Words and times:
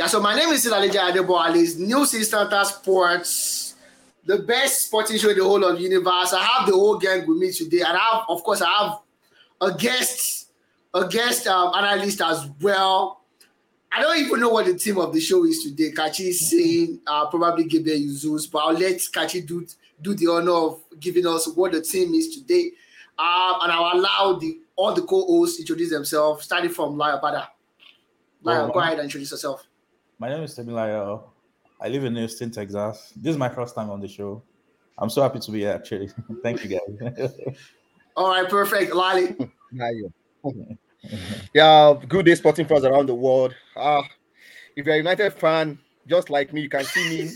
Yeah, 0.00 0.06
so 0.06 0.18
my 0.18 0.34
name 0.34 0.48
is 0.48 0.64
Silalija 0.64 1.12
Adebo 1.12 1.46
Alice, 1.46 1.76
News 1.76 2.14
Instanta 2.14 2.64
Sports, 2.64 3.74
the 4.24 4.38
best 4.38 4.86
sporting 4.86 5.18
show 5.18 5.28
in 5.28 5.36
the 5.36 5.44
whole 5.44 5.62
of 5.62 5.76
the 5.76 5.82
universe. 5.82 6.32
I 6.32 6.42
have 6.42 6.66
the 6.66 6.72
whole 6.72 6.96
gang 6.96 7.26
with 7.26 7.36
me 7.36 7.52
today, 7.52 7.80
and 7.86 7.98
I 7.98 8.00
have, 8.00 8.22
of 8.30 8.42
course, 8.42 8.62
I 8.62 8.70
have 8.70 9.00
a 9.60 9.76
guest, 9.76 10.52
a 10.94 11.06
guest 11.06 11.46
um, 11.48 11.74
analyst 11.74 12.22
as 12.22 12.48
well. 12.62 13.20
I 13.92 14.00
don't 14.00 14.16
even 14.16 14.40
know 14.40 14.48
what 14.48 14.64
the 14.64 14.78
theme 14.78 14.96
of 14.96 15.12
the 15.12 15.20
show 15.20 15.44
is 15.44 15.64
today. 15.64 15.92
Kachi 15.92 16.28
is 16.28 16.48
saying 16.48 17.00
uh, 17.06 17.26
probably 17.26 17.64
Gabriel 17.64 17.98
Jesus, 17.98 18.46
but 18.46 18.60
I'll 18.60 18.72
let 18.72 18.96
Kachi 18.96 19.46
do 19.46 19.66
do 20.00 20.14
the 20.14 20.28
honor 20.28 20.50
of 20.50 20.82
giving 20.98 21.26
us 21.26 21.46
what 21.46 21.72
the 21.72 21.82
theme 21.82 22.14
is 22.14 22.36
today. 22.36 22.70
Um, 23.18 23.56
and 23.60 23.70
I'll 23.70 23.98
allow 23.98 24.38
the 24.40 24.60
all 24.76 24.94
the 24.94 25.02
co-hosts 25.02 25.60
introduce 25.60 25.90
themselves, 25.90 26.46
starting 26.46 26.70
from 26.70 26.96
Laya 26.96 27.20
Bada. 27.20 27.48
Laya, 28.42 28.62
Well, 28.62 28.68
go 28.70 28.78
ahead 28.80 28.94
and 28.94 29.02
introduce 29.02 29.32
yourself. 29.32 29.66
My 30.20 30.28
name 30.28 30.42
is 30.42 30.54
Temilayo. 30.54 31.22
I 31.80 31.88
live 31.88 32.04
in 32.04 32.14
Houston, 32.14 32.50
Texas. 32.50 33.10
This 33.16 33.30
is 33.30 33.38
my 33.38 33.48
first 33.48 33.74
time 33.74 33.88
on 33.88 34.02
the 34.02 34.06
show. 34.06 34.42
I'm 34.98 35.08
so 35.08 35.22
happy 35.22 35.38
to 35.38 35.50
be 35.50 35.60
here, 35.60 35.72
actually. 35.72 36.10
Thank 36.42 36.62
you, 36.62 36.78
guys. 36.78 37.32
All 38.16 38.28
right, 38.28 38.46
perfect. 38.46 38.94
Lali. 38.94 39.34
How 39.78 39.88
you? 39.88 40.12
yeah, 41.54 41.94
good 42.06 42.26
day, 42.26 42.34
sporting 42.34 42.66
fans 42.66 42.84
around 42.84 43.06
the 43.06 43.14
world. 43.14 43.54
Ah, 43.74 44.06
if 44.76 44.84
you're 44.84 44.94
a 44.94 44.98
United 44.98 45.32
fan, 45.32 45.78
just 46.06 46.28
like 46.28 46.52
me, 46.52 46.60
you 46.60 46.68
can 46.68 46.84
see 46.84 47.08
me 47.08 47.30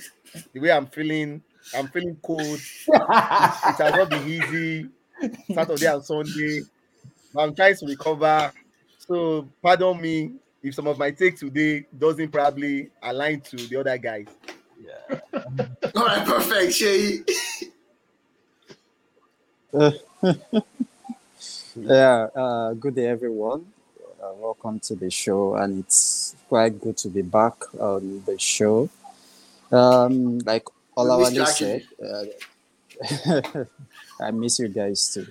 the 0.53 0.61
way 0.61 0.71
I'm 0.71 0.87
feeling. 0.89 1.43
I'm 1.75 1.89
feeling 1.89 2.19
cold. 2.23 2.61
It 2.61 3.03
has 3.09 3.79
not 3.79 4.11
been 4.11 4.29
easy. 4.29 4.91
Saturday 5.55 5.87
and 5.87 6.05
Sunday. 6.05 6.61
I'm 7.35 7.55
trying 7.55 7.77
to 7.77 7.87
recover. 7.87 8.53
So 8.99 9.49
pardon 9.63 9.99
me 10.03 10.35
if 10.65 10.75
some 10.75 10.87
of 10.87 10.99
my 10.99 11.11
take 11.11 11.39
today 11.39 11.85
doesn't 11.97 12.33
probably 12.33 12.91
align 13.03 13.41
to 13.43 13.57
the 13.57 13.77
other 13.77 13.99
guys. 13.99 14.27
yeah. 14.83 15.21
All 15.95 16.07
right, 16.07 16.27
perfect. 16.27 16.73
Shay. 16.73 17.21
Yeah, 21.77 22.29
uh, 22.37 22.73
good 22.75 22.95
day, 22.95 23.09
everyone. 23.09 23.67
Uh, 24.23 24.31
welcome 24.39 24.79
to 24.79 24.95
the 24.95 25.11
show, 25.11 25.57
and 25.57 25.81
it's 25.81 26.37
quite 26.49 26.81
good 26.81 26.97
to 26.99 27.09
be 27.09 27.23
back 27.23 27.55
on 27.81 28.23
the 28.25 28.39
show. 28.39 28.89
Um, 29.73 30.39
like 30.47 30.65
Olawale 30.97 31.37
missed 31.37 31.61
you, 31.61 31.81
said, 31.81 31.83
uh, 33.27 33.65
I 34.25 34.31
miss 34.31 34.61
you 34.61 34.69
guys 34.69 35.13
too. 35.13 35.27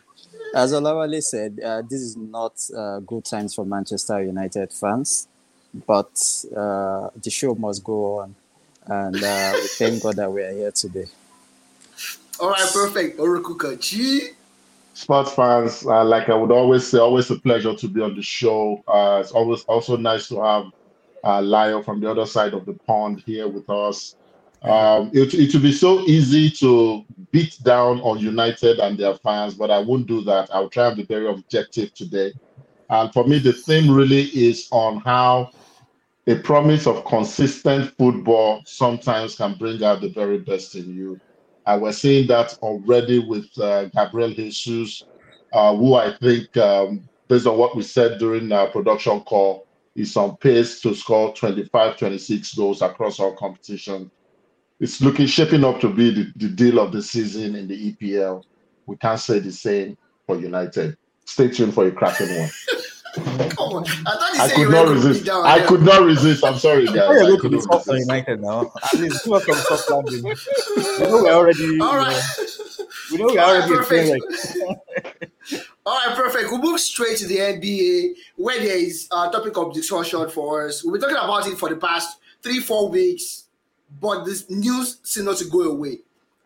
As 0.53 0.71
Olawale 0.71 1.21
said, 1.23 1.59
uh, 1.65 1.81
this 1.81 1.99
is 2.01 2.15
not 2.15 2.53
uh, 2.77 2.99
good 2.99 3.25
times 3.25 3.55
for 3.55 3.65
Manchester 3.65 4.23
United 4.23 4.71
fans, 4.71 5.27
but 5.87 6.11
uh, 6.55 7.09
the 7.21 7.29
show 7.31 7.55
must 7.55 7.83
go 7.83 8.19
on, 8.19 8.35
and 8.85 9.15
uh, 9.15 9.51
we 9.55 9.67
thank 9.79 10.03
God 10.03 10.15
that 10.17 10.31
we 10.31 10.43
are 10.43 10.51
here 10.51 10.71
today. 10.71 11.05
All 12.39 12.51
right, 12.51 12.69
perfect. 12.71 13.17
Orokuka 13.19 13.77
Chi. 13.79 14.33
sports 14.93 15.33
fans, 15.33 15.85
uh, 15.87 16.03
like 16.03 16.29
I 16.29 16.35
would 16.35 16.51
always 16.51 16.85
say, 16.85 16.99
always 16.99 17.31
a 17.31 17.35
pleasure 17.39 17.75
to 17.75 17.87
be 17.87 18.01
on 18.01 18.15
the 18.15 18.21
show. 18.21 18.83
Uh, 18.87 19.19
it's 19.21 19.31
always 19.31 19.63
also 19.63 19.97
nice 19.97 20.27
to 20.27 20.41
have 20.41 20.65
uh, 21.23 21.41
Lyle 21.41 21.81
from 21.81 21.99
the 21.99 22.09
other 22.11 22.27
side 22.27 22.53
of 22.53 22.65
the 22.65 22.73
pond 22.73 23.23
here 23.25 23.47
with 23.47 23.67
us. 23.69 24.15
Um, 24.63 25.11
it, 25.13 25.33
it 25.33 25.53
would 25.53 25.61
be 25.63 25.73
so 25.73 25.99
easy 26.01 26.49
to 26.51 27.03
beat 27.31 27.57
down 27.63 27.99
on 27.99 28.19
United 28.19 28.79
and 28.79 28.97
their 28.97 29.15
fans, 29.15 29.55
but 29.55 29.69
I 29.69 29.79
won't 29.79 30.07
do 30.07 30.21
that. 30.21 30.49
I'll 30.53 30.69
try 30.69 30.87
and 30.87 30.97
be 30.97 31.03
very 31.03 31.27
objective 31.27 31.93
today. 31.93 32.33
And 32.89 33.11
for 33.11 33.25
me, 33.27 33.39
the 33.39 33.53
theme 33.53 33.93
really 33.93 34.23
is 34.23 34.67
on 34.71 35.01
how 35.01 35.49
a 36.27 36.35
promise 36.35 36.87
of 36.87 37.03
consistent 37.05 37.93
football 37.97 38.61
sometimes 38.65 39.35
can 39.35 39.55
bring 39.55 39.83
out 39.83 39.99
the 39.99 40.09
very 40.09 40.39
best 40.39 40.75
in 40.75 40.95
you. 40.95 41.19
Uh, 41.65 41.77
we're 41.81 41.91
seeing 41.91 42.27
that 42.27 42.57
already 42.61 43.19
with 43.19 43.47
uh, 43.59 43.85
Gabriel 43.85 44.31
Jesus, 44.31 45.05
uh, 45.53 45.75
who 45.75 45.95
I 45.95 46.15
think, 46.17 46.55
um, 46.55 47.09
based 47.27 47.47
on 47.47 47.57
what 47.57 47.75
we 47.75 47.83
said 47.83 48.19
during 48.19 48.51
our 48.51 48.67
production 48.67 49.19
call, 49.21 49.67
is 49.95 50.15
on 50.15 50.37
pace 50.37 50.79
to 50.81 50.95
score 50.95 51.33
25, 51.33 51.97
26 51.97 52.53
goals 52.55 52.81
across 52.81 53.19
all 53.19 53.35
competition. 53.35 54.09
It's 54.83 54.99
looking 55.01 55.27
shaping 55.27 55.63
up 55.63 55.79
to 55.79 55.89
be 55.89 56.09
the, 56.13 56.33
the 56.35 56.49
deal 56.49 56.77
of 56.77 56.91
the 56.91 57.01
season 57.01 57.55
in 57.55 57.69
the 57.69 57.93
EPL. 57.93 58.43
We 58.85 58.97
can't 58.97 59.17
say 59.17 59.39
the 59.39 59.51
same 59.53 59.97
for 60.27 60.35
United. 60.37 60.97
Stay 61.23 61.47
tuned 61.47 61.73
for 61.73 61.87
a 61.87 61.91
cracking 61.91 62.27
one. 62.37 62.49
Come 63.51 63.57
on. 63.59 63.85
I 64.05 64.39
I 64.41 64.49
could 64.53 64.71
not 64.71 64.89
resist. 64.89 65.23
down. 65.25 65.45
I 65.45 65.59
them. 65.59 65.67
could 65.69 65.83
not 65.83 66.01
resist. 66.03 66.43
I'm 66.43 66.57
sorry, 66.57 66.85
guys. 66.87 66.95
Why 66.97 67.03
are 67.15 67.23
I 67.23 67.27
you 67.27 67.35
to 67.35 67.41
couldn't 67.41 67.57
be 67.59 67.61
soft 67.61 67.87
on 67.87 67.93
resist. 67.93 68.09
United 68.09 68.41
now? 68.41 68.73
At 68.83 68.99
least 68.99 69.23
give 69.23 69.33
us 69.33 69.45
some 69.45 69.77
soft 69.77 69.89
landing. 69.89 70.23
We 70.23 70.33
know 71.07 71.23
we're 71.23 71.31
already, 71.31 71.59
you 71.63 71.81
All 71.81 72.01
know, 72.01 72.21
we 73.11 73.17
know 73.19 73.25
we're 73.27 73.39
already 73.39 73.73
a 73.73 73.83
team 73.83 74.19
perfect. 74.19 74.57
like 74.67 75.67
All 75.85 76.07
right, 76.07 76.15
perfect. 76.15 76.49
We'll 76.51 76.61
move 76.61 76.79
straight 76.81 77.17
to 77.19 77.27
the 77.27 77.37
NBA 77.37 78.15
where 78.35 78.59
there 78.59 78.77
is 78.77 79.07
a 79.13 79.29
topic 79.29 79.55
of 79.57 79.73
discussion 79.73 80.27
for 80.29 80.67
us. 80.67 80.83
We've 80.83 80.93
been 80.93 81.01
talking 81.01 81.15
about 81.15 81.47
it 81.47 81.57
for 81.57 81.69
the 81.69 81.77
past 81.77 82.17
three, 82.41 82.59
four 82.59 82.89
weeks, 82.89 83.42
but 83.99 84.25
this 84.25 84.49
news 84.49 84.97
seems 85.03 85.25
not 85.25 85.37
to 85.37 85.45
go 85.45 85.61
away. 85.61 85.99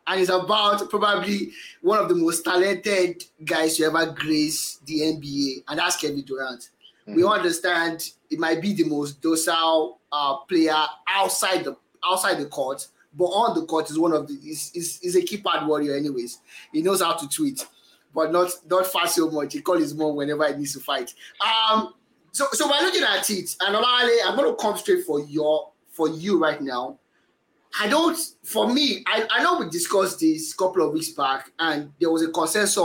And 0.05 0.21
it's 0.21 0.29
about 0.29 0.89
probably 0.89 1.51
one 1.81 1.99
of 1.99 2.07
the 2.07 2.15
most 2.15 2.43
talented 2.45 3.23
guys 3.43 3.77
to 3.77 3.85
ever 3.85 4.05
grace 4.13 4.79
the 4.85 5.01
NBA, 5.01 5.63
and 5.67 5.79
that's 5.79 5.97
Kevin 5.97 6.21
Durant. 6.23 6.69
We 7.05 7.23
Mhm. 7.23 7.31
understand 7.35 8.11
it 8.29 8.39
might 8.39 8.61
be 8.61 8.73
the 8.73 8.83
most 8.85 9.21
docile 9.21 9.99
uh, 10.11 10.37
player 10.47 10.81
outside 11.09 11.63
the 11.65 11.75
outside 12.05 12.35
the 12.37 12.45
court, 12.45 12.87
but 13.13 13.25
on 13.25 13.59
the 13.59 13.65
court 13.65 13.89
is 13.89 13.99
one 13.99 14.13
of 14.13 14.27
the 14.27 14.33
is 14.35 14.71
is, 14.73 14.99
is 15.01 15.15
a 15.15 15.21
keypad 15.21 15.67
warrior. 15.67 15.95
Anyways, 15.95 16.39
he 16.71 16.81
knows 16.81 17.01
how 17.01 17.13
to 17.13 17.27
tweet 17.27 17.65
but 18.13 18.31
not 18.31 18.49
not 18.69 18.87
fast 18.87 19.15
so 19.15 19.29
much. 19.29 19.53
He 19.53 19.61
calls 19.61 19.81
his 19.81 19.93
mom 19.93 20.15
whenever 20.15 20.47
he 20.47 20.55
needs 20.55 20.73
to 20.73 20.79
fight. 20.79 21.13
Um, 21.41 21.93
so 22.31 22.45
so 22.53 22.67
we're 22.67 22.81
looking 22.81 23.03
at 23.03 23.29
it, 23.29 23.55
and 23.61 23.75
Olale, 23.75 24.17
I'm 24.25 24.35
going 24.35 24.49
to 24.49 24.55
come 24.55 24.77
straight 24.77 25.05
for 25.05 25.19
your 25.19 25.71
for 25.91 26.09
you 26.09 26.39
right 26.39 26.61
now. 26.61 26.97
I 27.79 27.87
don't. 27.87 28.17
For 28.43 28.71
me, 28.71 29.03
I, 29.05 29.27
I 29.29 29.43
know 29.43 29.59
we 29.59 29.69
discussed 29.69 30.19
this 30.19 30.53
a 30.53 30.57
couple 30.57 30.85
of 30.85 30.93
weeks 30.93 31.09
back, 31.09 31.51
and 31.59 31.93
there 31.99 32.09
was 32.09 32.23
a 32.23 32.29
consensus, 32.29 32.79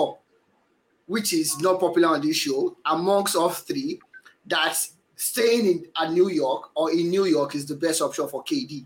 which 1.06 1.32
is 1.32 1.58
not 1.60 1.80
popular 1.80 2.08
on 2.08 2.20
this 2.20 2.36
show, 2.36 2.76
amongst 2.84 3.36
us 3.36 3.60
three, 3.60 4.00
that 4.46 4.76
staying 5.16 5.66
in 5.66 5.86
at 5.96 6.12
New 6.12 6.28
York 6.28 6.70
or 6.74 6.90
in 6.90 7.08
New 7.10 7.24
York 7.24 7.54
is 7.54 7.66
the 7.66 7.76
best 7.76 8.02
option 8.02 8.28
for 8.28 8.42
KD. 8.44 8.84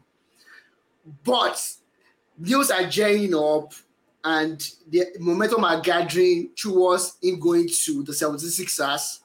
But 1.24 1.60
news 2.38 2.70
are 2.70 2.84
gearing 2.84 3.34
up 3.34 3.72
and 4.24 4.70
the 4.88 5.06
momentum 5.20 5.64
are 5.64 5.80
gathering 5.80 6.50
towards 6.56 7.16
him 7.22 7.38
going 7.38 7.68
to 7.68 8.02
the 8.02 8.12
76ers 8.12 9.20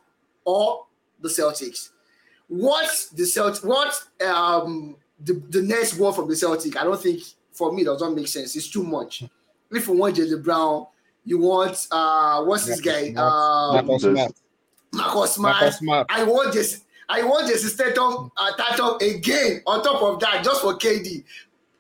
or 0.46 0.86
the 1.20 1.30
Celtics. 1.30 1.90
What 2.48 2.90
the 3.14 3.24
Celt 3.24 3.64
what 3.64 4.00
um 4.26 4.96
the, 5.24 5.34
the 5.50 5.62
next 5.62 5.98
word 5.98 6.14
from 6.14 6.28
the 6.28 6.36
Celtic, 6.36 6.78
I 6.78 6.84
don't 6.84 7.02
think 7.02 7.22
for 7.52 7.72
me 7.72 7.84
does 7.84 8.02
not 8.02 8.16
make 8.16 8.28
sense. 8.28 8.56
It's 8.56 8.70
too 8.70 8.84
much. 8.84 9.24
If 9.72 9.88
you 9.88 9.94
want 9.94 10.16
Jaylen 10.16 10.44
Brown, 10.44 10.88
you 11.24 11.40
want 11.40 11.88
uh 11.92 12.44
what's 12.44 12.66
this 12.66 12.82
guy? 12.82 13.10
Um, 13.10 13.86
Marcus 13.86 14.02
Smart. 14.04 14.32
Marcus 14.94 15.36
Smart. 15.36 15.74
Smart. 15.74 16.08
I 16.10 16.24
want 16.24 16.54
this. 16.54 16.84
I 17.08 17.24
want 17.24 17.48
Jason 17.48 17.70
Statham 17.70 18.32
uh, 18.38 18.52
Tatum 18.58 18.96
again 19.02 19.62
on 19.68 19.84
top 19.84 20.02
of 20.02 20.20
that, 20.22 20.44
just 20.44 20.62
for 20.62 20.74
KD. 20.76 21.24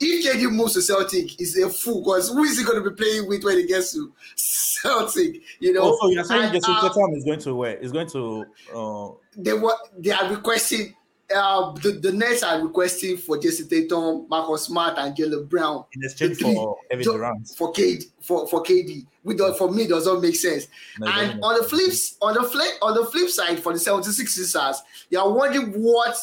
If 0.03 0.25
KD 0.25 0.51
moves 0.51 0.74
to 0.74 0.81
Celtic, 0.81 1.30
he's 1.30 1.57
a 1.57 1.69
fool 1.69 2.03
because 2.03 2.30
who 2.30 2.44
is 2.44 2.57
he 2.57 2.66
going 2.66 2.84
to 2.84 2.90
be 2.90 2.96
playing 2.96 3.28
with 3.28 3.44
when 3.44 3.57
he 3.57 3.68
gets 3.68 3.94
to 3.94 4.12
Celtic? 4.35 5.41
You 5.59 5.74
know, 5.74 5.84
Also, 5.84 6.07
you're 6.07 6.24
saying 6.24 6.44
And, 6.46 6.53
Jason 6.53 6.74
uh, 6.74 6.81
Tatum 6.81 7.13
is 7.13 7.24
going 7.24 7.40
to 7.40 7.56
where? 7.56 7.78
Is 7.78 7.91
going 7.91 8.09
to 8.09 8.46
uh, 8.75 9.09
they 9.38 9.53
were 9.53 9.75
they 9.97 10.12
are 10.12 10.30
requesting. 10.30 10.96
Uh, 11.34 11.72
the, 11.74 11.92
the 11.92 12.12
Nets 12.12 12.44
are 12.44 12.62
requesting 12.62 13.18
for 13.18 13.38
Jayson 13.38 13.69
Tatum, 13.69 14.28
Marcus 14.30 14.63
Smart, 14.63 14.98
and 14.98 15.16
Jaylen 15.16 15.48
Brown 15.48 15.86
in 15.94 16.04
exchange 16.04 16.38
for 16.38 16.78
Kevin 16.89 17.04
Durant. 17.04 17.48
for 17.50 17.74
KD 17.74 18.06
for 18.22 18.48
for 18.48 18.63
KD. 18.63 19.06
We 19.24 19.36
don't, 19.36 19.57
for 19.57 19.72
me 19.72 19.88
does 19.88 20.06
not 20.06 20.22
make 20.22 20.36
sense. 20.36 20.68
No, 21.00 21.07
and 21.07 21.39
on 21.44 21.57
the 21.57 21.63
make 21.63 21.69
flip 21.69 21.92
on 22.22 22.33
the 22.33 22.44
flip 22.44 22.74
on 22.81 22.95
the 22.95 23.06
flip 23.06 23.30
side 23.30 23.60
for 23.60 23.74
the 23.74 23.80
76ers, 23.80 24.78
you 25.10 25.19
are 25.19 25.31
wondering 25.31 25.72
what 25.74 26.16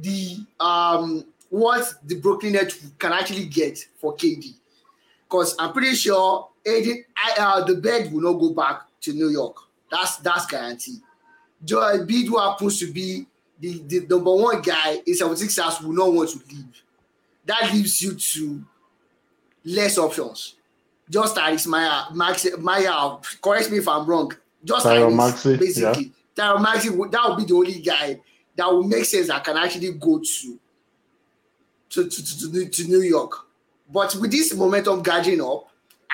the 0.00 0.36
um 0.60 1.24
what 1.50 1.94
the 2.04 2.16
Brooklyn 2.16 2.52
Nets 2.52 2.78
can 2.98 3.12
actually 3.12 3.46
get 3.46 3.78
for 3.96 4.16
KD. 4.16 4.54
Because 5.28 5.54
I'm 5.58 5.72
pretty 5.72 5.94
sure 5.94 6.48
Aiden, 6.66 7.04
I, 7.16 7.34
uh, 7.38 7.64
the 7.64 7.76
bed 7.76 8.12
will 8.12 8.22
not 8.22 8.40
go 8.40 8.52
back 8.52 8.82
to 9.02 9.12
New 9.12 9.28
York. 9.28 9.56
That's 9.90 10.16
that's 10.18 10.46
guaranteed. 10.46 11.00
Joel 11.64 11.98
Embiid, 11.98 12.26
who 12.26 12.38
happens 12.38 12.78
to 12.80 12.92
be 12.92 13.26
the, 13.72 13.98
the 14.00 14.06
number 14.08 14.34
one 14.34 14.60
guy 14.60 14.94
in 15.06 15.14
76ers, 15.14 15.82
will 15.82 15.92
not 15.92 16.12
want 16.12 16.30
to 16.30 16.38
leave. 16.48 16.82
That 17.46 17.72
leaves 17.72 18.00
you 18.02 18.14
to 18.14 18.64
less 19.64 19.98
options. 19.98 20.54
Just 21.08 21.36
Tyrese 21.36 21.66
Maya, 21.66 22.04
Max, 22.14 22.46
Maya, 22.58 23.16
correct 23.42 23.70
me 23.70 23.78
if 23.78 23.88
I'm 23.88 24.06
wrong. 24.06 24.32
Just 24.64 24.84
Tyrone 24.84 25.12
Tyrese, 25.12 25.16
Maxey, 25.16 25.56
basically. 25.56 26.12
Tyrone 26.34 26.62
Maxey, 26.62 26.90
would- 26.90 27.12
that 27.12 27.28
would 27.28 27.38
be 27.38 27.44
the 27.44 27.54
only 27.54 27.80
guy 27.80 28.20
that 28.56 28.72
would 28.72 28.86
make 28.86 29.04
sense 29.04 29.28
that 29.28 29.44
can 29.44 29.56
actually 29.56 29.92
go 29.92 30.18
to 30.20 30.58
to, 31.90 32.08
to, 32.08 32.24
to, 32.24 32.52
to, 32.52 32.68
to 32.68 32.84
New 32.88 33.02
York. 33.02 33.46
But 33.92 34.16
with 34.16 34.32
this 34.32 34.52
momentum 34.54 35.02
gathering 35.02 35.40
up, 35.40 35.68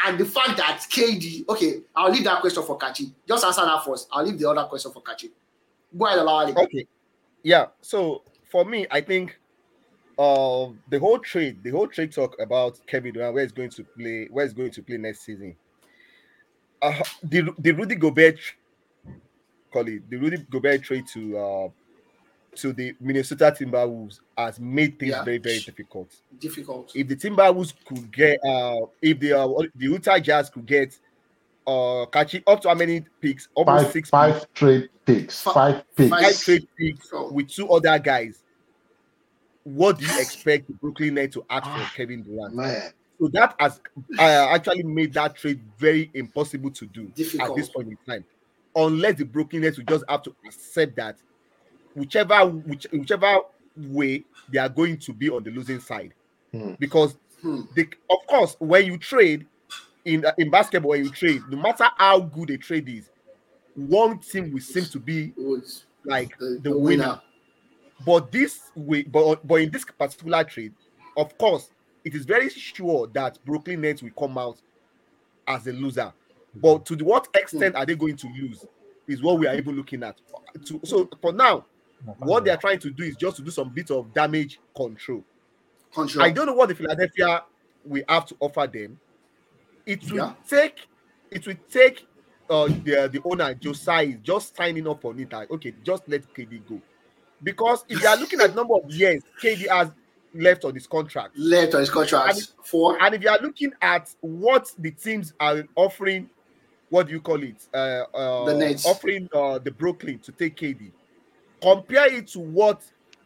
and 0.06 0.19
the 0.19 0.25
fact 0.25 0.56
that 0.56 0.85
KD, 0.91 1.49
okay, 1.49 1.81
I'll 1.94 2.11
leave 2.11 2.25
that 2.25 2.41
question 2.41 2.62
for 2.62 2.79
Kachi. 2.79 3.12
Just 3.26 3.44
answer 3.44 3.62
that 3.62 3.85
first. 3.85 4.08
I'll 4.12 4.25
leave 4.25 4.38
the 4.38 4.49
other 4.49 4.64
question 4.64 4.91
for 4.93 5.02
Kachi. 5.02 5.31
Go 5.97 6.06
ahead, 6.06 6.19
Olawale. 6.20 6.56
Okay. 6.56 6.87
Yeah. 7.43 7.67
So 7.81 8.23
for 8.51 8.65
me, 8.65 8.87
I 8.91 9.01
think 9.01 9.39
uh 10.19 10.69
the 10.91 10.99
whole 10.99 11.19
trade, 11.19 11.63
the 11.63 11.71
whole 11.71 11.89
trade 11.89 12.13
talk 12.13 12.37
about 12.41 12.79
Kevin 12.87 13.13
Durant, 13.15 13.35
where 13.35 13.43
he's 13.43 13.53
going 13.53 13.71
to 13.71 13.85
play, 13.85 14.29
where 14.31 14.45
he's 14.45 14.55
going 14.55 14.71
to 14.73 14.83
play 14.83 14.97
next 14.99 15.21
season. 15.21 15.57
Uh, 16.83 17.03
the 17.23 17.53
the 17.59 17.73
Rudy 17.73 17.95
Gobert 17.95 18.39
call 19.73 19.87
it 19.89 20.09
the 20.11 20.17
Rudy 20.17 20.39
Gobert 20.51 20.83
trade 20.83 21.07
to 21.15 21.39
uh 21.39 21.69
to 22.57 22.73
the 22.73 22.95
Minnesota 23.01 23.55
Timberwolves 23.57 24.21
has 24.37 24.59
made 24.59 24.99
things 24.99 25.13
Yeah. 25.13 25.25
very 25.25 25.39
very 25.39 25.61
difficult. 25.61 26.15
Difficult. 26.39 26.91
If 26.95 27.07
the 27.09 27.17
Timberwolves 27.17 27.75
could 27.85 28.11
get 28.13 28.41
uh 28.45 28.87
if 29.01 29.21
the 29.21 29.33
uh, 29.35 29.47
the 29.77 29.85
Utah 29.85 30.19
Jazz 30.19 30.51
could 30.51 30.67
get 30.67 30.99
uh 31.71 32.07
catching 32.07 32.43
up 32.47 32.61
to 32.63 32.69
how 32.69 32.75
many 32.75 33.05
picks? 33.21 33.49
Almost 33.55 33.85
Five, 33.85 33.93
six 33.93 34.11
five 34.11 34.53
trade 34.55 34.89
picks. 35.07 35.43
Fi- 35.43 35.53
Five 35.53 35.85
picks. 35.97 36.11
five 36.11 36.39
trade 36.41 36.69
picks 36.79 37.11
with 37.31 37.49
two 37.49 37.69
other 37.71 37.99
guys. 37.99 38.43
What 39.65 39.99
do 39.99 40.07
you 40.07 40.21
expect 40.21 40.69
Brooklyn 40.81 41.15
Nets 41.15 41.35
to 41.35 41.45
ask 41.51 41.65
for 41.71 41.97
Kevin 41.97 42.23
Durant? 42.23 42.55
Man, 42.55 42.93
So 43.21 43.29
that 43.35 43.55
has 43.61 43.81
uh, 44.19 44.23
actually 44.51 44.83
made 44.83 45.13
that 45.15 45.37
trade 45.37 45.61
very 45.79 46.11
impossible 46.15 46.71
to 46.73 46.87
do 46.87 47.09
Difficult. 47.09 47.51
at 47.51 47.57
this 47.57 47.69
point 47.69 47.89
in 47.89 47.99
time, 48.09 48.25
unless 48.75 49.17
the 49.19 49.25
Brooklyn 49.25 49.63
Nets 49.63 49.77
will 49.79 49.85
just 49.85 50.05
have 50.09 50.23
to 50.23 50.35
accept 50.47 50.97
that 50.97 51.19
whichever 51.95 52.47
which, 52.47 52.87
whichever 52.93 53.39
way 53.77 54.25
they 54.49 54.59
are 54.59 54.69
going 54.69 54.97
to 54.99 55.13
be 55.13 55.29
on 55.29 55.45
the 55.45 55.51
losing 55.51 55.81
side, 55.81 56.15
Hmm. 56.53 56.73
because 56.79 57.17
Hmm. 57.43 57.63
they, 57.75 57.83
of 58.11 58.19
course 58.27 58.57
when 58.59 58.85
you 58.87 58.99
trade 58.99 59.47
in 60.05 60.25
uh, 60.25 60.32
in 60.38 60.50
basketball 60.50 60.97
you 60.97 61.11
trade, 61.11 61.43
no 61.49 61.56
matter 61.58 61.87
how 61.97 62.20
good 62.20 62.50
a 62.50 62.58
trade 62.58 62.88
is, 62.88 63.11
one 63.75 64.19
team 64.19 64.52
will 64.52 64.61
seem 64.61 64.85
to 64.85 64.99
be 64.99 65.32
like 66.05 66.37
the, 66.38 66.58
the 66.62 66.76
winner. 66.76 67.20
But 68.05 68.32
this 68.32 68.70
way, 68.75 69.02
but 69.02 69.47
but 69.47 69.56
in 69.56 69.70
this 69.70 69.85
particular 69.85 70.44
trade, 70.44 70.73
of 71.17 71.37
course, 71.37 71.70
it 72.05 72.14
is 72.14 72.25
very 72.25 72.49
sure 72.49 73.06
that 73.08 73.38
Brooklyn 73.44 73.82
Nets 73.82 74.02
will 74.02 74.11
come 74.19 74.38
out 74.38 74.58
as 75.47 75.67
a 75.67 75.73
loser. 75.73 76.12
But 76.55 76.87
to 76.87 76.97
the, 76.97 77.05
what 77.05 77.29
extent 77.35 77.76
are 77.76 77.87
they 77.87 77.94
going 77.94 78.17
to 78.17 78.26
lose 78.29 78.64
is 79.06 79.23
what 79.23 79.38
we 79.38 79.47
are 79.47 79.55
even 79.55 79.76
looking 79.76 80.02
at. 80.02 80.17
To, 80.67 80.81
so 80.85 81.08
for 81.20 81.32
now, 81.32 81.67
what 82.19 82.44
they 82.44 82.50
are 82.50 82.56
trying 82.56 82.79
to 82.81 82.91
do 82.91 83.05
is 83.05 83.17
just 83.17 83.37
to 83.37 83.43
do 83.43 83.50
some 83.50 83.69
bit 83.69 83.91
of 83.91 84.12
damage 84.14 84.58
control. 84.75 85.23
Control. 85.93 86.25
I 86.25 86.31
don't 86.31 86.47
know 86.47 86.55
what 86.55 86.69
the 86.69 86.75
Philadelphia 86.75 87.44
will 87.85 88.02
have 88.08 88.26
to 88.26 88.37
offer 88.41 88.67
them. 88.67 88.99
It 89.87 90.11
will 90.11 90.19
Yeah. 90.19 90.32
take 90.49 90.87
it 91.31 91.47
will 91.47 91.56
take 91.71 92.06
uh 92.49 92.67
the, 92.67 93.09
the 93.12 93.21
owner 93.25 93.55
Joe 93.55 93.73
Tsai 93.73 94.19
just 94.23 94.56
signing 94.56 94.88
up 94.88 95.05
on 95.05 95.19
it. 95.21 95.32
Like, 95.32 95.50
okay, 95.50 95.73
just 95.85 96.09
let 96.09 96.23
KD 96.35 96.61
go. 96.69 96.81
Because 97.43 97.85
if 97.88 98.03
you 98.03 98.09
are 98.09 98.17
looking 98.17 98.41
at 98.41 98.55
number 98.55 98.75
of 98.75 98.91
years 98.91 99.23
KD 99.43 99.69
has 99.69 99.91
left 100.35 100.65
on 100.65 100.75
his 100.75 100.87
contract, 100.87 101.37
Left 101.38 101.75
on 101.75 101.81
his 101.81 101.91
contract 101.91 102.35
And- 102.37 102.49
for 102.65 103.00
and 103.03 103.15
if 103.15 103.23
you 103.23 103.29
are 103.31 103.41
looking 103.41 103.73
at 103.81 104.15
what 104.21 104.73
the 104.79 104.91
teams 104.91 105.32
are 105.41 105.65
offering, 105.77 106.29
what 106.88 107.06
do 107.06 107.12
you 107.12 107.21
call 107.21 107.43
it? 107.43 107.67
Uh, 107.73 108.05
uh 108.15 108.44
The 108.47 108.55
Nets. 108.55 108.87
offering 108.87 109.29
uh 109.33 109.59
the 109.59 109.71
Brooklyn 109.71 110.19
to 110.21 110.33
take 110.33 110.56
KD, 110.56 110.91
compare 111.62 112.12
it 112.12 112.26
to 112.29 112.41
what 112.41 112.83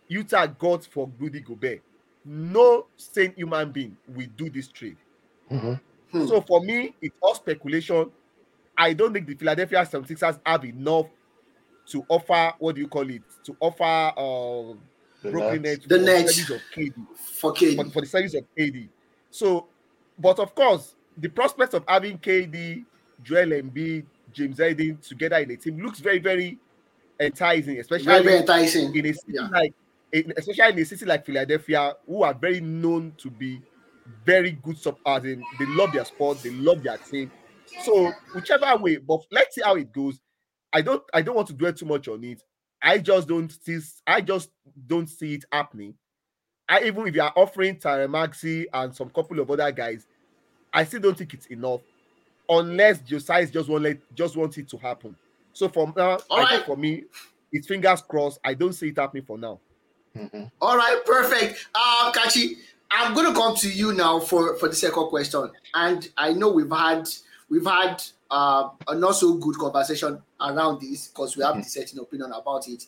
Utah 0.09 0.47
got 0.47 0.85
for 0.85 1.11
Rudy 1.19 1.41
Gobert. 1.41 1.81
No 2.27 2.87
sane 2.97 3.33
human 3.37 3.71
being 3.73 3.97
will 4.09 4.27
do 4.37 4.49
this 4.51 4.69
trade. 4.69 4.97
Mhm. 5.51 5.81
Hmm. 6.15 6.27
So 6.27 6.41
for 6.41 6.61
me, 6.61 6.95
it's 7.01 7.17
all 7.21 7.35
speculation. 7.35 8.11
I 8.77 8.93
don't 8.93 9.13
think 9.13 9.27
the 9.27 9.35
Philadelphia 9.35 9.85
76ers 9.85 10.41
have 10.47 10.65
enough 10.65 11.07
to 11.87 12.05
offer 12.09 12.53
what 12.59 12.75
do 12.77 12.81
you 12.81 12.89
call 12.89 13.09
it? 13.11 13.23
To 13.45 13.57
offer 13.61 13.85
uh 14.17 14.75
The 15.23 15.31
Brooklyn 15.31 15.63
Nets. 15.63 15.87
Nets 15.87 15.87
The 15.87 15.99
for 15.99 16.05
Nets. 16.05 16.35
service 16.37 16.51
of 16.51 16.61
KD 16.75 16.95
for 17.17 17.53
KD. 17.53 17.77
for, 17.77 17.91
for 17.91 18.01
the 18.03 18.07
service 18.07 18.35
of 18.35 18.45
KD. 18.57 18.89
So, 19.31 19.69
but 20.19 20.39
of 20.39 20.55
course, 20.55 20.95
the 21.17 21.29
prospect 21.29 21.75
of 21.75 21.85
having 21.89 22.19
KD, 22.19 22.85
Joel 23.23 23.49
Embiid, 23.63 24.07
James 24.33 24.59
Harden 24.59 24.99
together 24.99 25.37
in 25.37 25.51
a 25.51 25.57
team 25.57 25.79
looks 25.81 26.01
very, 26.01 26.19
very 26.19 26.59
enticing, 27.21 27.79
especially 27.79 28.07
very, 28.07 28.25
very 28.25 28.39
enticing. 28.39 28.95
in 28.97 29.07
a 29.07 29.13
city 29.13 29.33
Yeah. 29.35 29.49
like, 29.49 29.75
in, 30.13 30.33
especially 30.37 30.73
in 30.73 30.79
a 30.79 30.85
city 30.85 31.05
like 31.05 31.25
Philadelphia, 31.27 31.95
who 32.07 32.23
are 32.23 32.35
very 32.35 32.61
known 32.61 33.13
to 33.19 33.31
be 33.31 33.61
very 34.25 34.53
good. 34.53 34.79
Sub, 34.79 34.97
as 35.07 35.25
in, 35.25 35.43
they 35.59 35.67
love 35.67 35.93
their 35.93 36.05
sport, 36.05 36.43
they 36.43 36.51
love 36.51 36.83
their 36.83 36.99
team. 36.99 37.31
So, 37.83 38.13
whichever 38.35 38.77
way, 38.77 38.97
but 38.97 39.21
let's 39.31 39.55
see 39.55 39.63
how 39.63 39.75
it 39.77 39.93
goes. 39.93 40.21
I 40.73 40.83
don't, 40.83 41.03
I 41.13 41.23
don't 41.23 41.37
want 41.37 41.49
to 41.49 41.55
dwell 41.55 41.73
too 41.73 41.87
much 41.87 42.09
on 42.09 42.23
it. 42.25 42.43
I 42.83 42.99
just 42.99 43.29
don't 43.29 43.51
see, 43.51 43.79
I 44.07 44.21
just 44.21 44.51
don't 44.87 45.09
see 45.09 45.35
it 45.35 45.45
happening. 45.51 45.95
I 46.69 46.83
even 46.85 47.07
if 47.07 47.15
you 47.15 47.23
are 47.23 47.33
offering 47.37 47.79
Tyrone 47.79 48.11
Maxey 48.11 48.67
and 48.73 48.95
some 48.95 49.11
couple 49.11 49.39
of 49.41 49.51
other 49.51 49.71
guys, 49.73 50.07
I 50.73 50.85
still 50.85 51.01
don't 51.01 51.17
think 51.17 51.35
it's 51.35 51.47
enough, 51.47 51.81
unless 52.49 53.01
Joe 53.01 53.19
Tsai 53.19 53.47
just 53.47 53.69
want 53.69 53.85
let 53.85 53.99
just 54.15 54.37
want 54.37 54.57
it 54.59 54.69
to 54.71 54.79
happen. 54.79 55.15
So 55.53 55.69
for 55.69 55.93
now, 55.97 56.19
All 56.31 56.39
I 56.39 56.43
right. 56.43 56.49
think 56.51 56.65
for 56.65 56.77
me, 56.77 57.05
it's 57.53 57.67
fingers 57.67 58.03
crossed. 58.03 58.41
I 58.45 58.55
don't 58.55 58.73
see 58.73 58.89
it 58.89 58.99
happening 58.99 59.25
for 59.25 59.39
now. 59.39 59.61
Mhm. 60.17 60.51
All 60.61 60.77
right, 60.77 61.01
perfect. 61.05 61.69
Um, 61.75 62.13
Kachi, 62.13 62.57
I'm 62.97 63.13
gonna 63.13 63.35
come 63.35 63.57
to 63.57 63.69
you 63.71 63.93
now 63.93 64.21
for 64.21 64.57
for 64.57 64.69
the 64.69 64.75
second 64.75 65.09
question, 65.09 65.51
and 65.75 66.09
I 66.17 66.33
know 66.33 66.51
we've 66.51 66.71
had 66.71 67.09
we've 67.49 67.67
had 67.67 68.03
uh, 68.31 68.69
a 68.87 68.95
not 68.95 69.13
so 69.17 69.35
good 69.35 69.57
conversation 69.57 70.23
around 70.41 70.81
this 70.81 71.09
because 71.09 71.37
we 71.37 71.43
have 71.43 71.63
certain 71.65 71.99
opinion 71.99 72.33
about 72.33 72.69
it. 72.69 72.85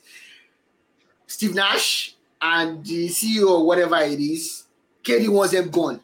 Steve 1.26 1.54
Nash 1.54 2.14
and 2.40 2.84
the 2.84 3.08
CEO, 3.08 3.48
or 3.48 3.66
whatever 3.66 3.96
it 3.96 4.20
is, 4.20 4.64
KD 5.02 5.28
wants 5.28 5.52
them 5.52 5.70
gone 5.70 6.00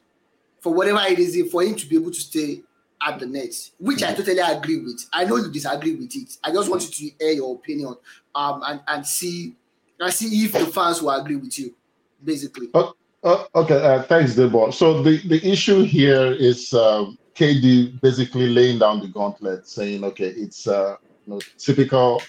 for 0.61 0.75
whatever 0.75 1.01
it 1.09 1.19
is 1.19 1.51
for 1.51 1.63
him 1.63 1.77
to 1.77 1.87
be 1.87 1.97
able 1.97 2.11
to 2.11 2.21
stay 2.21 2.63
at 3.07 3.19
the 3.19 3.27
Nets, 3.27 3.73
which 3.79 4.03
I 4.03 4.15
totally 4.15 4.39
agree 4.39 4.79
with. 4.79 5.07
I 5.13 5.25
know 5.25 5.37
you 5.37 5.51
disagree 5.51 5.95
with 5.95 6.15
it. 6.15 6.37
I 6.43 6.53
just 6.53 6.69
want 6.69 6.83
you 6.83 7.11
to 7.11 7.17
hear 7.25 7.35
your 7.35 7.55
opinion 7.55 7.95
um, 8.35 8.63
and 8.67 8.81
and 8.89 9.07
see 9.07 9.55
and 10.01 10.13
see 10.13 10.45
if 10.45 10.53
the 10.53 10.67
fans 10.67 11.01
will 11.01 11.11
agree 11.11 11.37
with 11.37 11.57
you, 11.57 11.75
basically. 12.23 12.69
Uh, 13.25 13.45
okay, 13.55 13.81
uh, 13.81 14.03
thanks, 14.03 14.35
Debo. 14.35 14.73
So 14.75 15.03
the, 15.03 15.19
the 15.29 15.47
issue 15.49 15.83
here 15.83 16.33
is 16.33 16.75
um, 16.75 17.19
KD 17.35 18.01
basically 18.01 18.49
laying 18.49 18.81
down 18.81 19.01
the 19.01 19.09
gauntlet, 19.09 19.67
saying, 19.67 20.03
okay, 20.05 20.29
it's 20.29 20.67
uh, 20.67 20.97
you 21.27 21.35
know, 21.35 21.41
typical 21.57 22.21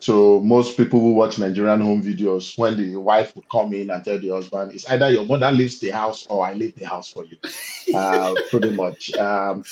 to 0.00 0.40
most 0.40 0.76
people 0.76 1.00
who 1.00 1.14
watch 1.14 1.38
Nigerian 1.38 1.80
home 1.80 2.02
videos 2.02 2.58
when 2.58 2.76
the 2.76 2.96
wife 2.96 3.34
would 3.34 3.48
come 3.48 3.72
in 3.72 3.90
and 3.90 4.04
tell 4.04 4.18
the 4.18 4.28
husband, 4.28 4.72
it's 4.72 4.88
either 4.90 5.10
your 5.10 5.24
mother 5.24 5.50
leaves 5.50 5.78
the 5.78 5.90
house 5.90 6.26
or 6.26 6.44
I 6.46 6.52
leave 6.52 6.74
the 6.74 6.86
house 6.86 7.10
for 7.10 7.24
you. 7.24 7.36
Uh, 7.94 8.34
pretty 8.48 8.70
much. 8.70 9.14
Um, 9.18 9.62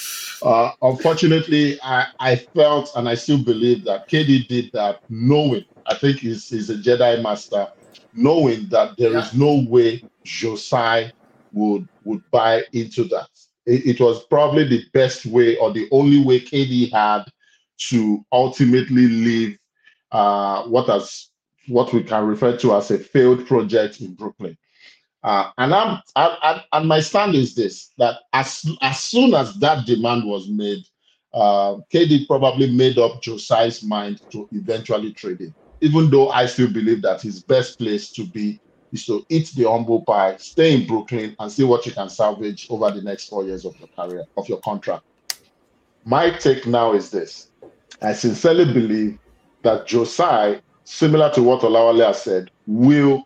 uh, 0.43 0.71
unfortunately, 0.83 1.79
I, 1.83 2.07
I 2.21 2.37
felt 2.37 2.91
and 2.95 3.09
I 3.09 3.15
still 3.15 3.43
believe 3.43 3.85
that 3.85 4.07
KD 4.07 4.47
did 4.47 4.71
that 4.75 5.01
knowing, 5.09 5.65
I 5.87 5.95
think 5.95 6.19
he's, 6.19 6.47
he's 6.51 6.69
a 6.69 6.77
Jedi 6.77 7.23
master, 7.23 7.67
knowing 8.13 8.69
that 8.69 8.99
there 8.99 9.17
is 9.17 9.33
no 9.33 9.65
way 9.67 10.05
Joe 10.25 10.57
Tsai 10.57 11.13
would 11.53 11.89
would 12.05 12.23
buy 12.31 12.65
into 12.73 13.05
that. 13.05 13.29
It, 13.67 13.87
it 13.87 14.01
was 14.01 14.25
probably 14.27 14.65
the 14.65 14.85
best 14.93 15.27
way 15.27 15.57
or 15.57 15.73
the 15.73 15.89
only 15.91 16.25
way 16.25 16.41
KD 16.41 16.93
had 16.93 17.25
to 17.91 18.25
ultimately 18.33 19.09
leave 19.09 19.59
uh, 20.11 20.65
what 20.65 20.89
has 20.89 21.29
what 21.69 21.93
we 21.93 22.03
can 22.03 22.27
refer 22.27 22.57
to 22.57 22.75
as 22.75 22.91
a 22.91 22.99
failed 22.99 23.47
project 23.47 24.01
in 24.01 24.15
Brooklyn. 24.15 24.57
Uh, 25.23 25.51
and 25.59 25.73
I'm 25.73 26.01
I, 26.17 26.37
I, 26.43 26.79
and 26.79 26.89
my 26.89 27.01
stand 27.01 27.35
is 27.35 27.55
this: 27.55 27.93
that 27.99 28.17
as 28.33 28.65
as 28.81 29.01
soon 29.01 29.35
as 29.35 29.55
that 29.57 29.87
demand 29.87 30.25
was 30.25 30.49
made, 30.49 30.85
uh, 31.33 31.77
KD 31.93 32.27
probably 32.27 32.71
made 32.71 32.99
up 32.99 33.23
Joe 33.23 33.37
Tsai's 33.37 33.85
mind 33.85 34.21
to 34.33 34.49
eventually 34.53 35.13
trade 35.13 35.41
it. 35.41 35.55
Even 35.81 36.11
though 36.11 36.31
I 36.31 36.47
still 36.47 36.73
believe 36.73 37.03
that 37.03 37.23
his 37.23 37.43
best 37.43 37.79
place 37.79 38.11
to 38.13 38.27
be 38.27 38.61
is 38.93 39.07
to 39.07 39.25
eat 39.29 39.51
the 39.57 39.65
humble 39.69 40.03
pie, 40.03 40.37
stay 40.37 40.75
in 40.75 40.87
Brooklyn, 40.87 41.35
and 41.39 41.51
see 41.51 41.65
what 41.65 41.87
you 41.87 41.93
can 41.93 42.09
salvage 42.09 42.67
over 42.71 42.91
the 42.91 43.03
next 43.03 43.29
four 43.29 43.45
years 43.45 43.65
of 43.65 43.75
your 43.79 43.89
career, 43.99 44.25
of 44.37 44.49
your 44.49 44.61
contract. 44.61 45.03
My 46.05 46.31
take 46.31 46.67
now 46.67 46.93
is 46.93 47.11
this. 47.11 47.49
I 48.03 48.13
sincerely 48.13 48.65
believe 48.73 49.19
that 49.63 49.87
Joe 49.87 50.05
Tsai, 50.05 50.61
similar 50.85 51.31
to 51.31 51.43
what 51.43 51.61
Olawale 51.61 52.07
has 52.07 52.23
said, 52.23 52.51
will 52.67 53.25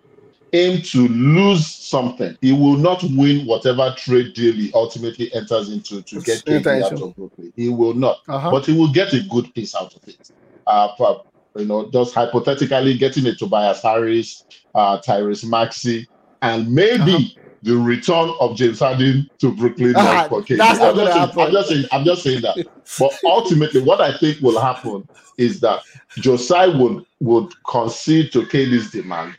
aim 0.52 0.82
to 0.82 1.08
lose 1.08 1.66
something. 1.66 2.36
He 2.40 2.52
will 2.52 2.76
not 2.76 3.02
win 3.02 3.46
whatever 3.46 3.94
trade 3.96 4.34
deal 4.34 4.52
he 4.54 4.70
ultimately 4.74 5.32
enters 5.34 5.70
into 5.70 6.02
to 6.02 6.20
get 6.20 6.44
KD 6.44 6.82
out 6.82 6.92
of 6.92 7.16
Brooklyn. 7.16 7.52
He 7.56 7.68
will 7.68 7.94
not 7.94 8.18
Uh-huh. 8.28 8.50
but 8.50 8.66
he 8.66 8.72
will 8.72 8.92
get 8.92 9.12
a 9.12 9.20
good 9.30 9.52
piece 9.54 9.74
out 9.74 9.94
of 9.94 10.06
it. 10.06 10.30
Uh, 10.66 10.88
you 11.58 11.64
know, 11.66 11.90
just 11.90 12.14
hypothetically 12.14 12.96
getting 12.98 13.26
a 13.26 13.34
Tobias 13.34 13.82
Harris, 13.82 14.44
uh, 14.74 14.98
Tyrese 15.00 15.48
Maxey, 15.48 16.08
and 16.42 16.72
maybe 16.72 17.36
the 17.62 17.76
return 17.76 18.32
of 18.40 18.56
James 18.56 18.78
Harden 18.78 19.28
to 19.38 19.52
Brooklyn 19.54 19.94
Ah, 19.96 20.26
for 20.28 20.42
KD. 20.42 20.58
that's 20.58 20.80
I'm, 20.80 20.94
just 20.94 21.12
saying. 21.12 21.32
I'm 21.38 21.52
just 21.52 21.68
saying, 21.68 21.84
I'm 21.92 22.04
just 22.04 22.22
saying 22.22 22.42
that. 22.42 22.56
But 22.98 23.12
ultimately, 23.24 23.82
what 23.82 24.00
I 24.00 24.16
think 24.18 24.40
will 24.40 24.60
happen 24.60 25.08
is 25.38 25.60
that 25.60 25.82
Joe 26.18 26.36
Tsai 26.36 26.66
would 26.68 27.04
would 27.20 27.52
concede 27.64 28.32
to 28.32 28.42
KD's 28.42 28.90
demand. 28.90 29.36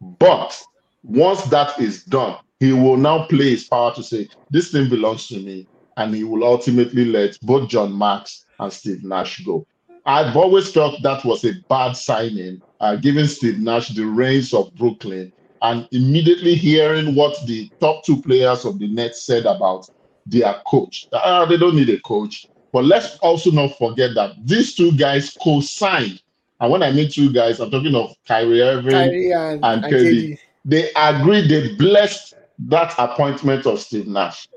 But 0.00 0.60
once 1.02 1.42
that 1.44 1.78
is 1.80 2.04
done, 2.04 2.38
he 2.60 2.72
will 2.72 2.96
now 2.96 3.26
play 3.26 3.50
his 3.50 3.64
power 3.64 3.94
to 3.94 4.02
say, 4.02 4.28
This 4.50 4.70
thing 4.72 4.88
belongs 4.88 5.28
to 5.28 5.38
me. 5.38 5.66
And 5.96 6.14
he 6.14 6.22
will 6.22 6.44
ultimately 6.44 7.04
let 7.04 7.38
both 7.40 7.70
Sean 7.70 7.92
Marks 7.92 8.44
and 8.60 8.72
Steve 8.72 9.02
Nash 9.02 9.44
go. 9.44 9.66
I've 10.08 10.34
always 10.38 10.72
felt 10.72 11.02
that 11.02 11.22
was 11.26 11.44
a 11.44 11.52
bad 11.68 11.92
signing, 11.92 12.62
uh, 12.80 12.96
giving 12.96 13.26
Steve 13.26 13.58
Nash 13.58 13.90
the 13.90 14.06
reins 14.06 14.54
of 14.54 14.74
Brooklyn 14.74 15.30
and 15.60 15.86
immediately 15.92 16.54
hearing 16.54 17.14
what 17.14 17.36
the 17.46 17.70
top 17.78 18.04
two 18.04 18.22
players 18.22 18.64
of 18.64 18.78
the 18.78 18.88
Nets 18.88 19.24
said 19.24 19.44
about 19.44 19.90
their 20.24 20.62
coach. 20.66 21.08
Ah, 21.12 21.44
they 21.44 21.58
don't 21.58 21.76
need 21.76 21.90
a 21.90 22.00
coach. 22.00 22.46
But 22.72 22.86
let's 22.86 23.18
also 23.18 23.50
not 23.50 23.76
forget 23.76 24.14
that 24.14 24.32
these 24.46 24.74
two 24.74 24.92
guys 24.92 25.36
co-signed. 25.42 26.22
And 26.60 26.72
when 26.72 26.82
I 26.82 26.90
mean 26.90 27.10
two 27.10 27.30
guys, 27.30 27.60
I'm 27.60 27.70
talking 27.70 27.94
of 27.94 28.16
Kyrie 28.26 28.62
Irving. 28.62 28.90
Kyrie 28.90 29.32
and, 29.32 29.62
and 29.62 29.84
and 29.84 29.92
KD. 29.92 30.12
KD. 30.12 30.38
They 30.64 30.90
agreed, 30.96 31.50
they 31.50 31.74
blessed 31.74 32.32
that 32.60 32.94
appointment 32.96 33.66
of 33.66 33.78
Steve 33.78 34.06
Nash. 34.06 34.48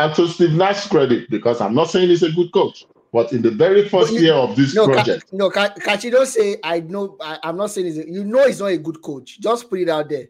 And 0.00 0.12
to 0.16 0.26
Steve 0.26 0.54
Nash's 0.54 0.90
credit, 0.90 1.30
because 1.30 1.60
I'm 1.60 1.76
not 1.76 1.90
saying 1.90 2.08
he's 2.08 2.24
a 2.24 2.32
good 2.32 2.52
coach, 2.52 2.86
but 3.12 3.32
in 3.32 3.42
the 3.42 3.50
very 3.50 3.88
first 3.88 4.12
you- 4.12 4.20
year 4.20 4.34
of 4.34 4.56
this 4.56 4.74
No, 4.74 4.86
Ka- 4.86 4.92
project, 4.94 5.32
no, 5.32 5.50
Ka- 5.50 5.74
Kachi, 5.78 6.10
don't 6.10 6.26
say 6.26 6.56
I 6.62 6.80
know. 6.80 7.16
I, 7.20 7.38
I'm 7.42 7.56
not 7.56 7.70
saying 7.70 7.86
he's 7.86 7.98
a, 7.98 8.10
you 8.10 8.24
know 8.24 8.46
he's 8.46 8.60
not 8.60 8.66
a 8.66 8.78
good 8.78 9.00
coach. 9.02 9.40
Just 9.40 9.68
put 9.70 9.80
it 9.80 9.88
out 9.88 10.08
there. 10.08 10.28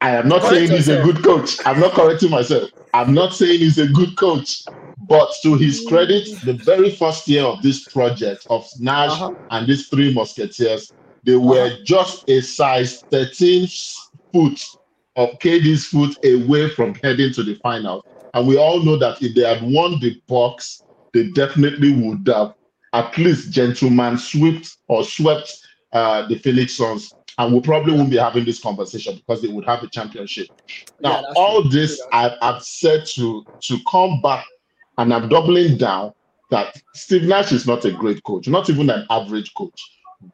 I 0.00 0.10
am 0.10 0.28
not 0.28 0.42
Correct 0.42 0.54
saying 0.54 0.70
he's 0.70 0.88
a 0.88 1.02
good 1.02 1.22
coach. 1.24 1.58
I'm 1.64 1.80
not 1.80 1.92
correcting 1.92 2.30
myself. 2.30 2.70
I'm 2.92 3.14
not 3.14 3.32
saying 3.32 3.58
he's 3.60 3.78
a 3.78 3.86
good 3.88 4.16
coach. 4.16 4.62
But 5.08 5.30
to 5.42 5.54
his 5.56 5.84
credit, 5.88 6.26
the 6.44 6.54
very 6.54 6.90
first 6.90 7.26
year 7.28 7.44
of 7.44 7.62
this 7.62 7.84
project 7.88 8.46
of 8.50 8.66
Nash 8.78 9.12
Uh-huh. 9.12 9.34
and 9.50 9.66
these 9.66 9.88
three 9.88 10.12
musketeers, 10.12 10.92
they 11.24 11.36
were 11.36 11.66
Uh-huh. 11.66 11.76
just 11.84 12.28
a 12.28 12.40
size 12.42 13.02
13 13.10 13.68
foot 14.32 14.60
of 15.16 15.30
KD's 15.38 15.86
foot 15.86 16.16
away 16.24 16.68
from 16.70 16.94
heading 16.96 17.32
to 17.34 17.42
the 17.42 17.54
final. 17.62 18.04
And 18.34 18.46
we 18.46 18.58
all 18.58 18.82
know 18.82 18.96
that 18.98 19.22
if 19.22 19.34
they 19.34 19.42
had 19.42 19.62
won 19.62 19.98
the 20.00 20.20
box, 20.26 20.82
they 21.16 21.28
definitely 21.30 21.92
would 21.92 22.26
have 22.28 22.54
at 22.92 23.16
least 23.16 23.50
gentleman 23.50 24.18
swept 24.18 24.76
or 24.88 25.02
swept 25.02 25.66
uh, 25.92 26.26
the 26.28 26.38
Phoenix 26.38 26.74
Suns. 26.76 27.14
And 27.38 27.54
we 27.54 27.60
probably 27.60 27.92
won't 27.92 28.10
be 28.10 28.16
having 28.16 28.44
this 28.44 28.60
conversation 28.60 29.16
because 29.16 29.42
they 29.42 29.48
would 29.48 29.66
have 29.66 29.82
a 29.82 29.88
championship. 29.88 30.48
Now, 31.00 31.22
that's 31.22 31.34
all 31.36 31.62
true. 31.62 31.70
this 31.70 32.00
I've, 32.12 32.32
I've 32.40 32.62
said 32.62 33.04
to 33.14 33.44
to 33.60 33.78
come 33.90 34.22
back, 34.22 34.46
and 34.96 35.12
I'm 35.12 35.28
doubling 35.28 35.76
down 35.76 36.12
that 36.50 36.80
Steve 36.94 37.24
Nash 37.24 37.52
is 37.52 37.66
not 37.66 37.84
a 37.84 37.92
great 37.92 38.22
coach, 38.24 38.48
not 38.48 38.70
even 38.70 38.88
an 38.88 39.06
average 39.10 39.52
coach. 39.54 39.82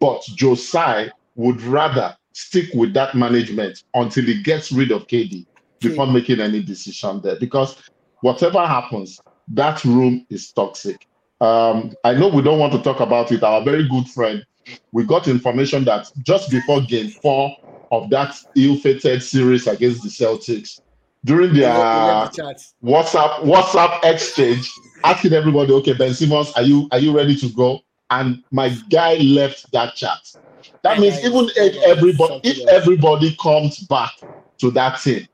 But 0.00 0.22
Joe 0.36 0.54
Tsai 0.54 1.10
would 1.34 1.60
rather 1.62 2.16
stick 2.34 2.66
with 2.74 2.94
that 2.94 3.14
management 3.16 3.82
until 3.94 4.24
he 4.24 4.42
gets 4.42 4.70
rid 4.70 4.92
of 4.92 5.08
KD 5.08 5.46
before 5.80 6.06
making 6.06 6.40
any 6.40 6.62
decision 6.62 7.20
there. 7.20 7.36
Because 7.38 7.82
whatever 8.20 8.64
happens, 8.64 9.20
that 9.48 9.84
room 9.84 10.26
is 10.30 10.52
toxic. 10.52 11.06
Um, 11.40 11.92
I 12.04 12.14
know 12.14 12.28
we 12.28 12.42
don't 12.42 12.58
want 12.58 12.72
to 12.72 12.82
talk 12.82 13.00
about 13.00 13.32
it. 13.32 13.42
Our 13.42 13.64
very 13.64 13.88
good 13.88 14.08
friend, 14.08 14.44
we 14.92 15.04
got 15.04 15.26
information 15.28 15.84
that 15.84 16.06
just 16.22 16.50
before 16.50 16.80
game 16.82 17.08
four 17.08 17.54
of 17.90 18.08
that 18.10 18.34
ill-fated 18.56 19.22
series 19.22 19.66
against 19.66 20.02
the 20.02 20.08
Celtics, 20.08 20.80
during 21.24 21.52
He 21.54 21.60
their 21.60 21.72
the. 21.72 22.30
WhatsApp 22.82 23.40
WhatsApp 23.40 24.00
exchange, 24.04 24.70
asking 25.04 25.32
everybody, 25.32 25.72
okay, 25.72 25.92
Ben 25.92 26.14
Simmons, 26.14 26.52
are 26.54 26.62
you 26.62 26.88
are 26.90 26.98
you 26.98 27.14
ready 27.14 27.36
to 27.36 27.48
go? 27.50 27.80
And 28.10 28.42
my 28.50 28.70
guy 28.90 29.14
left 29.16 29.70
that 29.72 29.94
chat. 29.94 30.18
That 30.82 30.98
means 30.98 31.24
even 31.24 31.48
if 31.54 31.54
that 31.54 31.74
guy 31.74 31.90
is 31.90 31.96
everybody 31.96 32.40
if 32.44 32.68
everybody 32.68 33.36
comes 33.40 33.78
back 33.80 34.12
to 34.58 34.70
that 34.72 35.00
team, 35.00 35.26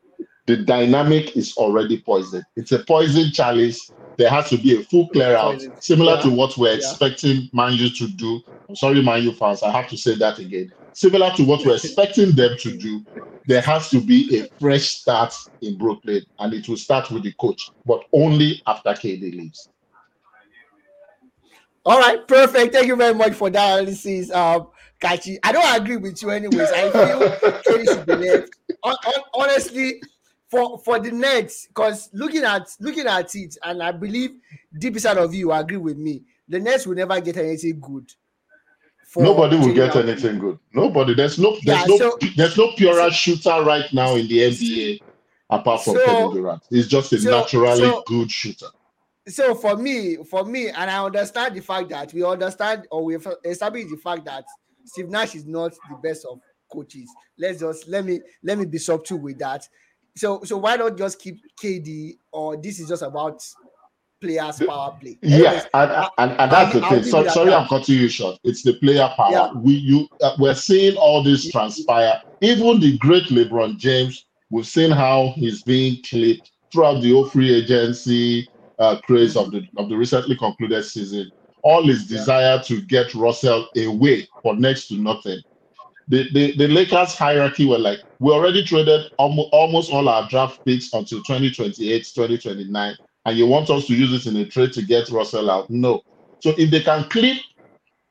the 0.47 0.57
dynamic 0.57 1.37
is 1.37 1.57
already 1.57 2.01
poisoned. 2.01 2.45
It's 2.57 2.73
a 2.73 2.81
poison 2.81 3.31
chalice. 3.33 3.93
There 4.19 4.29
has 4.29 4.51
to 4.51 4.59
be 4.59 4.81
a 4.81 4.83
full 4.85 5.09
clear 5.11 5.37
out, 5.37 5.63
similar 5.81 6.17
Yeah. 6.17 6.23
to 6.23 6.31
what 6.31 6.59
we're 6.59 6.75
expecting 6.75 7.49
Man 7.53 7.73
U 7.75 7.89
to 7.89 8.09
do. 8.09 8.41
I'm 8.69 8.75
sorry, 8.75 9.01
Man 9.01 9.23
U 9.23 9.33
fans, 9.33 9.63
I 9.63 9.71
have 9.71 9.89
to 9.91 9.97
say 9.97 10.17
that 10.17 10.41
again. 10.41 10.73
Similar 10.93 11.31
to 11.37 11.45
what 11.45 11.65
we're 11.65 11.77
expecting 11.83 12.33
them 12.33 12.57
to 12.59 12.77
do, 12.77 13.05
there 13.47 13.61
has 13.63 13.89
to 13.91 14.01
be 14.01 14.41
a 14.41 14.49
fresh 14.61 14.89
start 14.89 15.33
in 15.63 15.79
Brooklyn, 15.79 16.23
and 16.41 16.53
it 16.53 16.69
will 16.69 16.77
start 16.77 17.11
with 17.13 17.23
the 17.23 17.33
coach, 17.35 17.71
but 17.87 18.03
only 18.13 18.61
after 18.67 18.91
KD 18.91 19.33
leaves. 19.37 19.69
All 21.87 22.01
right, 22.01 22.27
perfect. 22.27 22.75
Thank 22.75 22.89
you 22.89 22.97
very 22.97 23.15
much 23.15 23.35
for 23.35 23.49
that 23.51 23.79
analysis, 23.79 24.33
um, 24.33 24.67
Kachi. 25.01 25.39
I 25.45 25.53
don't 25.53 25.81
agree 25.81 25.97
with 25.97 26.21
you, 26.23 26.31
anyways. 26.31 26.69
I 26.73 26.91
feel 26.91 27.21
KD 27.63 27.85
should 27.87 28.05
be 28.07 28.15
left. 28.17 28.51
Hon- 28.83 28.97
hon- 29.05 29.25
honestly, 29.35 30.03
for 30.51 30.79
for 30.79 30.99
the 30.99 31.11
Nets, 31.11 31.67
because 31.67 32.09
looking 32.13 32.45
at 32.45 32.69
looking 32.81 33.07
at 33.07 33.35
it, 33.35 33.57
and 33.63 33.83
I 33.83 33.93
believe 33.93 34.33
deep 34.79 34.95
inside 34.95 35.19
of 35.19 35.35
you 35.35 35.53
agree 35.53 35.77
with 35.77 35.97
me, 35.99 36.23
the 36.49 36.59
Nets 36.59 36.87
will 36.87 36.97
never 36.97 37.21
get 37.21 37.37
anything 37.37 37.79
good. 37.81 38.11
Nobody 39.17 39.57
will 39.57 39.73
get 39.75 39.97
out- 39.97 40.07
anything 40.09 40.39
good. 40.39 40.59
Nobody. 40.73 41.15
There's 41.15 41.39
no. 41.39 41.53
There's 41.65 41.65
Yeah, 41.81 41.85
no. 41.87 41.97
so- 41.97 42.19
there's 42.37 42.57
no 42.59 42.73
purer 42.77 43.11
shooter 43.11 43.63
right 43.65 43.91
now 43.93 44.15
in 44.17 44.29
the 44.29 44.41
NBA 44.45 45.01
apart 45.51 45.83
from 45.83 45.95
So- 45.95 46.05
Kevin 46.05 46.35
Durant. 46.35 46.63
He's 46.71 46.89
just 46.89 47.13
a 47.15 47.19
so- 47.19 47.31
naturally 47.31 47.79
so- 47.89 48.03
good 48.07 48.31
shooter. 48.31 48.67
so 49.27 49.55
for 49.55 49.77
me, 49.77 50.17
for 50.25 50.45
me, 50.45 50.69
and 50.69 50.91
I 50.91 51.05
understand 51.05 51.55
the 51.57 51.61
fact 51.61 51.89
that 51.91 52.13
we 52.13 52.23
understand 52.23 52.87
or 52.91 53.05
we 53.05 53.17
establish 53.45 53.89
the 53.91 53.97
fact 53.97 54.25
that 54.27 54.45
Steve 54.85 55.09
Nash 55.09 55.35
is 55.35 55.47
not 55.47 55.73
the 55.89 55.97
best 56.03 56.27
of 56.27 56.39
coaches. 56.71 57.09
Let's 57.39 57.61
just 57.61 57.89
let 57.89 58.05
me 58.05 58.21
let 58.43 58.59
me 58.59 58.67
be 58.67 58.77
subtle 58.79 59.19
with 59.19 59.39
that. 59.39 59.67
So 60.19 60.43
so 60.45 60.57
why 60.59 60.77
not 60.77 60.99
just 60.99 61.21
keep 61.21 61.41
KD 61.63 62.19
or 62.33 62.57
this 62.57 62.81
is 62.81 62.89
just 62.89 63.03
about 63.03 63.41
players 64.21 64.59
power 64.59 64.97
play? 65.01 65.17
Yeah, 65.23 65.65
and, 65.75 65.93
I- 65.93 66.09
and, 66.19 66.33
and 66.33 66.51
that's 66.53 66.73
give- 66.73 66.83
the 66.83 66.87
I'll 66.89 66.93
thing. 66.95 67.05
So, 67.05 67.23
that 67.23 67.33
sorry, 67.33 67.51
back. 67.51 67.63
I'm 67.63 67.69
cutting 67.69 67.95
you 67.99 68.09
short. 68.09 68.39
It's 68.43 68.63
the 68.63 68.75
player 68.75 69.09
power. 69.17 69.31
Yeah. 69.31 69.53
We 69.55 69.75
you 69.75 70.09
uh, 70.21 70.35
we're 70.39 70.55
seeing 70.55 70.97
all 70.97 71.23
this 71.23 71.49
transpire. 71.51 72.21
Even 72.41 72.81
the 72.81 72.99
great 72.99 73.25
LeBron 73.25 73.79
James, 73.79 74.27
we've 74.51 74.67
seen 74.67 74.91
how 74.91 75.33
he's 75.37 75.63
being 75.63 76.03
clipped 76.09 76.51
throughout 76.73 77.01
the 77.01 77.13
whole 77.13 77.29
free 77.29 77.55
agency 77.55 78.49
uh, 78.81 78.97
craze 79.03 79.37
of 79.37 79.53
the 79.53 79.63
of 79.77 79.89
the 79.89 79.97
recently 79.97 80.37
concluded 80.37 80.85
season. 80.85 81.31
All 81.63 81.85
his 81.87 82.11
Yeah. 82.11 82.19
desire 82.19 82.63
to 82.65 82.81
get 82.83 83.15
Russell 83.15 83.69
away 83.77 84.27
for 84.43 84.57
next 84.57 84.89
to 84.89 84.95
nothing. 84.95 85.41
The, 86.09 86.29
the, 86.33 86.57
the 86.57 86.69
Lakers 86.69 87.15
hierarchy 87.15 87.67
were 87.67 87.79
like, 87.79 87.99
we 88.19 88.33
already 88.33 88.65
traded 88.65 89.11
almost, 89.19 89.49
almost 89.53 89.93
all 89.93 90.09
our 90.09 90.29
draft 90.29 90.61
picks 90.65 90.93
until 90.95 91.19
2028, 91.23 91.99
2029 92.15 92.97
and 93.27 93.37
you 93.37 93.47
want 93.47 93.69
us 93.69 93.87
to 93.87 93.95
use 93.95 94.13
it 94.27 94.31
in 94.31 94.37
a 94.41 94.47
trade 94.47 94.73
to 94.73 94.83
get 94.83 95.11
Russell 95.11 95.51
out. 95.51 95.69
No. 95.69 96.03
So 96.41 96.55
if 96.57 96.71
they 96.71 96.81
can 96.81 97.05
clip 97.11 97.37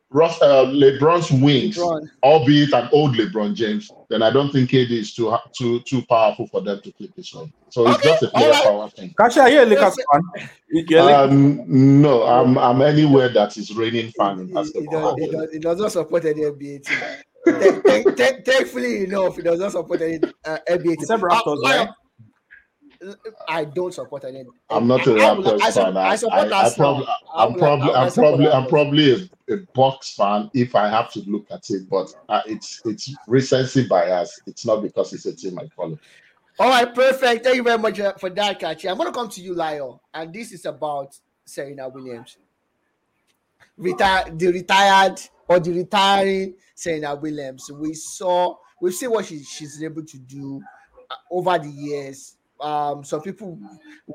Russ, 0.09 0.39
uh, 0.41 0.65
LeBron's 0.67 1.31
wings, 1.31 1.77
LeBron. 1.77 2.07
albeit 2.23 2.71
an 2.73 2.87
old 2.93 3.15
LeBron 3.15 3.55
James, 3.55 3.89
then 4.09 4.21
I 4.21 4.29
don't 4.31 4.51
think 4.51 4.69
KD 4.69 4.91
is 4.91 5.13
too 5.13 5.35
too 5.57 5.81
too 5.81 6.01
powerful 6.07 6.47
for 6.47 6.61
them 6.61 6.79
to 6.81 6.91
clip 6.93 7.13
this 7.15 7.33
one. 7.33 7.51
So 7.69 7.87
it's 7.87 7.97
Okay, 7.97 8.09
just 8.09 8.23
a 8.23 8.27
player 8.29 8.45
alright. 8.47 8.63
power 8.63 8.89
thing. 8.91 9.13
Kachi, 9.19 9.41
are 9.41 9.49
you 9.49 9.63
a 9.63 9.65
Lakers 9.65 9.95
fan? 10.11 10.49
You're 10.69 10.99
a 11.01 11.03
Lakers- 11.03 11.31
Um, 11.31 12.01
no, 12.01 12.23
I'm 12.23 12.57
I'm 12.57 12.81
anywhere 12.81 13.29
that 13.29 13.57
is 13.57 13.75
raining 13.75 14.11
fan 14.11 14.39
in 14.39 14.45
He, 14.47 14.51
he, 14.51 14.53
basketball. 14.53 15.15
does, 15.15 15.25
he, 15.25 15.31
does, 15.31 15.51
he 15.53 15.59
does 15.59 15.79
not 15.79 15.91
support 15.91 16.23
any 16.25 16.41
NBA 16.41 16.85
team. 16.85 16.97
Thank- 17.51 17.85
thank- 17.85 18.17
thank- 18.17 18.45
Thankfully 18.45 19.03
enough, 19.05 19.35
he 19.35 19.41
does 19.41 19.59
not 19.59 19.71
support 19.71 20.01
any 20.01 20.19
uh, 20.45 20.57
NBA 20.69 20.83
team. 20.83 20.91
Except 20.93 21.21
Raptors, 21.23 21.57
Uh, 21.65 21.69
right? 21.69 21.89
I 23.47 23.63
don't 23.63 23.93
support 23.93 24.23
any. 24.25 24.43
I'm 24.71 24.87
not 24.87 25.05
a 25.05 25.11
I- 25.11 25.25
I 25.27 25.31
will- 25.33 25.43
Raptors 25.43 25.61
I 25.61 25.71
fan. 25.71 25.97
I, 25.97 26.07
I 26.09 26.15
support 26.15 26.51
I, 26.51 26.55
I 26.57 26.63
Arsenal. 26.63 27.05
probably, 27.05 27.07
I 27.33 27.43
I'm 27.45 27.53
probably, 27.53 27.85
I 27.85 27.87
will 27.87 27.95
I'm 27.95 28.11
probably, 28.11 28.47
I'm 28.49 28.67
probably 28.67 29.29
a, 29.49 29.53
a 29.53 29.57
Bucks 29.75 30.15
fan 30.15 30.49
if 30.53 30.73
I 30.75 30.89
have 30.89 31.11
to 31.13 31.19
look 31.27 31.45
at 31.51 31.69
it. 31.69 31.87
But 31.89 32.13
uh, 32.29 32.41
it's 32.47 32.81
it's 32.85 33.13
recency 33.27 33.87
bias. 33.87 34.41
It's 34.47 34.65
not 34.65 34.81
because 34.81 35.13
it's 35.13 35.25
a 35.27 35.35
team 35.35 35.59
I 35.59 35.67
follow. 35.75 35.99
All 36.59 36.69
right, 36.69 36.93
perfect. 36.93 37.43
Thank 37.43 37.55
you 37.57 37.63
very 37.63 37.77
much 37.77 37.99
uh, 37.99 38.13
for 38.13 38.31
that, 38.31 38.59
Kachi. 38.59 38.89
I'm 38.89 38.97
going 38.97 39.07
to 39.07 39.13
come 39.13 39.29
to 39.29 39.41
you, 39.41 39.53
Lyle, 39.53 40.01
and 40.13 40.33
this 40.33 40.51
is 40.51 40.65
about 40.65 41.15
Serena 41.45 41.87
Williams. 41.89 42.35
Retire 43.77 44.25
the 44.35 44.47
retired 44.47 45.21
or 45.47 45.59
the 45.59 45.71
retiring 45.71 46.55
Serena 46.77 47.15
Williams. 47.15 47.71
We 47.71 47.95
saw, 47.95 48.55
we've 48.79 48.93
seen 48.93 49.09
what 49.09 49.25
she, 49.25 49.43
she's 49.43 49.81
able 49.81 50.03
to 50.05 50.17
do 50.19 50.61
uh, 51.09 51.15
over 51.31 51.57
the 51.57 51.69
years. 51.69 52.37
Um, 52.61 53.03
some 53.03 53.21
people 53.21 53.59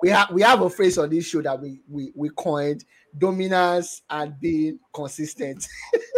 we 0.02 0.08
have 0.10 0.30
we 0.32 0.42
have 0.42 0.60
a 0.62 0.70
phrase 0.70 0.98
on 0.98 1.10
this 1.10 1.28
show 1.28 1.42
that 1.42 1.60
we 1.60 1.80
we, 1.88 2.12
we 2.16 2.28
coined 2.30 2.84
dominance 3.16 4.02
and 4.10 4.38
being 4.40 4.80
consistent. 4.92 5.68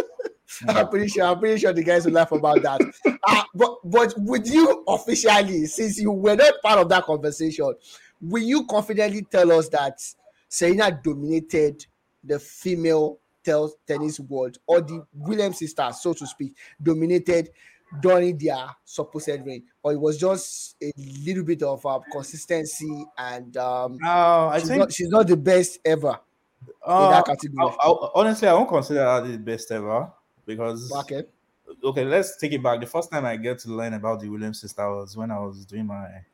I'm 0.69 0.89
pretty 0.89 1.09
sure. 1.09 1.25
I'm 1.25 1.39
pretty 1.39 1.61
sure 1.61 1.73
the 1.73 1.85
guys 1.85 2.07
will 2.07 2.13
laugh 2.13 2.33
about 2.33 2.63
that. 2.63 2.81
Uh, 3.27 3.43
but 3.55 3.79
but 3.85 4.13
would 4.19 4.47
you 4.47 4.85
officially, 4.87 5.65
since 5.65 5.99
you 5.99 6.13
were 6.13 6.37
not 6.37 6.53
part 6.63 6.79
of 6.79 6.91
that 6.91 7.05
conversation, 7.05 7.73
will 8.21 8.43
you 8.43 8.67
confidently 8.67 9.23
tell 9.23 9.51
us 9.51 9.71
that 9.71 9.99
Serena 10.47 11.01
dominated 11.03 11.87
the 12.23 12.39
female 12.39 13.19
tel- 13.45 13.75
tennis 13.87 14.21
world, 14.21 14.59
or 14.67 14.81
the 14.81 15.07
Williams 15.13 15.59
sisters, 15.59 16.01
so 16.03 16.13
to 16.15 16.27
speak, 16.27 16.57
dominated 16.83 17.51
during 18.01 18.37
their 18.39 18.67
supposed 18.85 19.29
reign, 19.47 19.67
or 19.83 19.93
it 19.93 20.01
was 20.01 20.19
just 20.19 20.77
a 20.83 20.91
little 21.25 21.45
bit 21.45 21.63
of 21.63 21.85
uh, 21.87 22.01
consistency 22.11 23.05
and 23.17 23.57
um, 23.57 24.03
Uh, 24.05 24.49
I 24.49 24.61
she's, 24.61 24.69
think 24.69 24.75
not, 24.75 24.93
she's 24.93 25.09
not 25.09 25.27
the 25.29 25.37
best 25.37 25.79
ever 25.85 26.19
in 26.97 27.09
uh, 27.09 27.11
that 27.11 27.27
category. 27.27 27.73
I- 27.83 27.89
I- 27.89 28.11
honestly, 28.15 28.49
I 28.49 28.55
won't 28.55 28.69
consider 28.69 29.01
her 29.05 29.21
the 29.27 29.39
best 29.39 29.71
ever 29.71 30.13
because 30.47 30.83
Okay. 30.91 31.27
okay, 31.83 32.05
let's 32.05 32.37
take 32.39 32.53
it 32.53 32.63
back. 32.63 32.81
The 32.81 32.87
first 32.87 33.11
time 33.11 33.25
I 33.25 33.37
get 33.37 33.59
to 33.61 33.71
learn 33.71 33.95
about 33.95 34.21
the 34.21 34.29
Williams 34.29 34.61
sister 34.61 34.89
was 34.91 35.17
when 35.17 35.31
I 35.31 35.39
was 35.41 35.65
doing 35.67 35.87
my 35.87 36.25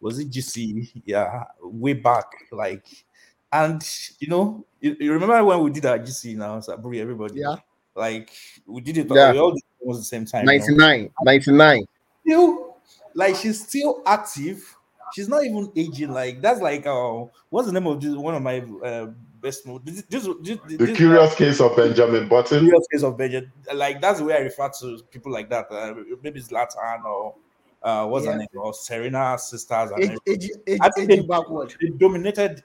was 0.00 0.18
it 0.20 0.30
GC? 0.30 1.02
Yeah, 1.06 1.44
way 1.62 1.94
back, 1.94 2.26
like, 2.52 3.06
and 3.52 3.82
you 4.18 4.28
know, 4.28 4.64
you, 4.80 4.96
you 4.98 5.12
remember 5.12 5.44
when 5.44 5.60
we 5.62 5.70
did 5.70 5.86
our 5.86 5.98
GC 5.98 6.36
now, 6.36 6.58
Sabri, 6.60 7.00
everybody, 7.00 7.40
Yeah. 7.40 7.56
like 7.94 8.30
we 8.66 8.80
did 8.80 8.98
it, 8.98 9.06
Yeah. 9.10 9.32
we 9.32 9.38
all 9.38 9.50
did 9.52 9.58
it 9.58 9.84
almost 9.84 10.00
the 10.00 10.04
same 10.06 10.24
time. 10.24 10.48
you 10.48 10.58
know? 10.76 10.86
99, 10.86 11.10
99. 11.24 11.84
Still, 12.24 12.76
like 13.14 13.36
she's 13.36 13.66
still 13.66 14.02
active. 14.06 14.76
She's 15.14 15.28
not 15.28 15.44
even 15.44 15.70
aging. 15.76 16.10
Like 16.12 16.40
that's 16.40 16.60
like 16.62 16.86
uh, 16.86 17.24
what's 17.50 17.66
the 17.66 17.72
name 17.72 17.86
of 17.86 18.00
this 18.00 18.14
one 18.16 18.34
of 18.34 18.42
my 18.42 18.64
uh, 18.82 19.06
best 19.42 19.66
mo- 19.66 19.80
this 19.84 20.02
this, 20.08 20.26
this, 20.40 20.58
The 20.66 20.76
this 20.78 20.96
curious 20.96 21.34
case 21.34 21.60
of 21.60 21.76
Benjamin 21.76 22.28
Button. 22.28 22.60
curious 22.60 22.86
case 22.90 23.02
of 23.02 23.18
budget. 23.18 23.48
Like 23.74 24.00
that's 24.00 24.20
the 24.20 24.24
way 24.24 24.34
I 24.36 24.38
refer 24.38 24.70
to 24.80 24.98
people 25.10 25.30
like 25.30 25.50
that. 25.50 25.70
Uh, 25.70 25.94
maybe 26.22 26.40
it's 26.40 26.50
Latin 26.50 27.02
or 27.04 27.34
uh, 27.84 28.06
what's 28.06 28.26
her 28.26 28.36
name 28.36 28.48
or 28.54 28.72
Serena 28.74 29.36
sisters. 29.38 29.90
And 29.90 30.02
everything. 30.04 30.20
age, 30.26 30.50
age, 30.66 30.78
I 30.80 30.90
think 30.90 31.08
they- 31.08 31.20
backward. 31.20 31.74
they 31.80 31.88
dominated. 31.88 32.62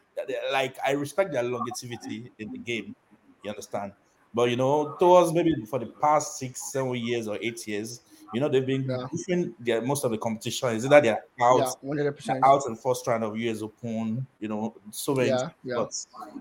Like 0.52 0.78
I 0.86 0.92
respect 0.92 1.32
their 1.34 1.44
longevity 1.44 2.32
in 2.40 2.52
the 2.52 2.58
game. 2.58 2.96
You 3.44 3.52
understand? 3.52 3.94
But 4.34 4.50
you 4.50 4.56
know, 4.56 4.96
towards 5.00 5.32
maybe 5.34 5.54
for 5.66 5.80
the 5.80 5.86
past 5.88 6.38
six, 6.38 6.72
seven 6.72 6.96
years 6.96 7.28
or 7.28 7.38
eight 7.42 7.66
years, 7.68 8.02
you 8.34 8.42
know, 8.42 8.50
they've 8.50 8.66
been 8.66 8.84
Yeah. 8.84 9.06
different. 9.12 9.64
Their 9.66 9.82
most 9.82 10.04
of 10.04 10.12
the 10.12 10.18
competition 10.18 10.70
is 10.70 10.86
either 10.86 11.00
they're 11.02 11.24
out 11.42 11.78
Yeah, 11.82 12.12
percent. 12.12 12.44
out 12.44 12.64
in 12.68 12.76
first 12.76 13.08
round 13.08 13.24
of 13.24 13.38
US 13.38 13.62
Open, 13.62 14.28
you 14.40 14.50
know, 14.50 14.76
so 14.92 15.16
many. 15.16 15.30
Yeah, 15.30 15.50
yeah. 15.64 15.76
But 15.78 15.94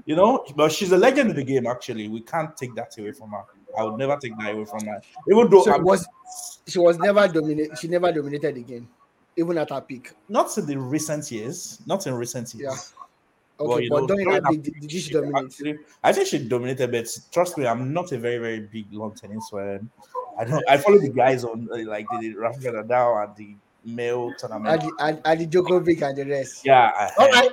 you 0.05 0.17
know, 0.17 0.45
but 0.57 0.73
she's 0.73 0.91
a 0.93 0.97
legend 0.99 1.31
in 1.31 1.37
the 1.37 1.45
game. 1.45 1.67
Actually, 1.67 2.09
we 2.09 2.21
can't 2.23 2.57
take 2.57 2.75
that 2.75 2.99
away 2.99 3.13
from 3.13 3.31
her. 3.31 3.45
I 3.79 3.85
would 3.85 3.99
never 3.99 4.17
take 4.17 4.37
that 4.39 4.55
away 4.55 4.65
from 4.65 4.85
her. 4.87 5.01
Even 5.31 5.51
though 5.51 5.63
So 5.63 5.75
I'm 5.75 5.85
was 5.85 6.07
she 6.67 6.79
was 6.79 6.99
never 6.99 7.27
dominate. 7.29 7.79
She 7.79 7.89
never 7.89 8.11
dominated 8.13 8.55
the 8.57 8.63
game, 8.63 8.89
even 9.37 9.59
at 9.59 9.71
her 9.71 9.81
peak. 9.81 10.13
not 10.29 10.57
in 10.59 10.67
the 10.67 10.77
recent 10.79 11.31
years, 11.31 11.81
not 11.87 12.07
in 12.07 12.15
recent 12.15 12.53
years. 12.55 12.93
Yeah. 12.99 13.03
Well, 13.59 13.73
Okay, 13.77 13.85
you 13.85 13.91
but 13.91 14.01
know, 14.01 14.07
during 14.09 14.31
her 14.31 14.41
did, 14.51 14.63
did 14.81 14.91
she 14.93 15.11
dominate? 15.13 15.45
actually- 15.47 15.79
I 16.05 16.13
think 16.13 16.27
she 16.29 16.47
dominated, 16.47 16.93
but 16.93 17.09
trust 17.33 17.57
me, 17.57 17.67
I'm 17.67 17.91
not 17.93 18.13
a 18.13 18.19
very, 18.19 18.37
very 18.39 18.61
big 18.61 18.93
lawn 18.93 19.15
tennis 19.15 19.49
fan. 19.51 19.89
I 20.39 20.45
don't. 20.45 20.63
I 20.69 20.77
follow 20.77 20.99
the 20.99 21.09
guys 21.09 21.43
on 21.45 21.67
uh, 21.73 21.79
like 21.89 22.07
the 22.21 22.35
Rafael 22.35 22.75
Nadal 22.75 23.25
and 23.25 23.37
the 23.37 23.55
male 23.85 24.35
tournament. 24.39 24.83
And 24.83 24.83
the, 24.83 25.05
and, 25.05 25.21
and 25.25 25.41
the 25.41 25.47
Djokovic 25.47 26.03
and 26.03 26.17
the 26.19 26.25
rest. 26.27 26.67
yeah, 26.67 26.91
I, 26.95 27.11
All 27.19 27.29
right. 27.31 27.51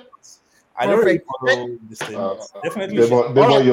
I 0.75 0.85
don't 0.87 0.99
really 1.05 1.19
perfect. 1.19 1.59
follow 1.59 1.77
this 1.89 1.99
thing. 1.99 2.15
Uh, 2.15 2.35
definitely, 2.63 2.97
Debo, 2.97 3.27
she- 3.27 3.33
Debo, 3.33 3.63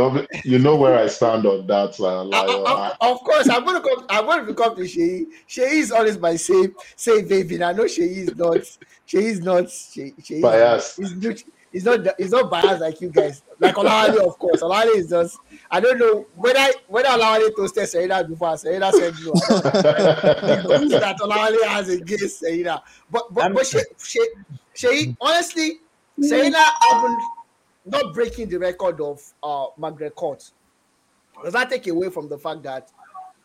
you, 0.44 0.52
you 0.52 0.58
know 0.58 0.76
where 0.76 0.98
I 0.98 1.06
stand 1.06 1.46
on 1.46 1.66
that, 1.66 1.98
uh, 1.98 2.20
Uh, 2.20 2.24
Lyle. 2.24 2.66
uh, 2.66 2.74
uh, 3.00 3.12
of 3.12 3.20
course, 3.20 3.48
I'm 3.48 3.64
gonna 3.64 3.80
come. 3.80 4.04
I'm 4.10 4.26
gonna 4.26 4.54
come 4.54 4.76
to 4.76 4.86
Shei. 4.86 5.26
Shei 5.46 5.78
is 5.78 5.92
always 5.92 6.18
my 6.18 6.36
same 6.36 6.74
same 6.96 7.26
baby. 7.26 7.62
I 7.62 7.72
know 7.72 7.86
Shei 7.86 8.02
is 8.04 8.36
not. 8.36 8.58
Shei 9.06 9.24
is 9.24 9.40
not. 9.40 9.70
Shei, 9.70 10.12
Shei 10.22 10.36
is- 10.36 10.42
Biased. 10.42 10.96
He's, 10.98 11.14
not- 11.16 11.42
he's 11.72 11.84
not. 11.84 12.00
He's 12.18 12.30
not 12.32 12.50
biased 12.50 12.80
like 12.82 13.00
you 13.00 13.08
guys. 13.08 13.42
Like 13.58 13.74
Olawale, 13.76 14.18
of 14.26 14.38
course. 14.38 14.60
Olawale 14.60 14.96
is 14.96 15.08
just. 15.08 15.38
I 15.70 15.80
don't 15.80 15.98
know 15.98 16.26
whether 16.36 16.66
whether 16.88 17.08
Olawale 17.08 17.54
toasted 17.56 17.88
Serena 17.88 18.22
before. 18.24 18.56
Serena 18.58 18.92
said 18.92 19.14
no. 19.24 19.32
I 19.34 19.48
don't 19.48 19.64
know. 19.64 20.72
the 20.72 20.78
goose 20.78 20.90
that 21.00 21.18
Olawale 21.18 21.64
has 21.66 21.88
against 21.88 22.40
Serena. 22.40 22.82
But 23.10 23.32
but, 23.32 23.54
but 23.54 23.66
Shei, 23.66 23.80
Shei, 24.02 24.26
Shei, 24.74 25.16
honestly, 25.20 25.80
Serena 26.20 26.58
haven't 26.90 27.22
not 27.86 28.14
breaking 28.14 28.48
the 28.48 28.58
record 28.58 29.00
of 29.00 29.22
uh 29.42 29.66
Margaret 29.76 30.14
Court. 30.14 30.50
Does 31.42 31.52
that 31.54 31.70
take 31.70 31.86
away 31.86 32.10
from 32.10 32.28
the 32.28 32.38
fact 32.38 32.62
that 32.64 32.90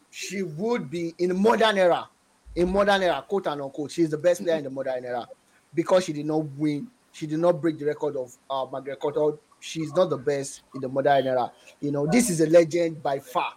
she 0.10 0.44
would 0.44 0.90
be 0.90 1.14
in 1.18 1.30
the 1.30 1.36
modern 1.36 1.78
era, 1.78 2.10
in 2.56 2.72
modern 2.72 3.04
era, 3.04 3.24
quote 3.28 3.48
and 3.48 3.62
unquote, 3.62 3.92
she's 3.92 4.10
the 4.10 4.18
best 4.18 4.44
player 4.44 4.58
in 4.58 4.64
the 4.64 4.70
modern 4.70 5.04
era 5.04 5.28
because 5.74 6.06
she 6.06 6.14
did 6.14 6.26
not 6.26 6.46
win, 6.58 6.88
she 7.12 7.28
did 7.28 7.40
not 7.40 7.62
break 7.62 7.78
the 7.78 7.86
record 7.86 8.16
of 8.16 8.36
uh, 8.50 8.66
Margaret 8.72 9.00
Court. 9.00 9.18
Or 9.18 9.40
she's 9.60 9.94
not 9.94 10.10
the 10.10 10.18
best 10.18 10.62
in 10.74 10.82
the 10.82 10.88
modern 10.88 11.28
era. 11.28 11.52
You 11.82 11.92
know, 11.92 12.08
this 12.08 12.30
is 12.30 12.40
a 12.42 12.48
legend 12.48 13.04
by 13.04 13.20
far, 13.20 13.54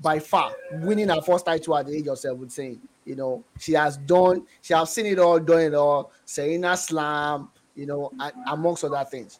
by 0.00 0.18
far, 0.18 0.52
winning 0.72 1.08
her 1.08 1.22
first 1.22 1.46
title 1.46 1.76
at 1.76 1.86
the 1.86 1.96
age 1.96 2.08
of 2.08 2.18
17. 2.18 2.80
You 3.06 3.16
know, 3.16 3.44
she 3.58 3.72
has 3.72 3.96
done, 3.96 4.46
she 4.60 4.74
has 4.74 4.92
seen 4.92 5.06
it 5.06 5.18
all, 5.18 5.38
done 5.38 5.60
it 5.60 5.74
all. 5.74 6.12
Serena 6.24 6.76
Slam, 6.76 7.48
you 7.74 7.86
know, 7.86 8.12
amongst 8.46 8.84
other 8.84 9.04
things. 9.04 9.38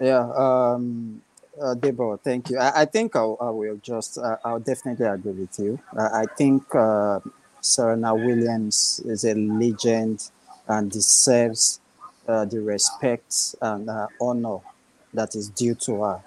Yeah, 0.00 0.28
um, 0.34 1.22
uh, 1.60 1.74
Deborah, 1.74 2.16
thank 2.16 2.50
you. 2.50 2.58
I, 2.58 2.82
I 2.82 2.84
think 2.84 3.14
I'll, 3.14 3.36
I 3.40 3.50
will 3.50 3.76
just, 3.76 4.18
uh, 4.18 4.36
I'll 4.44 4.58
definitely 4.58 5.06
agree 5.06 5.32
with 5.32 5.58
you. 5.58 5.78
Uh, 5.96 6.08
I 6.12 6.24
think 6.36 6.74
uh, 6.74 7.20
Serena 7.60 8.14
Williams 8.14 9.00
is 9.04 9.24
a 9.24 9.34
legend 9.34 10.28
and 10.66 10.90
deserves 10.90 11.80
uh, 12.26 12.44
the 12.44 12.60
respect 12.60 13.54
and 13.60 13.88
uh, 13.88 14.06
honor 14.20 14.58
that 15.14 15.34
is 15.34 15.48
due 15.50 15.74
to 15.74 16.02
her. 16.02 16.22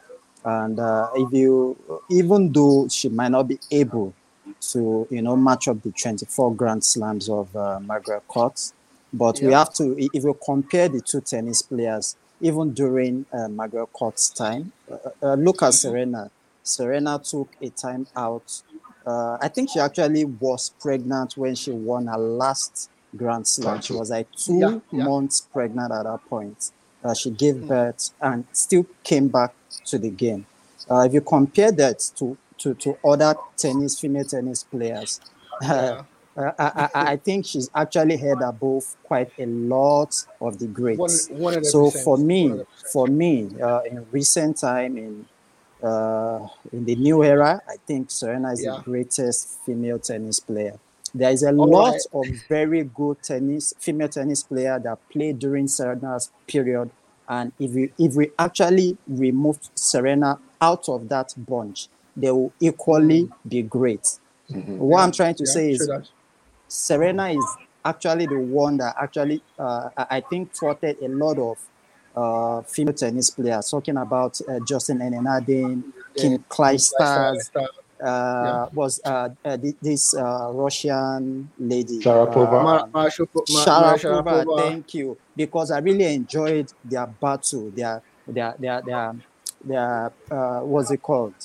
And 0.48 0.80
if 1.16 1.34
you, 1.34 1.76
even 2.12 2.52
though 2.52 2.88
she 2.88 3.10
might 3.10 3.30
not 3.30 3.48
be 3.48 3.60
able 3.72 4.14
to, 4.62 5.08
you 5.10 5.24
know, 5.24 5.36
match 5.36 5.68
up 5.68 5.82
the 5.82 5.92
24 5.92 6.54
Grand 6.54 6.84
Slams 6.84 7.30
of 7.30 7.52
Margaret 7.82 8.28
Court, 8.28 8.72
but 9.18 9.40
we 9.42 9.54
have 9.54 9.74
to, 9.76 9.96
if 9.98 10.24
you 10.24 10.38
compare 10.46 10.90
the 10.90 11.02
two 11.02 11.22
tennis 11.22 11.62
players, 11.62 12.16
even 12.42 12.74
during 12.74 13.26
uh, 13.32 13.48
Margaret 13.48 13.88
Court's 13.94 14.30
time, 14.30 14.72
uh, 14.92 14.98
uh, 15.24 15.34
look 15.36 15.64
at 15.64 15.74
Serena. 15.74 16.30
Serena 16.64 17.20
took 17.24 17.50
a 17.62 17.70
time 17.70 18.08
out. 18.16 18.62
Uh, 19.06 19.38
I 19.40 19.48
think 19.48 19.70
she 19.70 19.80
actually 19.80 20.26
was 20.26 20.72
pregnant 20.82 21.38
when 21.38 21.56
she 21.56 21.72
won 21.72 22.08
her 22.08 22.18
last 22.18 22.90
Grand 23.16 23.48
Slam. 23.48 23.82
She 23.82 23.94
was 23.94 24.10
like 24.10 24.28
two 24.36 24.58
Yeah, 24.60 24.80
yeah. 24.92 25.04
months 25.06 25.42
pregnant 25.42 25.92
at 25.94 26.04
that 26.04 26.20
point. 26.28 26.72
Uh, 27.04 27.14
she 27.14 27.30
gave 27.30 27.68
birth 27.68 28.10
and 28.20 28.46
still 28.52 28.86
came 29.04 29.28
back 29.28 29.54
to 29.86 29.98
the 29.98 30.10
game. 30.10 30.46
Uh, 30.90 31.02
if 31.02 31.14
you 31.14 31.22
compare 31.22 31.72
that 31.72 32.00
to, 32.18 32.36
to, 32.58 32.74
to 32.76 32.98
other 33.06 33.36
tennis, 33.58 34.00
female 34.00 34.26
tennis 34.26 34.64
players, 34.64 35.22
Yeah. 35.62 36.04
Uh, 36.38 36.52
I, 36.60 36.90
I, 36.94 37.12
I 37.14 37.16
think 37.18 37.46
she's 37.46 37.70
actually 37.76 38.18
head 38.18 38.42
above 38.42 38.84
quite 39.04 39.32
a 39.38 39.46
lot 39.46 40.14
of 40.42 40.58
the 40.60 40.68
greats. 40.68 41.30
One- 41.30 41.54
100%, 41.54 41.66
So 41.72 41.92
for 41.92 42.18
me, 42.18 42.50
100%. 42.50 42.66
for 42.92 43.08
me, 43.08 43.50
uh, 43.62 43.82
in 43.82 44.06
recent 44.12 44.58
time, 44.58 44.98
in 44.98 45.26
uh, 45.84 46.48
in 46.72 46.86
the 46.86 46.96
new 46.96 47.24
era, 47.24 47.62
I 47.68 47.76
think 47.86 48.10
Serena 48.10 48.52
is 48.54 48.64
Yeah. 48.64 48.78
the 48.78 48.82
greatest 48.84 49.60
female 49.66 50.00
tennis 50.00 50.40
player. 50.40 50.80
There 51.14 51.32
is 51.32 51.44
a 51.44 51.52
All 51.52 51.70
lot 51.70 51.94
right. 51.94 52.02
of 52.14 52.28
very 52.50 52.84
good 52.84 53.22
tennis 53.24 53.74
female 53.80 54.10
tennis 54.10 54.44
player 54.44 54.80
that 54.80 54.98
played 55.10 55.40
during 55.40 55.68
Serena's 55.68 56.32
period, 56.48 56.92
and 57.28 57.52
if 57.60 57.72
we 57.74 57.94
if 58.00 58.16
we 58.16 58.32
actually 58.40 58.98
remove 59.08 59.60
Serena 59.76 60.40
out 60.62 60.90
of 60.90 61.08
that 61.10 61.34
bunch, 61.38 61.88
they 62.16 62.32
will 62.32 62.54
equally 62.60 63.30
be 63.48 63.62
great. 63.62 64.20
What 64.78 65.02
I'm 65.02 65.12
trying 65.12 65.36
to 65.36 65.46
Yeah, 65.46 65.52
say 65.54 65.72
is 65.72 65.78
true 65.80 65.88
that. 65.88 66.10
Serena 66.68 67.30
is 67.30 67.58
actually 67.84 68.26
the 68.26 68.40
one 68.40 68.78
that 68.78 68.96
actually, 69.02 69.44
uh, 69.60 69.90
I 69.98 70.22
think, 70.22 70.56
thwarted 70.56 70.98
a 71.02 71.08
lot 71.08 71.38
of 71.38 71.58
uh, 72.16 72.62
female 72.64 72.94
tennis 72.94 73.30
players. 73.30 73.70
Talking 73.70 73.98
about 73.98 74.40
uh, 74.50 74.60
Justine 74.68 75.00
Henin-Hardenne, 75.00 75.84
Kim 76.18 76.32
Yeah, 76.32 76.38
Clijsters, 76.50 77.36
Star- 77.42 77.70
uh, 78.04 78.68
was 78.74 79.00
uh, 79.06 79.30
uh, 79.44 79.58
this 79.82 80.14
uh, 80.16 80.50
Russian 80.52 81.52
lady. 81.58 82.02
Sharapova. 82.02 82.62
uh, 82.62 82.64
Ma- 82.64 82.84
Sharapova, 83.10 83.46
Ma- 83.50 83.66
Ma- 83.80 83.96
Sharapova, 83.96 84.24
Sharapova. 84.24 84.58
thank 84.58 84.94
you. 84.96 85.18
Because 85.36 85.72
I 85.72 85.80
really 85.80 86.06
enjoyed 86.14 86.68
their 86.84 87.08
battle, 87.08 87.72
their 87.76 88.02
their 88.28 88.56
their 88.60 88.82
their, 88.82 89.16
their 89.64 90.14
uh, 90.32 90.60
what's 90.62 90.92
it 90.92 91.02
called? 91.02 91.36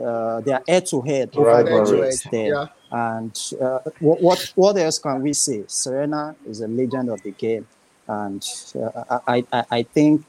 Uh, 0.00 0.40
their 0.42 0.62
head 0.68 0.86
to 0.86 1.00
head 1.02 1.30
over 1.36 1.44
Right, 1.44 1.64
the 1.64 1.70
right, 1.70 1.82
Edge 1.82 1.88
to 1.88 2.02
gates. 2.02 2.26
Yeah. 2.44 2.66
And 2.90 3.38
uh, 3.60 3.80
what, 4.00 4.22
what 4.22 4.52
what 4.54 4.76
else 4.78 4.98
can 4.98 5.22
we 5.22 5.32
say? 5.34 5.64
Serena 5.66 6.34
is 6.46 6.60
a 6.62 6.68
legend 6.68 7.10
of 7.10 7.22
the 7.22 7.32
game, 7.32 7.66
and 8.06 8.42
uh, 8.74 9.18
I, 9.26 9.44
I 9.52 9.64
I 9.70 9.82
think 9.82 10.24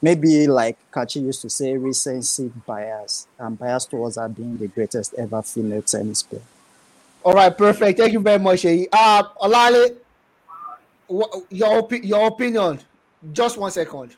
maybe 0.00 0.46
like 0.46 0.76
Kachi 0.92 1.22
used 1.22 1.42
to 1.42 1.50
say, 1.50 1.76
recency 1.76 2.50
bias. 2.66 3.26
I'm 3.38 3.54
biased 3.54 3.90
towards 3.90 4.16
her 4.16 4.28
being 4.28 4.56
the 4.56 4.68
greatest 4.68 5.14
ever 5.14 5.42
female 5.42 5.82
tennis 5.82 6.22
player. 6.22 6.42
All 7.22 7.32
right, 7.32 7.56
perfect. 7.56 7.98
Thank 7.98 8.12
you 8.12 8.20
very 8.20 8.38
much, 8.38 8.62
Sheyi. 8.62 8.86
Uh, 8.92 9.22
Olale, 9.42 9.96
wha- 11.08 11.40
your 11.50 11.82
opi- 11.82 12.04
your 12.04 12.26
opinion. 12.28 12.80
Just 13.32 13.56
one 13.56 13.70
second. 13.70 14.14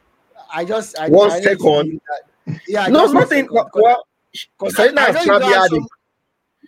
I 0.53 0.65
just 0.65 0.99
I, 0.99 1.09
One 1.09 1.31
I 1.31 1.41
second? 1.41 2.01
that. 2.47 2.61
Yeah, 2.69 2.87
No, 2.89 3.03
just 3.03 3.15
nothing. 3.15 3.45
second, 3.45 3.49
'cause- 3.49 3.71
Well, 3.75 4.07
'cause 4.59 4.77
Serena 4.77 5.01
I- 5.01 5.05
I 5.05 5.07
has 5.13 5.27
know 5.27 5.39
probably 5.39 5.55
had 5.55 5.71
so- 5.71 5.87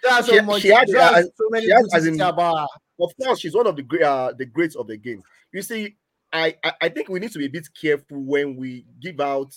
so 0.02 0.22
She- 0.22 0.40
much- 0.40 0.62
she 0.62 0.68
has- 0.68 0.88
you 0.88 0.98
have 0.98 1.14
uh, 1.14 1.22
so 1.22 1.48
many 1.50 1.66
she 1.66 1.72
has 1.72 1.94
as 1.94 2.06
in- 2.06 2.20
about 2.20 2.68
of 3.00 3.12
course, 3.16 3.38
she's 3.38 3.54
one 3.54 3.66
of 3.68 3.76
the 3.76 3.82
great, 3.82 4.02
uh, 4.02 4.32
the 4.36 4.44
greats 4.44 4.74
of 4.74 4.88
the 4.88 4.96
game. 4.96 5.22
You 5.52 5.62
see, 5.62 5.96
I, 6.32 6.56
I, 6.64 6.72
I 6.82 6.88
think 6.88 7.08
we 7.08 7.20
need 7.20 7.30
to 7.30 7.38
be 7.38 7.46
a 7.46 7.50
bit 7.50 7.68
careful 7.80 8.20
when 8.20 8.56
we 8.56 8.84
give 9.00 9.20
out 9.20 9.54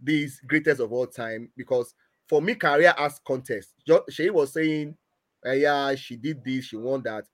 these 0.00 0.40
greatest 0.46 0.80
of 0.80 0.92
all 0.92 1.06
time 1.08 1.50
because 1.56 1.94
for 2.28 2.40
me, 2.40 2.54
career 2.54 2.94
as 2.96 3.18
contest, 3.26 3.70
she 4.10 4.30
was 4.30 4.52
saying, 4.52 4.96
uh, 5.44 5.50
yeah, 5.52 5.94
she 5.96 6.14
did 6.16 6.44
this, 6.44 6.66
she 6.66 6.76
won 6.76 7.02
that. 7.02 7.24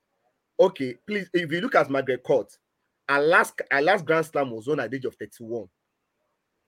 Okay, 0.59 0.97
please, 1.07 1.29
if 1.35 1.53
you 1.53 1.61
look 1.61 1.75
at 1.75 1.91
Margaret 1.91 2.23
Court, 2.23 2.51
her 3.09 3.21
last, 3.21 3.61
her 3.71 3.83
last 3.83 4.05
Grand 4.07 4.25
Slam 4.25 4.51
was 4.53 4.67
won 4.67 4.81
at 4.81 4.91
the 4.91 4.97
age 4.97 5.05
of 5.05 5.15
31. 5.17 5.67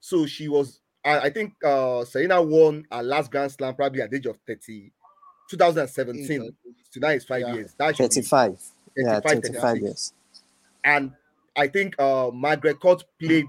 So 0.00 0.26
she 0.26 0.48
was, 0.48 0.80
I, 1.04 1.20
I 1.20 1.30
think 1.30 1.54
uh 1.64 2.04
Serena 2.04 2.42
won 2.42 2.84
her 2.92 3.02
last 3.02 3.30
Grand 3.30 3.50
Slam 3.52 3.74
probably 3.74 4.02
at 4.02 4.10
the 4.10 4.18
age 4.18 4.26
of 4.26 4.38
30, 4.46 4.92
2017. 5.50 6.54
So 6.90 7.00
now 7.00 7.08
it's 7.08 7.24
five 7.24 7.40
Yeah. 7.42 7.54
years. 7.54 7.74
That 7.78 7.96
should 7.96 8.10
be 8.10 8.14
35. 8.22 8.58
Yeah, 8.96 9.20
35, 9.20 9.42
35 9.42 9.76
years. 9.78 10.12
and 10.84 11.12
I 11.56 11.68
think 11.68 11.94
uh 12.00 12.30
Margaret 12.32 12.80
Court 12.80 13.02
played. 13.20 13.46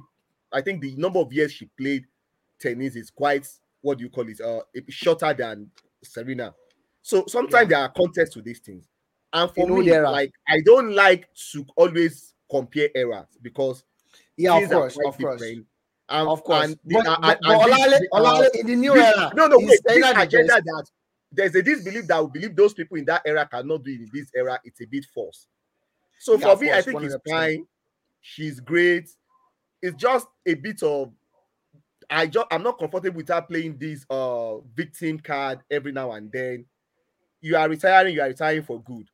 I 0.51 0.61
think 0.61 0.81
the 0.81 0.95
number 0.95 1.19
of 1.19 1.31
years 1.33 1.51
she 1.51 1.65
played 1.77 2.05
tennis 2.59 2.95
is 2.95 3.09
quite 3.11 3.47
what 3.81 3.97
do 3.99 4.03
you 4.03 4.09
call 4.09 4.27
it? 4.27 4.41
Uh, 4.41 4.61
shorter 4.89 5.33
than 5.33 5.69
Serena. 6.03 6.53
So 7.03 7.25
sometimes 7.27 7.69
there 7.69 7.79
are 7.79 7.89
contests 7.89 8.31
to 8.33 8.41
these 8.41 8.59
things, 8.59 8.85
and 9.31 9.51
for 9.51 9.61
You 9.61 9.67
know 9.67 9.75
me, 9.81 9.89
there 9.89 10.03
like 10.09 10.31
I 10.47 10.61
don't 10.65 10.93
like 10.95 11.27
to 11.51 11.65
always 11.75 12.33
compare 12.49 12.89
eras 12.95 13.27
because 13.41 13.83
Yeah, 14.37 14.53
of 14.53 14.59
things 14.61 14.71
are 14.71 14.75
course, 14.79 14.95
quite 14.95 15.07
of 15.07 15.17
course. 15.17 15.41
different. 15.41 15.67
And, 16.09 16.27
Of 16.29 16.43
course. 16.43 16.65
and 16.65 16.79
the- 16.85 16.93
but, 16.95 17.07
and- 17.07 17.21
but, 17.21 17.29
and 17.31 17.39
but 17.41 17.65
this- 17.65 17.75
Olale, 17.75 17.99
the- 17.99 18.09
Olale, 18.13 18.59
in 18.59 18.67
the 18.67 18.75
new 18.75 18.93
this- 18.93 19.15
era, 19.17 19.31
no, 19.35 19.47
no, 19.47 19.59
is 19.59 19.67
wait. 19.67 19.79
This 19.85 19.95
Serena 19.95 20.13
the 20.13 20.21
agenda 20.21 20.53
best. 20.53 20.65
that 20.65 20.85
there's 21.35 21.55
a 21.55 21.61
disbelief 21.61 22.07
that 22.07 22.23
we 22.23 22.39
believe 22.39 22.55
those 22.55 22.73
people 22.73 22.97
in 22.97 23.05
that 23.05 23.21
era 23.25 23.47
cannot 23.49 23.83
do 23.83 23.91
it 23.91 24.01
in 24.01 24.09
this 24.13 24.29
era. 24.35 24.59
It's 24.63 24.81
a 24.81 24.85
bit 24.85 25.05
false. 25.13 25.47
So 26.19 26.37
Yeah, 26.37 26.55
for 26.55 26.61
me, 26.61 26.71
I 26.71 26.81
think 26.81 27.01
it's 27.03 27.15
100%. 27.15 27.29
fine. 27.29 27.67
She's 28.21 28.59
great. 28.59 29.09
It's 29.81 29.95
just 29.95 30.27
a 30.45 30.53
bit 30.55 30.81
of 30.83 31.11
I 32.09 32.27
just 32.27 32.47
I'm 32.51 32.63
not 32.63 32.77
comfortable 32.79 33.17
with 33.17 33.29
her 33.29 33.41
playing 33.41 33.77
this 33.77 34.05
uh 34.09 34.57
victim 34.75 35.19
card 35.19 35.59
every 35.69 35.91
now 35.91 36.11
and 36.11 36.31
then. 36.31 36.65
You 37.41 37.57
are 37.57 37.69
retiring, 37.69 38.15
you 38.15 38.21
are 38.21 38.27
retiring 38.27 38.63
for 38.63 38.81
good. 38.81 39.09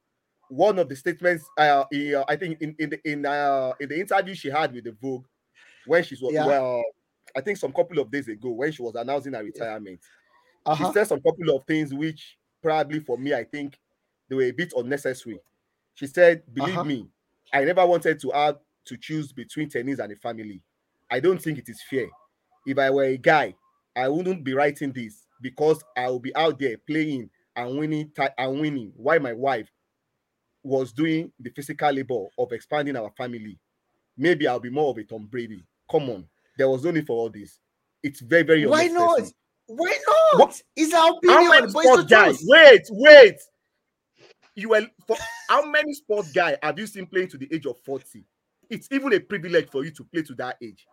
One 0.50 0.80
of 0.80 0.90
the 0.90 0.96
statements 0.96 1.46
uh, 1.58 1.86
he, 1.92 2.14
uh, 2.16 2.26
I 2.28 2.36
think 2.36 2.62
in 2.62 2.76
in 2.80 2.90
the 2.90 3.10
in 3.10 3.26
uh 3.26 3.74
in 3.80 3.90
the 3.90 4.00
interview 4.00 4.36
she 4.36 4.50
had 4.50 4.74
with 4.74 4.84
the 4.84 4.92
Vogue 5.02 5.26
when 5.86 6.04
she 6.04 6.16
was 6.22 6.34
Yeah. 6.34 6.46
well, 6.46 6.84
I 7.36 7.42
think 7.42 7.58
some 7.58 7.72
couple 7.72 8.00
of 8.00 8.12
days 8.12 8.28
ago 8.28 8.50
when 8.50 8.72
she 8.72 8.82
was 8.82 8.96
announcing 8.96 9.34
her 9.34 9.44
retirement 9.44 10.00
Uh-huh. 10.66 10.88
she 10.88 10.94
said 10.94 11.06
some 11.06 11.22
couple 11.22 11.56
of 11.56 11.66
things 11.66 11.94
which 11.94 12.38
probably 12.62 13.00
for 13.00 13.18
me 13.18 13.34
I 13.34 13.44
think 13.44 13.80
they 14.30 14.36
were 14.36 14.44
a 14.44 14.52
bit 14.52 14.74
unnecessary. 14.76 15.40
She 15.96 16.08
said, 16.08 16.44
"Believe 16.54 16.76
Uh-huh. 16.76 16.84
me, 16.84 17.10
I 17.54 17.66
never 17.66 17.86
wanted 17.86 18.20
to 18.22 18.32
have 18.32 18.60
to 18.86 18.98
choose 18.98 19.34
between 19.34 19.70
tennis 19.70 20.00
and 20.00 20.12
a 20.12 20.16
family. 20.16 20.64
I 21.10 21.20
don't 21.20 21.42
think 21.42 21.58
it 21.58 21.68
is 21.70 21.82
fair. 21.90 22.08
If 22.66 22.78
I 22.80 22.90
were 22.90 23.04
a 23.04 23.18
guy, 23.18 23.56
I 23.96 24.08
wouldn't 24.08 24.44
be 24.44 24.54
writing 24.54 24.94
this 24.94 25.28
because 25.42 25.84
I 25.98 26.08
will 26.10 26.20
be 26.20 26.36
out 26.36 26.60
there 26.60 26.78
playing 26.78 27.30
and 27.56 27.78
winning 27.78 28.12
and 28.38 28.62
winning 28.62 28.94
while 28.96 29.20
my 29.20 29.34
wife 29.34 29.70
was 30.64 30.94
doing 30.94 31.32
the 31.40 31.50
physical 31.50 31.92
labor 31.92 32.26
of 32.38 32.52
expanding 32.52 32.96
our 32.96 33.12
family. 33.12 33.60
Maybe 34.18 34.48
I'll 34.48 34.60
be 34.60 34.70
more 34.70 34.92
of 34.92 34.98
a 34.98 35.04
Tom 35.04 35.28
Brady. 35.28 35.66
Come 35.90 36.10
on, 36.10 36.30
there 36.58 36.70
was 36.70 36.84
no 36.84 36.92
need 36.92 37.08
for 37.08 37.18
all 37.18 37.30
this. 37.30 37.60
It's 38.04 38.22
very, 38.22 38.44
very 38.44 38.66
Why 38.66 38.88
not? 38.88 39.32
Why 39.76 39.98
not? 40.08 40.40
What- 40.40 40.62
It's 40.76 40.94
our 40.94 41.00
How 41.02 41.18
opinion, 41.18 41.50
many 41.50 41.64
it's 41.64 41.72
sports 41.74 42.10
the. 42.10 42.40
Wait, 42.48 42.82
wait. 42.92 43.36
You 44.56 44.70
were 44.70 44.82
for 45.08 45.16
how 45.50 45.66
many 45.66 45.94
sports 45.94 46.32
guy 46.32 46.58
have 46.62 46.78
you 46.78 46.86
seen 46.88 47.06
playing 47.06 47.30
to 47.30 47.38
the 47.38 47.48
age 47.54 47.66
of 47.66 47.78
40? 47.86 48.26
It's 48.70 48.88
even 48.92 49.14
a 49.14 49.20
privilege 49.20 49.70
for 49.70 49.84
you 49.86 49.92
to 49.92 50.04
play 50.04 50.24
to 50.24 50.34
that 50.36 50.58
age. 50.62 50.86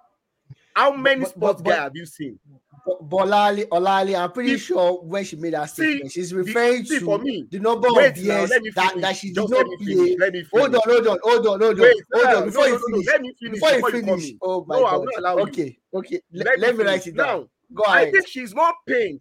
How 0.75 0.93
many 0.95 1.23
but- 1.23 1.31
sports 1.31 1.62
guy 1.62 1.75
have 1.77 1.97
you 1.97 2.07
seen? 2.07 2.38
But 2.87 3.09
Bolali, 3.11 3.64
Olali, 3.69 4.19
I'm 4.19 4.31
pretty 4.33 4.57
sure 4.57 5.03
when 5.03 5.25
she 5.25 5.35
made 5.37 5.53
that 5.55 5.69
See, 5.69 5.83
statement, 5.83 6.12
she's 6.12 6.33
referring 6.33 6.85
see, 6.85 7.01
to 7.01 7.05
for 7.05 7.19
me, 7.19 7.45
the 7.51 7.59
number 7.59 7.88
Wait 7.91 8.12
of 8.12 8.19
years 8.19 8.49
that, 8.51 8.95
that 9.01 9.17
she 9.17 9.29
did 9.29 9.35
Just 9.35 9.51
not 9.51 9.67
let 9.67 9.81
me 9.81 9.95
play. 9.95 10.17
finish. 10.17 10.47
Hold 10.53 10.75
on, 10.77 10.81
hold 10.85 11.07
on, 11.09 11.19
hold 11.23 11.47
on, 11.49 11.61
hold 11.61 11.62
on, 11.62 11.81
Wait, 11.81 11.97
hold 12.14 12.25
no, 12.25 12.37
on. 12.38 12.45
Before 12.47 12.61
no, 12.62 12.67
you 12.67 12.73
no, 12.73 12.79
no, 12.79 12.87
finish, 13.03 13.07
let 13.09 13.21
me 13.21 13.33
finish 13.41 13.55
before 13.55 13.71
you 13.71 13.77
before 13.77 13.91
you 13.91 14.01
finish. 14.07 14.31
in. 14.31 14.38
Oh 14.41 14.64
my 14.67 14.77
No, 14.79 15.05
god. 15.21 15.38
okay, 15.49 15.79
okay. 15.93 16.21
Let, 16.33 16.47
Let, 16.47 16.59
let 16.61 16.77
me 16.79 16.85
write 16.85 17.07
it 17.09 17.17
down. 17.17 17.27
Now, 17.27 17.49
Go 17.74 17.85
I 17.87 18.11
think 18.11 18.26
she's 18.26 18.54
more 18.54 18.72
pained 18.87 19.20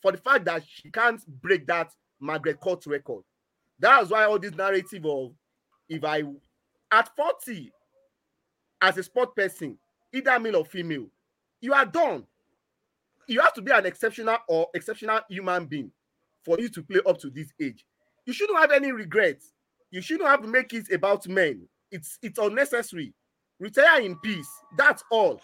for 0.00 0.12
the 0.12 0.18
fact 0.18 0.44
that 0.44 0.62
she 0.66 0.90
can't 0.90 1.24
break 1.40 1.66
that 1.66 1.92
Margaret 2.20 2.60
Court 2.60 2.84
record. 2.86 3.24
That's 3.78 4.10
why 4.10 4.24
all 4.24 4.38
this 4.38 4.54
narrative 4.54 5.04
of 5.06 5.32
if 5.88 6.04
I 6.04 6.22
at 6.90 7.14
40 7.16 7.72
as 8.80 8.98
a 8.98 9.02
sport 9.02 9.34
person, 9.34 9.78
either 10.12 10.38
male 10.38 10.56
or 10.56 10.64
female, 10.64 11.06
you 11.60 11.72
are 11.72 11.86
done. 11.86 12.24
You 13.26 13.40
have 13.40 13.54
to 13.54 13.62
be 13.62 13.70
an 13.70 13.86
exceptional 13.86 14.36
or 14.48 14.68
exceptional 14.74 15.20
human 15.28 15.66
being 15.66 15.90
for 16.44 16.58
you 16.58 16.68
to 16.68 16.82
play 16.82 17.00
up 17.06 17.18
to 17.20 17.30
this 17.30 17.52
age. 17.60 17.84
You 18.26 18.32
shouldn't 18.32 18.58
have 18.58 18.72
any 18.72 18.92
regrets. 18.92 19.52
You 19.90 20.00
shouldn't 20.00 20.28
have 20.28 20.42
to 20.42 20.48
make 20.48 20.72
it 20.72 20.90
about 20.92 21.26
men. 21.28 21.66
It's 21.90 22.18
it's 22.22 22.38
unnecessary. 22.38 23.14
Retire 23.60 24.00
in 24.00 24.16
peace. 24.18 24.48
That's 24.76 25.04
all. 25.10 25.40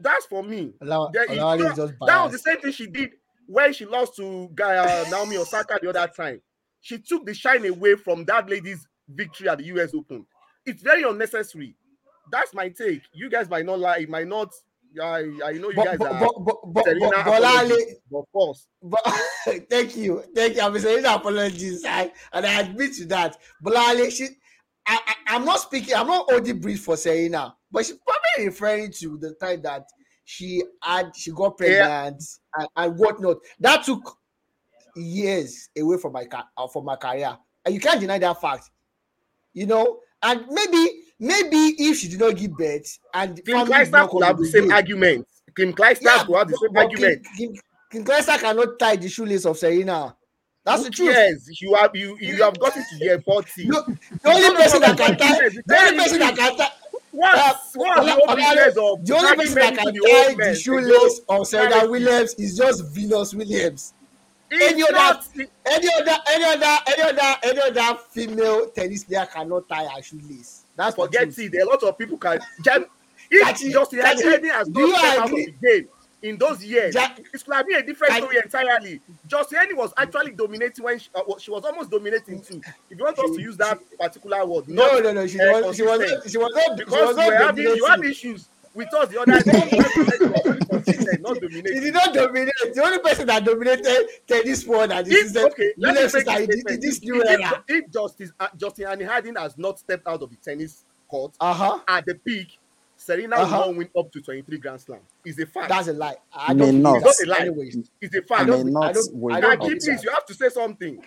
That's 0.00 0.26
for 0.26 0.42
me. 0.42 0.72
Allow, 0.80 1.08
There 1.08 1.26
no- 1.28 1.52
is 1.52 1.76
just 1.76 1.94
that 2.06 2.22
was 2.24 2.32
the 2.32 2.38
same 2.38 2.60
thing 2.60 2.72
she 2.72 2.86
did 2.86 3.10
when 3.46 3.72
she 3.72 3.84
lost 3.84 4.16
to 4.16 4.48
Guy, 4.54 4.76
uh, 5.06 5.08
Naomi 5.10 5.36
Osaka 5.36 5.78
the 5.82 5.88
other 5.90 6.10
time. 6.14 6.40
She 6.80 6.98
took 6.98 7.26
the 7.26 7.34
shine 7.34 7.64
away 7.66 7.96
from 7.96 8.24
that 8.26 8.48
lady's 8.48 8.86
victory 9.08 9.48
at 9.48 9.58
the 9.58 9.64
US 9.64 9.92
Open. 9.94 10.24
It's 10.64 10.82
very 10.82 11.02
unnecessary. 11.02 11.76
That's 12.30 12.54
my 12.54 12.68
take. 12.68 13.02
You 13.12 13.28
guys 13.28 13.50
might 13.50 13.66
not 13.66 13.78
like, 13.80 14.08
might 14.08 14.28
not. 14.28 14.52
I, 15.00 15.18
I 15.44 15.52
know 15.52 15.68
you 15.70 15.74
But, 15.76 15.84
guys 15.84 15.98
but, 15.98 16.12
are. 16.12 16.20
but, 16.20 16.44
but, 16.44 16.56
but, 16.66 16.84
Serena 16.84 17.10
but, 17.10 17.42
apologies, 17.42 17.94
but 18.10 18.18
of 18.18 18.32
course, 18.32 18.66
But 18.82 19.00
thank 19.70 19.96
you, 19.96 20.24
thank 20.34 20.56
you. 20.56 20.62
I'm 20.62 20.76
saying 20.80 21.04
apologies, 21.04 21.84
I, 21.86 22.10
and 22.32 22.44
I 22.44 22.60
admit 22.60 22.94
to 22.94 23.04
that. 23.06 23.36
Bolali, 23.64 24.10
she, 24.10 24.26
I, 24.86 24.98
I, 25.06 25.14
I'm 25.36 25.44
not 25.44 25.60
speaking. 25.60 25.94
I'm 25.94 26.08
not 26.08 26.26
holding 26.28 26.58
breath 26.58 26.80
for 26.80 26.96
Serena, 26.96 27.54
but 27.70 27.86
she's 27.86 27.96
probably 27.96 28.46
referring 28.46 28.92
to 28.92 29.18
the 29.18 29.34
time 29.34 29.62
that 29.62 29.86
she 30.24 30.62
had 30.82 31.12
she 31.16 31.32
got 31.32 31.56
pregnant 31.56 32.22
and, 32.56 32.68
and 32.76 32.98
whatnot. 32.98 33.38
That 33.58 33.84
took 33.84 34.16
years 34.96 35.68
away 35.76 35.96
from 35.98 36.12
my 36.12 36.26
uh, 36.56 36.68
from 36.68 36.84
my 36.84 36.96
career, 36.96 37.36
and 37.64 37.74
you 37.74 37.80
can't 37.80 38.00
deny 38.00 38.18
that 38.18 38.40
fact. 38.40 38.70
You 39.52 39.66
know, 39.66 39.98
and 40.22 40.46
maybe 40.48 41.02
maybe 41.18 41.74
if 41.78 41.98
she 41.98 42.08
did 42.08 42.20
not 42.20 42.36
give 42.36 42.56
birth 42.56 42.98
and 43.14 43.44
Kim 43.44 43.66
Clijsters 43.66 44.10
could 44.10 44.24
have 44.24 44.38
the 44.38 44.46
same 44.46 44.72
argument. 44.72 45.26
Kim 45.56 45.72
Clijsters 45.72 46.02
yeah, 46.02 46.24
could 46.24 46.36
have 46.36 46.48
the 46.48 46.56
same 46.56 46.76
argument. 46.76 47.26
Kim, 47.36 47.52
Kim, 47.52 47.62
Kim 47.90 48.04
Clijsters 48.04 48.38
cannot 48.38 48.78
tie 48.78 48.96
the 48.96 49.08
shoelace 49.08 49.44
of 49.44 49.58
Serena. 49.58 50.16
That's 50.64 50.84
the 50.84 50.90
truth. 50.90 51.10
Yes, 51.10 51.60
you 51.60 51.74
have 51.74 51.96
you 51.96 52.16
you 52.20 52.42
have 52.42 52.58
gotten 52.58 52.84
to 52.84 53.04
year 53.04 53.20
40. 53.20 53.66
No, 53.66 53.82
the 54.22 54.28
only 54.28 54.56
person 54.56 54.80
that 54.82 54.96
can 54.96 55.16
tie, 55.16 55.48
the 55.48 55.76
only 55.80 55.96
person 55.96 56.18
that 56.20 56.36
can 56.36 56.56
tie, 56.56 56.70
What's 57.12 57.72
the 57.72 57.80
Ola- 57.80 58.10
whole 58.12 58.20
Ola- 58.28 58.36
business 58.36 58.76
of 58.76 59.04
the 59.04 59.16
only 59.16 59.36
person 59.36 59.54
that 59.54 59.76
can 59.76 59.94
tie 59.94 60.34
the 60.34 60.54
shoelace 60.54 61.20
of 61.28 61.46
Serena? 61.46 61.88
Williams 61.88 62.34
is 62.34 62.56
just 62.56 62.84
Venus 62.86 63.34
Williams. 63.34 63.94
Any 64.52 64.82
other- 64.82 65.20
Any 65.66 65.88
other, 65.94 66.16
any 66.28 66.44
other, 66.44 66.78
any 66.86 67.02
other, 67.02 67.36
any 67.42 67.60
other 67.60 67.98
female 68.10 68.66
tennis 68.70 69.04
player 69.04 69.26
cannot 69.32 69.68
tie 69.68 69.86
her 69.86 70.02
shoelace. 70.02 70.62
That's 70.76 70.94
Forget 70.96 71.36
it. 71.38 71.54
A 71.62 71.64
lot 71.64 71.82
of 71.82 71.98
people 71.98 72.16
can. 72.18 72.40
Jam, 72.64 72.86
if 73.30 73.46
Kachi, 73.46 73.70
Justin 73.72 74.00
Kachi, 74.00 74.22
Henin 74.22 74.50
has 74.52 74.68
not 74.68 74.98
stepped 74.98 75.18
out 75.18 75.24
of 75.24 75.30
the 75.36 75.54
game 75.62 75.88
in 76.22 76.36
those 76.38 76.62
years, 76.62 76.94
Ja- 76.94 77.14
it 77.16 77.44
could 77.44 77.54
have 77.54 77.66
been 77.66 77.78
a 77.78 77.82
different 77.82 78.14
story 78.14 78.36
entirely. 78.42 79.00
Henin 79.28 79.74
was 79.76 79.92
actually 79.96 80.32
dominating 80.32 80.84
when 80.84 80.98
she, 80.98 81.08
uh, 81.14 81.22
she 81.38 81.50
was 81.50 81.64
almost 81.64 81.90
dominating 81.90 82.42
too. 82.42 82.60
If 82.90 82.98
you 82.98 83.04
want 83.04 83.18
us 83.18 83.30
to 83.36 83.40
use 83.40 83.56
that 83.56 83.78
particular 83.98 84.44
word, 84.46 84.68
no, 84.68 84.98
no, 85.00 85.12
no. 85.12 85.26
She 85.26 85.40
uh, 85.40 85.62
was, 85.62 85.76
she 85.76 85.82
was, 85.82 85.98
not, 86.00 86.30
she 86.30 86.38
was 86.38 86.52
not, 86.54 86.78
she 86.78 86.84
because 86.84 87.16
was 87.16 87.24
you 87.24 87.30
not 87.30 87.42
having 87.42 87.64
you 87.64 87.84
had 87.86 88.04
issues 88.04 88.48
with 88.74 88.92
us 88.94 89.08
the 89.08 89.20
other 89.20 89.40
day. 89.40 89.78
Not 91.20 91.36
She 91.36 91.40
dominating. 91.40 91.80
did 91.82 91.94
not 91.94 92.14
dominate. 92.14 92.52
The 92.74 92.82
only 92.84 92.98
person 92.98 93.26
that 93.26 93.44
dominated 93.44 94.08
tennis 94.26 94.60
sport 94.60 94.90
and 94.92 95.06
this 95.06 95.30
is 95.30 95.36
okay, 95.36 95.72
let 95.76 95.94
me 95.94 96.00
Williams 96.02 96.14
make 96.14 96.20
is 96.20 96.24
that 96.26 96.38
a 96.40 96.42
in, 96.44 96.50
in 96.50 96.60
statement. 96.60 96.82
this 96.82 97.02
new 97.02 97.22
if, 97.22 97.28
era. 97.40 97.64
if 97.68 97.90
Justice 97.90 98.32
uh, 98.40 98.48
Justine 98.56 98.86
Henin-Hardenne 98.86 99.38
has 99.38 99.58
not 99.58 99.78
stepped 99.78 100.06
out 100.06 100.22
of 100.22 100.30
the 100.30 100.36
tennis 100.36 100.84
court 101.08 101.34
Uh 101.40 101.52
huh. 101.52 101.78
at 101.88 102.06
the 102.06 102.14
peak, 102.14 102.58
Serena 103.00 103.36
Uh-huh. 103.36 103.56
will 103.56 103.66
not 103.72 103.76
win 103.78 103.88
up 103.98 104.12
to 104.12 104.20
23 104.20 104.58
Grand 104.58 104.78
Slam. 104.78 105.00
It's 105.24 105.38
a 105.38 105.46
fact. 105.46 105.70
That's 105.70 105.88
a 105.88 105.94
lie. 105.94 106.16
I 106.34 106.52
May 106.52 106.66
don't 106.66 106.82
not. 106.82 106.96
It's 107.02 107.04
not 107.26 107.26
a 107.26 107.30
lie. 107.30 107.46
Anyways, 107.46 107.90
it's 108.00 108.14
a 108.14 108.20
fact. 108.22 108.46
may 108.46 108.56
don't- 108.56 108.72
not 108.72 108.84
I 108.90 108.92
don't- 108.92 109.14
win 109.14 109.34
I 109.36 109.40
Now, 109.40 109.46
don't 109.48 109.52
up 109.54 109.60
G, 109.62 109.68
believe 109.68 109.82
please, 109.82 110.04
you 110.04 110.10
have 110.10 110.26
to 110.26 110.34
say 110.34 110.48
something. 110.50 111.02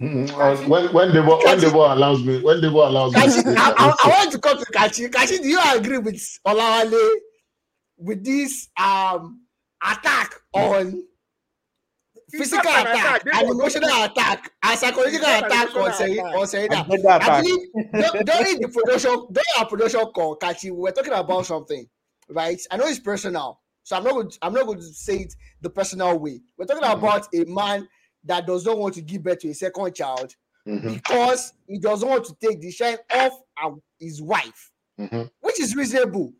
Mhm. 0.00 0.30
Uh, 0.30 0.68
when 0.68 0.92
when 0.94 1.08
Debo 1.10 1.44
when 1.44 1.58
Debo 1.58 1.92
allows 1.96 2.22
me 2.24 2.40
when 2.42 2.60
Debo 2.60 2.86
allows 2.88 3.12
me. 3.12 3.20
Kachi, 3.20 3.30
speak, 3.40 3.58
I, 3.58 3.70
I 3.70 3.74
I, 3.76 3.86
will 3.86 3.92
I 3.92 3.96
say- 4.04 4.08
want 4.18 4.32
to 4.32 4.38
come 4.38 4.58
to 4.58 4.64
Kachi. 4.66 5.08
Kachi, 5.10 5.42
do 5.42 5.48
you 5.48 5.60
agree 5.74 5.98
with 5.98 6.14
Olawale 6.46 7.10
with 7.98 8.24
this 8.24 8.68
um 8.80 9.40
attack 9.82 10.32
on 10.54 10.88
It's 10.88 11.11
physical 12.38 12.70
not 12.70 12.86
an 12.86 12.92
attack, 12.96 13.22
attack. 13.22 13.34
And 13.42 13.50
emotional 13.50 14.04
attack 14.04 14.52
and 14.62 14.78
psychological 14.78 15.14
It's 15.14 15.22
not 15.22 15.38
an 15.38 15.44
attack 15.44 15.68
on 15.70 15.76
emotional 15.76 15.92
Serena? 15.92 16.22
On 16.38 16.46
Serena? 16.46 16.76
I 16.76 16.96
that 17.02 17.22
I 17.22 17.26
part. 17.26 17.44
believe 17.44 17.68
dur- 17.92 18.22
during 18.24 18.60
the 18.60 18.68
production, 18.68 19.10
during 19.32 19.46
our 19.58 19.66
production 19.66 20.00
call, 20.14 20.38
Kachi, 20.38 20.64
we 20.64 20.70
were 20.72 20.90
talking 20.92 21.12
about 21.12 21.46
something, 21.46 21.86
right? 22.28 22.60
I 22.70 22.76
know 22.76 22.86
it's 22.86 22.98
personal, 23.00 23.60
so 23.82 23.96
I'm 23.96 24.04
not 24.04 24.12
going. 24.12 24.30
To, 24.30 24.38
I'm 24.42 24.52
not 24.54 24.66
going 24.66 24.78
to 24.78 24.84
say 24.84 25.16
it 25.18 25.34
the 25.60 25.70
personal 25.70 26.18
way. 26.18 26.40
We're 26.56 26.66
talking 26.66 26.82
Mhm. 26.82 26.98
about 26.98 27.28
a 27.34 27.44
man 27.44 27.88
that 28.24 28.46
does 28.46 28.64
not 28.64 28.78
want 28.78 28.94
to 28.94 29.02
give 29.02 29.22
birth 29.22 29.40
to 29.40 29.48
a 29.50 29.54
second 29.54 29.94
child 29.94 30.34
Mhm, 30.66 30.94
because 30.94 31.52
he 31.66 31.78
doesn't 31.78 32.08
want 32.08 32.24
to 32.26 32.36
take 32.40 32.60
the 32.60 32.70
shine 32.70 32.96
off 33.14 33.32
his 33.98 34.22
wife, 34.22 34.70
mhm. 34.98 35.28
which 35.40 35.60
is 35.60 35.74
reasonable. 35.74 36.32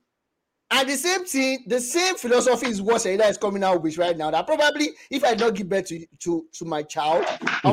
And 0.74 0.88
the 0.88 0.96
same 0.96 1.24
thing, 1.26 1.64
the 1.66 1.80
same 1.80 2.16
philosophy 2.16 2.68
is 2.68 2.80
what 2.80 3.02
Serena 3.02 3.24
is 3.24 3.36
coming 3.36 3.62
out 3.62 3.82
with 3.82 3.98
right 3.98 4.16
now. 4.16 4.30
That 4.30 4.46
probably, 4.46 4.88
if 5.10 5.22
I 5.22 5.34
don't 5.34 5.54
give 5.54 5.68
birth 5.68 5.86
to 5.88 6.06
to, 6.20 6.46
to 6.54 6.64
my 6.64 6.82
child, 6.82 7.24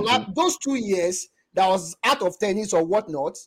have 0.09 0.35
those 0.35 0.57
two 0.57 0.75
years 0.75 1.29
that 1.53 1.67
was 1.67 1.95
out 2.03 2.21
of 2.21 2.37
tennis 2.37 2.73
or 2.73 2.83
whatnot, 2.83 3.37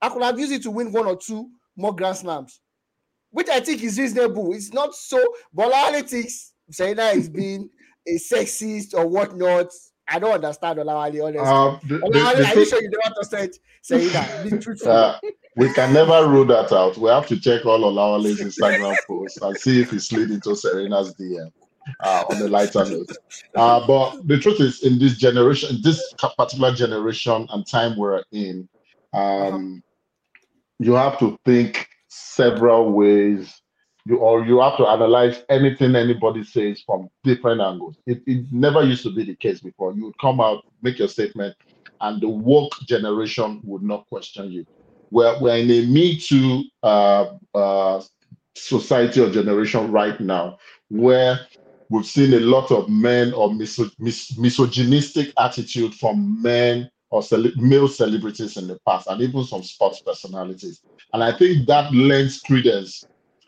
I 0.00 0.08
could 0.08 0.22
have 0.22 0.38
used 0.38 0.52
it 0.52 0.62
to 0.62 0.70
win 0.70 0.90
one 0.90 1.06
or 1.06 1.16
two 1.16 1.50
more 1.76 1.94
Grand 1.94 2.16
Slams, 2.16 2.60
which 3.30 3.48
I 3.50 3.60
think 3.60 3.82
is 3.82 3.98
reasonable. 3.98 4.54
It's 4.54 4.72
not 4.72 4.94
so. 4.94 5.22
But 5.52 5.70
Olawale 5.72 6.08
thinks 6.08 6.52
Serena 6.70 7.04
is 7.08 7.28
being 7.28 7.68
a 8.06 8.12
sexist 8.18 8.94
or 8.94 9.06
whatnot. 9.06 9.68
I 10.08 10.18
don't 10.18 10.32
understand 10.32 10.78
Olawale 10.78 11.22
honestly. 11.24 11.38
Uh, 11.40 11.78
the- 11.86 11.98
the- 11.98 12.06
Olawale, 12.06 12.36
the 12.38 12.46
are 12.46 12.58
you 12.58 12.66
sure 12.66 12.82
you 12.82 12.90
never 12.90 13.14
trusted 13.14 13.56
Serena? 13.82 14.26
Be 14.44 14.50
truthful. 14.58 14.92
Uh, 14.92 15.18
we 15.56 15.72
can 15.72 15.92
never 15.92 16.28
rule 16.28 16.44
that 16.46 16.72
out. 16.72 16.96
We 16.96 17.10
have 17.10 17.26
to 17.28 17.38
check 17.38 17.64
all 17.64 17.80
Olawale's 17.80 18.40
Instagram 18.40 18.96
posts 19.06 19.40
and 19.40 19.56
see 19.56 19.80
if 19.80 19.90
he 19.90 19.98
slid 19.98 20.30
into 20.30 20.56
Serena's 20.56 21.14
DM 21.14 21.50
uh, 22.00 22.24
on 22.30 22.38
the 22.38 22.48
lighter 22.48 22.84
note. 22.84 23.10
Uh, 23.54 23.86
but 23.86 24.26
the 24.26 24.38
truth 24.38 24.60
is, 24.60 24.82
in 24.82 24.98
this 24.98 25.16
generation, 25.16 25.76
in 25.76 25.82
this 25.82 26.12
particular 26.36 26.74
generation 26.74 27.46
and 27.50 27.66
time 27.66 27.96
we're 27.96 28.22
in, 28.32 28.68
um, 29.12 29.82
you 30.78 30.92
have 30.92 31.18
to 31.20 31.38
think 31.44 31.88
several 32.08 32.92
ways. 32.92 33.60
You 34.06 34.18
or 34.18 34.44
you 34.44 34.60
have 34.60 34.76
to 34.76 34.86
analyze 34.86 35.44
anything 35.48 35.94
anybody 35.96 36.44
says 36.44 36.82
from 36.84 37.08
different 37.22 37.62
angles. 37.62 37.96
It, 38.06 38.22
it 38.26 38.44
never 38.52 38.82
used 38.82 39.02
to 39.04 39.14
be 39.14 39.24
the 39.24 39.34
case 39.34 39.60
before. 39.60 39.94
You 39.94 40.06
would 40.06 40.18
come 40.18 40.42
out, 40.42 40.62
make 40.82 40.98
your 40.98 41.08
statement, 41.08 41.56
and 42.02 42.20
the 42.20 42.28
woke 42.28 42.78
generation 42.86 43.62
would 43.64 43.82
not 43.82 44.06
question 44.08 44.50
you. 44.50 44.66
We're, 45.10 45.40
we're 45.40 45.56
in 45.58 45.70
a 45.70 45.86
Me 45.86 46.18
Too 46.18 46.64
uh, 46.82 47.34
uh, 47.54 48.02
society 48.56 49.20
or 49.20 49.30
generation 49.30 49.90
right 49.90 50.18
now 50.20 50.58
where 50.88 51.40
we've 51.88 52.06
seen 52.06 52.34
a 52.34 52.40
lot 52.40 52.70
of 52.70 52.88
men 52.88 53.32
or 53.32 53.50
miso- 53.50 53.90
mis- 53.98 54.36
misogynistic 54.38 55.32
attitude 55.38 55.94
from 55.94 56.40
men 56.42 56.90
or 57.10 57.22
male 57.56 57.88
celebrities 57.88 58.56
in 58.56 58.66
the 58.66 58.78
past 58.86 59.06
and 59.06 59.20
even 59.20 59.44
some 59.44 59.62
sports 59.62 60.00
personalities. 60.00 60.82
And 61.12 61.22
I 61.22 61.36
think 61.36 61.66
that 61.68 61.92
lends 61.94 62.40
credence 62.40 63.06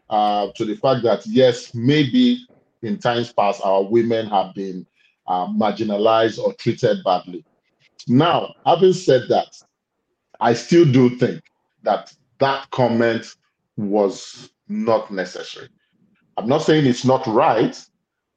uh, 0.08 0.48
to 0.54 0.64
the 0.64 0.76
fact 0.76 1.02
that, 1.02 1.26
yes, 1.26 1.74
maybe 1.74 2.46
in 2.82 2.98
times 2.98 3.32
past, 3.32 3.60
our 3.64 3.82
women 3.82 4.28
have 4.28 4.54
been 4.54 4.86
uh, 5.26 5.48
marginalized 5.48 6.38
or 6.38 6.52
treated 6.54 6.98
badly. 7.04 7.44
Now, 8.06 8.54
having 8.64 8.92
said 8.92 9.22
that, 9.30 9.48
I 10.40 10.54
still 10.54 10.84
do 10.84 11.10
think 11.10 11.42
that 11.82 12.12
that 12.38 12.70
comment 12.70 13.34
was 13.76 14.50
not 14.68 15.10
necessary. 15.10 15.68
I'm 16.36 16.48
not 16.48 16.62
saying 16.62 16.86
it's 16.86 17.04
not 17.04 17.26
right, 17.26 17.80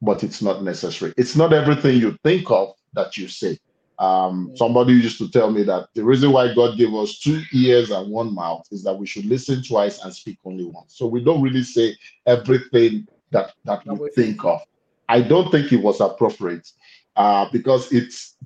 but 0.02 0.24
it's 0.24 0.42
not 0.42 0.64
necessary. 0.64 1.14
It's 1.18 1.36
not 1.36 1.54
everything 1.54 1.98
you 1.98 2.18
think 2.24 2.50
of 2.50 2.74
that 2.94 3.18
you 3.18 3.28
say. 3.28 3.58
Um, 4.00 4.54
somebody 4.56 4.94
used 4.94 5.18
to 5.18 5.30
tell 5.30 5.52
me 5.52 5.64
that 5.64 5.90
the 5.94 6.06
reason 6.06 6.32
why 6.32 6.54
God 6.54 6.78
gave 6.78 6.94
us 6.94 7.20
two 7.20 7.42
ears 7.54 7.92
and 7.92 8.10
one 8.10 8.34
mouth 8.34 8.66
is 8.72 8.82
that 8.84 8.94
we 8.94 9.06
should 9.06 9.26
listen 9.26 9.62
twice 9.62 10.02
and 10.02 10.14
speak 10.14 10.38
only 10.46 10.64
once. 10.64 10.96
So 10.96 11.06
we 11.06 11.22
don't 11.22 11.42
really 11.42 11.64
say 11.64 11.98
everything 12.26 13.08
that 13.32 13.52
that 13.66 13.86
we 13.86 14.10
think 14.12 14.46
of. 14.46 14.62
I 15.10 15.22
don't 15.22 15.52
think 15.52 15.74
it 15.74 15.84
was 15.84 16.00
appropriate 16.00 16.72
uh, 17.18 17.48
because 17.52 17.92
it's 17.92 18.38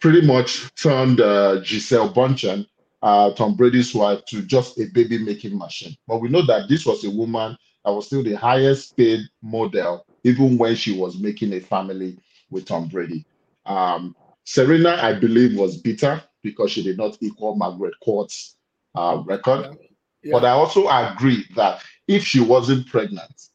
pretty 0.00 0.26
much 0.26 0.74
turned 0.76 1.20
uh, 1.20 1.60
Gisele 1.60 2.12
Bündchen, 2.14 2.66
uh, 3.02 3.32
Tom 3.32 3.54
Brady's 3.54 3.94
wife, 3.94 4.24
to 4.26 4.42
just 4.42 4.78
a 4.78 4.86
baby 4.86 5.18
making 5.18 5.58
machine. 5.58 5.96
But 6.06 6.20
we 6.20 6.28
know 6.28 6.42
that 6.46 6.68
this 6.68 6.86
was 6.86 7.04
a 7.04 7.10
woman 7.10 7.56
that 7.84 7.92
was 7.92 8.06
still 8.06 8.22
the 8.22 8.34
highest 8.34 8.96
paid 8.96 9.20
model, 9.42 10.06
even 10.24 10.56
when 10.56 10.76
she 10.76 10.96
was 10.96 11.18
making 11.18 11.52
a 11.52 11.60
family 11.60 12.18
with 12.50 12.66
Tom 12.66 12.88
Brady. 12.88 13.24
Um, 13.66 14.14
Serena, 14.44 14.98
I 15.00 15.14
believe, 15.14 15.58
was 15.58 15.76
bitter 15.76 16.22
because 16.42 16.70
she 16.70 16.82
did 16.82 16.98
not 16.98 17.16
equal 17.20 17.56
Margaret 17.56 17.94
Court's 18.04 18.56
uh, 18.94 19.22
record. 19.24 19.76
Yeah. 20.22 20.32
But 20.32 20.44
I 20.44 20.50
also 20.50 20.88
agree 20.88 21.44
that 21.56 21.82
if 22.06 22.24
she 22.24 22.40
wasn't 22.40 22.86
pregnant, 22.88 23.48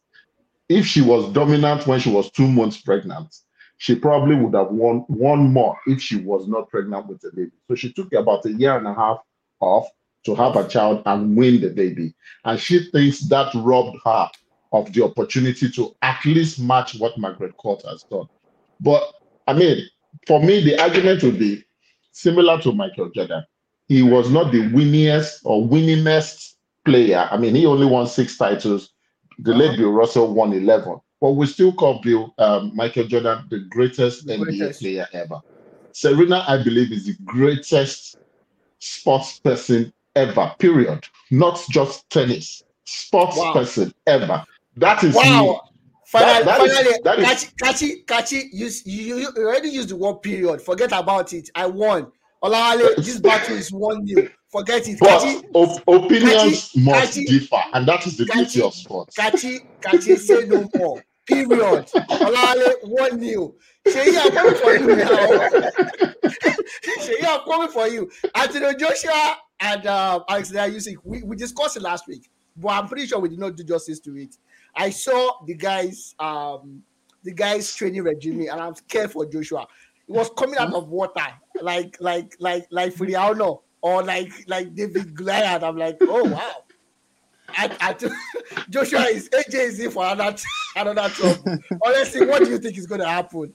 if 0.70 0.86
she 0.86 1.02
was 1.02 1.32
dominant 1.32 1.88
when 1.88 2.00
she 2.00 2.12
was 2.12 2.32
two 2.32 2.48
months 2.48 2.82
pregnant, 2.82 3.34
she 3.78 3.96
probably 3.96 4.36
would 4.36 4.56
have 4.56 4.72
won 4.72 5.00
one 5.08 5.54
more 5.54 5.78
if 5.86 6.02
she 6.02 6.18
was 6.18 6.48
not 6.48 6.70
pregnant 6.70 7.08
with 7.08 7.22
the 7.22 7.32
baby. 7.34 7.52
So 7.68 7.76
she 7.76 7.94
took 7.94 8.12
about 8.14 8.46
a 8.46 8.52
year 8.52 8.78
and 8.78 8.88
a 8.88 8.94
half 8.94 9.20
off 9.60 9.88
to 10.26 10.36
have 10.36 10.56
a 10.56 10.68
child 10.68 11.02
and 11.06 11.36
win 11.38 11.62
the 11.62 11.70
baby. 11.70 12.14
And 12.46 12.60
she 12.60 12.90
thinks 12.92 13.22
that 13.30 13.54
robbed 13.56 13.98
her 14.06 14.30
of 14.74 14.92
the 14.94 15.04
opportunity 15.04 15.70
to 15.72 15.96
at 16.02 16.20
least 16.26 16.60
match 16.60 16.96
what 17.00 17.18
Margaret 17.18 17.56
Court 17.58 17.82
has 17.90 18.04
done. 18.04 18.28
But 18.80 19.04
I 19.48 19.54
mean, 19.54 19.88
for 20.28 20.42
me, 20.42 20.62
the 20.64 20.80
argument 20.82 21.24
would 21.24 21.40
be 21.40 21.64
similar 22.12 22.60
to 22.62 22.74
Michael 22.74 23.10
Jordan. 23.10 23.44
He 23.88 24.02
was 24.02 24.30
not 24.30 24.52
the 24.52 24.64
winningest 24.70 25.40
or 25.46 25.66
winningest 25.66 26.56
player. 26.84 27.28
I 27.32 27.38
mean, 27.38 27.56
he 27.56 27.66
only 27.66 27.86
won 27.86 28.08
six 28.08 28.38
titles. 28.38 28.90
The 29.40 29.52
Uh-huh. 29.52 29.60
late 29.60 29.78
Bill 29.78 29.92
Russell 29.92 30.34
won 30.34 30.52
11. 30.52 31.00
But 31.22 31.32
we 31.32 31.46
still 31.48 31.72
call 31.72 32.02
Bill 32.02 32.34
um, 32.38 32.72
Michael 32.76 33.06
Jordan 33.06 33.46
the 33.50 33.60
greatest 33.70 34.26
The 34.28 34.34
NBA 34.34 34.58
greatest. 34.58 34.82
player 34.82 35.08
ever. 35.14 35.40
Serena, 35.94 36.44
I 36.48 36.62
believe, 36.62 36.92
is 36.92 37.06
the 37.06 37.16
greatest 37.24 38.18
sports 38.80 39.40
person 39.40 39.92
ever, 40.16 40.54
period. 40.60 41.06
Not 41.32 41.62
just 41.70 42.10
tennis, 42.10 42.64
sports 42.86 43.38
Wow. 43.38 43.54
person 43.54 43.94
ever. 44.06 44.44
That 44.78 45.04
is 45.04 45.14
me. 45.14 45.20
Wow. 45.22 45.62
Finally, 46.08 46.46
that 46.46 46.62
is- 46.62 46.74
finally, 46.78 47.00
that 47.04 47.20
is- 47.20 47.26
Kachi, 47.28 47.52
Kachi, 47.62 48.06
Kachi, 48.06 48.44
you, 48.54 48.70
you, 48.86 49.18
you 49.20 49.28
already 49.38 49.70
used 49.70 49.90
the 49.90 49.96
word 49.96 50.22
period. 50.22 50.62
Forget 50.62 50.92
about 50.94 51.34
it. 51.34 51.50
I 51.54 51.66
won. 51.66 52.08
Olawale, 52.44 52.98
uh, 52.98 53.02
this 53.02 53.20
battle 53.20 53.58
is 53.58 53.72
won 53.74 54.06
you. 54.08 54.30
Forget 54.52 54.88
it. 54.88 55.00
But 55.00 55.10
Kachi, 55.22 55.44
op- 55.54 55.82
opinions 55.88 56.70
Kachi- 56.72 56.84
must 56.84 57.18
Kachi- 57.18 57.28
differ, 57.28 57.62
and 57.74 57.88
that 57.88 58.08
is 58.08 58.16
the 58.16 58.26
beauty 58.26 58.62
of 58.62 58.74
sports. 58.74 59.18
Kachi, 59.18 59.60
Kachi, 59.82 60.18
say 60.18 60.46
no 60.46 60.70
more. 60.76 61.04
Period. 61.28 61.50
Olawale, 61.50 62.74
one 62.84 63.20
new. 63.20 63.56
Sheyi, 63.86 64.18
I'm 64.18 64.32
coming 64.32 64.56
for 64.56 64.74
you 64.76 64.96
now. 64.96 65.06
Sheyi, 67.02 67.26
I'm 67.28 67.42
coming 67.42 67.68
for 67.70 67.88
you. 67.88 68.10
Anthony 68.34 68.76
Joshua 68.76 69.38
and 69.60 69.86
uh, 69.86 70.24
Alexander 70.30 70.74
Usyk, 70.76 70.96
we, 71.04 71.24
we 71.24 71.36
discussed 71.36 71.76
it 71.78 71.84
last 71.84 72.08
week, 72.08 72.30
but 72.56 72.70
I'm 72.70 72.88
pretty 72.88 73.08
sure 73.08 73.20
we 73.20 73.30
did 73.30 73.40
not 73.40 73.56
do 73.58 73.64
justice 73.64 74.00
to 74.02 74.16
it. 74.16 74.36
I 74.76 74.90
saw 74.90 75.44
the 75.46 75.56
guys, 75.56 76.16
um, 76.20 76.82
the 77.24 77.34
guys 77.34 77.76
training 77.76 78.04
regime, 78.04 78.42
and 78.42 78.62
I'm 78.62 78.76
scared 78.76 79.12
for 79.12 79.26
Joshua. 79.26 79.68
It 80.08 80.14
was 80.14 80.30
coming 80.38 80.58
out 80.58 80.74
of 80.74 80.88
water, 80.88 81.28
like 81.62 81.98
like 82.00 82.36
like 82.40 82.68
like 82.72 82.94
Furiano 82.94 83.62
or 83.82 84.04
like 84.04 84.32
like 84.48 84.74
David 84.74 85.14
Goliath. 85.14 85.64
I'm 85.64 85.76
like, 85.76 85.98
oh 86.02 86.24
wow. 86.24 86.54
I, 87.50 87.76
I 87.80 87.94
t- 87.94 88.08
Joshua 88.70 89.02
is 89.04 89.30
AJ 89.30 89.54
is 89.54 89.80
in 89.80 89.92
for 89.92 90.06
another 90.06 90.38
another 90.76 91.10
trouble. 91.10 91.58
Honestly, 91.86 92.26
what 92.26 92.44
do 92.44 92.50
you 92.50 92.58
think 92.60 92.78
is 92.78 92.86
going 92.88 93.02
to 93.02 93.08
happen 93.08 93.54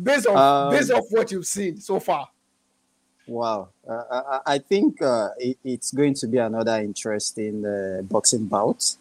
based 0.00 0.26
on 0.26 0.36
Um, 0.36 0.72
based 0.72 0.90
off 0.90 1.04
what 1.10 1.30
you've 1.30 1.46
seen 1.46 1.80
so 1.80 2.00
far? 2.00 2.28
Wow, 3.26 3.68
uh, 3.88 4.40
I, 4.46 4.54
I 4.54 4.58
think 4.58 5.00
uh, 5.02 5.28
it, 5.38 5.58
it's 5.64 5.92
going 5.92 6.14
to 6.14 6.26
be 6.26 6.38
another 6.38 6.76
interesting 6.80 7.64
uh, 7.64 8.02
boxing 8.02 8.46
bout. 8.46 8.96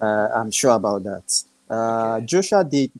Uh, 0.00 0.28
I'm 0.34 0.50
sure 0.50 0.72
about 0.72 1.02
that. 1.04 1.42
Uh, 1.68 2.20
Joshua 2.20 2.62
did 2.64 2.92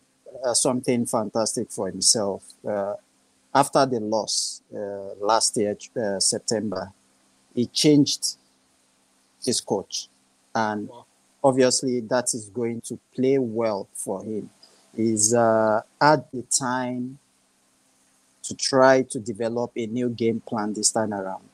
uh, 0.44 0.54
something 0.54 1.06
fantastic 1.06 1.70
for 1.70 1.88
himself 1.88 2.42
uh, 2.68 2.94
after 3.54 3.86
the 3.86 4.00
loss 4.00 4.62
uh, 4.74 5.14
last 5.20 5.56
year, 5.56 5.76
uh, 5.96 6.18
September. 6.18 6.90
He 7.54 7.66
changed 7.66 8.36
his 9.44 9.60
coach, 9.60 10.08
and 10.54 10.88
obviously 11.42 12.00
that 12.00 12.32
is 12.34 12.48
going 12.50 12.80
to 12.82 12.98
play 13.14 13.38
well 13.38 13.88
for 13.92 14.22
him 14.22 14.48
is 14.96 15.34
uh, 15.34 15.82
at 16.00 16.30
the 16.32 16.42
time 16.42 17.18
to 18.42 18.54
try 18.54 19.02
to 19.02 19.18
develop 19.18 19.72
a 19.76 19.86
new 19.86 20.08
game 20.08 20.40
plan 20.40 20.72
this 20.74 20.92
time 20.92 21.12
around, 21.12 21.48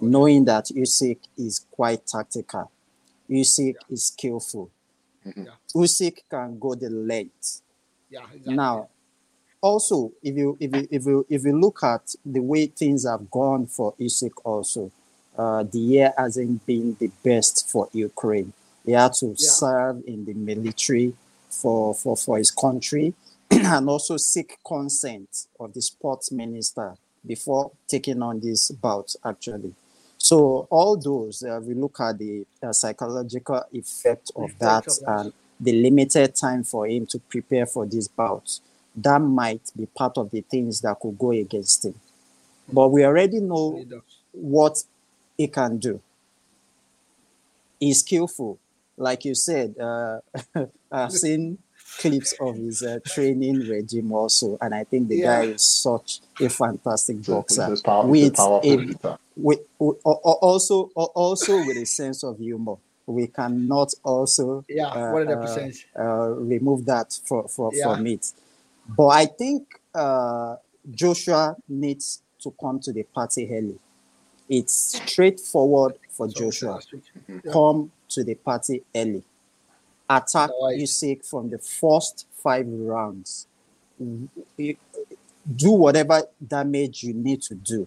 knowing 0.00 0.44
that 0.46 0.64
Usyk 0.66 1.18
is 1.36 1.66
quite 1.70 2.06
tactical. 2.06 2.70
Usyk 3.30 3.76
is 3.90 4.06
skillful. 4.06 4.70
Mhm. 5.26 5.48
Usyk 5.74 6.22
can 6.28 6.58
go 6.58 6.74
the 6.74 6.90
length. 6.90 7.62
Yeah, 8.10 8.24
exactly. 8.32 8.54
Now, 8.54 8.88
also, 9.60 10.12
if 10.22 10.34
you 10.36 10.56
if 10.60 10.74
you 10.74 10.88
if 10.90 11.06
you 11.06 11.26
if 11.28 11.44
you 11.44 11.58
look 11.58 11.82
at 11.82 12.14
the 12.24 12.40
way 12.40 12.66
things 12.66 13.06
have 13.06 13.30
gone 13.30 13.66
for 13.66 13.94
Usyk, 14.00 14.32
also, 14.44 14.90
uh, 15.36 15.62
the 15.64 15.78
year 15.78 16.12
hasn't 16.16 16.64
been 16.66 16.96
the 16.98 17.10
best 17.22 17.68
for 17.68 17.88
Ukraine. 17.92 18.52
He 18.84 18.92
had 18.92 19.14
to 19.14 19.34
serve 19.36 20.02
in 20.06 20.24
the 20.24 20.34
military 20.34 21.14
for 21.48 21.94
for 21.94 22.16
for 22.16 22.38
his 22.38 22.50
country, 22.50 23.14
and 23.50 23.88
also 23.88 24.16
seek 24.16 24.58
consent 24.66 25.46
of 25.58 25.72
the 25.72 25.82
sports 25.82 26.30
minister 26.30 26.94
before 27.26 27.72
taking 27.88 28.22
on 28.22 28.40
this 28.40 28.70
bout. 28.70 29.14
Actually, 29.24 29.74
so 30.18 30.66
all 30.70 30.96
those 30.96 31.42
uh, 31.42 31.60
we 31.62 31.74
look 31.74 31.98
at 32.00 32.18
the 32.18 32.46
uh, 32.62 32.72
psychological 32.72 33.62
effect 33.72 34.30
of 34.36 34.50
Effect 34.50 34.60
that 34.60 34.86
of 34.86 34.98
and 35.06 35.32
the 35.58 35.72
limited 35.72 36.34
time 36.34 36.64
for 36.64 36.86
him 36.86 37.06
to 37.06 37.18
prepare 37.18 37.64
for 37.64 37.86
this 37.86 38.08
bout 38.08 38.60
that 38.96 39.18
might 39.20 39.72
be 39.76 39.86
part 39.86 40.16
of 40.18 40.30
the 40.30 40.40
things 40.42 40.80
that 40.80 40.98
could 41.00 41.18
go 41.18 41.32
against 41.32 41.84
him. 41.84 41.94
But 42.72 42.88
we 42.88 43.04
already 43.04 43.40
know 43.40 43.84
what 44.32 44.82
he 45.36 45.48
can 45.48 45.78
do. 45.78 46.00
He's 47.80 48.00
skillful. 48.00 48.58
Like 48.96 49.24
you 49.24 49.34
said, 49.34 49.74
uh, 49.78 50.20
I've 50.92 51.12
seen 51.12 51.58
clips 51.98 52.34
of 52.40 52.56
his 52.56 52.82
uh, 52.82 52.98
training 53.06 53.60
regime 53.68 54.12
also, 54.12 54.56
and 54.60 54.74
I 54.74 54.84
think 54.84 55.08
the 55.08 55.16
Yeah. 55.16 55.42
guy 55.42 55.46
is 55.48 55.62
such 55.62 56.20
a 56.40 56.48
fantastic 56.48 57.24
boxer 57.24 57.76
power- 57.84 58.06
with 58.06 58.38
a 58.38 59.18
with, 59.36 59.60
with- 59.78 59.98
al- 60.04 60.20
al- 60.24 60.38
also 60.40 60.90
also 60.94 61.56
with 61.66 61.76
a 61.76 61.84
sense 61.86 62.22
of 62.24 62.38
humor. 62.38 62.76
We 63.06 63.26
cannot 63.26 63.92
also 64.02 64.64
Yeah, 64.68 64.86
uh, 64.86 65.12
uh, 65.36 65.70
uh, 65.98 66.28
remove 66.38 66.86
that 66.86 67.18
for, 67.24 67.48
for, 67.48 67.70
Yeah. 67.74 67.84
from 67.96 68.06
it. 68.06 68.32
But 68.88 69.08
I 69.08 69.26
think 69.26 69.78
uh, 69.94 70.56
Joshua 70.90 71.54
needs 71.68 72.22
to 72.42 72.50
come 72.58 72.80
to 72.80 72.92
the 72.92 73.02
party 73.02 73.46
early. 73.52 73.78
It's 74.48 75.00
straightforward 75.02 75.94
for 76.10 76.28
Joshua. 76.28 76.80
Come 77.52 77.90
to 78.10 78.24
the 78.24 78.34
party 78.34 78.82
early. 78.94 79.22
Attack. 80.08 80.50
Usyk 80.50 81.24
from 81.26 81.50
the 81.50 81.58
first 81.58 82.26
five 82.42 82.66
rounds. 82.68 83.46
Do 83.98 85.70
whatever 85.72 86.22
damage 86.46 87.02
you 87.04 87.14
need 87.14 87.42
to 87.42 87.54
do. 87.54 87.86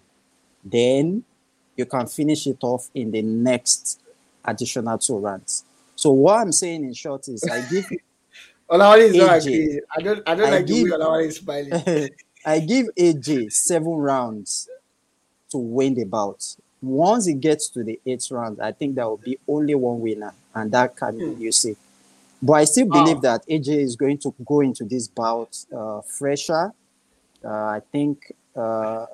Then 0.64 1.24
you 1.76 1.86
can 1.86 2.08
finish 2.08 2.48
it 2.48 2.58
off 2.62 2.90
in 2.94 3.12
the 3.12 3.22
next 3.22 4.00
additional 4.44 4.98
two 4.98 5.18
rounds. 5.18 5.64
So 5.96 6.12
what 6.12 6.40
I'm 6.40 6.52
saying 6.52 6.84
in 6.84 6.94
short 6.94 7.28
is 7.28 7.44
I 7.44 7.62
give 7.70 7.86
Olawale 8.70 9.00
is 9.00 9.16
not 9.16 9.30
AJ. 9.40 9.42
agree. 9.46 9.82
I 9.96 10.02
don't. 10.02 10.24
I 10.28 10.36
don't 10.36 10.48
I 10.48 10.50
like 10.50 10.68
the 10.68 10.74
give- 10.74 10.84
way 10.84 10.98
Olawale 10.98 11.28
is 11.28 11.38
smiling. 11.38 12.10
I 12.46 12.60
give 12.60 12.88
AJ 12.98 13.52
seven 13.54 13.92
rounds 13.94 14.68
to 15.52 15.58
win 15.58 15.94
the 15.96 16.06
bout. 16.06 16.56
Once 16.82 17.26
he 17.26 17.34
gets 17.34 17.70
to 17.70 17.84
the 17.84 18.00
eighth 18.06 18.30
round, 18.32 18.62
I 18.62 18.72
think 18.72 18.96
there 18.96 19.08
will 19.08 19.18
be 19.18 19.38
only 19.48 19.76
one 19.76 20.00
winner, 20.00 20.34
and 20.54 20.72
that 20.72 20.96
can 20.96 21.18
be 21.18 21.46
Usyk. 21.48 21.76
But 22.42 22.54
I 22.54 22.66
still 22.66 22.86
believe 22.88 23.18
Ah. 23.18 23.22
that 23.22 23.48
AJ 23.48 23.80
is 23.82 23.96
going 23.96 24.20
to 24.20 24.34
go 24.46 24.62
into 24.62 24.84
this 24.86 25.08
bout 25.08 25.58
uh, 25.76 26.02
fresher. 26.02 26.72
Uh, 27.44 27.48
I 27.50 27.82
think 27.92 28.32
uh, 28.56 29.06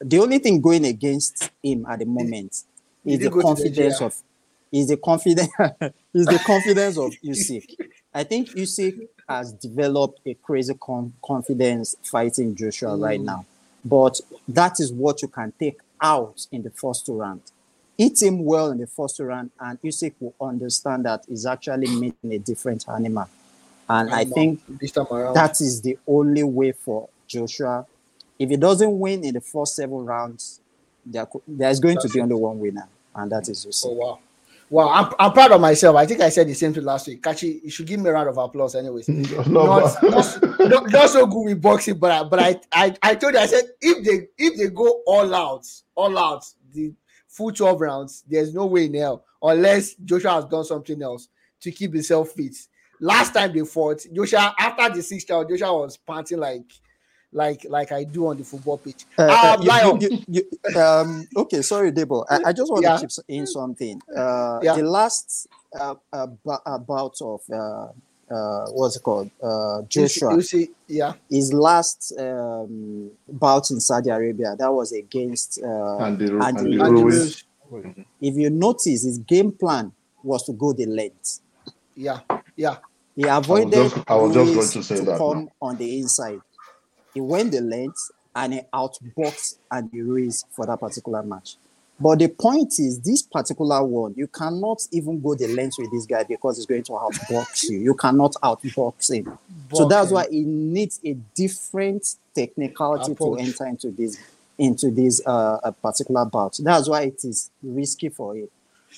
the 0.00 0.18
only 0.18 0.38
thing 0.38 0.60
going 0.60 0.84
against 0.84 1.50
him 1.62 1.86
at 1.88 2.00
the 2.00 2.06
moment 2.06 2.62
is 3.04 3.20
the 3.20 3.30
confidence 3.30 3.76
Nigeria. 4.00 4.06
of 4.06 4.16
is 4.72 4.88
the 4.88 4.96
confidence 4.96 5.48
is 6.14 6.26
the 6.26 6.40
confidence 6.46 6.98
of 6.98 7.12
Usyk. 7.24 7.76
I 8.14 8.24
think 8.24 8.48
Usyk 8.50 9.08
has 9.28 9.52
developed 9.52 10.20
a 10.26 10.34
crazy 10.34 10.74
con- 10.80 11.12
confidence 11.24 11.94
fighting 12.02 12.54
Joshua 12.56 12.96
right 12.96 13.20
Mm. 13.20 13.24
now, 13.24 13.46
but 13.84 14.20
that 14.48 14.80
is 14.80 14.92
what 14.92 15.22
you 15.22 15.28
can 15.28 15.52
take 15.58 15.80
out 16.00 16.46
in 16.52 16.62
the 16.62 16.70
first 16.70 17.06
two 17.06 17.14
rounds. 17.14 17.52
Hit 17.98 18.22
him 18.22 18.44
well 18.44 18.70
in 18.70 18.78
the 18.78 18.86
first 18.86 19.20
round, 19.20 19.50
and 19.60 19.80
Usyk 19.82 20.14
will 20.20 20.34
understand 20.40 21.04
that 21.04 21.24
he's 21.28 21.46
actually 21.46 21.88
meeting 21.88 22.32
a 22.32 22.38
different 22.38 22.88
animal. 22.88 23.28
And 23.88 24.10
I 24.10 24.20
Animal. 24.20 24.34
think 24.34 24.60
this 24.80 24.92
time 24.92 25.06
around. 25.10 25.34
that 25.34 25.60
is 25.60 25.82
the 25.82 25.98
only 26.06 26.42
way 26.42 26.72
for 26.72 27.08
Joshua. 27.26 27.86
If 28.38 28.48
he 28.50 28.56
doesn't 28.56 28.98
win 28.98 29.24
in 29.24 29.34
the 29.34 29.40
first 29.40 29.76
seven 29.76 30.04
rounds, 30.04 30.60
there, 31.04 31.26
there's 31.46 31.80
going 31.80 31.96
That's 31.96 32.06
to 32.08 32.12
be 32.12 32.20
only 32.20 32.34
one 32.34 32.58
winner, 32.58 32.88
and 33.14 33.30
that 33.30 33.48
is 33.48 33.66
Usyk. 33.66 33.86
Oh 33.88 33.92
wow. 33.92 34.18
Wow, 34.72 34.88
I'm, 34.88 35.12
I'm 35.18 35.32
proud 35.34 35.52
of 35.52 35.60
myself. 35.60 35.96
I 35.96 36.06
think 36.06 36.22
I 36.22 36.30
said 36.30 36.48
the 36.48 36.54
same 36.54 36.72
thing 36.72 36.82
last 36.84 37.06
week. 37.06 37.22
Kachi, 37.22 37.62
you 37.62 37.68
should 37.68 37.86
give 37.86 38.00
me 38.00 38.08
a 38.08 38.12
round 38.14 38.30
of 38.30 38.38
applause, 38.38 38.74
anyways. 38.74 39.06
No, 39.46 39.66
not, 39.66 40.02
not, 40.02 40.58
not, 40.60 40.90
not 40.90 41.10
so 41.10 41.26
good 41.26 41.44
with 41.44 41.60
boxing, 41.60 41.98
but 41.98 42.10
I, 42.10 42.24
but 42.24 42.38
I, 42.38 42.60
I 42.72 42.96
I 43.02 43.14
told 43.16 43.34
you 43.34 43.40
I 43.40 43.44
said 43.44 43.64
if 43.82 44.02
they 44.02 44.28
if 44.38 44.56
they 44.56 44.68
go 44.68 45.02
all 45.06 45.34
out, 45.34 45.66
all 45.94 46.16
out 46.16 46.46
the 46.72 46.94
full 47.28 47.52
12 47.52 47.82
rounds, 47.82 48.24
there's 48.26 48.54
no 48.54 48.64
way 48.64 48.86
in 48.86 48.94
hell 48.94 49.26
unless 49.42 49.94
Joshua 49.96 50.30
has 50.30 50.46
done 50.46 50.64
something 50.64 51.02
else 51.02 51.28
to 51.60 51.70
keep 51.70 51.92
himself 51.92 52.30
fit. 52.30 52.56
Last 52.98 53.34
time 53.34 53.52
they 53.52 53.66
fought, 53.66 54.06
Joshua 54.10 54.54
after 54.58 54.88
the 54.88 55.02
sixth 55.02 55.28
round, 55.28 55.50
Joshua 55.50 55.80
was 55.80 55.98
panting 55.98 56.38
like 56.38 56.72
like 57.32 57.64
like 57.68 57.92
I 57.92 58.04
do 58.04 58.26
on 58.28 58.36
the 58.36 58.44
football 58.44 58.78
pitch. 58.78 59.04
Uh, 59.18 59.22
uh, 59.22 59.54
Um, 59.56 59.62
you- 59.62 59.68
Lion. 59.68 60.00
you- 60.00 60.08
you- 60.28 60.44
you- 60.74 60.80
um, 60.80 61.26
okay, 61.36 61.62
sorry, 61.62 61.90
Debo. 61.92 62.24
I, 62.28 62.40
I 62.46 62.52
just 62.52 62.70
want 62.70 62.82
Yeah. 62.84 62.96
to 62.96 63.06
chip 63.08 63.24
in 63.28 63.46
something. 63.46 64.00
Uh, 64.14 64.60
Yeah. 64.62 64.76
The 64.76 64.82
last 64.84 65.46
uh, 65.78 65.94
uh, 66.12 66.26
uh, 66.66 66.78
bout 66.78 67.16
of 67.22 67.40
uh, 67.50 67.88
uh, 68.30 68.66
what's 68.72 68.96
it 68.96 69.02
called? 69.02 69.30
Uh, 69.42 69.82
You 69.90 70.08
see- 70.08 70.20
Joshua. 70.20 70.34
you 70.36 70.42
see, 70.42 70.70
yeah, 70.88 71.12
His 71.30 71.52
last 71.52 72.12
um, 72.18 73.10
bout 73.28 73.70
in 73.70 73.80
Saudi 73.80 74.10
Arabia 74.10 74.54
that 74.58 74.70
was 74.72 74.92
against 74.92 75.60
uh, 75.62 75.96
Andy, 75.98 76.26
Andy 76.26 76.44
Andy 76.44 76.80
Andy 76.80 77.02
Ruiz. 77.02 77.44
Ruiz. 77.70 77.86
if 78.20 78.34
you 78.36 78.50
notice, 78.50 79.02
his 79.04 79.18
game 79.18 79.50
plan 79.52 79.92
was 80.22 80.42
to 80.44 80.52
go 80.52 80.72
the 80.74 80.84
length. 80.86 81.40
yeah, 81.96 82.20
yeah. 82.56 82.76
He 83.16 83.24
avoided 83.24 83.72
just- 83.72 83.96
I 84.06 84.14
was 84.16 84.32
just 84.34 84.54
going 84.54 84.68
to 84.68 84.82
say 84.82 85.00
that 85.04 85.18
come 85.18 85.48
on 85.60 85.76
the 85.76 85.98
inside. 85.98 86.40
He 87.14 87.20
went 87.20 87.52
the 87.52 87.60
length 87.60 88.10
and 88.34 88.54
he 88.54 88.60
outboxed 88.72 89.56
Andy 89.70 90.02
Ruiz 90.02 90.44
for 90.50 90.66
that 90.66 90.80
particular 90.80 91.22
match. 91.22 91.56
But 92.00 92.18
the 92.18 92.28
point 92.28 92.80
is, 92.80 92.98
this 92.98 93.22
particular 93.22 93.82
one, 93.84 94.14
you 94.16 94.26
cannot 94.26 94.86
even 94.90 95.20
go 95.20 95.34
the 95.36 95.46
length 95.48 95.76
with 95.78 95.92
this 95.92 96.04
guy 96.04 96.24
because 96.24 96.56
he's 96.56 96.66
going 96.66 96.82
to 96.84 96.92
outbox 96.92 97.68
you. 97.70 97.78
You 97.78 97.94
cannot 97.94 98.32
outbox 98.42 99.14
him. 99.14 99.38
So 99.72 99.86
that's 99.86 100.10
why 100.10 100.26
he 100.28 100.40
needs 100.40 100.98
a 101.04 101.12
different 101.34 102.16
technicality 102.34 103.12
Approach. 103.12 103.38
to 103.38 103.44
enter 103.44 103.66
into 103.66 103.90
this 103.90 104.18
into 104.58 104.90
this 104.90 105.24
uh, 105.26 105.60
a 105.62 105.72
particular 105.72 106.24
bout. 106.24 106.58
That's 106.60 106.88
why 106.88 107.02
it 107.02 107.24
is 107.24 107.50
risky 107.62 108.08
for 108.08 108.34
him. 108.36 108.48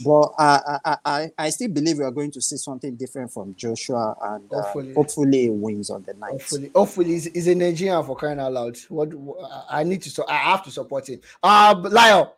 But 0.03 0.33
I, 0.39 0.79
I, 0.85 0.97
I, 1.05 1.31
I 1.39 1.51
still 1.51 1.69
believe 1.69 1.99
we 1.99 2.05
are 2.05 2.11
going 2.11 2.31
to 2.33 2.41
see 2.41 2.57
something 2.57 2.97
different 2.97 3.33
from 3.33 3.55
Joshua, 3.55 4.17
and 4.23 4.53
uh, 4.53 4.63
Hopefully. 4.63 4.95
hopefully. 4.95 5.43
he 5.43 5.51
wins 5.51 5.91
on 5.91 6.03
the 6.05 6.15
night. 6.15 6.33
Hopefully, 6.33 6.71
hopefully, 6.75 7.07
he's, 7.11 7.25
he's 7.27 7.47
a 7.49 7.55
Nigerian 7.55 8.03
for 8.05 8.17
crying 8.17 8.41
out 8.41 8.53
loud. 8.53 8.77
What, 8.89 9.13
what- 9.15 9.65
I 9.71 9.85
need 9.85 10.03
to, 10.03 10.11
so 10.11 10.25
I 10.29 10.37
have 10.37 10.65
to 10.65 10.71
support 10.71 11.09
him. 11.09 11.21
Uh, 11.43 11.75
but 11.75 11.93
Lyle, 11.93 12.35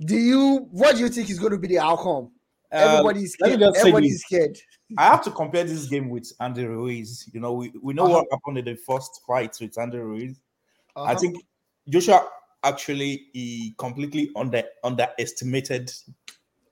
do 0.00 0.16
you? 0.16 0.68
What 0.70 0.96
do 0.96 1.00
you 1.02 1.08
think 1.08 1.30
is 1.30 1.38
going 1.38 1.52
to 1.52 1.58
be 1.58 1.68
the 1.68 1.78
outcome? 1.78 2.30
Everybody's 2.70 3.36
let 3.40 3.50
me 3.50 3.54
scared. 3.56 3.60
just 3.60 3.74
say 3.76 3.80
Everybody's 3.80 4.20
scared. 4.22 4.58
I 4.98 5.04
have 5.04 5.22
to 5.24 5.30
compare 5.30 5.62
this 5.64 5.86
game 5.86 6.10
with 6.10 6.32
Andy 6.40 6.64
Ruiz. 6.66 7.28
You 7.32 7.40
know, 7.40 7.52
we, 7.54 7.72
we 7.80 7.94
know 7.94 8.04
Uh-huh. 8.04 8.14
what 8.14 8.26
happened 8.32 8.58
in 8.58 8.64
the 8.64 8.74
first 8.76 9.20
fight 9.26 9.56
with 9.60 9.78
Andy 9.78 9.98
Ruiz. 9.98 10.40
I 10.96 11.00
Uh-huh. 11.12 11.18
think 11.20 11.36
Joshua 11.88 12.26
actually 12.64 13.26
he 13.32 13.74
completely 13.78 14.30
under 14.34 14.62
underestimated 14.82 15.92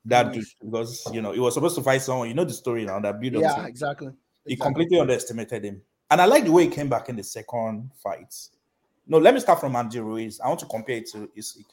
that 0.05 0.32
dude 0.32 0.44
because 0.64 1.09
you 1.12 1.22
know 1.22 1.32
he 1.32 1.40
was 1.40 1.55
supposed 1.55 1.76
to 1.76 1.82
fight 1.82 2.03
someone. 2.03 2.28
You 2.28 2.34
know 2.34 2.44
the 2.44 2.53
story 2.53 2.84
now 2.84 2.98
that 3.00 3.20
build 3.20 3.36
up. 3.36 3.42
Yeah, 3.42 3.66
exactly. 3.66 4.09
he 4.44 4.55
Exactly. 4.55 4.57
completely 4.57 5.00
underestimated 5.00 5.64
him. 5.64 5.82
And 6.11 6.20
I 6.20 6.24
like 6.26 6.44
the 6.44 6.53
way 6.53 6.64
he 6.64 6.68
came 6.68 6.88
back 6.88 7.09
in 7.09 7.16
the 7.16 7.22
second 7.22 7.90
fight. 8.03 8.34
No, 9.07 9.18
let 9.18 9.34
me 9.34 9.40
start 9.40 9.61
from 9.61 9.74
Andy 9.76 10.00
Ruiz. 10.00 10.40
I 10.40 10.48
want 10.48 10.61
to 10.61 10.66
compare 10.66 10.96
it 10.96 11.07
to 11.12 11.28
Usyk. 11.36 11.64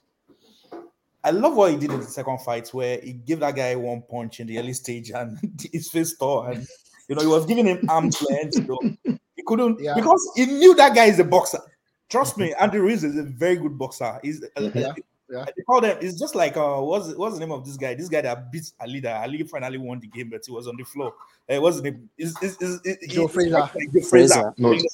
I 1.24 1.32
love 1.32 1.56
what 1.56 1.72
he 1.72 1.78
did 1.78 1.92
in 1.92 2.00
the 2.00 2.06
second 2.06 2.40
fight, 2.42 2.70
where 2.70 3.00
he 3.02 3.14
gave 3.14 3.42
that 3.42 3.56
guy 3.56 3.76
one 3.76 4.02
punch 4.10 4.40
in 4.40 4.48
the 4.48 4.58
early 4.58 4.74
stage 4.74 5.12
and 5.12 5.38
his 5.74 5.90
face 5.90 6.16
tore, 6.18 6.52
and 6.52 6.66
you 7.08 7.16
know 7.16 7.22
he 7.22 7.28
was 7.28 7.46
giving 7.46 7.66
him 7.68 7.80
arms 7.90 8.22
length. 8.30 8.58
You 8.58 8.68
know, 8.68 9.20
he 9.36 9.44
couldn't 9.46 9.80
Yeah. 9.82 9.96
because 9.96 10.32
he 10.36 10.46
knew 10.46 10.76
that 10.76 10.96
guy 10.96 11.06
is 11.06 11.20
a 11.20 11.24
boxer. 11.26 11.60
Trust 12.10 12.38
me, 12.38 12.54
Andy 12.60 12.78
Ruiz 12.80 13.04
is 13.04 13.18
a 13.18 13.24
very 13.24 13.58
good 13.58 13.78
boxer. 13.78 14.20
He's 14.24 14.44
Yeah. 14.58 14.94
Yeah. 15.32 15.46
They 15.56 15.64
call 15.64 15.82
them. 15.82 15.98
It's 16.02 16.20
just 16.20 16.36
like 16.36 16.58
uh, 16.58 16.78
what's 16.78 17.14
what's 17.16 17.36
the 17.36 17.40
name 17.40 17.52
of 17.52 17.66
this 17.66 17.78
guy? 17.78 17.94
This 17.96 18.10
guy 18.10 18.22
that 18.22 18.52
beat 18.52 18.72
Ali. 18.80 19.00
That 19.00 19.22
Ali 19.24 19.44
finally 19.44 19.78
won 19.78 20.00
the 20.00 20.08
game, 20.08 20.30
but 20.30 20.42
he 20.46 20.52
was 20.52 20.68
on 20.68 20.76
the 20.78 20.84
floor. 20.84 21.14
Uh, 21.50 21.62
what's 21.62 21.78
the 21.78 21.84
name? 21.84 22.10
Is 22.18 22.36
is 22.42 22.58
is 22.60 22.98
Joe 23.08 23.28
Frazier. 23.28 23.52
Like 23.52 23.74
Joe 23.74 24.02
Frazier. 24.02 24.10
Frazier. 24.10 24.54
No. 24.58 24.72
You? 24.72 24.88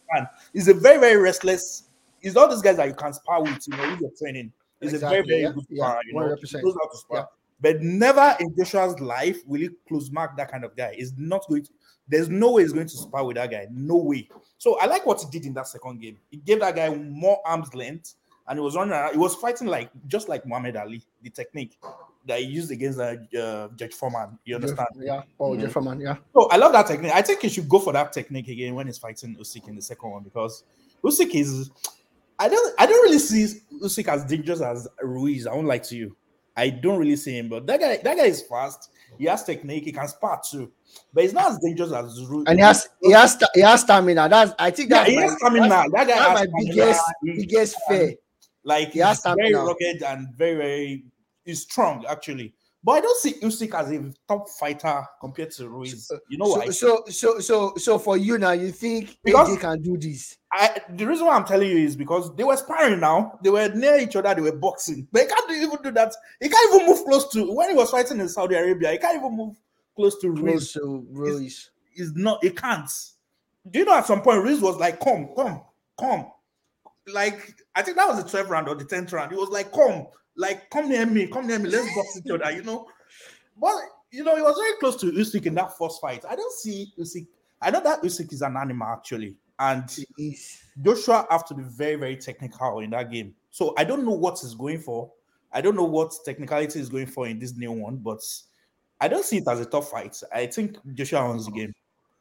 He's 0.53 0.67
a 0.67 0.73
very 0.73 0.99
very 0.99 1.17
restless. 1.17 1.83
He's 2.21 2.35
all 2.35 2.47
these 2.49 2.61
guys 2.61 2.77
that 2.77 2.87
you 2.87 2.93
can 2.93 3.13
spar 3.13 3.41
with. 3.43 3.65
You 3.67 3.77
know, 3.77 3.91
with 3.91 4.01
your 4.01 4.11
training. 4.19 4.51
He's 4.81 4.93
Exactly, 4.93 5.19
a 5.19 5.23
very 5.23 5.27
very 5.27 5.41
yeah, 5.41 5.51
good 5.51 5.65
yeah, 5.69 5.83
spar. 5.85 5.99
You 6.05 6.13
know, 6.13 6.35
he 6.35 6.45
100%. 6.45 6.63
knows 6.63 6.75
how 6.81 6.89
to 6.89 6.97
spar. 6.97 7.17
Yeah. 7.17 7.25
But 7.61 7.81
never 7.81 8.35
in 8.39 8.55
Joshua's 8.55 8.99
life 8.99 9.39
will 9.45 9.61
he 9.61 9.69
close 9.87 10.11
mark 10.11 10.35
that 10.37 10.51
kind 10.51 10.65
of 10.65 10.75
guy. 10.75 10.93
He's 10.95 11.13
not 11.17 11.47
going 11.47 11.63
to. 11.63 11.69
There's 12.07 12.29
no 12.29 12.51
way 12.51 12.63
he's 12.63 12.73
going 12.73 12.87
to 12.87 12.97
spar 12.97 13.25
with 13.25 13.37
that 13.37 13.49
guy. 13.49 13.67
No 13.71 13.95
way. 13.95 14.27
So 14.57 14.77
I 14.79 14.85
like 14.85 15.05
what 15.05 15.21
he 15.21 15.29
did 15.29 15.45
in 15.45 15.53
that 15.53 15.67
second 15.67 16.01
game. 16.01 16.17
He 16.29 16.37
gave 16.37 16.59
that 16.59 16.75
guy 16.75 16.93
more 16.93 17.39
arm's 17.45 17.73
length, 17.73 18.15
and 18.47 18.59
he 18.59 18.63
was 18.63 18.75
running. 18.75 18.93
Around. 18.93 19.13
He 19.13 19.17
was 19.17 19.35
fighting 19.35 19.67
like 19.67 19.89
just 20.07 20.29
like 20.29 20.45
Muhammad 20.45 20.75
Ali. 20.77 21.01
The 21.21 21.29
technique 21.29 21.77
that 22.25 22.39
he 22.39 22.45
used 22.45 22.71
against 22.71 22.99
uh, 22.99 23.15
uh, 23.39 23.67
George 23.75 23.93
Foreman. 23.93 24.37
You 24.45 24.55
understand? 24.55 24.87
Yeah. 24.99 25.21
Oh, 25.39 25.51
Mhm. 25.51 25.61
Jeff 25.61 25.75
man. 25.83 25.99
Yeah. 26.01 26.17
So 26.33 26.47
I 26.49 26.57
love 26.57 26.71
that 26.73 26.87
technique. 26.87 27.11
I 27.13 27.21
think 27.21 27.41
he 27.41 27.49
should 27.49 27.69
go 27.69 27.79
for 27.79 27.93
that 27.93 28.11
technique 28.13 28.47
again 28.47 28.73
when 28.75 28.87
he's 28.87 28.97
fighting 28.97 29.35
Usyk 29.39 29.67
in 29.67 29.75
the 29.75 29.81
second 29.81 30.09
one 30.09 30.23
because 30.23 30.63
Usyk 31.03 31.33
is. 31.35 31.69
I 32.39 32.49
don't. 32.49 32.73
I 32.79 32.85
don't 32.85 33.01
really 33.03 33.19
see 33.19 33.61
Usyk 33.81 34.07
as 34.07 34.25
dangerous 34.25 34.61
as 34.61 34.87
Ruiz. 35.01 35.47
I 35.47 35.53
won't 35.53 35.67
lie 35.67 35.77
to 35.77 35.95
you. 35.95 36.15
I 36.57 36.69
don't 36.69 36.97
really 36.99 37.15
see 37.17 37.37
him, 37.37 37.49
but 37.49 37.65
that 37.67 37.79
guy. 37.79 37.97
That 38.03 38.17
guy 38.17 38.25
is 38.25 38.41
fast. 38.41 38.89
He 39.17 39.25
has 39.25 39.43
technique. 39.45 39.85
He 39.85 39.91
can 39.93 40.07
spar 40.09 40.41
too, 40.49 40.71
but 41.13 41.23
he's 41.23 41.31
not 41.33 41.51
as 41.51 41.59
dangerous 41.59 41.91
as 41.93 42.21
Ruiz. 42.25 42.45
And 42.47 42.59
he 42.59 42.63
has 42.65 42.89
he 43.01 43.11
has 43.11 43.41
he 43.53 43.61
has 43.61 43.81
stamina. 43.81 44.27
That's 44.27 44.53
I 44.59 44.71
think 44.71 44.89
Yeah, 44.89 44.97
that's 44.99 45.09
he 45.09 45.15
my, 45.15 45.21
has 45.23 45.37
stamina. 45.37 45.69
that's- 45.69 45.91
That 45.91 46.07
guy 46.07 46.15
that's 46.15 46.19
has 46.19 46.33
my 46.33 46.45
stamina. 46.45 46.73
biggest 46.73 47.01
He- 47.23 47.33
biggest 47.45 47.75
fear. 47.87 48.13
Like 48.65 48.91
He 48.91 48.99
has 48.99 49.23
he's 49.23 49.33
very 49.35 49.49
stamina. 49.51 49.63
rugged 49.65 50.03
and 50.03 50.33
very, 50.35 50.55
very 50.55 51.03
he's 51.45 51.61
strong 51.61 52.03
actually. 52.09 52.53
But 52.83 52.91
I 52.91 53.01
don't 53.01 53.17
see 53.17 53.33
Usyk 53.41 53.73
as 53.73 53.91
a 53.91 54.13
top 54.27 54.47
fighter 54.47 55.03
compared 55.19 55.49
to 55.51 55.69
Ruiz. 55.69 56.11
You 56.29 56.37
know 56.37 56.49
why? 56.49 56.65
So, 56.69 57.03
so 57.07 57.09
so 57.09 57.39
so 57.39 57.75
so 57.77 57.97
for 57.97 58.15
you 58.15 58.37
now, 58.37 58.51
you 58.51 58.71
think 58.71 59.17
Because- 59.23 59.49
AJ 59.49 59.59
can 59.61 59.81
do 59.81 59.97
this? 59.97 60.37
I, 60.51 60.79
the 60.89 61.05
reason 61.05 61.25
why 61.25 61.35
I'm 61.35 61.45
telling 61.45 61.69
you 61.69 61.77
is 61.79 61.95
because 61.95 62.33
they 62.35 62.43
were 62.43 62.55
sparring 62.55 62.99
now. 62.99 63.39
They 63.43 63.49
were 63.49 63.67
near 63.69 63.97
each 63.99 64.15
other. 64.15 64.33
They 64.35 64.41
were 64.41 64.55
boxing. 64.55 65.07
But 65.11 65.23
he 65.23 65.27
can't 65.27 65.51
even 65.51 65.77
do 65.83 65.91
that. 65.91 66.13
He 66.39 66.47
can't 66.47 66.73
even 66.75 66.87
move 66.87 67.03
close 67.05 67.27
to 67.33 67.51
when 67.53 67.69
he 67.71 67.75
was 67.75 67.89
fighting 67.89 68.19
in 68.19 68.29
Saudi 68.29 68.55
Arabia. 68.55 68.91
He 68.91 68.97
can't 68.99 69.17
even 69.17 69.35
move 69.35 69.55
close 69.95 70.17
to 70.21 70.31
Close 70.33 70.41
Ruiz. 70.43 70.71
to 70.73 71.05
Ruiz. 71.11 71.71
He's 71.93 72.13
not. 72.15 72.43
He 72.43 72.51
can't. 72.51 72.89
Do 73.69 73.79
you 73.79 73.85
know 73.85 73.95
at 73.95 74.05
some 74.05 74.21
point 74.21 74.43
Ruiz 74.43 74.61
was 74.61 74.77
like, 74.77 74.99
"Come, 74.99 75.29
come, 75.35 75.61
come." 75.99 76.27
Like 77.07 77.61
I 77.75 77.81
think 77.81 77.97
that 77.97 78.07
was 78.07 78.23
the 78.23 78.37
12th 78.37 78.49
round 78.49 78.67
or 78.67 78.75
the 78.75 78.85
10th 78.85 79.13
round. 79.13 79.31
He 79.31 79.37
was 79.37 79.49
like, 79.49 79.71
"Come, 79.71 80.07
like 80.35 80.69
come 80.69 80.89
near 80.89 81.05
me, 81.05 81.27
come 81.27 81.47
near 81.47 81.59
me. 81.59 81.69
Let's 81.69 81.93
box 81.95 82.17
each 82.17 82.31
other." 82.31 82.51
You 82.51 82.63
know. 82.63 82.87
But 83.57 83.75
you 84.11 84.23
know, 84.23 84.35
he 84.35 84.41
was 84.41 84.57
very 84.57 84.77
close 84.79 84.95
to 84.97 85.11
Usyk 85.11 85.45
in 85.45 85.55
that 85.55 85.77
first 85.77 86.01
fight. 86.01 86.23
I 86.27 86.35
don't 86.35 86.53
see 86.53 86.93
Usyk. 86.99 87.27
I 87.61 87.71
know 87.71 87.81
that 87.81 88.01
Usyk 88.01 88.31
is 88.33 88.41
an 88.41 88.57
animal 88.57 88.87
actually, 88.87 89.35
and 89.59 89.83
Joshua 90.81 91.27
have 91.29 91.45
to 91.47 91.53
be 91.53 91.63
very, 91.63 91.95
very 91.95 92.17
technical 92.17 92.79
in 92.79 92.89
that 92.91 93.11
game. 93.11 93.33
So 93.51 93.73
I 93.77 93.83
don't 93.83 94.03
know 94.03 94.11
what 94.11 94.39
he's 94.39 94.55
going 94.55 94.79
for. 94.79 95.11
I 95.51 95.61
don't 95.61 95.75
know 95.75 95.85
what 95.85 96.13
technicality 96.25 96.79
is 96.79 96.89
going 96.89 97.07
for 97.07 97.27
in 97.27 97.39
this 97.39 97.55
new 97.55 97.71
one, 97.71 97.97
but 97.97 98.19
I 98.99 99.07
don't 99.07 99.23
see 99.23 99.37
it 99.37 99.47
as 99.47 99.59
a 99.59 99.65
tough 99.65 99.89
fight. 99.89 100.21
I 100.33 100.47
think 100.47 100.77
Joshua 100.93 101.29
wins 101.29 101.45
the 101.45 101.51
game. 101.51 101.73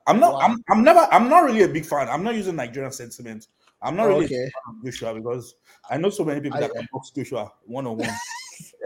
I'm 0.06 0.20
not. 0.20 0.34
Wow. 0.34 0.40
I'm. 0.40 0.64
I'm 0.70 0.84
never. 0.84 1.08
I'm 1.10 1.28
not 1.28 1.40
really 1.40 1.62
a 1.62 1.68
big 1.68 1.86
fan. 1.86 2.08
I'm 2.08 2.22
not 2.22 2.34
using 2.34 2.56
Nigerian 2.56 2.92
sentiment. 2.92 3.48
I'm 3.82 3.96
not 3.96 4.04
really 4.08 4.24
okay. 4.26 4.50
Joshua 4.84 5.14
because 5.14 5.56
I 5.90 5.96
know 5.98 6.10
so 6.10 6.24
many 6.24 6.40
people 6.40 6.58
that 6.60 6.70
I- 6.70 6.74
can 6.78 6.88
box 6.92 7.10
Joshua 7.10 7.52
one 7.66 7.86
on 7.86 7.98
one. 7.98 8.10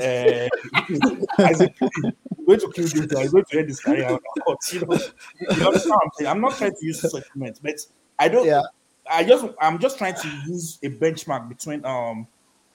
Uh, 0.00 0.48
as 1.38 1.60
a 1.60 1.68
going 2.46 2.58
to 2.60 2.72
kill 2.74 2.86
Joshua, 2.88 3.20
he's 3.20 3.30
going 3.32 3.44
to 3.50 3.58
end 3.58 3.68
his 3.68 3.80
career. 3.80 4.18
court, 4.44 4.58
You, 4.72 4.80
know, 4.80 4.86
you 4.94 5.66
understand 5.66 5.90
what 5.90 6.02
I'm 6.04 6.10
saying? 6.16 6.30
I'm 6.30 6.40
not 6.40 6.56
trying 6.56 6.70
to 6.72 6.86
use 6.86 7.00
sentiment, 7.00 7.60
but 7.62 7.74
I 8.18 8.28
don't. 8.28 8.46
Yeah. 8.46 8.62
I 9.10 9.24
just 9.24 9.46
I'm 9.60 9.78
just 9.78 9.98
trying 9.98 10.14
to 10.14 10.28
use 10.46 10.78
a 10.82 10.88
benchmark 10.90 11.48
between 11.48 11.84
um 11.84 12.26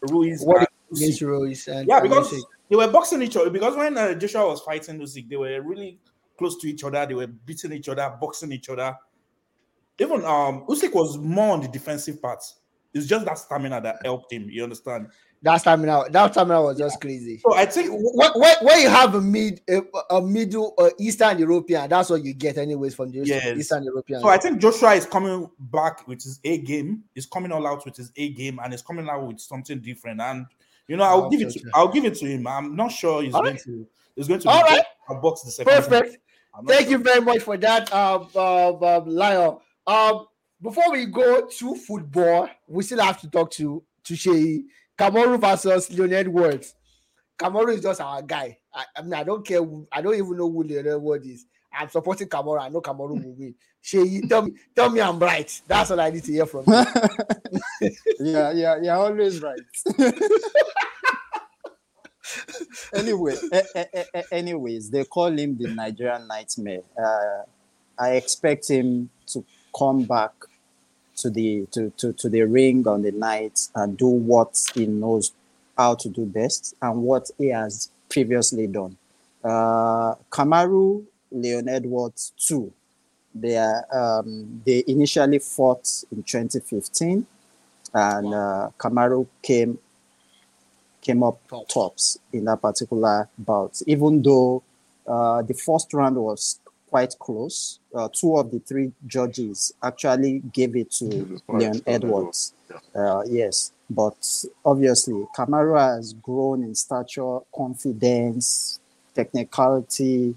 Ruiz 0.01 0.43
What 0.43 0.57
and. 0.91 1.21
Ruiz 1.21 1.67
and 1.67 1.87
Yeah, 1.87 1.99
because 1.99 2.29
Usyk. 2.31 2.41
they 2.69 2.75
were 2.75 2.87
boxing 2.87 3.21
each 3.23 3.35
other. 3.37 3.49
Because 3.49 3.75
when 3.75 3.97
uh, 3.97 4.13
Joshua 4.13 4.47
was 4.47 4.61
fighting 4.61 4.99
Usyk, 4.99 5.27
they 5.29 5.35
were 5.37 5.61
really 5.61 5.97
close 6.37 6.57
to 6.61 6.67
each 6.67 6.83
other. 6.83 7.05
They 7.05 7.13
were 7.15 7.27
beating 7.27 7.71
each 7.73 7.89
other, 7.89 8.15
boxing 8.21 8.51
each 8.51 8.69
other. 8.69 8.95
Even 9.99 10.23
um 10.25 10.65
Usyk 10.67 10.93
was 10.93 11.17
more 11.17 11.53
on 11.53 11.61
the 11.61 11.67
defensive 11.67 12.21
part. 12.21 12.43
It's 12.93 13.07
just 13.07 13.25
that 13.25 13.37
stamina 13.39 13.81
that 13.81 13.97
helped 14.03 14.31
him. 14.31 14.47
You 14.49 14.63
understand? 14.63 15.07
that 15.41 15.57
stamina 15.57 16.05
that 16.09 16.31
stamina 16.31 16.61
was 16.61 16.77
just 16.77 17.01
crazy. 17.01 17.39
So 17.39 17.53
I 17.53 17.65
think 17.65 17.89
When, 17.91 18.31
when, 18.35 18.55
when 18.61 18.81
you 18.81 18.89
have 18.89 19.13
a 19.15 19.19
mid 19.21 19.61
a, 19.69 19.81
a 20.09 20.21
middle 20.21 20.73
uh, 20.77 20.89
Eastern 20.97 21.37
European, 21.37 21.89
that's 21.89 22.09
what 22.09 22.23
you 22.23 22.33
get 22.33 22.57
anyways 22.57 22.95
from 22.95 23.11
the 23.11 23.19
Yes. 23.25 23.57
Eastern 23.57 23.83
European. 23.83 24.21
So 24.21 24.29
I 24.29 24.37
think 24.37 24.61
Joshua 24.61 24.93
is 24.93 25.05
coming 25.05 25.49
back 25.59 26.07
with 26.07 26.23
his 26.23 26.39
A 26.45 26.59
game. 26.59 27.03
He's 27.13 27.25
coming 27.25 27.51
all 27.51 27.67
out 27.67 27.83
with 27.85 27.97
his 27.97 28.11
A 28.15 28.29
game, 28.29 28.59
and 28.63 28.71
he's 28.71 28.81
coming 28.81 29.09
out 29.09 29.27
with 29.27 29.39
something 29.41 29.79
different. 29.81 30.21
And 30.21 30.45
you 30.87 30.95
know, 30.97 31.03
I'll 31.03 31.25
Oh, 31.25 31.29
give 31.29 31.41
it. 31.41 31.51
To. 31.51 31.69
I'll 31.73 31.91
give 31.91 32.05
it 32.05 32.15
to 32.15 32.25
him. 32.25 32.47
I'm 32.47 32.75
not 32.75 32.91
sure 32.91 33.21
he's 33.21 33.33
All 33.33 33.41
going 33.41 33.55
right. 33.55 33.63
to. 33.63 33.87
He's 34.15 34.27
going 34.29 34.39
to. 34.41 34.49
All 34.49 34.63
be 34.63 34.69
right. 34.69 34.83
a 35.09 35.15
box 35.15 35.41
the 35.41 35.51
second. 35.51 35.73
Perfect. 35.73 36.17
Thank 36.67 36.81
sure. 36.83 36.91
you 36.91 36.97
very 36.99 37.19
much 37.19 37.39
for 37.41 37.57
that, 37.57 37.91
um, 37.93 38.27
um, 38.35 38.83
um, 38.83 39.05
Lyle. 39.07 39.61
Um, 39.85 40.27
before 40.61 40.91
we 40.91 41.05
go 41.05 41.45
to 41.47 41.75
football, 41.75 42.49
we 42.67 42.83
still 42.83 43.01
have 43.01 43.19
to 43.21 43.29
talk 43.29 43.51
to 43.51 43.83
to 44.05 44.15
Shei 44.15 44.63
Kamaru 44.97 45.39
versus 45.39 45.91
Leon 45.91 46.13
Edwards. 46.13 46.75
Kamaru 47.37 47.73
is 47.75 47.81
just 47.81 47.99
our 48.01 48.21
guy. 48.21 48.57
I, 48.73 48.85
I 48.95 49.01
mean, 49.01 49.13
I 49.13 49.23
don't 49.23 49.45
care. 49.45 49.63
who- 49.63 49.87
I 49.91 50.01
don't 50.01 50.13
even 50.15 50.37
know 50.37 50.49
who 50.51 50.63
Leon 50.63 50.87
Edwards 50.87 51.27
is. 51.27 51.45
I'm 51.73 51.89
supporting 51.89 52.27
Kamaru. 52.27 52.61
I 52.61 52.69
know 52.69 52.81
Kamaru 52.81 53.21
will 53.23 53.33
win. 53.35 53.55
Shei, 53.81 54.21
tell 54.21 54.43
me, 54.43 54.51
tell 54.75 54.89
me 54.89 55.01
I'm 55.01 55.19
right. 55.19 55.61
That's 55.67 55.91
all 55.91 55.99
I 55.99 56.09
need 56.11 56.23
to 56.23 56.31
hear 56.31 56.45
from 56.45 56.63
you. 56.67 56.85
yeah, 58.19 58.51
yeah, 58.51 58.77
you're 58.81 58.93
always 58.95 59.41
right. 59.41 59.59
anyway, 62.95 63.35
a- 63.51 63.63
a- 63.75 64.05
a- 64.19 64.33
anyways, 64.33 64.89
they 64.89 65.03
call 65.03 65.27
him 65.37 65.57
the 65.57 65.67
Nigerian 65.73 66.27
nightmare. 66.27 66.81
Uh, 66.97 67.43
I 67.99 68.11
expect 68.11 68.67
him 68.69 69.09
to 69.27 69.43
come 69.77 70.03
back 70.03 70.31
to 71.17 71.29
the 71.29 71.67
to, 71.71 71.91
to, 71.97 72.13
to 72.13 72.29
the 72.29 72.41
ring 72.43 72.87
on 72.87 73.01
the 73.01 73.11
night 73.11 73.67
and 73.75 73.97
do 73.97 74.07
what 74.07 74.59
he 74.73 74.85
knows 74.85 75.31
how 75.77 75.95
to 75.95 76.09
do 76.09 76.25
best 76.25 76.75
and 76.81 77.01
what 77.01 77.29
he 77.37 77.47
has 77.49 77.89
previously 78.09 78.67
done. 78.67 78.97
Uh, 79.43 80.15
Kamaru, 80.29 81.03
Leon 81.31 81.67
Edwards, 81.67 82.31
too. 82.37 82.71
They 83.35 83.57
are 83.57 83.85
um, 83.91 84.61
they 84.65 84.83
initially 84.87 85.39
fought 85.39 85.89
in 86.11 86.21
2015, 86.21 87.25
and 87.93 88.33
uh, 88.33 88.69
Kamaru 88.77 89.27
came 89.41 89.79
came 91.01 91.23
up 91.23 91.39
tops 91.67 92.17
in 92.31 92.45
that 92.45 92.61
particular 92.61 93.27
bout. 93.37 93.81
Even 93.87 94.21
though 94.21 94.63
uh, 95.07 95.41
the 95.41 95.53
first 95.53 95.93
round 95.93 96.15
was 96.15 96.59
quite 96.93 97.15
close, 97.17 97.79
uh, 97.95 98.07
two 98.13 98.37
of 98.37 98.51
the 98.51 98.59
three 98.59 98.91
judges 99.07 99.73
actually 99.81 100.43
gave 100.53 100.75
it 100.75 100.91
to 100.91 101.05
Leon 101.05 101.41
Leon 101.47 101.81
Edwards. 101.87 102.53
Uh, 102.93 103.23
yes, 103.25 103.71
but 103.89 104.15
obviously 104.63 105.25
Kamaru 105.35 105.75
has 105.79 106.13
grown 106.13 106.61
in 106.61 106.75
stature, 106.75 107.39
confidence, 107.55 108.79
technicality, 109.15 110.35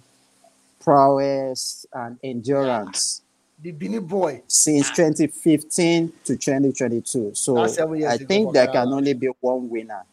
prowess, 0.80 1.84
and 1.92 2.18
endurance 2.24 3.20
the 3.62 3.72
Benin 3.72 4.06
boy. 4.06 4.40
since 4.48 4.88
2015 4.92 6.10
to 6.24 6.36
2022. 6.36 7.32
So 7.34 7.54
That's 7.56 7.74
seven 7.74 7.98
years 7.98 8.12
I 8.12 8.16
think 8.16 8.54
there 8.54 8.66
can 8.68 8.88
only 8.94 9.12
be 9.12 9.28
one 9.40 9.68
winner. 9.68 10.04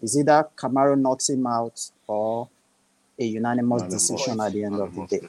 Is 0.00 0.18
either 0.18 0.48
Kamaru 0.56 0.98
knocks 0.98 1.28
him 1.28 1.46
out 1.46 1.78
or 2.06 2.48
a 3.18 3.24
unanimous 3.24 3.82
Unanimous. 3.82 4.08
decision 4.08 4.40
at 4.40 4.52
the 4.54 4.64
end 4.64 4.80
of 4.80 4.94
the 4.94 5.06
day. 5.06 5.28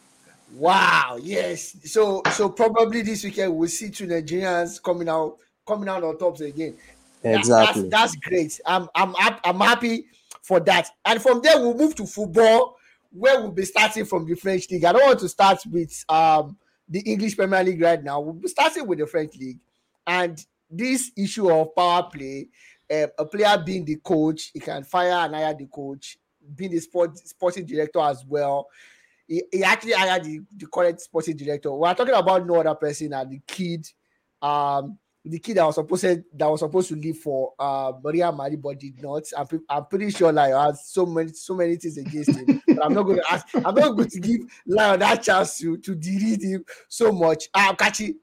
Wow. 0.55 1.17
Yes. 1.21 1.75
So 1.91 2.21
so 2.31 2.49
probably 2.49 3.01
this 3.01 3.23
weekend 3.23 3.55
we'll 3.55 3.69
see 3.69 3.89
two 3.89 4.07
Nigerians 4.07 4.81
coming 4.81 5.09
out 5.09 5.37
coming 5.67 5.89
out 5.89 6.03
on 6.03 6.17
tops 6.17 6.41
again. 6.41 6.75
That- 7.21 7.39
Exactly. 7.39 7.89
that's, 7.89 8.13
that's 8.13 8.15
great. 8.17 8.59
I'm 8.65 8.87
I'm 8.95 9.13
I'm 9.43 9.59
happy 9.59 10.05
for 10.43 10.59
that. 10.61 10.89
And 11.05 11.21
from 11.21 11.41
there 11.41 11.59
we'll 11.59 11.75
move 11.75 11.95
to 11.95 12.05
football, 12.05 12.77
where 13.11 13.41
we'll 13.41 13.51
be 13.51 13.65
starting 13.65 14.05
from 14.05 14.25
the 14.27 14.35
French 14.35 14.69
league. 14.69 14.85
I 14.85 14.93
don't 14.93 15.05
want 15.05 15.19
to 15.19 15.29
start 15.29 15.59
with 15.69 16.05
um 16.07 16.57
the 16.87 16.99
English 16.99 17.35
Premier 17.35 17.63
League 17.63 17.81
right 17.81 18.03
now. 18.03 18.19
We'll 18.19 18.33
be 18.33 18.47
starting 18.47 18.85
with 18.87 18.99
the 18.99 19.07
French 19.07 19.35
league, 19.37 19.59
and 20.05 20.43
this 20.69 21.11
issue 21.17 21.49
of 21.51 21.75
power 21.75 22.03
play, 22.03 22.47
uh, 22.91 23.07
a 23.17 23.25
player 23.25 23.57
being 23.65 23.85
the 23.85 23.95
coach, 23.97 24.51
he 24.53 24.59
can 24.59 24.83
fire 24.83 25.25
and 25.25 25.33
hire 25.33 25.53
the 25.53 25.65
coach, 25.65 26.17
being 26.55 26.71
the 26.71 26.79
sport 26.79 27.17
sporting 27.17 27.65
director 27.65 27.99
as 28.01 28.23
well. 28.27 28.67
He, 29.27 29.43
he 29.51 29.63
actually 29.63 29.93
hired 29.93 30.23
the, 30.23 30.41
the 30.55 30.67
current 30.67 31.01
sporting 31.01 31.37
director. 31.37 31.71
We're 31.71 31.93
talking 31.93 32.13
about 32.13 32.45
no 32.45 32.55
other 32.55 32.75
person 32.75 33.09
than 33.09 33.29
the 33.29 33.41
kid, 33.47 33.87
um, 34.41 34.97
the 35.23 35.39
kid 35.39 35.57
that 35.57 35.65
was 35.65 35.75
supposed 35.75 36.03
to, 36.03 36.23
that 36.35 36.49
was 36.49 36.59
supposed 36.59 36.89
to 36.89 36.95
leave 36.95 37.17
for 37.17 37.53
uh 37.57 37.93
Maria 38.03 38.31
Mari 38.31 38.55
but 38.55 38.79
did 38.79 39.01
not. 39.01 39.23
I'm, 39.35 39.47
I'm 39.67 39.85
pretty 39.87 40.11
sure 40.11 40.31
Lion 40.31 40.67
has 40.67 40.87
so 40.87 41.05
many 41.05 41.33
so 41.33 41.55
many 41.55 41.75
things 41.77 41.97
against 41.97 42.37
him. 42.37 42.61
but 42.67 42.85
I'm 42.85 42.93
not 42.93 43.03
going 43.03 43.17
to 43.17 43.31
ask. 43.31 43.47
I'm 43.55 43.75
not 43.75 43.95
going 43.95 44.09
to 44.09 44.19
give 44.19 44.41
Lion 44.67 44.99
that 44.99 45.23
chance 45.23 45.57
to 45.57 45.77
to 45.77 45.95
deride 45.95 46.43
him 46.43 46.65
so 46.87 47.11
much. 47.11 47.49
Ah, 47.55 47.75
Kachi. 47.75 48.15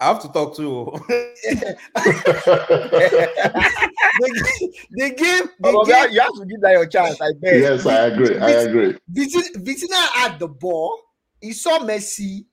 I 0.00 0.08
have 0.08 0.22
to 0.22 0.28
talk 0.28 0.54
to. 0.56 0.92
the, 4.18 4.72
the 4.90 5.10
game, 5.10 5.44
the 5.60 5.68
Oh, 5.68 5.84
game, 5.84 6.10
you 6.12 6.20
have 6.20 6.32
to 6.34 6.46
give 6.46 6.60
that 6.60 6.72
your 6.72 6.86
chance. 6.86 7.20
I 7.20 7.32
bet. 7.40 7.58
yes, 7.60 7.86
I 7.86 8.06
agree. 8.06 8.38
I 8.38 8.50
agree. 8.50 8.98
Vitin- 9.12 9.56
Vitinha 9.64 10.08
had 10.14 10.38
the 10.38 10.48
ball. 10.48 10.98
He 11.40 11.52
saw 11.52 11.78
Messi 11.80 12.44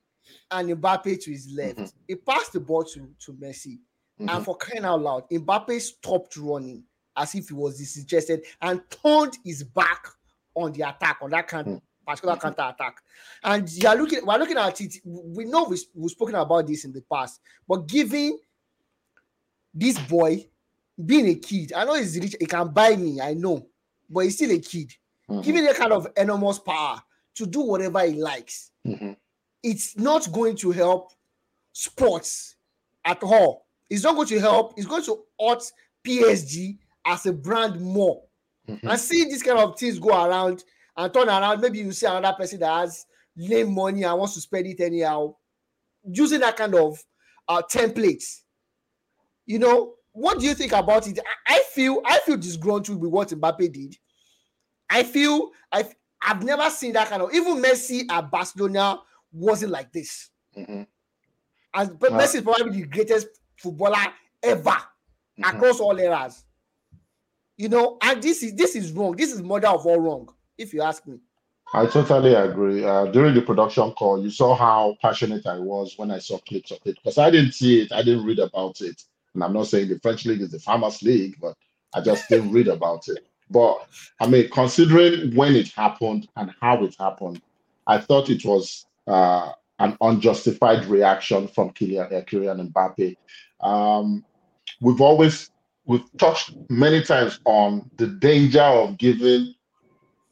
and 0.52 0.70
Mbappe 0.70 1.24
to 1.24 1.32
his 1.32 1.50
left. 1.56 1.80
Mhm. 1.80 1.94
He 2.08 2.16
passed 2.16 2.54
the 2.54 2.60
ball 2.60 2.84
to, 2.84 3.10
to 3.26 3.34
Messi. 3.34 3.80
Mhm. 4.22 4.34
And 4.36 4.46
for 4.46 4.56
crying 4.58 4.86
out 4.86 5.02
loud, 5.02 5.30
Mbappe 5.30 5.80
stopped 5.82 6.38
running 6.38 6.84
as 7.18 7.34
if 7.36 7.48
he 7.50 7.54
was 7.54 7.78
disinterested 7.78 8.44
and 8.62 8.82
turned 8.90 9.38
his 9.44 9.64
back 9.64 10.06
on 10.56 10.72
the 10.74 10.82
attack, 10.88 11.18
on 11.22 11.30
that 11.32 11.48
kind 11.48 11.68
Mm. 11.68 11.82
particular 12.06 12.36
counter 12.38 12.62
attack. 12.74 13.02
And 13.44 13.70
you 13.72 13.88
are 13.90 13.96
looking, 13.96 14.26
we're 14.26 14.38
looking 14.38 14.58
at 14.58 14.80
it. 14.82 14.96
We 15.04 15.46
know 15.46 15.64
we, 15.64 15.78
we've 15.96 16.12
spoken 16.12 16.36
about 16.36 16.68
this 16.68 16.86
in 16.86 16.92
the 16.94 17.02
past, 17.12 17.40
but 17.68 17.88
giving 17.88 18.38
this 19.74 19.98
boy 20.00 20.46
being 21.04 21.28
a 21.28 21.36
kid, 21.36 21.74
I 21.74 21.84
know 21.86 21.96
he's 21.96 22.18
rich, 22.20 22.36
he 22.40 22.46
can 22.46 22.70
buy 22.70 22.96
me, 22.96 23.20
I 23.20 23.34
know, 23.34 23.68
but 24.10 24.22
he's 24.22 24.36
still 24.36 24.52
a 24.52 24.60
kid. 24.60 24.94
Mhm. 25.30 25.44
Giving 25.44 25.64
that 25.66 25.76
kind 25.76 25.92
of 25.92 26.08
enormous 26.16 26.60
power 26.60 27.02
to 27.36 27.46
do 27.46 27.62
whatever 27.62 28.02
he 28.06 28.14
likes, 28.22 28.72
Mhm. 28.86 29.18
it's 29.64 29.98
not 29.98 30.32
going 30.32 30.56
to 30.58 30.72
help 30.72 31.12
sports 31.74 32.56
at 33.04 33.22
all. 33.24 33.66
It's 33.90 34.04
not 34.04 34.16
going 34.16 34.28
to 34.30 34.40
help. 34.40 34.74
It's 34.78 34.88
going 34.88 35.04
to 35.04 35.24
hurt 35.40 35.64
PSG 36.04 36.80
as 37.04 37.26
a 37.26 37.34
brand 37.34 37.82
more. 37.82 38.24
Mhm. 38.68 38.90
And 38.90 39.00
seeing 39.00 39.30
these 39.30 39.44
kind 39.44 39.60
of 39.60 39.78
things 39.78 40.00
go 40.00 40.10
around 40.10 40.64
and 40.96 41.14
turn 41.14 41.28
around, 41.28 41.62
maybe 41.62 41.80
you 41.80 41.92
see 41.92 42.06
another 42.06 42.36
person 42.38 42.60
that 42.60 42.80
has 42.80 43.06
lame 43.36 43.74
money 43.74 44.04
and 44.04 44.18
wants 44.18 44.34
to 44.36 44.42
spend 44.42 44.66
it 44.68 44.80
anyhow, 44.80 45.36
using 46.08 46.40
that 46.40 46.56
kind 46.56 46.74
of 46.76 47.04
uh, 47.48 47.62
templates. 47.62 48.42
You 49.46 49.60
know, 49.60 49.96
what 50.16 50.40
do 50.40 50.46
you 50.46 50.54
think 50.56 50.72
about 50.72 51.08
it? 51.08 51.20
I, 51.48 51.56
I 51.58 51.64
feel 51.72 52.02
I 52.06 52.20
feel 52.20 52.38
disgruntled 52.38 53.00
with 53.00 53.12
what 53.12 53.30
Mbappe 53.30 53.72
did. 53.72 53.96
I 54.90 55.04
feel 55.04 55.52
I 55.72 55.86
I've 56.26 56.44
never 56.44 56.70
seen 56.70 56.94
that 56.94 57.10
kind 57.10 57.22
of 57.22 57.34
even 57.34 57.62
Messi 57.62 58.10
at 58.10 58.32
Barcelona 58.32 59.00
wasn't 59.32 59.72
like 59.72 59.92
this. 59.92 60.30
Mhm. 60.58 60.88
And 61.74 62.00
but 62.00 62.14
Uh, 62.14 62.20
Messi 62.20 62.36
is 62.36 62.42
probably 62.42 62.82
the 62.82 62.88
greatest 62.88 63.28
footballer 63.58 63.98
ever 64.42 64.78
Mhm. 65.38 65.54
across 65.56 65.80
all 65.80 65.98
eras. 66.00 66.46
You 67.58 67.70
know, 67.70 67.98
and 68.02 68.22
this 68.24 68.42
is 68.44 68.54
this 68.56 68.76
is 68.76 68.92
wrong. 68.94 69.16
This 69.16 69.34
is 69.34 69.42
mother 69.42 69.68
of 69.68 69.86
all 69.86 70.00
wrong, 70.00 70.34
if 70.58 70.74
you 70.74 70.82
ask 70.82 71.06
me. 71.06 71.20
I 71.74 71.86
totally 71.88 72.34
agree. 72.36 72.84
Uh, 72.86 73.08
during 73.08 73.34
the 73.34 73.42
production 73.42 73.92
call, 73.92 74.22
you 74.24 74.30
saw 74.30 74.56
how 74.56 74.96
passionate 75.02 75.46
I 75.46 75.60
was 75.60 75.98
when 75.98 76.12
I 76.12 76.20
saw 76.20 76.38
clips 76.40 76.72
of 76.72 76.78
it 76.86 76.96
because 76.96 77.18
I 77.18 77.30
didn't 77.32 77.54
see 77.54 77.82
it, 77.82 77.92
I 77.92 78.02
didn't 78.02 78.24
read 78.26 78.40
about 78.40 78.80
it. 78.82 79.04
And 79.36 79.44
I'm 79.44 79.54
not 79.54 79.68
saying 79.68 79.90
the 79.90 80.00
French 80.00 80.26
league 80.26 80.42
is 80.42 80.52
the 80.52 80.60
farmers' 80.60 81.04
league, 81.04 81.36
but 81.40 81.56
I 81.94 82.02
just 82.02 82.28
didn't 82.30 82.52
read 82.52 82.68
about 82.68 83.08
it. 83.08 83.28
But 83.50 83.88
I 84.20 84.28
mean, 84.28 84.50
considering 84.50 85.36
when 85.36 85.56
it 85.56 85.68
happened 85.70 86.28
and 86.36 86.52
how 86.62 86.84
it 86.84 86.96
happened, 87.00 87.42
I 87.86 88.00
thought 88.00 88.30
it 88.30 88.44
was 88.44 88.86
uh, 89.08 89.52
an 89.80 89.96
unjustified 90.02 90.86
reaction 90.86 91.48
from 91.48 91.72
Kylian, 91.72 92.12
uh, 92.12 92.22
Kylian 92.22 92.72
Mbappe. 92.72 93.16
Um, 93.62 94.26
we've 94.82 95.02
always 95.02 95.52
we've 95.86 96.06
touched 96.18 96.56
many 96.70 97.04
times 97.04 97.40
on 97.46 97.90
the 97.98 98.08
danger 98.08 98.62
of 98.62 98.98
giving 98.98 99.54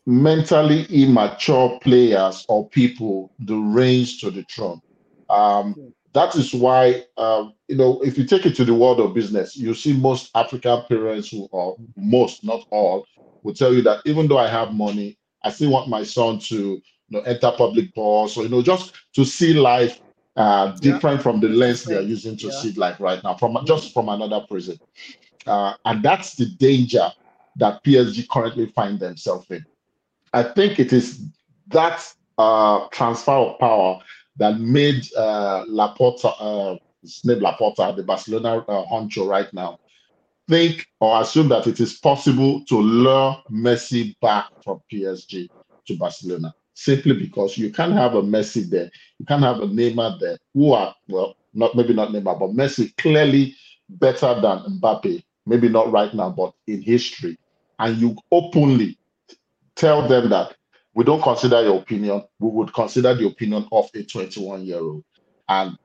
mentally 0.06 0.86
immature 0.86 1.80
players 1.82 2.46
or 2.50 2.68
people 2.70 3.32
the 3.40 3.56
reins 3.56 4.20
to 4.20 4.32
the 4.32 4.44
throne. 4.44 4.82
Um, 5.30 5.94
that 6.14 6.36
is 6.36 6.54
why, 6.54 7.04
um, 7.18 7.54
you 7.68 7.76
know, 7.76 8.00
if 8.02 8.18
you 8.18 8.26
take 8.26 8.46
it 8.46 8.56
to 8.56 8.66
the 8.66 8.74
world 8.74 9.00
of 9.00 9.14
business, 9.14 9.56
you 9.56 9.74
see 9.74 9.94
most 9.94 10.30
African 10.36 10.84
parents 10.88 11.30
who, 11.30 11.48
or 11.52 11.78
most, 11.96 12.44
not 12.44 12.66
all, 12.70 13.06
will 13.44 13.54
tell 13.54 13.74
you 13.74 13.82
that 13.84 14.02
even 14.06 14.28
though 14.28 14.38
I 14.38 14.48
have 14.48 14.74
money, 14.74 15.18
I 15.44 15.50
still 15.50 15.72
want 15.72 15.90
my 15.90 16.04
son 16.04 16.40
to, 16.40 16.56
you 16.56 16.82
know, 17.10 17.22
enter 17.22 17.52
public 17.58 17.94
balls, 17.94 18.38
or 18.38 18.44
you 18.44 18.50
know, 18.50 18.62
just 18.62 18.94
to 19.16 19.26
see 19.26 19.54
life 19.54 20.00
uh, 20.36 20.72
different 20.78 21.22
from 21.22 21.40
the 21.40 21.50
lens 21.50 21.84
they 21.84 21.96
are 21.96 22.02
using 22.02 22.38
to 22.38 22.46
Yeah. 22.48 22.52
see 22.52 22.72
life 22.74 23.00
right 23.00 23.24
now, 23.24 23.36
from 23.36 23.58
just 23.66 23.94
from 23.94 24.10
another 24.10 24.46
prison. 24.50 24.80
Uh, 25.46 25.74
and 25.86 26.02
that's 26.04 26.36
the 26.36 26.46
danger 26.58 27.12
that 27.58 27.84
PSG 27.84 28.28
currently 28.30 28.68
find 28.68 29.00
themselves 29.00 29.50
in. 29.50 29.66
I 30.32 30.44
think 30.44 30.80
it 30.80 30.94
is 30.94 31.22
that 31.68 32.08
uh, 32.38 32.88
transfer 32.92 33.32
of 33.32 33.60
power 33.60 34.00
that 34.38 34.60
made 34.60 35.04
uh, 35.16 35.66
Laporta, 35.70 36.34
uh, 36.40 36.78
his 37.02 37.24
name 37.26 37.40
Laporta, 37.40 37.96
the 37.96 38.04
Barcelona 38.04 38.60
uh, 38.68 38.86
honcho 38.86 39.28
right 39.28 39.52
now, 39.54 39.78
think 40.50 40.86
or 41.00 41.22
assume 41.22 41.50
that 41.50 41.68
it 41.68 41.80
is 41.80 42.00
possible 42.00 42.64
to 42.66 42.78
lure 42.78 43.38
Messi 43.52 44.16
back 44.22 44.48
from 44.64 44.82
PSG 44.92 45.50
to 45.88 45.98
Barcelona 45.98 46.54
simply 46.74 47.14
because 47.14 47.58
you 47.58 47.72
can't 47.72 47.94
have 47.94 48.16
a 48.16 48.22
Messi 48.22 48.70
there, 48.70 48.90
you 49.20 49.26
can't 49.26 49.44
have 49.44 49.60
a 49.60 49.68
Neymar 49.68 50.20
there, 50.20 50.38
who 50.54 50.74
are 50.74 50.94
well, 51.08 51.36
not 51.54 51.76
maybe 51.76 51.94
not 51.94 52.10
Neymar, 52.10 52.40
but 52.40 52.50
Messi 52.52 52.96
clearly 52.98 53.56
better 53.90 54.34
than 54.42 54.80
Mbappe. 54.80 55.24
Maybe 55.46 55.68
not 55.70 55.92
right 55.92 56.14
now, 56.14 56.30
but 56.30 56.54
in 56.68 56.82
history, 56.82 57.38
and 57.80 57.98
you 57.98 58.16
openly 58.32 58.98
tell 59.76 60.08
them 60.08 60.30
that 60.30 60.56
we 60.94 61.04
don't 61.04 61.22
consider 61.22 61.62
your 61.64 61.78
opinion, 61.78 62.24
we 62.40 62.50
would 62.50 62.74
consider 62.74 63.14
the 63.14 63.28
opinion 63.28 63.68
of 63.72 63.90
a 63.96 64.04
21 64.04 64.66
year 64.66 64.80
old. 64.80 65.04
And 65.50 65.78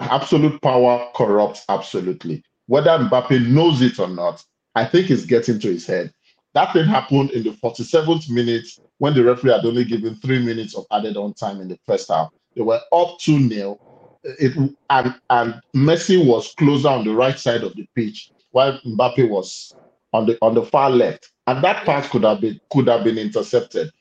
absolute 0.00 0.60
power 0.62 1.08
corrupts 1.14 1.64
absolutely. 1.68 2.42
Whether 2.66 2.90
Mbappe 2.90 3.48
knows 3.48 3.82
it 3.82 3.98
or 3.98 4.08
not, 4.08 4.44
I 4.74 4.84
think 4.84 5.10
it's 5.10 5.24
getting 5.24 5.58
to 5.60 5.68
his 5.68 5.86
head. 5.86 6.12
That 6.54 6.72
thing 6.72 6.86
happened 6.86 7.30
in 7.32 7.42
the 7.42 7.50
47th 7.50 8.30
minute 8.30 8.66
when 8.98 9.14
the 9.14 9.22
referee 9.22 9.52
had 9.52 9.64
only 9.64 9.84
given 9.84 10.14
three 10.16 10.42
minutes 10.42 10.74
of 10.74 10.86
added 10.90 11.16
on 11.16 11.34
time 11.34 11.60
in 11.60 11.68
the 11.68 11.78
first 11.86 12.08
half. 12.08 12.30
They 12.54 12.62
were 12.62 12.80
up 12.92 13.18
2 13.20 13.48
0. 13.48 13.78
It, 14.24 14.56
and, 14.90 15.14
and 15.30 15.60
Messi 15.74 16.24
was 16.26 16.54
closer 16.54 16.88
on 16.88 17.04
the 17.04 17.14
right 17.14 17.38
side 17.38 17.62
of 17.62 17.76
the 17.76 17.86
pitch, 17.94 18.30
while 18.50 18.80
Mbappe 18.86 19.28
was 19.28 19.74
on 20.12 20.26
the 20.26 20.38
on 20.40 20.54
the 20.54 20.62
far 20.62 20.90
left. 20.90 21.30
And 21.46 21.62
that 21.62 21.84
pass 21.84 22.08
could 22.08 22.24
have 22.24 22.40
been 22.40 22.58
could 22.70 22.88
have 22.88 23.04
been 23.04 23.18
intercepted. 23.18 23.92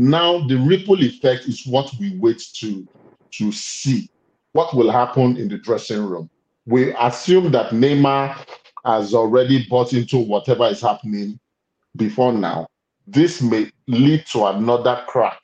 Now 0.00 0.46
the 0.46 0.56
ripple 0.56 1.02
effect 1.02 1.48
is 1.48 1.66
what 1.66 1.92
we 1.98 2.16
wait 2.18 2.40
to 2.60 2.86
to 3.32 3.50
see. 3.50 4.08
What 4.52 4.72
will 4.72 4.92
happen 4.92 5.36
in 5.36 5.48
the 5.48 5.58
dressing 5.58 6.06
room? 6.06 6.30
We 6.66 6.94
assume 6.94 7.50
that 7.50 7.72
Neymar 7.72 8.46
has 8.84 9.12
already 9.12 9.66
bought 9.68 9.92
into 9.92 10.18
whatever 10.18 10.66
is 10.68 10.80
happening 10.80 11.40
before 11.96 12.32
now. 12.32 12.68
This 13.08 13.42
may 13.42 13.72
lead 13.88 14.24
to 14.26 14.46
another 14.46 15.02
crack 15.08 15.40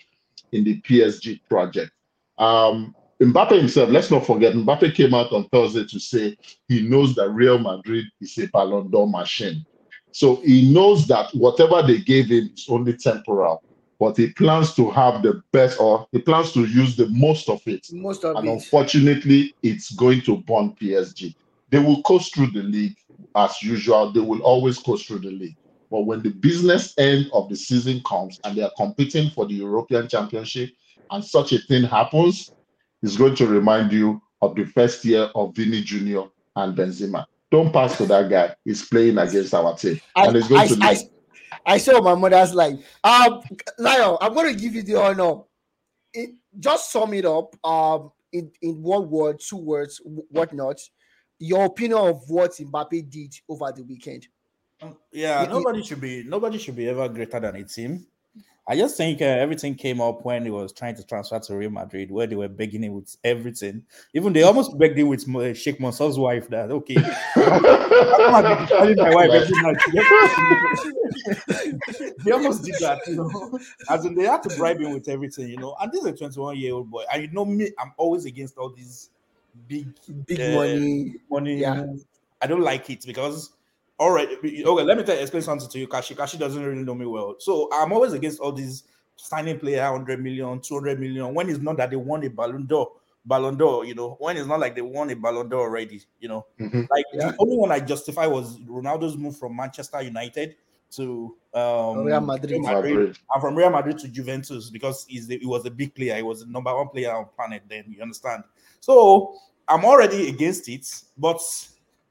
in 0.53 0.63
the 0.63 0.81
PSG 0.83 1.41
project. 1.51 1.91
Um, 2.39 2.95
Mbappe 3.21 3.59
himself, 3.59 3.91
let's 3.91 4.13
not 4.13 4.25
forget, 4.25 4.55
Mbappe 4.55 4.95
came 4.95 5.15
out 5.15 5.33
on 5.33 5.49
Thursday 5.49 5.85
to 5.85 5.99
say 5.99 6.37
he 6.69 6.83
knows 6.83 7.17
that 7.17 7.31
Real 7.31 7.59
Madrid 7.59 8.05
is 8.21 8.39
a 8.39 8.47
Ballon 8.47 8.89
d'Or 8.89 9.09
machine. 9.09 9.67
So 10.13 10.37
he 10.37 10.73
knows 10.73 11.09
that 11.09 11.35
whatever 11.35 11.83
they 11.83 11.99
gave 11.99 12.27
him 12.29 12.51
is 12.55 12.67
only 12.69 12.93
temporal, 12.97 13.65
but 13.99 14.17
he 14.17 14.29
plans 14.33 14.75
to 14.75 14.91
have 14.91 15.23
the 15.23 15.43
best 15.53 15.81
or 15.81 16.07
he 16.13 16.19
plans 16.19 16.53
to 16.53 16.65
use 16.65 16.97
the 16.97 17.09
most 17.09 17.49
of 17.49 17.61
it. 17.67 17.87
Most 17.93 18.25
of 18.25 18.37
And 18.37 18.49
it. 18.49 18.53
unfortunately, 18.53 19.55
it's 19.63 19.93
going 19.93 20.21
to 20.23 20.39
burn 20.39 20.75
PSG. 20.81 21.35
They 21.71 21.79
will 21.79 22.03
coast 22.03 22.35
through 22.35 22.49
the 22.49 22.63
league 22.63 22.97
as 23.37 23.63
usual. 23.63 24.13
They 24.13 24.21
will 24.21 24.43
always 24.43 24.79
coast 24.79 25.07
through 25.07 25.21
the 25.21 25.31
league. 25.31 25.57
But 25.91 26.03
when 26.03 26.23
the 26.23 26.31
business 26.31 26.95
end 26.99 27.31
of 27.33 27.49
the 27.49 27.57
season 27.57 28.03
comes 28.05 28.41
and 28.45 28.57
they 28.57 28.63
are 28.63 28.73
competing 28.77 29.31
for 29.31 29.47
the 29.47 29.55
European 29.55 30.09
Championship 30.09 30.71
and 31.11 31.25
such 31.25 31.53
a 31.53 31.59
thing 31.59 31.85
happens, 31.85 32.53
it's 33.03 33.17
going 33.17 33.37
to 33.37 33.47
remind 33.47 33.93
you 33.93 34.21
of 34.43 34.55
the 34.57 34.65
first 34.65 35.05
year 35.05 35.31
of 35.35 35.55
Vini 35.55 35.83
Jr. 35.83 36.23
and 36.57 36.77
Benzema. 36.77 37.27
Don't 37.51 37.73
pass 37.73 37.97
to 37.99 38.07
that 38.07 38.29
guy. 38.29 38.55
He's 38.65 38.89
playing 38.89 39.19
against 39.19 39.55
our 39.55 39.77
team. 39.77 40.01
I, 40.17 40.27
and 40.27 40.37
it's 40.37 40.49
going 40.49 40.61
I, 40.61 40.67
to 40.67 40.79
I. 40.83 40.97
I 41.67 41.79
saw 41.79 42.01
my 42.01 42.15
mother's 42.15 42.55
like, 42.55 42.77
Um, 43.03 43.41
Lion, 43.79 44.17
I'm 44.21 44.35
going 44.35 44.55
to 44.55 44.61
give 44.61 44.75
you 44.75 44.83
the 44.83 44.97
honor. 45.01 45.43
It, 46.13 46.31
just 46.59 46.93
sum 46.93 47.15
it 47.15 47.25
up. 47.25 47.55
Um, 47.65 48.13
in 48.33 48.51
in 48.63 48.83
one 48.83 49.09
word, 49.11 49.41
two 49.41 49.57
words, 49.57 49.99
wh- 50.05 50.31
whatnot. 50.33 50.81
Your 51.39 51.65
opinion 51.67 51.99
of 51.99 52.23
what 52.29 52.53
Mbappe 52.53 53.11
did 53.11 53.35
over 53.49 53.73
the 53.75 53.83
weekend. 53.83 54.27
Yeah, 55.13 55.43
It- 55.43 55.45
it- 55.47 55.51
nobody 55.51 55.83
should 55.83 56.01
be 56.01 56.23
nobody 56.25 56.59
should 56.59 56.77
be 56.77 56.89
ever 56.89 57.09
greater 57.09 57.41
than 57.41 57.57
a 57.57 57.65
team. 57.65 58.07
I 58.67 58.77
just 58.77 58.97
think 58.97 59.21
uh, 59.21 59.27
everything 59.27 59.75
came 59.75 60.01
up 60.01 60.25
when 60.25 60.43
he 60.45 60.51
was 60.51 60.73
trying 60.73 60.95
to 60.97 61.05
transfer 61.05 61.39
to 61.39 61.57
Real 61.57 61.71
Madrid, 61.71 62.11
where 62.11 62.27
they 62.27 62.37
were 62.37 62.49
begging 62.49 62.83
him 62.83 62.95
with 62.95 63.15
everything. 63.23 63.83
Even 64.15 64.33
they 64.33 64.43
almost 64.43 64.79
begged 64.79 64.99
him 64.99 65.09
with 65.09 65.29
uh, 65.29 65.53
Sheikh 65.53 65.79
Mansour's 65.81 66.19
wife. 66.19 66.49
That 66.49 66.71
okay, 66.71 66.97
I'm 67.37 68.67
calling 68.67 68.97
my 68.97 69.15
wife 69.15 69.31
every 69.31 69.63
night. 69.63 69.77
they 72.25 72.33
almost 72.33 72.65
did 72.65 72.77
that, 72.81 73.01
you 73.07 73.17
know. 73.17 73.59
As 73.91 74.07
in, 74.07 74.15
they 74.15 74.25
had 74.25 74.43
to 74.45 74.57
bribe 74.57 74.81
him 74.81 74.95
with 74.95 75.09
everything, 75.09 75.49
you 75.49 75.59
know. 75.59 75.77
And 75.81 75.93
this 75.93 76.01
is 76.01 76.07
a 76.07 76.13
21 76.13 76.57
year 76.57 76.73
old 76.75 76.91
boy. 76.91 77.05
And 77.13 77.23
you 77.23 77.31
know 77.33 77.45
me, 77.45 77.71
I'm 77.79 77.93
always 77.99 78.25
against 78.25 78.57
all 78.57 78.71
these 78.71 79.11
big, 79.69 79.89
Big 80.27 80.41
uh, 80.41 80.55
money. 80.55 81.17
money. 81.31 81.57
Yeah. 81.61 81.85
I 82.41 82.47
don't 82.47 82.63
like 82.63 82.89
it 82.91 83.05
because 83.07 83.51
all 83.99 84.11
right, 84.11 84.29
okay, 84.29 84.65
let 84.83 84.97
me 84.97 85.05
tell 85.05 85.17
explain 85.19 85.43
something 85.43 85.69
to 85.69 85.79
you. 85.79 85.87
Kashi 85.87 86.15
Kashi 86.15 86.37
doesn't 86.39 86.63
really 86.63 86.83
know 86.83 86.95
me 86.95 87.07
well. 87.07 87.37
So 87.39 87.69
I'm 87.73 87.93
always 87.93 88.13
against 88.13 88.41
all 88.41 88.53
these 88.53 88.85
signing 89.17 89.59
player 89.59 89.83
100 89.93 90.21
million, 90.23 90.61
200 90.61 90.99
million 90.99 91.33
when 91.35 91.49
it's 91.49 91.61
not 91.61 91.77
that 91.77 91.91
they 91.91 91.97
won 91.97 92.25
a 92.25 92.29
Ballon 92.31 92.67
d'Or. 92.67 92.93
Ballon 93.25 93.57
d'Or, 93.57 93.85
you 93.85 93.95
know, 93.95 94.17
when 94.19 94.37
it's 94.37 94.47
not 94.47 94.61
like 94.61 94.75
they 94.75 94.83
won 94.83 95.11
a 95.11 95.15
Ballon 95.17 95.49
d'Or 95.49 95.61
already, 95.61 96.03
you 96.21 96.29
know. 96.29 96.45
Mhm. 96.61 96.89
Like 96.91 97.05
Yeah. 97.13 97.31
the 97.31 97.37
only 97.39 97.57
one 97.57 97.71
I 97.71 97.81
justify 97.81 98.27
was 98.27 98.59
Ronaldo's 98.61 99.17
move 99.17 99.37
from 99.37 99.57
Manchester 99.57 100.03
United 100.03 100.57
to 100.97 101.37
um 101.55 102.05
Real 102.05 102.21
Madrid. 102.21 102.61
Madrid. 102.63 103.19
and 103.33 103.41
from 103.41 103.55
Real 103.57 103.71
Madrid 103.71 103.99
to 103.99 104.09
Juventus 104.09 104.71
because 104.71 105.07
he's 105.09 105.27
the, 105.27 105.39
he 105.39 105.47
was 105.47 105.65
a 105.67 105.71
big 105.71 105.95
player. 105.95 106.17
He 106.17 106.23
was 106.23 106.41
the 106.41 106.47
number 106.47 106.75
one 106.75 106.89
player 106.89 107.13
on 107.13 107.27
planet. 107.35 107.63
Then 107.69 107.85
you 107.89 108.03
understand. 108.03 108.45
So 108.81 109.35
I'm 109.69 109.85
already 109.85 110.29
against 110.29 110.69
it, 110.69 110.87
but 111.17 111.41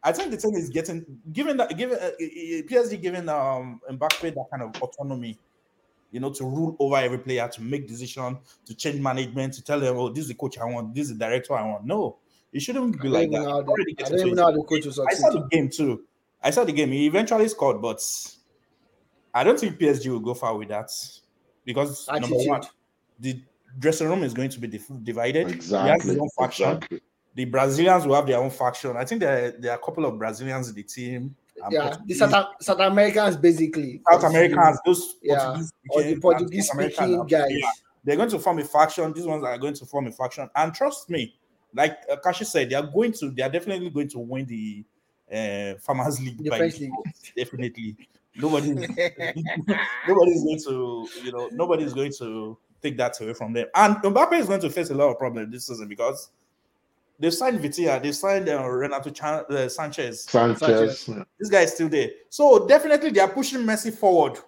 I 0.03 0.11
think 0.11 0.31
the 0.31 0.37
thing 0.37 0.53
is 0.55 0.69
getting 0.69 1.05
given 1.31 1.57
that 1.57 1.77
given 1.77 1.97
uh, 1.97 2.11
PSG 2.19 3.01
given 3.01 3.29
um 3.29 3.79
Mbappe 3.89 4.21
that 4.35 4.45
kind 4.51 4.63
of 4.63 4.81
autonomy, 4.81 5.39
you 6.11 6.19
know, 6.19 6.31
to 6.33 6.43
rule 6.43 6.75
over 6.79 6.97
every 6.97 7.19
player, 7.19 7.47
to 7.47 7.61
make 7.61 7.87
decision, 7.87 8.37
to 8.65 8.75
change 8.75 8.99
management, 8.99 9.53
to 9.53 9.63
tell 9.63 9.79
them, 9.79 9.97
oh, 9.97 10.09
this 10.09 10.23
is 10.23 10.27
the 10.27 10.35
coach 10.35 10.57
I 10.57 10.65
want, 10.65 10.93
this 10.93 11.09
is 11.09 11.17
the 11.17 11.25
director 11.25 11.53
I 11.53 11.65
want. 11.65 11.85
No, 11.85 12.17
it 12.51 12.61
shouldn't 12.61 13.01
be 13.01 13.07
I 13.07 13.11
like 13.11 13.31
that. 13.31 13.39
know 13.41 13.49
how 13.49 13.61
the- 13.61 13.95
I 13.99 14.09
don't 14.09 14.19
even 14.19 14.35
know 14.35 14.43
how 14.43 14.51
the 14.51 14.63
coach 14.63 14.85
will 14.85 15.07
I 15.07 15.13
saw 15.13 15.29
the 15.31 15.47
game 15.49 15.69
too. 15.69 16.03
I 16.41 16.49
saw 16.51 16.65
the 16.65 16.73
game. 16.73 16.91
He 16.91 17.05
eventually 17.07 17.47
scored, 17.47 17.81
but 17.81 17.99
I 19.33 19.43
don't 19.43 19.59
think 19.59 19.79
PSG 19.79 20.09
will 20.11 20.19
go 20.19 20.33
far 20.33 20.57
with 20.57 20.67
that 20.69 20.89
because 21.65 22.07
number 22.09 22.25
Attitude. 22.35 22.49
one, 22.49 22.61
the 23.19 23.41
dressing 23.79 24.07
room 24.09 24.23
is 24.23 24.33
going 24.33 24.49
to 24.49 24.59
be 24.59 24.67
div- 24.67 25.03
divided. 25.03 25.47
He 25.47 25.53
has 25.53 25.55
Exactly. 25.71 26.09
his 26.11 26.19
own 26.19 26.29
faction. 26.37 26.69
Exactly. 26.73 26.99
The 27.35 27.45
Brazilians 27.45 28.05
will 28.05 28.15
have 28.15 28.27
their 28.27 28.39
own 28.39 28.49
faction. 28.49 28.95
I 28.95 29.05
think 29.05 29.21
there, 29.21 29.51
there 29.51 29.71
are 29.71 29.77
a 29.77 29.81
couple 29.83 30.05
of 30.05 30.17
Brazilians 30.17 30.69
in 30.69 30.75
the 30.75 30.83
team. 30.83 31.35
Yeah, 31.69 31.95
the 32.05 32.13
South, 32.13 32.47
South 32.61 32.79
Americans 32.79 33.37
basically. 33.37 34.01
South 34.11 34.23
Americans, 34.23 34.79
those 34.85 35.15
Yeah, 35.21 35.37
Portuguese 35.37 35.71
or 35.89 36.03
the 36.03 36.15
Portuguese 36.19 36.67
speaking 36.69 37.25
guys. 37.27 37.47
yeah, 37.49 37.67
they're 38.03 38.17
going 38.17 38.29
to 38.29 38.39
form 38.39 38.59
a 38.59 38.63
faction. 38.63 39.13
These 39.13 39.25
ones 39.25 39.43
are 39.43 39.57
going 39.57 39.73
to 39.75 39.85
form 39.85 40.07
a 40.07 40.11
faction. 40.11 40.49
And 40.55 40.73
trust 40.73 41.09
me, 41.09 41.35
like 41.73 41.99
uh, 42.11 42.17
Kashi 42.17 42.45
said, 42.45 42.69
they 42.69 42.75
are 42.75 42.85
going 42.85 43.13
to, 43.13 43.31
they 43.31 43.43
are 43.43 43.49
definitely 43.49 43.89
going 43.89 44.09
to 44.09 44.19
win 44.19 44.45
the 44.45 44.83
uh, 45.31 45.79
Farmers 45.79 46.19
League. 46.19 46.37
The 46.43 46.49
by 46.49 46.57
French 46.57 46.79
league. 46.79 46.91
Definitely. 47.35 47.95
Nobody, 48.35 48.69
nobody's 50.07 50.43
going 50.43 50.59
to, 50.65 51.07
you 51.23 51.31
know, 51.31 51.49
nobody's 51.51 51.93
going 51.93 52.11
to 52.17 52.57
take 52.81 52.97
that 52.97 53.19
away 53.21 53.33
from 53.33 53.53
them. 53.53 53.67
And 53.75 53.95
Mbappe 53.97 54.33
is 54.33 54.47
going 54.47 54.61
to 54.61 54.69
face 54.69 54.89
a 54.89 54.95
lot 54.95 55.09
of 55.11 55.19
problems 55.19 55.51
this 55.51 55.67
season 55.67 55.87
because 55.87 56.29
they 57.19 57.29
signed 57.29 57.59
Vitia, 57.59 58.01
they 58.01 58.11
signed 58.11 58.49
uh, 58.49 58.63
Renato 58.67 59.09
Chan- 59.09 59.45
uh, 59.49 59.69
Sanchez. 59.69 60.23
Sanchez. 60.23 61.05
This 61.39 61.49
guy 61.49 61.61
is 61.61 61.73
still 61.73 61.89
there. 61.89 62.09
So 62.29 62.67
definitely 62.67 63.11
they 63.11 63.19
are 63.21 63.29
pushing 63.29 63.61
Messi 63.61 63.93
forward. 63.95 64.39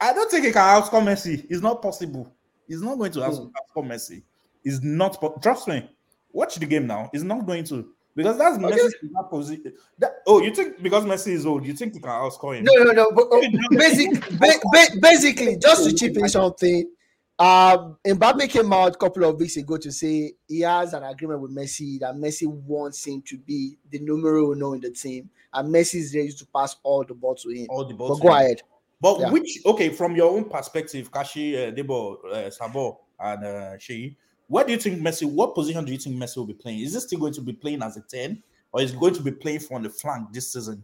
I 0.00 0.12
don't 0.12 0.30
think 0.30 0.44
he 0.44 0.52
can 0.52 0.62
outscore 0.62 1.02
Messi. 1.02 1.46
It's 1.48 1.62
not 1.62 1.82
possible. 1.82 2.32
He's 2.66 2.82
not 2.82 2.98
going 2.98 3.12
to 3.12 3.24
outs- 3.24 3.38
outscore 3.38 3.86
Messi. 3.86 4.22
It's 4.64 4.82
not. 4.82 5.18
po- 5.20 5.38
Trust 5.42 5.68
me. 5.68 5.88
Watch 6.32 6.56
the 6.56 6.66
game 6.66 6.86
now. 6.86 7.08
He's 7.12 7.24
not 7.24 7.46
going 7.46 7.64
to 7.64 7.88
because 8.14 8.36
that's 8.36 8.58
Messi 8.58 8.90
in 9.02 9.12
that 9.14 9.28
position. 9.30 9.72
That, 9.98 10.16
oh, 10.26 10.42
you 10.42 10.52
think 10.54 10.82
because 10.82 11.04
Messi 11.04 11.28
is 11.32 11.46
old, 11.46 11.64
you 11.64 11.72
think 11.72 11.94
he 11.94 12.00
can 12.00 12.10
outscore 12.10 12.58
him? 12.58 12.64
No, 12.64 12.82
no, 12.82 12.92
no. 12.92 13.10
But, 13.12 13.28
uh, 13.32 13.40
basic, 13.70 14.20
ba- 14.38 14.60
ba- 14.72 14.98
basically, 15.00 15.56
just 15.56 15.88
to 15.88 15.94
chip 15.94 16.16
in 16.16 16.28
something, 16.28 16.90
um, 17.38 17.96
Mbappe 18.04 18.48
came 18.50 18.72
out 18.72 18.94
a 18.94 18.98
couple 18.98 19.24
of 19.24 19.38
weeks 19.38 19.56
ago 19.56 19.76
to 19.76 19.92
say 19.92 20.32
he 20.48 20.60
has 20.60 20.92
an 20.94 21.04
agreement 21.04 21.40
with 21.40 21.54
Messi 21.54 22.00
that 22.00 22.14
Messi 22.16 22.46
wants 22.46 23.04
him 23.06 23.22
to 23.22 23.38
be 23.38 23.76
the 23.90 23.98
numero 24.00 24.52
uno 24.52 24.72
in 24.72 24.80
the 24.80 24.90
team, 24.90 25.30
and 25.54 25.72
Messi 25.72 25.96
is 25.96 26.14
ready 26.14 26.32
to 26.32 26.46
pass 26.46 26.76
all 26.82 27.04
the 27.04 27.14
ball 27.14 27.34
to 27.36 27.48
him. 27.50 27.66
All 27.70 27.84
the 27.84 27.94
But 27.94 28.08
balls. 28.08 28.20
go 28.20 28.28
ahead. 28.28 28.62
But 29.00 29.20
Yeah. 29.20 29.30
which 29.30 29.60
okay, 29.64 29.90
from 29.90 30.16
your 30.16 30.30
own 30.32 30.44
perspective, 30.48 31.10
Kashi, 31.12 31.56
uh, 31.56 31.70
Debo, 31.70 32.24
uh, 32.24 32.50
Sabo, 32.50 33.00
and 33.20 33.44
uh, 33.44 33.78
Shei, 33.78 34.16
what 34.48 34.66
do 34.66 34.72
you 34.72 34.78
think 34.80 35.00
Messi? 35.00 35.24
What 35.30 35.54
position 35.54 35.84
do 35.84 35.92
you 35.92 35.98
think 35.98 36.16
Messi 36.16 36.38
will 36.38 36.46
be 36.46 36.54
playing? 36.54 36.80
Is 36.80 36.94
he 36.94 37.00
still 37.00 37.20
going 37.20 37.34
to 37.34 37.40
be 37.42 37.52
playing 37.52 37.82
as 37.82 37.96
a 37.96 38.00
ten, 38.00 38.42
or 38.72 38.80
is 38.82 38.90
he 38.92 38.98
going 38.98 39.14
to 39.14 39.22
be 39.22 39.30
playing 39.30 39.60
from 39.60 39.84
the 39.84 39.90
flank 39.90 40.32
this 40.32 40.52
season? 40.52 40.82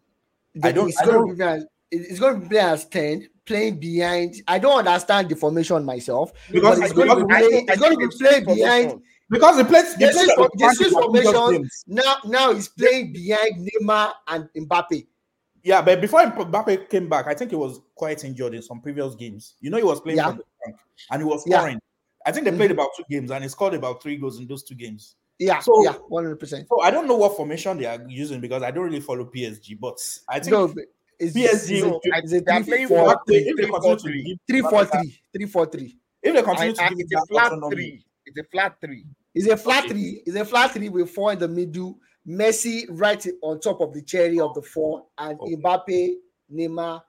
I 0.62 0.70
don't- 0.70 0.94
I 1.00 1.05
don't- 1.05 1.28
to 1.30 1.34
be 1.34 1.42
as, 1.42 1.66
it's 1.91 2.18
going 2.18 2.35
to 2.35 2.41
be 2.41 2.49
playing 2.49 2.66
as 2.66 2.87
ten, 2.87 3.28
playing 3.45 3.78
behind. 3.80 4.37
I 4.49 4.59
don't 4.59 4.78
understand 4.87 5.28
the 5.28 5.37
formation 5.37 5.85
myself, 5.85 6.32
Because 6.51 6.80
it's 6.80 6.93
going 6.93 7.09
to 7.09 7.14
think- 7.35 7.70
It's 7.70 7.80
going 7.80 7.99
to 7.99 7.99
think 7.99 8.12
be 8.12 8.18
playing 8.18 8.45
behind. 8.45 9.03
Because 9.30 9.57
he 9.57 9.64
plays, 9.64 9.95
he 9.95 10.05
plays 10.05 10.14
the 10.26 10.35
for- 10.37 10.51
they 10.57 10.64
flank 10.64 10.76
switch 10.76 10.89
in 10.89 10.95
the 10.95 11.09
previous 11.11 11.32
formations. 11.32 11.85
Now, 11.87 12.16
now 12.26 12.55
he's 12.55 12.68
playing 12.68 13.12
behind 13.12 13.68
Neymar 13.68 14.12
and 14.28 14.49
Mbappe. 14.57 15.07
Yeah, 15.62 15.80
but 15.80 16.01
before 16.01 16.20
Mbappe 16.20 16.91
came 16.91 17.09
back, 17.09 17.26
I 17.26 17.35
think 17.35 17.51
he 17.51 17.57
was 17.57 17.80
quite 17.95 18.22
injured 18.22 18.55
in 18.55 18.62
some 18.62 18.80
previous 18.82 19.14
games. 19.14 19.55
You 19.61 19.70
know, 19.70 19.78
he 19.78 19.82
was 19.82 20.01
playing 20.01 20.18
Yeah. 20.18 20.32
the 20.32 20.74
and 21.11 21.22
he 21.22 21.24
was 21.24 21.43
Yeah. 21.47 21.59
scoring. 21.61 21.80
I 22.26 22.32
think 22.32 22.45
they 22.45 22.51
mm-hmm. 22.51 22.59
played 22.59 22.70
about 22.70 22.91
two 22.97 23.05
games 23.11 23.30
and 23.30 23.43
he 23.43 23.49
scored 23.49 23.74
about 23.74 24.03
three 24.03 24.16
goals 24.16 24.39
in 24.39 24.47
those 24.47 24.62
two 24.62 24.74
games. 24.74 25.16
Yeah, 25.39 25.61
So- 25.61 25.82
yeah, 25.82 25.95
one 26.09 26.24
hundred 26.24 26.37
percent. 26.37 26.68
So 26.68 26.82
I 26.82 26.91
don't 26.91 27.09
know 27.09 27.16
what 27.16 27.37
formation 27.37 27.78
they 27.78 27.87
are 27.87 27.99
using 28.09 28.41
because 28.41 28.62
I 28.62 28.70
don't 28.70 28.85
really 28.85 29.01
follow 29.01 29.24
PSG, 29.24 29.74
but 29.80 29.99
I 30.28 30.39
think 30.39 30.53
No, 30.53 30.72
it's 31.18 31.36
PSG 31.36 31.44
It's 31.44 31.82
a, 31.82 31.88
will- 31.88 32.00
a 32.32 32.40
they 32.40 32.62
three, 32.62 32.72
playing 32.72 32.88
four, 32.88 33.10
for- 33.12 33.22
if 33.28 33.56
they 33.56 33.66
continue 33.66 33.96
to 33.96 34.12
give 34.12 34.38
three, 34.48 34.60
Mbappe 34.62 34.70
four, 34.70 34.84
that- 34.84 34.92
three, 34.92 35.20
three, 35.36 35.46
four, 35.46 35.66
three. 35.66 35.98
if 36.22 36.34
they 36.34 36.42
continue 36.42 36.72
to 36.74 36.82
give 36.88 36.98
it's 37.00 37.12
a 37.12 37.26
flat 37.26 37.46
autonomy, 37.52 37.74
three. 37.76 38.04
It's 38.26 38.38
a 38.38 38.44
flat 38.44 38.76
three. 38.80 39.04
It's 39.34 39.46
a 39.48 39.56
flat 39.56 39.84
Okay. 39.84 39.92
three. 39.92 40.22
It's 40.26 40.36
a 40.36 40.44
flat 40.44 40.70
three 40.72 40.88
with 40.88 41.10
four 41.10 41.32
in 41.32 41.38
the 41.38 41.48
middle. 41.48 41.98
Messi 42.26 42.86
right 42.88 43.26
on 43.42 43.60
top 43.60 43.80
of 43.82 43.92
the 43.92 44.00
cherry 44.02 44.40
of 44.40 44.54
the 44.54 44.62
four, 44.62 45.06
and 45.18 45.38
Okay. 45.40 45.56
Mbappe, 45.56 46.14
Neymar 46.52 47.02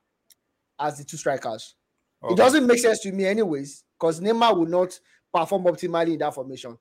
as 0.80 0.97
the 0.97 1.03
two 1.06 1.16
strikers. 1.18 1.76
okay. 2.24 2.34
It 2.34 2.38
doesn't 2.38 2.68
make 2.68 2.80
sense 2.80 2.99
to 3.01 3.12
me, 3.14 3.26
anyways, 3.26 3.84
because 3.97 4.20
Neymar 4.20 4.58
will 4.58 4.66
not 4.66 4.99
perform 5.34 5.64
optimally 5.66 6.14
in 6.14 6.20
that 6.20 6.34
formation. 6.34 6.78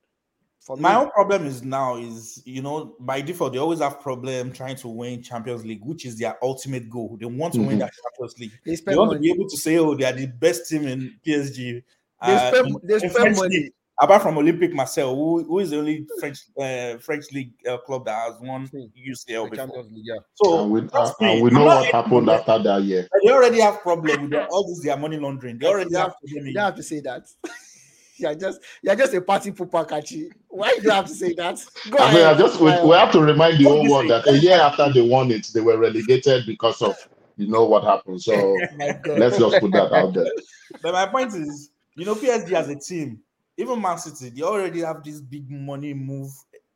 For 0.65 0.79
My 0.79 0.95
me, 0.95 1.01
own 1.03 1.11
problem 1.11 1.47
is 1.47 1.63
now 1.63 1.97
is 1.97 2.43
you 2.47 2.63
know 2.63 2.97
by 2.99 3.21
default 3.21 3.53
they 3.53 3.59
always 3.59 3.81
have 3.81 4.01
problem 4.01 4.51
trying 4.51 4.77
to 4.77 4.89
win 4.89 5.23
Champions 5.23 5.63
League, 5.65 5.85
which 5.85 6.07
is 6.07 6.17
their 6.19 6.39
ultimate 6.43 6.89
goal. 6.89 7.19
They 7.21 7.27
want 7.27 7.53
to 7.55 7.61
win 7.61 7.77
Mhm. 7.77 7.81
that 7.81 7.93
Champions 8.03 8.39
League. 8.39 8.53
they 8.65 8.71
They 8.71 8.77
spend 8.77 8.97
want 8.97 9.13
to 9.13 9.19
be 9.19 9.31
able 9.31 9.47
to 9.49 9.57
say, 9.59 9.77
"Oh, 9.77 9.95
they 9.95 10.05
are 10.07 10.13
the 10.15 10.27
best 10.27 10.69
team 10.71 10.87
in 10.89 11.13
PSG." 11.23 11.83
They 12.25 12.33
uh, 12.35 12.49
spend, 12.51 12.67
in- 12.69 12.81
they 12.83 12.99
spend 13.09 13.37
money. 13.37 13.49
league, 13.59 13.73
apart 14.01 14.23
from 14.23 14.37
Olympique 14.37 14.73
Marseille, 14.73 15.15
who, 15.15 15.45
who 15.45 15.59
is 15.59 15.69
the 15.69 15.79
only 15.81 16.07
French 16.19 16.39
uh, 16.59 16.97
French 16.97 17.31
league 17.33 17.53
uh, 17.69 17.77
club 17.79 18.07
that 18.07 18.17
has 18.33 18.41
won 18.41 18.65
Hmm. 18.67 18.85
UCL 18.97 19.45
The 19.45 19.51
before. 19.51 19.67
Champions 19.67 19.93
League, 19.93 20.05
yeah. 20.07 20.19
So 20.37 20.63
And 20.63 20.71
we, 20.73 20.81
trust 20.89 21.15
and 21.21 21.43
we 21.43 21.51
know 21.51 21.65
what 21.67 21.85
happened 21.93 22.31
after 22.31 22.59
that 22.63 22.83
year. 22.85 23.07
They 23.23 23.31
already 23.31 23.61
have 23.61 23.81
problem 23.83 24.23
with 24.23 24.31
their, 24.31 24.47
all 24.47 24.67
this 24.67 24.83
their 24.83 24.97
money 24.97 25.19
laundering. 25.19 25.59
They 25.59 25.67
already 25.73 25.95
have 25.95 26.05
have- 26.13 26.15
problem. 26.23 26.47
You 26.47 26.59
have 26.59 26.77
to 26.77 26.83
say 26.83 27.01
that. 27.01 27.27
you're 28.17 28.35
just 28.35 28.61
you're 28.83 28.97
just 28.97 29.15
a 29.15 29.21
party 29.21 29.53
pooper 29.53 29.89
catchy. 29.89 30.31
Why 30.49 30.77
do 30.77 30.83
you 30.83 30.91
have 30.91 31.07
to 31.07 31.15
say 31.15 31.35
that? 31.35 31.65
Go 31.91 31.99
I 31.99 32.15
mean, 32.15 32.25
I 32.25 32.35
just 32.35 32.61
we, 32.61 32.71
we 32.83 32.95
have 32.97 33.13
to 33.13 33.21
remind 33.21 33.59
the 33.59 33.65
What 33.65 33.77
whole 33.77 33.91
world 33.91 34.11
that 34.11 34.27
a 34.27 34.39
year 34.39 34.61
after 34.61 34.93
they 34.93 35.03
won 35.03 35.31
it, 35.31 35.49
they 35.53 35.61
were 35.61 35.79
relegated 35.79 36.47
because 36.47 36.81
of 36.83 36.97
you 37.37 37.49
know 37.49 37.65
what 37.65 37.85
happened. 37.85 38.23
So 38.23 38.35
oh 38.35 38.59
let's 39.07 39.39
just 39.39 39.61
put 39.61 39.73
that 39.73 39.93
out 39.93 40.15
there. 40.15 40.31
But 40.83 40.93
my 40.93 41.07
point 41.07 41.35
is, 41.35 41.71
you 41.97 42.05
know, 42.05 42.15
PSG 42.15 42.53
as 42.53 42.69
a 42.69 42.77
team, 42.77 43.21
even 43.57 43.81
Man 43.81 43.99
City, 43.99 44.31
they 44.31 44.43
already 44.43 44.81
have 44.81 45.03
this 45.03 45.21
big 45.21 45.51
money 45.51 45.95
move. 45.95 46.31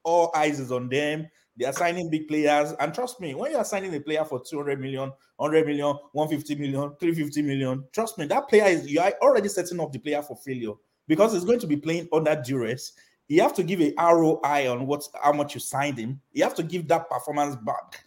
All 0.05 0.33
eyes 0.35 0.61
is 0.61 0.73
on 0.73 0.89
them. 0.89 1.29
They 1.57 1.65
are 1.65 1.73
signing 1.73 2.09
big 2.09 2.29
players. 2.29 2.73
And 2.79 2.95
trust 2.95 3.21
me, 3.21 3.35
when 3.35 3.51
you 3.51 3.57
are 3.57 3.65
signing 3.65 3.93
a 3.95 4.01
player 4.01 4.25
for 4.25 4.41
200 4.41 4.81
million, 4.81 5.13
100 5.37 5.67
million, 5.67 5.97
150 6.13 6.55
million, 6.55 6.95
350 7.01 7.43
million, 7.43 7.85
trust 7.93 8.17
me, 8.17 8.27
that 8.27 8.49
player 8.49 8.67
is, 8.67 8.89
you 8.89 9.01
are 9.01 9.13
already 9.21 9.49
setting 9.49 9.81
up 9.81 9.93
the 9.93 9.99
player 9.99 10.23
for 10.23 10.37
failure 10.37 10.75
because 11.09 11.33
he's 11.33 11.45
going 11.45 11.59
to 11.61 11.67
be 11.67 11.77
playing 11.77 12.09
under 12.13 12.41
duress. 12.41 12.93
You 13.27 13.43
have 13.43 13.55
to 13.55 13.63
give 13.63 13.81
a 13.81 13.93
ROI 13.99 14.71
on 14.71 14.87
what 14.87 15.07
how 15.23 15.33
much 15.33 15.55
you 15.55 15.61
signed 15.61 15.99
him. 15.99 16.21
You 16.33 16.45
have 16.45 16.55
to 16.55 16.63
give 16.63 16.87
that 16.89 17.11
performance 17.11 17.57
back. 17.57 18.05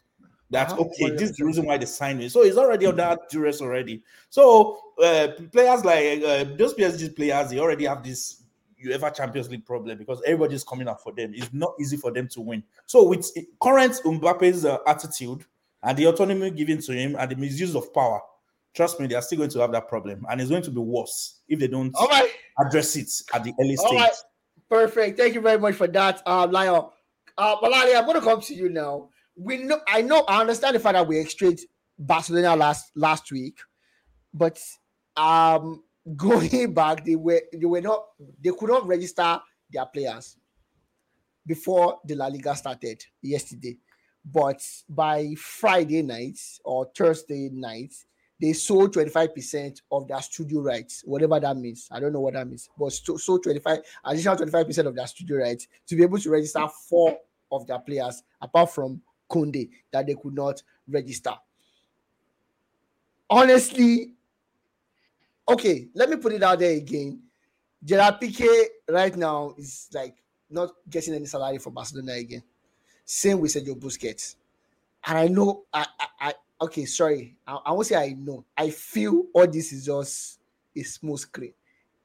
That's 0.50 0.74
Uh-huh. 0.74 0.84
okay. 0.84 1.12
This 1.16 1.32
is 1.32 1.38
the 1.38 1.46
reason 1.46 1.66
why 1.66 1.78
they 1.78 1.86
signed 1.86 2.22
him. 2.22 2.30
So 2.30 2.44
he's 2.44 2.58
already 2.58 2.86
under 2.86 3.18
duress 3.30 3.62
already. 3.62 4.04
So 4.30 4.80
uh, 5.02 5.28
players 5.52 5.86
like 5.86 6.22
uh, 6.24 6.46
those 6.58 6.74
PSG 6.74 7.16
players, 7.16 7.50
they 7.52 7.60
already 7.60 7.86
have 7.86 8.04
this 8.04 8.44
UEFA 8.84 9.16
Champions 9.16 9.50
League 9.50 9.66
problem 9.66 9.98
because 9.98 10.22
everybody's 10.26 10.64
coming 10.64 10.88
up 10.88 11.02
for 11.02 11.14
them. 11.14 11.34
It's 11.36 11.54
not 11.54 11.76
easy 11.80 11.98
for 11.98 12.12
them 12.12 12.28
to 12.30 12.42
win. 12.42 12.64
So 12.88 13.08
with 13.08 13.30
current 13.62 13.94
Mbappe's 14.04 14.66
uh, 14.66 14.80
attitude 14.88 15.46
and 15.84 15.98
the 15.98 16.06
autonomy 16.08 16.50
given 16.52 16.82
to 16.82 16.94
him 16.94 17.16
and 17.18 17.30
the 17.32 17.36
misuse 17.36 17.76
of 17.76 17.94
power, 17.94 18.22
trust 18.74 19.00
me, 19.00 19.08
they 19.08 19.16
are 19.16 19.22
still 19.22 19.40
going 19.40 19.50
to 19.50 19.60
have 19.60 19.72
that 19.72 19.88
problem, 19.88 20.26
and 20.30 20.40
it's 20.40 20.50
going 20.50 20.64
to 20.64 20.72
be 20.72 20.80
worse 20.80 21.42
if 21.48 21.60
they 21.60 21.68
don't 21.68 21.94
right. 22.00 22.32
address 22.60 22.96
it 22.96 23.10
at 23.34 23.44
the 23.44 23.54
early 23.60 23.78
All 23.78 23.88
stage. 23.88 24.00
right. 24.00 24.14
Perfect. 24.70 25.20
Thank 25.20 25.34
you 25.34 25.42
very 25.42 25.60
much 25.60 25.76
for 25.76 25.88
that, 25.88 26.22
uh, 26.26 26.48
Lion. 26.50 26.86
Uh, 27.38 27.58
Malali, 27.58 27.96
I'm 27.96 28.06
going 28.06 28.20
to 28.20 28.26
come 28.26 28.42
to 28.42 28.54
you 28.54 28.70
now. 28.70 29.10
We 29.36 29.58
know, 29.58 29.80
I 29.88 30.02
know, 30.02 30.24
I 30.28 30.40
understand 30.40 30.76
the 30.76 30.80
fact 30.80 30.94
that 30.94 31.08
we 31.08 31.20
extracted 31.20 31.68
Barcelona 32.00 32.56
last 32.56 32.92
last 32.96 33.32
week, 33.32 33.58
but 34.34 34.62
um, 35.18 35.84
going 36.16 36.74
back, 36.74 37.06
they 37.06 37.16
were 37.16 37.42
they 37.52 37.66
were 37.66 37.82
not 37.82 38.06
they 38.42 38.52
could 38.52 38.70
not 38.70 38.88
register 38.88 39.40
their 39.72 39.86
players 39.86 40.38
before 41.46 42.00
the 42.06 42.16
La 42.16 42.28
Liga 42.28 42.56
started 42.56 43.04
yesterday. 43.22 43.78
But 44.24 44.62
by 44.88 45.34
Friday 45.38 46.04
night 46.04 46.40
or 46.64 46.92
Thursday 46.96 47.50
night, 47.52 47.94
they 48.42 48.54
sold 48.54 48.94
25% 48.94 49.82
of 49.92 50.08
their 50.08 50.22
studio 50.22 50.62
rights, 50.62 51.04
whatever 51.06 51.40
that 51.40 51.56
means. 51.56 51.88
I 51.92 52.00
don't 52.00 52.12
know 52.12 52.22
what 52.22 52.34
that 52.34 52.48
means, 52.48 52.70
but 52.78 52.92
so, 52.92 53.16
sold 53.18 53.44
25 53.44 53.80
additional 54.06 54.36
25% 54.36 54.88
of 54.88 54.96
their 54.96 55.06
studio 55.06 55.38
rights 55.38 55.68
to 55.86 55.96
be 55.96 56.02
able 56.02 56.18
to 56.18 56.30
register 56.32 56.68
four 56.90 57.18
of 57.52 57.68
their 57.68 57.78
players, 57.78 58.24
apart 58.42 58.72
from 58.74 59.00
Kunde, 59.30 59.70
that 59.92 60.08
they 60.08 60.16
could 60.16 60.34
not 60.34 60.64
register. 60.88 61.34
Honestly, 63.30 64.14
okay, 65.48 65.88
let 65.94 66.10
me 66.10 66.16
put 66.16 66.34
it 66.34 66.42
out 66.42 66.60
there 66.60 66.76
again. 66.76 67.22
Gerard 67.84 68.20
Piqué 68.20 68.66
right 68.90 69.16
now 69.16 69.54
is 69.58 69.88
like 69.94 70.16
not 70.50 70.72
getting 70.90 71.14
any 71.14 71.26
salary 71.26 71.60
for 71.60 71.70
Barcelona 71.70 72.14
again. 72.14 72.44
Same 73.06 73.40
with 73.40 73.54
Sergio 73.54 73.80
Busquets. 73.80 74.36
And 75.06 75.18
I 75.18 75.28
know, 75.28 75.64
I, 75.74 75.86
I, 76.00 76.08
I 76.20 76.34
okay, 76.62 76.86
sorry, 76.86 77.36
I, 77.46 77.58
I 77.66 77.72
won't 77.72 77.88
say 77.88 77.96
I 77.96 78.16
know. 78.18 78.46
I 78.56 78.70
feel 78.70 79.26
all 79.34 79.48
this 79.48 79.74
is 79.74 79.86
just 79.86 80.40
a 80.76 80.84
smooth 80.84 81.20
screen. 81.20 81.54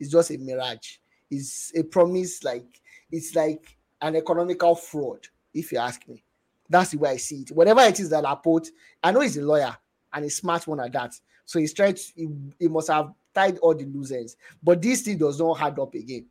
It's 0.01 0.11
just 0.11 0.31
a 0.31 0.39
mirage. 0.39 0.97
It's 1.31 1.73
a 1.77 1.83
promise, 1.83 2.43
like 2.43 2.81
it's 3.11 3.35
like 3.35 3.77
an 4.01 4.17
economical 4.17 4.75
fraud, 4.75 5.27
if 5.55 5.73
you 5.73 5.79
ask 5.79 6.07
me. 6.09 6.23
That's 6.69 6.91
the 6.91 6.99
way 6.99 7.11
I 7.11 7.17
see 7.17 7.43
it. 7.43 7.51
Whatever 7.51 7.83
it 7.83 8.01
is 8.01 8.11
that 8.11 8.25
Laporta, 8.25 8.71
I 9.03 9.13
know 9.13 9.21
he's 9.21 9.37
a 9.37 9.43
lawyer 9.43 9.77
and 10.13 10.25
a 10.25 10.31
smart 10.31 10.67
one 10.67 10.81
at 10.81 10.93
that. 10.93 11.15
So 11.45 11.59
he's 11.61 11.73
trying 11.73 11.95
to, 11.95 12.03
he, 12.17 12.29
he 12.59 12.69
must 12.69 12.89
have 12.89 13.13
tied 13.33 13.59
all 13.59 13.75
the 13.75 13.85
loose 13.85 14.11
ends. 14.11 14.37
But 14.63 14.83
this 14.83 15.03
thing 15.03 15.19
does 15.19 15.39
not 15.39 15.61
add 15.61 15.79
up 15.79 15.95
again. 15.95 16.27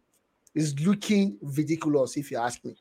It's 0.53 0.77
looking 0.79 1.37
ridiculous, 1.41 2.17
if 2.17 2.31
you 2.31 2.37
ask 2.37 2.63
me. 2.65 2.75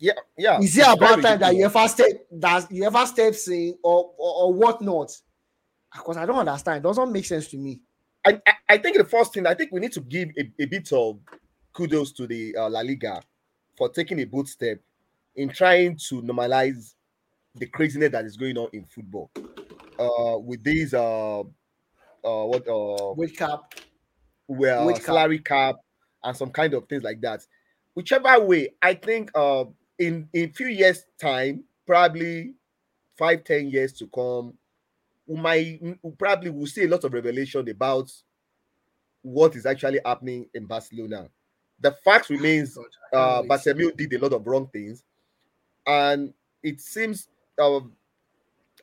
Yeah, 0.00 0.14
yeah. 0.36 0.58
Is 0.60 0.78
it 0.78 0.86
about 0.88 1.20
time 1.20 1.38
that 1.38 1.54
UEFA 1.54 1.88
step 1.88 2.26
that 2.32 2.70
UEFA 2.70 3.06
steps 3.06 3.48
in 3.48 3.76
or 3.82 4.10
or, 4.16 4.44
or 4.44 4.54
whatnot? 4.54 5.12
Because 5.92 6.16
I 6.16 6.24
don't 6.24 6.38
understand. 6.38 6.78
It 6.78 6.82
doesn't 6.82 7.12
make 7.12 7.26
sense 7.26 7.48
to 7.48 7.58
me. 7.58 7.80
I, 8.26 8.40
I, 8.46 8.52
I 8.70 8.78
think 8.78 8.96
the 8.96 9.04
first 9.04 9.34
thing 9.34 9.46
I 9.46 9.52
think 9.54 9.72
we 9.72 9.80
need 9.80 9.92
to 9.92 10.00
give 10.00 10.30
a, 10.38 10.50
a 10.62 10.64
bit 10.64 10.90
of 10.92 11.18
kudos 11.74 12.12
to 12.12 12.26
the 12.26 12.56
uh, 12.56 12.70
La 12.70 12.80
Liga 12.80 13.20
for 13.76 13.90
taking 13.90 14.18
a 14.20 14.24
bold 14.24 14.48
step 14.48 14.78
in 15.36 15.50
trying 15.50 15.96
to 16.08 16.22
normalize 16.22 16.94
the 17.54 17.66
craziness 17.66 18.10
that 18.12 18.24
is 18.24 18.38
going 18.38 18.56
on 18.56 18.68
in 18.72 18.84
football. 18.86 19.30
Uh, 19.98 20.38
with 20.38 20.64
these 20.64 20.94
uh, 20.94 21.40
uh, 21.40 21.44
what 22.22 22.66
uh, 22.66 23.12
Wake 23.16 23.42
up. 23.42 23.74
where 24.46 24.82
Wage 24.86 24.96
cap. 24.96 25.04
salary 25.04 25.38
cap 25.40 25.76
and 26.24 26.34
some 26.34 26.50
kind 26.50 26.72
of 26.72 26.88
things 26.88 27.02
like 27.02 27.20
that. 27.20 27.46
Whichever 27.92 28.40
way, 28.40 28.70
I 28.80 28.94
think 28.94 29.30
uh, 29.34 29.64
in 30.00 30.28
in 30.32 30.50
few 30.50 30.66
years' 30.68 31.04
time, 31.20 31.62
probably 31.86 32.54
five 33.16 33.44
ten 33.44 33.70
years 33.70 33.92
to 33.92 34.06
come, 34.08 34.54
we 35.26 35.36
might 35.36 35.78
we 36.02 36.10
probably 36.18 36.50
will 36.50 36.66
see 36.66 36.84
a 36.84 36.88
lot 36.88 37.04
of 37.04 37.12
revelation 37.12 37.68
about 37.68 38.10
what 39.22 39.54
is 39.54 39.66
actually 39.66 40.00
happening 40.04 40.48
in 40.54 40.64
Barcelona. 40.64 41.28
The 41.80 41.92
fact 41.92 42.30
remains, 42.30 42.76
God, 43.12 43.18
uh. 43.18 43.42
Barcelona 43.42 43.92
did 43.92 44.12
a 44.14 44.18
lot 44.18 44.32
of 44.32 44.46
wrong 44.46 44.68
things, 44.72 45.04
and 45.86 46.32
it 46.62 46.80
seems, 46.80 47.28
uh, 47.58 47.80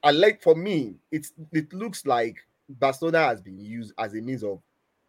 I 0.03 0.11
like 0.11 0.41
for 0.41 0.55
me, 0.55 0.95
it's 1.11 1.33
it 1.51 1.73
looks 1.73 2.05
like 2.05 2.37
Barcelona 2.69 3.25
has 3.25 3.41
been 3.41 3.59
used 3.59 3.93
as 3.97 4.13
a 4.13 4.21
means 4.21 4.43
of 4.43 4.61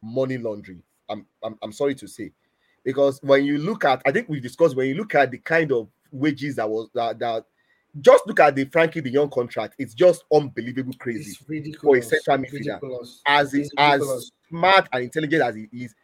money 0.02 0.38
laundering. 0.38 0.82
I'm, 1.10 1.26
I'm 1.44 1.58
I'm 1.62 1.72
sorry 1.72 1.94
to 1.96 2.08
say, 2.08 2.32
because 2.84 3.20
when 3.22 3.44
you 3.44 3.58
look 3.58 3.84
at, 3.84 4.00
I 4.06 4.12
think 4.12 4.28
we 4.28 4.40
discussed 4.40 4.76
when 4.76 4.88
you 4.88 4.94
look 4.94 5.14
at 5.14 5.30
the 5.30 5.38
kind 5.38 5.72
of 5.72 5.88
wages 6.12 6.56
that 6.56 6.68
was 6.68 6.88
that, 6.94 7.18
that 7.18 7.44
just 8.00 8.26
look 8.26 8.40
at 8.40 8.54
the 8.54 8.64
Frenkie 8.66 9.02
de 9.02 9.10
Jong 9.10 9.30
contract, 9.30 9.74
it's 9.78 9.94
just 9.94 10.24
unbelievable 10.32 10.92
crazy. 10.98 11.30
It's 11.30 11.48
ridiculous. 11.48 12.10
central 12.10 12.38
midfielder. 12.38 12.52
ridiculous. 12.52 13.22
As 13.26 13.54
It's 13.54 13.70
as 13.76 14.00
ridiculous. 14.00 14.30
smart 14.48 14.88
and 14.92 15.04
intelligent 15.04 15.42
as 15.42 15.54
he 15.56 15.68
is, 15.72 15.94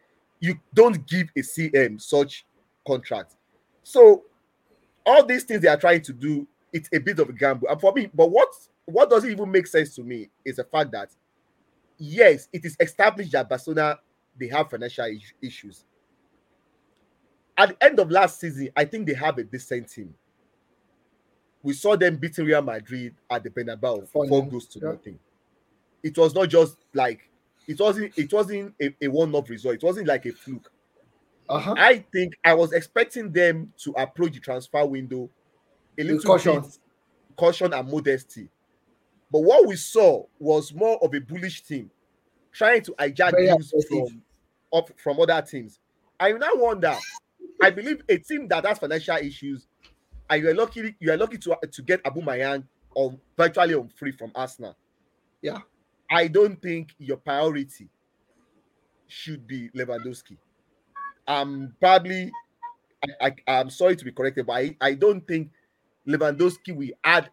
you 0.40 0.58
don't 0.72 1.06
give 1.06 1.28
a 1.36 1.40
CM 1.40 2.00
such 2.00 2.46
contract. 2.86 3.36
So 3.82 4.24
all 5.06 5.24
these 5.24 5.44
things 5.44 5.60
they 5.60 5.68
are 5.68 5.76
trying 5.76 6.02
to 6.02 6.12
do, 6.12 6.46
it's 6.72 6.88
a 6.92 6.98
bit 6.98 7.18
of 7.18 7.28
a 7.28 7.32
gamble. 7.32 7.68
And 7.68 7.80
for 7.80 7.92
me, 7.92 8.10
but 8.12 8.30
what 8.30 8.48
what 8.86 9.08
doesn't 9.10 9.30
even 9.30 9.50
make 9.50 9.66
sense 9.66 9.94
to 9.96 10.02
me 10.02 10.28
is 10.44 10.56
the 10.56 10.64
fact 10.64 10.90
that 10.92 11.10
yes, 11.98 12.48
it 12.52 12.64
is 12.64 12.76
established 12.80 13.32
that 13.32 13.48
Barcelona 13.48 13.98
they 14.38 14.48
have 14.48 14.68
financial 14.70 15.06
issues. 15.40 15.84
At 17.56 17.70
the 17.70 17.84
end 17.84 18.00
of 18.00 18.10
last 18.10 18.40
season, 18.40 18.70
I 18.76 18.84
think 18.84 19.06
they 19.06 19.14
have 19.14 19.38
a 19.38 19.44
decent 19.44 19.88
team. 19.88 20.14
We 21.62 21.72
saw 21.72 21.96
them 21.96 22.16
beating 22.16 22.44
Real 22.46 22.62
Madrid 22.62 23.14
at 23.30 23.42
the 23.42 23.50
Bernabeu, 23.50 24.08
Four 24.08 24.26
four 24.28 24.42
nil, 24.42 24.50
goals 24.50 24.66
to 24.68 24.78
yeah. 24.80 24.90
nothing. 24.90 25.18
It 26.02 26.16
was 26.18 26.34
not 26.34 26.48
just 26.48 26.76
like 26.92 27.30
it 27.66 27.80
wasn't 27.80 28.12
it 28.18 28.32
wasn't 28.32 28.74
a, 28.80 28.94
a 29.00 29.08
one-off 29.08 29.48
result. 29.48 29.76
It 29.76 29.82
wasn't 29.82 30.06
like 30.08 30.26
a 30.26 30.32
fluke. 30.32 30.70
Uh-huh. 31.48 31.74
I 31.76 32.04
think 32.12 32.36
I 32.44 32.54
was 32.54 32.72
expecting 32.72 33.30
them 33.32 33.72
to 33.78 33.92
approach 33.92 34.32
the 34.34 34.40
transfer 34.40 34.84
window 34.84 35.30
a 35.98 36.02
With 36.02 36.06
little 36.06 36.22
caution. 36.22 36.60
bit 36.60 36.78
caution 37.36 37.72
and 37.72 37.90
modesty. 37.90 38.48
But 39.30 39.40
what 39.40 39.66
we 39.66 39.76
saw 39.76 40.24
was 40.38 40.72
more 40.72 41.02
of 41.02 41.14
a 41.14 41.20
bullish 41.20 41.62
team 41.62 41.90
trying 42.52 42.82
to 42.82 42.92
hijack 42.92 43.32
Very 43.32 43.46
deals 43.46 43.72
from 43.88 44.22
up 44.72 44.90
from 44.98 45.20
other 45.20 45.42
teams. 45.42 45.80
I 46.18 46.32
now 46.32 46.50
wonder. 46.54 46.94
I 47.62 47.70
believe 47.70 48.02
a 48.08 48.18
team 48.18 48.48
that 48.48 48.66
has 48.66 48.78
financial 48.78 49.16
issues, 49.16 49.66
and 50.28 50.42
you 50.42 50.50
are 50.50 50.54
lucky 50.54 50.94
you 51.00 51.12
are 51.12 51.16
lucky 51.16 51.38
to 51.38 51.56
to 51.70 51.82
get 51.82 52.02
Aubameyang 52.04 52.64
on 52.94 53.18
virtually 53.36 53.74
on 53.74 53.88
free 53.88 54.12
from 54.12 54.32
Arsenal. 54.34 54.76
Yeah. 55.42 55.58
I 56.10 56.28
don't 56.28 56.60
think 56.60 56.94
your 56.98 57.16
priority 57.16 57.88
should 59.08 59.46
be 59.46 59.70
Lewandowski. 59.70 60.36
I'm 61.26 61.74
probably 61.80 62.30
I, 63.20 63.26
I 63.46 63.58
I'm 63.58 63.70
sorry 63.70 63.96
to 63.96 64.04
be 64.04 64.12
corrected, 64.12 64.46
but 64.46 64.52
I, 64.54 64.76
I 64.80 64.94
don't 64.94 65.26
think 65.26 65.50
Lewandowski 66.06 66.74
will 66.74 66.90
add 67.02 67.30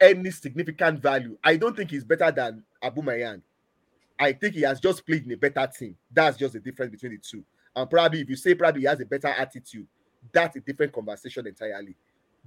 any 0.00 0.30
significant 0.30 1.00
value. 1.00 1.36
I 1.42 1.56
don't 1.56 1.76
think 1.76 1.90
he's 1.90 2.04
better 2.04 2.30
than 2.30 2.62
Aubameyang. 2.82 3.42
I 4.18 4.32
think 4.32 4.54
he 4.54 4.62
has 4.62 4.80
just 4.80 5.06
played 5.06 5.24
in 5.26 5.32
a 5.32 5.36
better 5.36 5.66
team. 5.66 5.96
That's 6.10 6.36
just 6.36 6.54
the 6.54 6.60
difference 6.60 6.90
between 6.92 7.12
the 7.12 7.18
two. 7.18 7.44
And 7.76 7.90
probably 7.90 8.22
if 8.22 8.30
you 8.30 8.36
say 8.36 8.54
probably 8.54 8.80
he 8.80 8.86
has 8.86 9.00
a 9.00 9.04
better 9.04 9.28
attitude, 9.28 9.86
that's 10.32 10.56
a 10.56 10.60
different 10.60 10.92
conversation 10.92 11.46
entirely. 11.46 11.94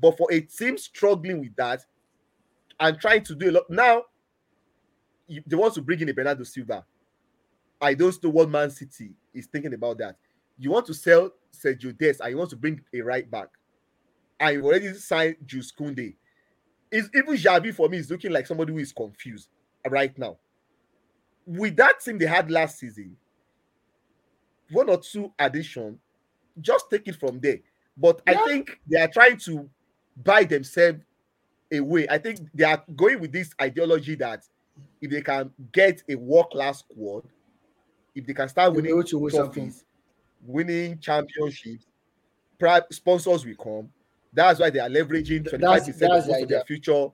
But 0.01 0.17
for 0.17 0.27
a 0.31 0.41
team 0.41 0.77
struggling 0.77 1.39
with 1.39 1.55
that 1.55 1.85
and 2.79 2.99
trying 2.99 3.23
to 3.25 3.35
do 3.35 3.51
a 3.51 3.53
lot 3.53 3.69
now, 3.69 4.03
they 5.27 5.55
want 5.55 5.75
to 5.75 5.81
bring 5.81 5.99
in 5.99 6.09
a 6.09 6.13
Bernardo 6.13 6.43
Silva. 6.43 6.83
I 7.79 7.93
don't 7.93 8.21
know 8.23 8.31
what 8.31 8.49
Man 8.49 8.71
City 8.71 9.11
is 9.33 9.45
thinking 9.45 9.73
about 9.73 9.99
that. 9.99 10.17
You 10.57 10.71
want 10.71 10.87
to 10.87 10.93
sell 10.93 11.31
Sergiño 11.53 11.97
Dest 11.97 12.21
and 12.21 12.31
you 12.31 12.37
want 12.37 12.49
to 12.49 12.55
bring 12.55 12.81
a 12.93 13.01
right 13.01 13.29
back. 13.29 13.49
You 14.41 14.65
already 14.65 14.93
signed 14.95 15.35
Jules 15.45 15.71
Kunde. 15.71 16.15
Even 16.91 17.11
Xavi 17.13 17.73
for 17.73 17.87
me 17.87 17.97
is 17.97 18.09
looking 18.09 18.31
like 18.31 18.47
somebody 18.47 18.73
who 18.73 18.79
is 18.79 18.91
confused 18.91 19.49
right 19.87 20.17
now. 20.17 20.37
With 21.45 21.75
that 21.75 21.99
team 21.99 22.17
they 22.17 22.25
had 22.25 22.49
last 22.49 22.79
season, 22.79 23.15
one 24.71 24.89
or 24.89 24.97
two 24.97 25.31
addition, 25.39 25.99
just 26.61 26.89
take 26.89 27.07
it 27.07 27.15
from 27.15 27.39
there. 27.39 27.59
But 27.97 28.21
I 28.27 28.35
think 28.45 28.79
they 28.89 28.99
are 28.99 29.07
trying 29.07 29.37
to 29.39 29.69
buy 30.23 30.43
themselves 30.43 30.99
away. 31.71 32.07
I 32.09 32.17
think 32.17 32.39
they 32.53 32.63
are 32.63 32.83
going 32.95 33.19
with 33.19 33.31
this 33.31 33.53
ideology 33.61 34.15
that 34.15 34.43
if 35.01 35.11
they 35.11 35.21
can 35.21 35.51
get 35.71 36.03
a 36.09 36.15
world 36.15 36.49
class 36.51 36.79
squad, 36.79 37.23
if 38.15 38.25
they 38.25 38.33
can 38.33 38.49
start 38.49 38.73
winning 38.73 39.03
to 39.03 39.17
win 39.17 39.31
something. 39.31 39.63
trophies, 39.65 39.85
winning 40.45 40.99
championships, 40.99 41.85
sponsors 42.91 43.45
will 43.45 43.55
come. 43.55 43.89
That's 44.31 44.59
why 44.59 44.69
they 44.69 44.79
are 44.79 44.89
leveraging 44.89 45.49
Th- 45.49 45.55
25% 45.55 45.99
that's- 45.99 46.27
of 46.29 46.39
the 46.39 46.45
their 46.47 46.63
future. 46.65 47.07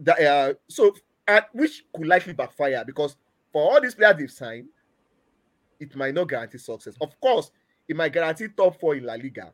That, 0.00 0.20
uh, 0.20 0.54
so, 0.68 0.94
at 1.26 1.54
which 1.54 1.84
could 1.94 2.06
likely 2.06 2.32
backfire 2.32 2.84
because 2.84 3.16
for 3.52 3.62
all 3.62 3.80
these 3.80 3.94
players 3.94 4.16
they've 4.18 4.30
signed, 4.30 4.68
it 5.80 5.94
might 5.96 6.14
not 6.14 6.28
guarantee 6.28 6.58
success. 6.58 6.94
Of 7.00 7.18
course, 7.20 7.50
it 7.88 7.96
might 7.96 8.12
guarantee 8.12 8.48
top 8.48 8.80
four 8.80 8.94
in 8.96 9.04
La 9.04 9.14
Liga, 9.14 9.52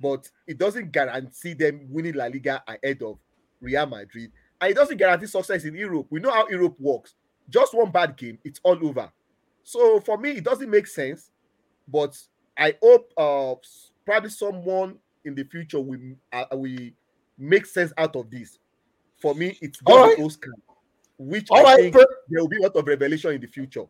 but 0.00 0.28
it 0.46 0.58
doesn't 0.58 0.92
guarantee 0.92 1.54
them 1.54 1.86
winning 1.90 2.14
La 2.14 2.26
Liga 2.26 2.62
ahead 2.66 3.02
of 3.02 3.18
Real 3.60 3.86
Madrid 3.86 4.30
and 4.62 4.70
it 4.70 4.74
doesn't 4.74 4.96
guarantee 4.96 5.26
success 5.26 5.64
in 5.64 5.74
Europe. 5.74 6.06
We 6.10 6.20
know 6.20 6.30
how 6.30 6.48
Europe 6.48 6.76
works. 6.78 7.14
Just 7.48 7.74
one 7.74 7.90
bad 7.90 8.16
game, 8.16 8.38
it's 8.44 8.60
all 8.62 8.78
over. 8.86 9.10
So 9.64 10.00
for 10.00 10.16
me, 10.18 10.30
it 10.30 10.44
doesn't 10.44 10.70
make 10.70 10.86
sense. 10.86 11.30
But 11.88 12.16
I 12.56 12.76
hope 12.80 13.12
uh 13.16 13.54
probably 14.06 14.30
someone 14.30 14.98
in 15.24 15.34
the 15.34 15.44
future 15.44 15.80
will 15.80 15.98
uh, 16.32 16.44
will 16.52 16.90
make 17.38 17.66
sense 17.66 17.92
out 17.98 18.14
of 18.14 18.30
this. 18.30 18.58
For 19.20 19.34
me, 19.34 19.58
it's 19.60 19.80
All 19.86 19.98
right. 19.98 20.18
Oscar, 20.18 20.52
which 21.18 21.48
All 21.50 21.58
I 21.58 21.62
right, 21.62 21.80
think 21.80 21.94
per- 21.94 22.06
there 22.28 22.40
will 22.40 22.48
be 22.48 22.58
a 22.58 22.62
lot 22.62 22.76
of 22.76 22.86
revelation 22.86 23.32
in 23.32 23.40
the 23.40 23.46
future. 23.48 23.84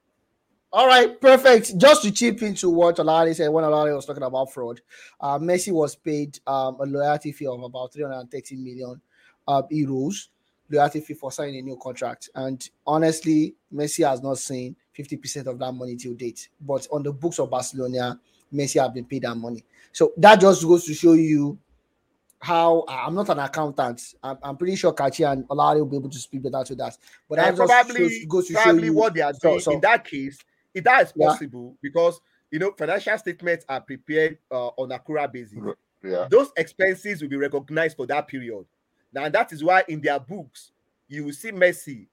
All 0.75 0.87
right, 0.87 1.20
perfect. 1.20 1.77
Just 1.77 2.03
to 2.03 2.11
chip 2.11 2.41
into 2.43 2.70
what 2.70 2.97
Olari 2.97 3.35
said 3.35 3.49
when 3.51 3.64
Olari 3.64 3.95
was 3.95 4.07
talking 4.07 4.23
about 4.23 4.53
fraud, 4.53 4.81
uh, 5.20 5.39
Messi 5.39 5.70
was 5.70 5.95
paid 5.95 6.39
um, 6.47 6.77
a 6.81 6.87
loyalty 6.87 7.31
fee 7.33 7.47
of 7.47 7.62
about 7.62 7.93
330 7.93 8.57
million 8.57 8.99
uh, 9.47 9.62
euros, 9.70 10.29
loyalty 10.70 11.01
fee 11.01 11.12
for 11.12 11.31
signing 11.31 11.59
a 11.59 11.62
new 11.62 11.77
contract. 11.77 12.31
And 12.35 12.66
honestly, 12.87 13.55
Messi 13.75 14.09
has 14.09 14.23
not 14.23 14.39
seen 14.39 14.75
50% 14.99 15.47
of 15.47 15.59
that 15.59 15.73
money 15.73 15.95
till 15.97 16.14
date. 16.14 16.49
But 16.59 16.87
on 16.91 17.03
the 17.03 17.12
books 17.12 17.39
of 17.39 17.51
Barcelona, 17.51 18.18
Messi 18.53 18.81
have 18.81 18.95
been 18.95 19.05
paid 19.05 19.23
that 19.23 19.35
money. 19.37 19.62
So 19.93 20.12
that 20.16 20.41
just 20.41 20.62
goes 20.66 20.87
to 20.87 20.95
show 20.95 21.12
you 21.12 21.59
how 22.41 22.85
I'm 22.89 23.14
not 23.14 23.29
an 23.29 23.41
accountant. 23.41 24.14
I'm, 24.23 24.39
I'm 24.43 24.57
pretty 24.57 24.77
sure 24.77 24.95
Kachi 24.95 25.31
and 25.31 25.47
Olari 25.49 25.77
will 25.81 25.87
be 25.87 25.97
able 25.99 26.09
to 26.11 26.18
speak 26.18 26.43
better 26.43 26.64
to 26.64 26.75
that. 26.77 26.97
But 27.29 27.37
that 27.37 27.57
just 27.57 27.70
probably, 27.70 28.09
shows, 28.09 28.27
goes 28.27 28.47
to 28.49 28.55
show 28.55 28.62
probably 28.62 28.85
you 28.87 28.95
what 28.95 29.12
they 29.12 29.20
are 29.20 29.35
so- 29.35 29.51
doing 29.51 29.61
so- 29.61 29.73
in 29.73 29.81
that 29.83 30.05
case, 30.07 30.39
if 30.75 30.85
that 30.85 31.03
is 31.03 31.12
Yeah. 31.16 31.27
possible, 31.27 31.77
because 31.83 32.20
you 32.51 32.59
know 32.59 32.73
financial 32.73 33.16
statements 33.18 33.64
are 33.68 33.81
prepared 33.81 34.39
uh, 34.51 34.68
on 34.77 34.93
a 34.93 34.99
accrual 34.99 35.31
basis. 35.33 35.59
Yeah. 36.03 36.27
Those 36.31 36.51
expenses 36.57 37.23
will 37.23 37.29
be 37.29 37.37
recognized 37.37 37.97
for 37.97 38.07
that 38.07 38.27
period. 38.29 38.64
Now 39.12 39.29
that 39.29 39.53
is 39.53 39.62
why 39.62 39.85
in 39.89 40.01
their 40.01 40.18
books 40.18 40.73
you 41.09 41.25
will 41.25 41.33
see 41.33 41.53
Messi 41.53 42.07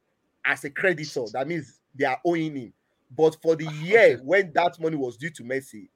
as 0.46 0.64
a 0.64 0.70
creditor. 0.70 1.26
That 1.34 1.48
means 1.48 1.80
they 1.96 2.06
are 2.06 2.20
owing 2.26 2.56
him. 2.56 2.74
But 3.16 3.38
for 3.42 3.56
the 3.56 3.66
year 3.82 4.20
when 4.24 4.52
that 4.54 4.80
money 4.80 4.96
was 4.96 5.18
due 5.18 5.32
to 5.32 5.44
Messi, 5.44 5.90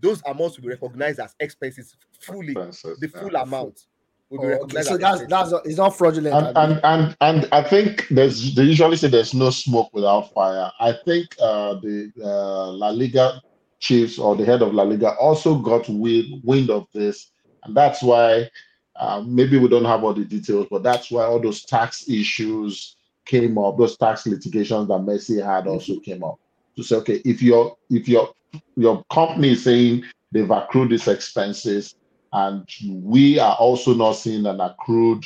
those 0.00 0.22
amounts 0.26 0.56
will 0.56 0.64
be 0.64 0.68
recognized 0.68 1.18
as 1.18 1.34
expenses 1.40 1.96
fully. 2.20 2.52
Expenses, 2.52 2.98
The 3.00 3.10
yeah. 3.12 3.20
full 3.20 3.34
amount 3.36 3.86
will 4.30 4.38
be 4.38 4.46
Oh, 4.46 4.58
okay. 4.64 4.82
So 4.82 4.96
that's 4.96 5.26
that's 5.26 5.50
not, 5.50 5.66
it's 5.66 5.76
not 5.76 5.96
fraudulent. 5.96 6.34
and 6.34 6.56
abi? 6.56 6.72
and 6.72 6.80
and 6.84 7.16
and 7.20 7.48
I 7.52 7.62
think 7.62 8.06
there's 8.08 8.54
they 8.54 8.62
usually 8.62 8.96
say 8.96 9.08
there's 9.08 9.34
no 9.34 9.50
smoke 9.50 9.90
without 9.92 10.32
fire. 10.32 10.70
I 10.80 10.92
think 11.04 11.34
uh, 11.40 11.74
the 11.74 12.12
uh, 12.22 12.70
La 12.72 12.90
Liga 12.90 13.42
chiefs 13.80 14.18
or 14.18 14.36
the 14.36 14.44
head 14.44 14.62
of 14.62 14.74
La 14.74 14.84
Liga 14.84 15.14
also 15.14 15.56
got 15.56 15.88
wind 15.88 16.42
wind 16.44 16.70
of 16.70 16.86
this, 16.92 17.30
and 17.64 17.76
that's 17.76 18.02
why 18.02 18.48
uh, 18.96 19.22
maybe 19.26 19.58
we 19.58 19.68
don't 19.68 19.84
have 19.84 20.04
all 20.04 20.14
the 20.14 20.24
details, 20.24 20.66
but 20.70 20.82
that's 20.82 21.10
why 21.10 21.24
all 21.24 21.40
those 21.40 21.64
tax 21.64 22.08
issues 22.08 22.96
came 23.24 23.58
up. 23.58 23.78
Those 23.78 23.96
tax 23.96 24.26
litigations 24.26 24.88
that 24.88 25.00
Messi 25.00 25.44
had 25.44 25.66
also 25.66 25.98
came 26.00 26.22
up 26.22 26.38
to 26.76 26.82
say, 26.82 26.96
okay, 26.96 27.22
if 27.24 27.42
your 27.42 27.76
if 27.90 28.08
your 28.08 28.32
your 28.76 29.04
company 29.10 29.52
is 29.52 29.64
saying 29.64 30.04
they've 30.32 30.50
accrued 30.50 30.90
these 30.90 31.08
expenses 31.08 31.96
and 32.32 32.66
we 32.88 33.38
are 33.38 33.56
also 33.56 33.94
not 33.94 34.12
seeing 34.12 34.46
an 34.46 34.60
accrued 34.60 35.24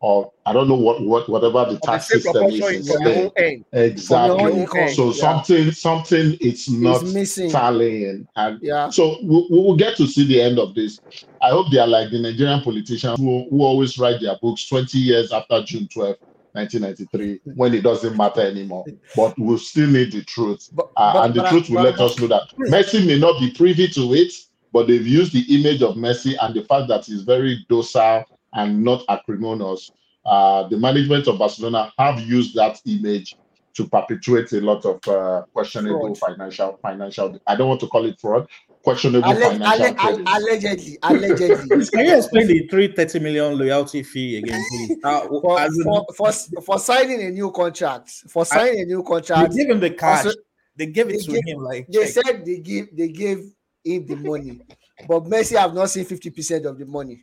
or 0.00 0.30
I 0.44 0.52
don't 0.52 0.68
know 0.68 0.74
what 0.74 1.02
what 1.02 1.28
whatever 1.28 1.52
the 1.52 1.58
Of 1.76 1.80
the 1.80 1.86
tax 1.86 2.08
system 2.08 2.44
is. 2.44 2.60
Exactly. 2.60 3.96
From 3.96 4.26
your 4.26 4.40
own 4.42 4.58
income, 4.58 4.88
So 4.90 5.06
yeah. 5.06 5.12
something 5.12 5.70
something 5.72 6.36
it's 6.40 6.68
not 6.68 7.02
it's 7.02 7.14
missing. 7.14 7.50
tallying 7.50 8.28
and 8.36 8.58
Yeah. 8.62 8.90
so 8.90 9.16
we, 9.22 9.46
we 9.50 9.58
will 9.58 9.76
get 9.76 9.96
to 9.96 10.06
see 10.06 10.26
the 10.26 10.40
end 10.42 10.58
of 10.58 10.74
this. 10.74 11.00
I 11.42 11.48
hope 11.50 11.70
they 11.72 11.78
are 11.78 11.86
like 11.86 12.10
the 12.10 12.20
Nigerian 12.20 12.60
politicians 12.60 13.18
who, 13.18 13.46
who 13.50 13.62
always 13.62 13.98
write 13.98 14.20
their 14.20 14.36
books 14.42 14.66
20 14.68 14.98
years 14.98 15.32
after 15.32 15.62
June 15.62 15.88
12, 15.88 16.16
1993, 16.52 17.40
when 17.54 17.74
it 17.74 17.82
doesn't 17.82 18.16
matter 18.16 18.40
anymore. 18.42 18.84
But 19.16 19.34
we'll 19.38 19.58
still 19.58 19.88
need 19.88 20.12
the 20.12 20.22
truth. 20.24 20.68
But, 20.72 20.90
Uh, 20.96 21.12
but- 21.14 21.24
and 21.24 21.34
the 21.34 21.44
I- 21.46 21.50
truth 21.50 21.70
will 21.70 21.82
let 21.82 21.98
us 22.00 22.18
know 22.18 22.26
that 22.28 22.48
Messi 22.68 23.04
may 23.06 23.18
not 23.18 23.40
be 23.40 23.50
privy 23.50 23.88
to 23.88 24.14
it, 24.14 24.32
but 24.72 24.86
they've 24.86 25.06
used 25.06 25.32
the 25.32 25.44
image 25.58 25.82
of 25.82 25.94
Messi 25.96 26.34
and 26.40 26.54
the 26.54 26.64
fact 26.64 26.88
that 26.88 27.04
he's 27.06 27.22
very 27.22 27.64
docile 27.68 28.24
and 28.54 28.82
not 28.82 29.02
acrimonious. 29.08 29.90
Uh, 30.24 30.66
the 30.68 30.76
management 30.76 31.28
of 31.28 31.38
Barcelona 31.38 31.92
have 31.98 32.20
used 32.20 32.54
that 32.56 32.80
image 32.86 33.36
to 33.74 33.86
perpetuate 33.88 34.50
a 34.52 34.60
lot 34.60 34.84
of 34.86 35.06
uh, 35.06 35.42
questionable 35.52 36.14
Fraud. 36.14 36.30
financial 36.36 36.78
financial. 36.82 37.38
I 37.46 37.54
don't 37.56 37.68
want 37.68 37.80
to 37.80 37.86
call 37.88 38.06
it 38.06 38.18
fraud. 38.18 38.48
Questionable 38.82 39.28
Alle- 39.28 39.50
financial 39.58 39.84
alle- 39.86 39.94
trading. 39.94 40.24
allegedly, 40.26 40.98
allegedly. 41.02 41.86
Can 41.92 42.06
you 42.06 42.16
explain 42.16 42.46
the 42.46 42.66
330 42.68 43.18
million 43.20 43.58
loyalty 43.58 44.02
fee 44.02 44.38
again, 44.38 44.62
please? 44.70 44.96
Uh, 45.04 45.28
for, 45.40 45.60
as 45.60 45.76
in, 45.76 45.82
for, 45.84 46.06
for, 46.16 46.32
for 46.62 46.78
signing 46.78 47.22
a 47.22 47.30
new 47.30 47.50
contract, 47.50 48.10
for 48.28 48.44
signing 48.46 48.80
a 48.80 48.84
new 48.84 49.02
they 49.02 49.08
contract, 49.08 49.54
gave 49.54 49.68
him 49.70 49.80
the 49.80 49.90
cash. 49.90 50.24
Also, 50.26 50.38
they 50.76 50.86
gave 50.86 51.08
it 51.10 51.12
they 51.12 51.18
to 51.18 51.32
gave- 51.32 51.42
him 51.46 51.58
like 51.58 51.86
they 51.88 52.04
check. 52.10 52.24
said 52.26 52.44
they 52.46 52.58
give 52.58 52.88
they 52.96 53.08
gave 53.08 53.52
him 53.86 54.06
the 54.06 54.16
money, 54.16 54.60
but 55.08 55.24
Messi 55.24 55.56
have 55.58 55.74
not 55.74 55.90
seen 55.90 56.04
fifty 56.04 56.30
percent 56.30 56.66
of 56.66 56.78
the 56.78 56.84
money. 56.86 57.22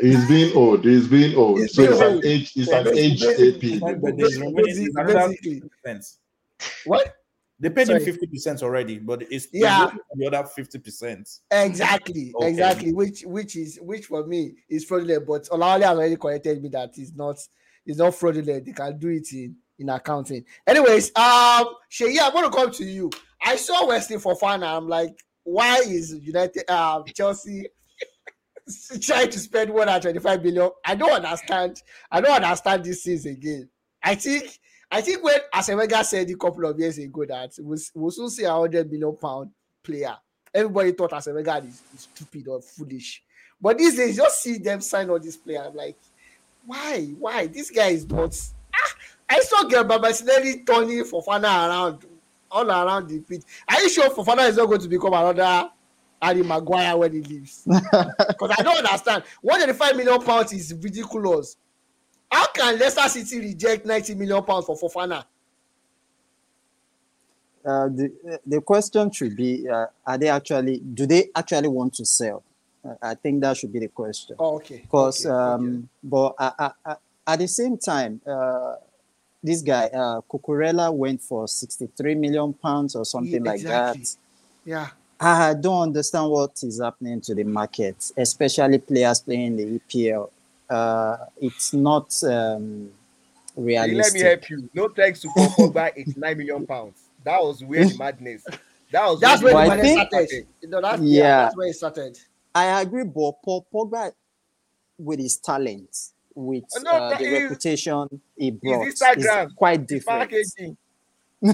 He's 0.00 0.26
being 0.28 0.52
owed. 0.56 0.84
He's 0.84 1.08
being 1.08 1.36
owed. 1.36 1.58
He's 1.60 1.74
so 1.74 1.82
being 1.82 1.92
it's 1.92 2.00
an 2.00 2.16
owed. 2.16 2.24
age. 2.24 2.52
It's 2.56 2.70
an 2.70 2.88
age 2.96 3.22
AP. 3.22 4.00
But 4.00 4.16
there's 4.16 4.38
remaining- 4.38 4.54
there's 4.56 4.78
Basically, 4.78 4.90
another 4.96 5.28
basically. 5.28 5.62
50%. 5.86 6.16
What? 6.86 7.14
They 7.60 7.70
paid 7.70 7.86
Sorry. 7.86 8.02
him 8.04 8.16
50% 8.16 8.62
already, 8.62 8.98
but 8.98 9.22
it's 9.30 9.48
Yeah. 9.52 9.90
the 10.16 10.26
other 10.26 10.48
50%. 10.48 11.40
Exactly, 11.50 12.32
Okay. 12.34 12.48
exactly. 12.48 12.92
Which 12.92 13.22
which 13.22 13.56
is 13.56 13.78
which 13.80 14.06
for 14.06 14.26
me 14.26 14.54
is 14.68 14.84
fraudulent, 14.84 15.26
but 15.26 15.44
Olawale 15.50 15.82
has 15.82 15.96
already 15.96 16.16
corrected 16.16 16.62
me 16.62 16.68
that 16.70 16.96
it's 16.98 17.12
not 17.14 17.38
it's 17.86 17.98
not 17.98 18.14
fraudulent. 18.14 18.64
They 18.64 18.72
can 18.72 18.98
do 18.98 19.08
it 19.08 19.32
in 19.32 19.56
in 19.78 19.88
accounting. 19.88 20.44
Anyways, 20.66 21.08
um, 21.16 21.66
Sheyi, 21.90 22.18
I'm 22.20 22.32
gonna 22.32 22.50
come 22.50 22.70
to 22.72 22.84
you. 22.84 23.10
I 23.44 23.56
saw 23.56 23.86
Wesley 23.86 24.16
Fofana. 24.16 24.76
I'm 24.76 24.88
like, 24.88 25.16
why 25.44 25.78
is 25.78 26.14
United 26.14 26.68
um 26.70 27.04
Chelsea 27.14 27.68
trying 29.00 29.30
to 29.30 29.38
spend 29.38 29.70
more 29.70 29.86
than 29.86 30.00
25 30.00 30.42
billion? 30.42 30.70
I 30.84 30.94
don't 30.94 31.24
understand. 31.24 31.82
I 32.10 32.20
don't 32.20 32.42
understand 32.42 32.84
this 32.84 33.04
since 33.04 33.26
again. 33.26 33.68
I 34.02 34.14
think 34.16 34.58
I 34.90 35.00
think 35.00 35.22
when 35.22 35.38
Asemega 35.54 36.04
said 36.04 36.28
a 36.30 36.34
couple 36.36 36.66
of 36.66 36.78
years 36.78 36.98
ago 36.98 37.24
that 37.26 37.52
we'll, 37.58 37.78
we'll 37.94 38.10
soon 38.10 38.30
see 38.30 38.44
a 38.44 38.52
hundred 38.52 38.90
million 38.90 39.16
pound 39.16 39.50
player 39.82 40.16
everybody 40.54 40.92
thought 40.92 41.10
Asemega 41.10 41.66
is, 41.66 41.82
is 41.94 42.08
stupid 42.14 42.48
or 42.48 42.62
foolish. 42.62 43.22
But 43.60 43.78
these 43.78 43.96
days, 43.96 44.16
just 44.16 44.42
see 44.42 44.58
them 44.58 44.80
sign 44.80 45.10
all 45.10 45.18
these 45.18 45.36
players. 45.36 45.66
I'm 45.66 45.74
like, 45.74 45.96
why? 46.64 47.06
Why? 47.18 47.46
This 47.46 47.70
guy 47.70 47.88
is 47.88 48.08
not. 48.08 48.38
Ah, 48.74 48.94
I 49.30 49.40
saw 49.40 49.64
Gabriel 49.64 50.00
Martinelli 50.00 50.62
turning 50.64 51.04
Fofana 51.04 51.68
around, 51.68 52.04
all 52.54 52.70
around 52.70 53.08
the 53.08 53.20
pitch. 53.20 53.42
Are 53.68 53.80
you 53.82 53.88
sure 53.90 54.08
Fofana 54.10 54.48
is 54.48 54.56
not 54.56 54.66
going 54.66 54.80
to 54.80 54.88
become 54.88 55.12
another 55.12 55.68
Harry 56.22 56.42
Maguire 56.42 56.96
when 56.96 57.12
he 57.12 57.20
leaves? 57.20 57.64
Because 57.66 58.50
I 58.56 58.62
don't 58.62 58.78
understand. 58.78 59.24
185 59.42 59.96
million 59.96 60.22
pounds 60.22 60.52
is 60.52 60.72
ridiculous. 60.80 61.56
How 62.30 62.46
can 62.46 62.78
Leicester 62.78 63.08
City 63.08 63.40
reject 63.40 63.84
90 63.84 64.14
million 64.14 64.42
pounds 64.42 64.66
for 64.66 64.76
Fofana? 64.76 65.24
Uh, 67.66 67.88
the 67.88 68.12
the 68.44 68.60
question 68.60 69.10
should 69.10 69.34
be: 69.34 69.66
uh, 69.66 69.86
Are 70.06 70.18
they 70.18 70.28
actually? 70.28 70.78
Do 70.80 71.06
they 71.06 71.30
actually 71.34 71.68
want 71.68 71.94
to 71.94 72.04
sell? 72.04 72.42
Uh, 72.86 72.94
I 73.00 73.14
think 73.14 73.40
that 73.40 73.56
should 73.56 73.72
be 73.72 73.78
the 73.78 73.88
question. 73.88 74.36
Oh, 74.38 74.56
okay. 74.56 74.80
Because, 74.82 75.24
okay, 75.24 75.34
um, 75.34 75.64
okay. 75.64 75.86
but 76.02 76.34
I, 76.38 76.52
I, 76.58 76.70
I, 76.84 76.96
at 77.26 77.38
the 77.38 77.48
same 77.48 77.78
time, 77.78 78.20
uh, 78.26 78.74
this 79.44 79.60
guy 79.62 79.84
uh, 79.88 80.20
Cucurella 80.22 80.92
went 80.92 81.20
for 81.20 81.46
sixty-three 81.46 82.14
million 82.16 82.52
pounds 82.54 82.96
or 82.96 83.04
something 83.04 83.44
Yeah, 83.44 83.50
like 83.50 83.60
exactly. 83.60 84.02
that. 84.02 84.16
yeah. 84.64 84.88
I 85.20 85.54
don't 85.54 85.82
understand 85.82 86.30
what 86.30 86.60
is 86.64 86.80
happening 86.80 87.20
to 87.22 87.34
the 87.34 87.44
market, 87.44 88.10
especially 88.16 88.78
players 88.78 89.20
playing 89.20 89.56
the 89.56 89.78
EPL. 89.78 90.28
Uh, 90.68 91.16
it's 91.40 91.72
not 91.72 92.12
um, 92.24 92.90
Let 93.56 93.64
me 93.64 93.76
realistic. 93.88 94.22
help 94.22 94.50
you. 94.50 94.68
No 94.74 94.88
thanks 94.88 95.20
to 95.20 95.28
Paul 95.34 95.48
Pogba, 95.50 95.92
it's 95.96 96.16
nine 96.16 96.36
million 96.38 96.66
pounds. 96.66 97.00
That 97.22 97.40
was 97.42 97.62
where 97.62 97.84
the 97.86 97.96
madness. 97.96 98.44
That 98.90 99.06
was 99.06 99.20
That's 99.20 99.42
where 99.42 99.54
where 99.54 99.66
the 99.68 99.72
I 99.74 99.80
think- 99.80 100.08
started. 100.08 100.46
You 100.62 100.68
know, 100.68 100.80
that's, 100.80 101.02
yeah. 101.02 101.22
Yeah. 101.22 101.42
that's 101.44 101.56
where 101.56 101.68
it 101.68 101.74
started. 101.74 102.18
I 102.54 102.80
agree, 102.82 103.04
but 103.04 103.32
Paul 103.44 103.66
Pogba, 103.72 104.12
with 104.98 105.20
his 105.20 105.36
talent, 105.36 105.96
with 106.34 106.64
Oh, 106.76 106.80
no, 106.82 106.90
uh, 106.90 107.08
the 107.10 107.24
his- 107.24 107.42
reputation 107.42 108.20
he 108.36 108.50
brought, 108.50 108.86
Instagram, 108.86 109.46
is 109.46 109.52
quite 109.54 109.86
different. 109.86 110.30
packaging. 110.30 110.76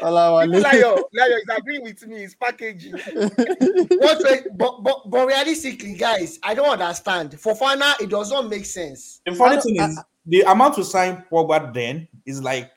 Olawale. 0.00 0.48
Even 0.48 0.62
Layo, 0.62 0.96
Layo 1.18 1.36
is 1.36 1.44
agreeing 1.56 1.82
with 1.82 2.06
me. 2.06 2.24
It's 2.24 2.34
packaging. 2.34 2.92
What 2.92 4.22
way, 4.24 4.42
but, 4.54 4.82
but 4.82 5.10
but 5.10 5.26
realistically, 5.26 5.94
guys, 5.94 6.38
I 6.42 6.54
don't 6.54 6.68
understand. 6.80 7.32
Fofana, 7.32 8.00
it 8.00 8.08
does 8.10 8.30
not 8.30 8.48
make 8.48 8.64
sense. 8.64 9.20
The 9.26 9.34
funny 9.34 9.60
thing 9.60 9.76
don't- 9.76 9.90
is, 9.90 9.98
the 10.26 10.40
amount 10.42 10.74
to 10.76 10.84
sign 10.84 11.24
Pogba 11.30 11.72
then 11.74 12.06
is 12.26 12.42
like 12.42 12.70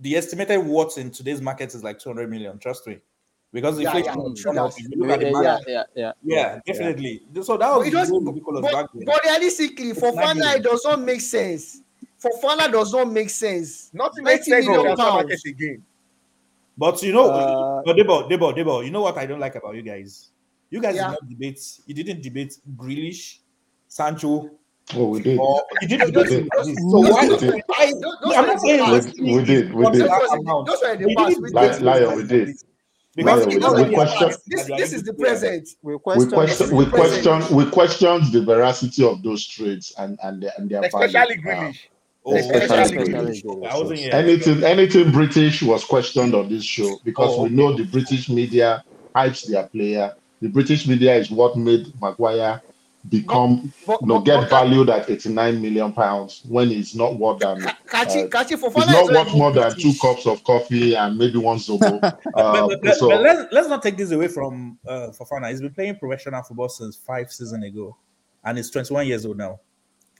the 0.00 0.16
estimated 0.16 0.64
worth 0.64 0.98
in 0.98 1.10
today's 1.10 1.40
market 1.40 1.74
is 1.74 1.82
like 1.82 1.98
200 1.98 2.28
million. 2.30 2.58
Trust 2.58 2.86
me. 2.86 2.98
Because 3.54 3.78
Yeah, 3.80 3.86
inflation 3.96 4.18
yeah, 4.18 4.22
was 4.28 4.42
true 4.42 4.52
gone 4.52 4.66
up. 4.66 4.70
that. 4.74 4.80
If 4.84 4.90
you 4.90 4.98
look 5.00 5.10
at 5.10 5.20
the 5.20 5.26
yeah, 5.26 5.30
market, 5.32 5.64
yeah, 5.68 5.82
yeah, 5.94 6.12
yeah, 6.24 6.58
definitely. 6.66 7.22
So 7.42 7.56
that 7.56 7.60
But 7.70 7.78
was 7.78 7.88
it 7.88 7.90
does- 7.92 8.08
so 8.08 8.18
ridiculous 8.20 8.60
but, 8.62 8.72
back 8.72 8.86
then. 8.92 9.04
but 9.06 9.20
realistically, 9.24 9.92
for 9.94 10.08
It's 10.08 10.16
not 10.16 10.36
Fana, 10.36 10.56
it 10.56 10.62
does 10.64 10.84
not 10.84 11.00
make 11.00 11.20
sense. 11.20 11.80
For 12.18 12.30
Fana, 12.42 12.70
does 12.72 12.92
not 12.92 13.10
make 13.12 13.30
sense. 13.30 13.90
Nothing 13.94 14.24
makes 14.24 14.48
90 14.48 14.50
sense 14.50 14.66
in 14.66 14.72
million 14.72 14.96
transfer 14.96 15.04
pounds. 15.10 15.24
market 15.24 15.40
again. 15.46 15.82
But 16.76 17.02
you 17.04 17.12
know, 17.12 17.30
Uh, 17.30 17.82
but 17.86 17.96
Debo, 17.96 18.28
Debo, 18.28 18.52
Debo, 18.56 18.84
you 18.84 18.90
know 18.90 19.02
what 19.02 19.16
I 19.16 19.26
don't 19.26 19.38
like 19.40 19.54
about 19.54 19.76
you 19.76 19.82
guys? 19.82 20.30
You 20.70 20.80
guys 20.80 20.96
Yeah. 20.96 21.10
did 21.10 21.20
not 21.20 21.28
debate. 21.30 21.60
You 21.86 21.94
didn't 21.94 22.22
debate 22.22 22.58
Grealish, 22.76 23.38
Sancho, 23.86 24.50
Oh, 24.96 25.06
we 25.10 25.22
did. 25.22 25.38
or 25.38 25.62
you 25.80 25.86
didn't 25.86 26.12
Those- 26.14 26.28
debate 26.30 26.48
those- 26.56 26.66
this. 26.66 26.76
So 26.90 27.02
those- 27.02 27.10
why? 27.12 27.28
those- 27.28 27.42
why 27.42 27.92
those- 27.92 27.94
I'm 27.94 28.00
those 28.00 28.34
not 28.34 28.48
are 28.48 28.58
saying 28.58 28.76
the 28.78 28.92
let's 28.92 29.06
past. 29.06 29.20
We 29.20 29.44
did, 29.44 29.74
we 29.74 29.84
consider 29.84 29.92
did. 29.92 30.10
that 30.10 30.20
Those 30.20 30.30
were 30.30 30.36
the- 30.36 30.40
amount. 30.42 30.66
those 30.66 30.82
were 30.82 30.96
the 30.96 31.04
But 31.04 31.08
you 31.10 31.16
past. 31.16 31.28
didn't 31.28 31.42
We 31.44 31.48
debate 31.50 31.72
did. 31.72 31.82
Lion, 31.82 32.16
we 32.16 32.22
did. 32.24 32.48
Because 33.16 33.40
Lion, 33.40 33.48
we 33.48 33.54
you 33.54 33.60
know 33.60 33.70
did. 33.76 33.80
when 33.80 33.88
We 33.90 33.94
question- 33.94 34.28
This, 34.28 34.60
that 34.62 34.68
you 34.68 34.74
are 34.74 34.78
this 34.78 34.92
is 34.92 35.02
the 35.04 35.14
present. 35.14 35.68
We 35.82 35.92
We 35.94 35.98
question. 36.00 36.30
question, 36.30 36.76
we 36.76 36.86
question, 36.86 37.56
we 37.56 37.70
questioned 37.70 38.32
the 38.32 38.42
veracity 38.42 39.04
of 39.04 39.22
those 39.22 39.46
trades 39.46 39.92
and 39.98 40.18
and 40.22 40.42
their, 40.42 40.52
and 40.58 40.68
their 40.70 40.82
Especially 40.82 41.12
value. 41.40 41.50
Uh, 41.50 41.72
Oh, 42.26 42.34
Especially 42.36 42.64
especially 42.76 43.12
Grealish. 43.12 43.44
Grealish. 43.44 43.68
I 43.70 43.78
wasn't 43.78 43.98
here. 44.00 44.10
anything 44.14 44.64
anything 44.64 45.12
British 45.12 45.62
was 45.62 45.84
questioned 45.84 46.34
on 46.34 46.48
this 46.48 46.64
show 46.64 46.98
because 47.04 47.36
Oh, 47.36 47.42
we 47.42 47.50
know 47.50 47.76
the 47.76 47.84
British 47.84 48.30
media 48.30 48.82
hypes 49.14 49.46
their 49.46 49.64
player. 49.66 50.14
The 50.40 50.48
British 50.48 50.88
media 50.88 51.14
is 51.16 51.30
what 51.30 51.54
made 51.58 51.92
Maguire 52.00 52.62
become 53.08 53.72
But, 53.86 54.00
you 54.00 54.06
know 54.06 54.14
but- 54.18 54.24
get 54.24 54.40
but- 54.40 54.50
valued 54.50 54.88
at 54.90 55.10
89 55.10 55.60
million 55.60 55.92
pounds 55.92 56.42
when 56.48 56.68
he's 56.68 56.94
not 56.94 57.18
more 57.18 57.38
than 57.38 57.60
Ka- 57.60 57.76
Kachi, 57.86 58.24
uh, 58.24 58.28
Kachi 58.28 58.58
for 58.58 58.72
he's 58.72 58.84
Fana 58.84 58.92
not 58.92 59.26
worth 59.26 59.34
more 59.34 59.52
than 59.52 59.78
two 59.78 59.92
cups 60.00 60.26
of 60.26 60.42
coffee 60.44 60.94
and 60.96 61.18
maybe 61.18 61.38
one 61.38 61.58
zobo. 61.58 62.00
But, 62.00 62.20
Uh, 62.34 62.66
but, 62.68 62.82
but, 62.82 62.94
so 62.96 63.10
but 63.10 63.20
let's 63.20 63.52
let's 63.52 63.68
not 63.68 63.82
take 63.82 63.96
this 63.96 64.10
away 64.10 64.28
from 64.28 64.78
uh, 64.88 65.08
Fofana. 65.18 65.50
He's 65.50 65.60
been 65.60 65.74
playing 65.74 65.96
professional 65.96 66.42
football 66.42 66.68
since 66.68 66.96
five 66.96 67.30
seasons 67.30 67.62
ago, 67.64 67.96
and 68.42 68.56
he's 68.56 68.70
21 68.70 69.06
years 69.06 69.26
old 69.26 69.36
now. 69.38 69.60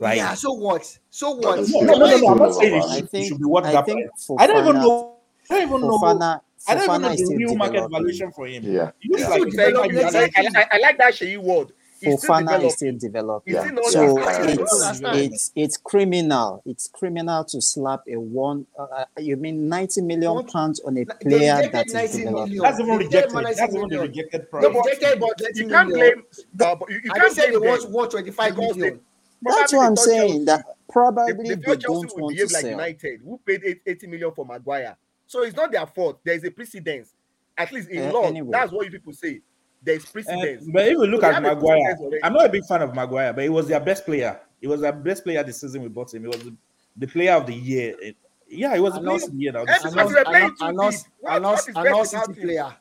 Like, 0.01 0.17
yeah, 0.17 0.35
so 0.35 0.53
what? 0.53 0.99
So 1.11 1.37
what? 1.37 1.67
No, 1.69 1.81
no, 1.81 1.93
no, 1.97 2.07
no, 2.07 2.17
no, 2.19 2.29
I'm 2.29 2.39
not 2.39 2.55
saying 2.55 2.75
it 2.83 2.97
should, 2.97 3.11
think. 3.11 3.29
should 3.29 3.39
be 3.39 3.45
worth 3.45 3.65
I 3.65 3.73
that 3.73 3.87
think 3.87 4.01
price. 4.11 4.31
I 4.39 4.47
don't 4.47 4.59
even 4.67 4.83
know. 4.83 5.17
I 5.51 5.55
don't 5.55 5.69
even 5.69 5.81
know. 5.83 5.99
Fofana, 5.99 6.41
I 6.69 6.75
don't 6.75 6.83
even 6.85 6.95
Fofana 6.97 7.01
know 7.03 7.09
the 7.11 7.17
still 7.17 7.37
real 7.39 7.57
market 7.57 7.89
valuation 7.91 8.33
for 8.33 8.47
him. 8.47 8.65
yeah, 8.65 8.91
yeah. 9.03 9.29
like 9.29 9.33
Still 9.33 9.45
he's 9.45 9.55
Thank 9.55 9.77
like 9.77 9.91
you. 9.93 9.97
he's 10.05 10.15
I, 10.15 10.21
like- 10.21 10.33
I, 10.37 10.61
I, 10.61 10.67
I 10.73 10.79
like 10.79 10.99
that 10.99 11.15
Sheyi 11.15 11.39
word. 11.39 11.73
He's 12.05 12.19
still 12.23 12.35
Fofana 12.35 12.65
is 12.67 12.75
still 12.75 12.97
developing. 12.99 13.55
Yeah. 13.55 13.71
So 13.89 14.19
it's 14.19 15.01
it's 15.03 15.53
it's 15.55 15.77
criminal. 15.77 16.63
It's 16.67 16.89
criminal 16.89 17.45
to 17.45 17.61
slap 17.61 18.03
a 18.09 18.17
one. 18.19 18.67
Uh, 18.79 19.05
you 19.19 19.37
mean 19.37 19.69
ninety 19.69 20.01
million 20.03 20.35
What? 20.35 20.53
pounds 20.53 20.81
on 20.81 20.97
a 20.99 21.05
player 21.05 21.69
that 21.73 21.87
is 21.87 21.95
90 21.95 22.19
developing? 22.19 22.35
million. 22.35 22.63
That's 22.63 22.81
even 22.81 22.99
They 22.99 23.05
rejected. 23.05 23.35
rejected 23.35 23.57
That's 23.57 23.61
90 23.61 23.77
even 23.77 23.89
the 23.89 23.89
million. 23.89 24.11
rejected 24.11 24.51
price. 24.51 24.63
They 24.63 24.69
No, 24.69 24.75
but 24.75 24.85
rejected 24.87 25.19
about 25.19 25.41
30 25.41 25.59
You 25.61 25.69
can't 25.69 25.89
million. 25.89 26.15
blame. 26.15 26.25
Uh, 26.69 26.75
but 26.77 26.91
you, 26.91 27.01
you 27.05 27.11
can't 27.13 27.33
said 27.33 27.47
they 27.47 27.59
blame 27.59 27.71
want 27.71 27.83
them. 27.83 27.93
125 27.93 28.57
million. 28.59 29.01
That's 29.43 29.73
what 29.73 29.87
I'm 29.87 29.97
saying. 29.97 30.45
That 30.47 30.65
They, 30.67 30.93
probably 30.93 31.33
they 31.33 31.55
they 31.57 31.77
Chelsea 31.77 31.79
don't 31.87 32.13
would 32.15 32.23
want 32.23 32.37
to 32.39 32.45
behave 32.45 32.51
like 32.53 32.61
sell. 32.63 32.71
United, 32.71 33.21
who 33.25 33.41
paid 33.45 33.81
80 33.87 34.07
million 34.07 34.33
for 34.33 34.45
Maguire. 34.47 34.97
So 35.27 35.43
it's 35.43 35.57
not 35.57 35.73
their 35.73 35.87
fault. 35.87 36.21
There 36.25 36.35
is 36.35 36.45
a 36.45 36.51
precedence. 36.51 37.15
At 37.57 37.71
least 37.73 37.89
in 37.91 38.09
Uh, 38.09 38.13
law, 38.13 38.23
anyway. 38.25 38.51
that's 38.53 38.73
what 38.73 38.85
you 38.87 38.91
people 38.93 39.13
say. 39.13 39.41
There 39.85 39.97
is 39.97 40.05
Uh, 40.07 40.57
but 40.73 40.87
if 40.87 40.93
you 40.93 41.07
look 41.07 41.21
So 41.21 41.29
at 41.29 41.43
Maguire. 41.43 41.97
I'm 42.23 42.33
not 42.33 42.47
a 42.47 42.49
big 42.49 42.65
fan 42.65 42.83
of 42.83 42.95
Maguire, 42.95 43.33
but 43.33 43.43
he 43.45 43.51
was 43.51 43.69
their 43.69 43.81
best 43.81 44.05
player. 44.07 44.41
He 44.61 44.67
was 44.67 44.81
their 44.81 44.93
best 44.93 45.25
player 45.25 45.43
this 45.45 45.61
season 45.61 45.83
we 45.83 45.89
bought 45.89 46.13
him. 46.15 46.23
He 46.23 46.29
was 46.29 46.39
the, 46.43 46.55
the 46.97 47.07
player 47.07 47.33
of 47.35 47.47
the 47.47 47.55
year. 47.55 47.95
It- 48.01 48.17
yeah, 48.49 48.75
he 48.75 48.81
was 48.81 48.93
the 48.93 48.99
And 48.99 49.07
player 49.07 49.13
also- 49.15 49.27
of 49.27 49.33
the 49.33 49.39
year. 49.43 49.53
Now, 49.53 49.61
And 49.61 49.69
this 49.69 49.79
because 49.79 49.93
season. 49.95 50.07
we 50.09 50.15
were 50.15 50.25
playing 50.25 50.45
An- 50.45 50.57
too 50.57 50.65
an- 50.65 50.91
deep. 50.91 51.01
What- 51.21 51.37
an- 51.37 51.43
what 51.43 51.59
is 51.59 51.67
an 51.69 51.75
best 51.75 51.95
all 51.95 52.01
about 52.01 52.07
City 52.27 52.41
player. 52.41 52.77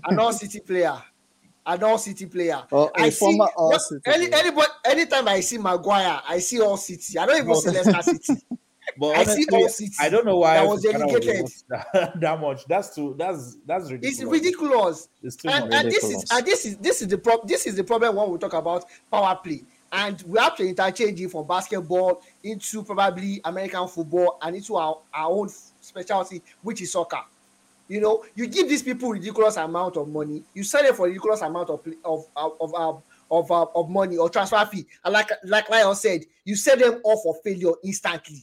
An 0.04 0.32
City 0.32 0.60
player. 0.60 1.02
An 1.66 1.98
City 1.98 2.26
player. 2.26 2.62
Or 2.70 2.90
a 2.96 3.00
I 3.02 3.08
see 3.10 3.40
All 3.56 3.68
what- 3.70 3.80
City 3.80 4.00
any 4.06 4.26
player. 4.28 4.40
anybody 4.42 4.68
anytime 4.84 5.28
I 5.28 5.40
see 5.40 5.58
Maguire, 5.58 6.20
I 6.28 6.38
see 6.40 6.60
all 6.60 6.76
City. 6.76 7.18
I 7.18 7.26
don't 7.26 7.38
even 7.38 7.54
see 7.54 7.70
Leicester 7.70 8.02
City. 8.02 8.42
But 8.98 9.16
I 9.16 9.24
see 9.24 9.46
honestly, 9.50 9.62
all 9.62 9.68
City. 9.68 9.94
I 10.00 10.08
don't 10.08 10.24
know 10.24 10.38
why 10.38 10.54
That 10.54 10.66
was 10.66 10.84
worth 10.84 11.64
that, 11.68 12.20
that 12.20 12.40
much. 12.40 12.64
That's 12.66 12.94
too. 12.94 13.14
That's 13.18 13.56
that's 13.66 13.90
ridiculous. 13.90 14.20
It's 14.20 14.30
ridiculous. 14.30 15.08
It's 15.22 15.36
too 15.36 15.48
And, 15.48 15.72
and 15.72 15.90
this 15.90 16.04
is 16.04 16.24
and 16.30 16.46
this 16.46 16.64
is 16.64 16.76
this 16.78 17.02
is 17.02 17.08
the 17.08 17.18
problem. 17.18 17.48
This 17.48 17.66
is 17.66 17.76
the 17.76 17.84
problem 17.84 18.16
when 18.16 18.30
we 18.30 18.38
talk 18.38 18.52
about 18.52 18.84
power 19.10 19.36
play. 19.42 19.62
And 19.92 20.20
we 20.26 20.40
have 20.40 20.56
to 20.56 20.66
interchange 20.66 21.20
it 21.20 21.30
from 21.30 21.46
basketball 21.46 22.20
into 22.42 22.82
probably 22.82 23.40
American 23.44 23.86
football 23.86 24.38
and 24.42 24.56
into 24.56 24.74
our, 24.74 24.98
our 25.12 25.30
own 25.30 25.48
specialty, 25.48 26.42
which 26.62 26.82
is 26.82 26.90
soccer. 26.90 27.20
You 27.86 28.00
know, 28.00 28.24
you 28.34 28.48
give 28.48 28.68
these 28.68 28.82
people 28.82 29.10
ridiculous 29.10 29.56
amount 29.56 29.96
of 29.96 30.08
money, 30.08 30.42
you 30.52 30.64
sell 30.64 30.82
them 30.82 30.94
for 30.94 31.06
ridiculous 31.06 31.42
amount 31.42 31.70
of 31.70 31.86
of 32.04 32.26
of 32.34 32.52
of, 32.60 32.74
of, 32.74 33.02
of, 33.30 33.50
uh, 33.50 33.66
of 33.74 33.88
money 33.88 34.16
or 34.16 34.28
transfer 34.28 34.64
fee. 34.66 34.86
And 35.04 35.12
like 35.12 35.30
like 35.44 35.68
Lion 35.68 35.94
said, 35.94 36.24
you 36.44 36.56
sell 36.56 36.76
them 36.76 37.00
off 37.04 37.22
for 37.22 37.36
failure 37.44 37.72
instantly. 37.84 38.42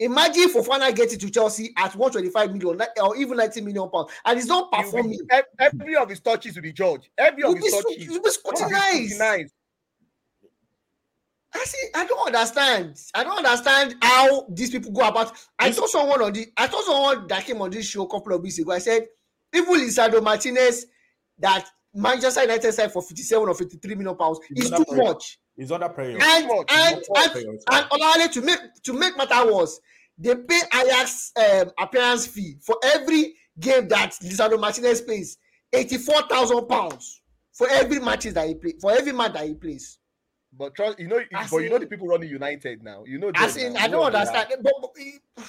Imagine 0.00 0.42
if 0.44 0.54
Fofana 0.54 0.94
getting 0.94 1.18
to 1.20 1.30
Chelsea 1.30 1.72
at 1.76 1.94
125 1.94 2.52
million 2.52 2.80
or 3.00 3.16
even 3.16 3.36
90 3.36 3.60
million 3.60 3.88
pounds, 3.90 4.10
and 4.24 4.38
he's 4.38 4.48
not 4.48 4.70
performing. 4.72 5.18
be- 5.28 5.40
Every 5.60 5.96
of 5.96 6.08
his 6.08 6.20
touches 6.20 6.56
will 6.56 6.62
be 6.62 6.72
judged. 6.72 7.08
Every 7.16 7.44
of 7.44 7.56
his 7.56 7.72
touches. 7.72 8.08
will 8.08 8.20
be 8.22 8.30
scrutinized. 8.30 9.20
I 11.56 11.64
see. 11.64 11.88
I 11.94 12.04
don't 12.06 12.26
understand. 12.26 13.00
I 13.14 13.22
don't 13.22 13.38
understand 13.38 13.94
how 14.02 14.44
these 14.48 14.70
people 14.70 14.90
go 14.90 15.06
about. 15.06 15.32
I 15.60 15.70
saw 15.70 15.86
someone 15.86 16.20
on 16.20 16.32
the. 16.32 16.48
I 16.56 16.68
saw 16.68 16.82
someone 16.82 17.28
that 17.28 17.44
came 17.44 17.62
on 17.62 17.70
this 17.70 17.86
show 17.86 18.02
a 18.02 18.08
couple 18.08 18.32
of 18.34 18.42
weeks 18.42 18.58
ago. 18.58 18.72
I 18.72 18.78
said, 18.78 19.06
even 19.54 19.72
Lisandro 19.74 20.20
Martinez, 20.20 20.86
that 21.38 21.68
Manchester 21.94 22.40
United 22.42 22.72
signed 22.72 22.90
for 22.90 23.02
fifty-seven 23.02 23.48
or 23.48 23.54
fifty-three 23.54 23.94
million 23.94 24.16
pounds, 24.16 24.40
is 24.50 24.68
too 24.70 24.84
much. 24.96 25.38
He's 25.56 25.70
under 25.70 25.88
pressure. 25.88 26.18
And 26.20 26.48
much, 26.48 26.70
and 26.70 26.96
He's 26.96 27.08
and, 27.08 27.16
under 27.16 27.30
pressure. 27.30 27.58
and 27.72 27.90
Olale, 27.90 28.32
to 28.32 28.42
make 28.42 28.58
to 28.82 28.92
make 28.92 29.16
matter 29.16 29.52
worse, 29.52 29.80
they 30.18 30.34
pay 30.34 30.60
Ajax 30.74 31.32
um, 31.36 31.70
appearance 31.78 32.26
fee 32.26 32.56
for 32.60 32.76
every 32.84 33.34
game 33.58 33.88
that 33.88 34.10
Lisandro 34.22 34.60
Martinez 34.60 35.00
plays, 35.00 35.38
eighty-four 35.72 36.22
thousand 36.28 36.66
pounds 36.66 37.20
for 37.52 37.68
every 37.70 38.00
matches 38.00 38.34
that 38.34 38.48
he 38.48 38.54
plays 38.54 38.76
for 38.80 38.92
every 38.92 39.12
match 39.12 39.32
that 39.34 39.46
he 39.46 39.54
plays. 39.54 39.98
But 40.56 40.74
trust, 40.74 40.98
you 41.00 41.08
know, 41.08 41.20
As 41.32 41.50
but 41.50 41.58
you 41.58 41.70
know 41.70 41.78
the 41.78 41.86
people 41.86 42.06
running 42.06 42.28
United 42.28 42.82
now. 42.82 43.04
You 43.06 43.18
know, 43.18 43.32
As 43.34 43.56
in. 43.56 43.76
I 43.76 43.88
don't 43.88 44.04
understand. 44.04 44.48
But, 44.62 44.72
but- 44.80 45.44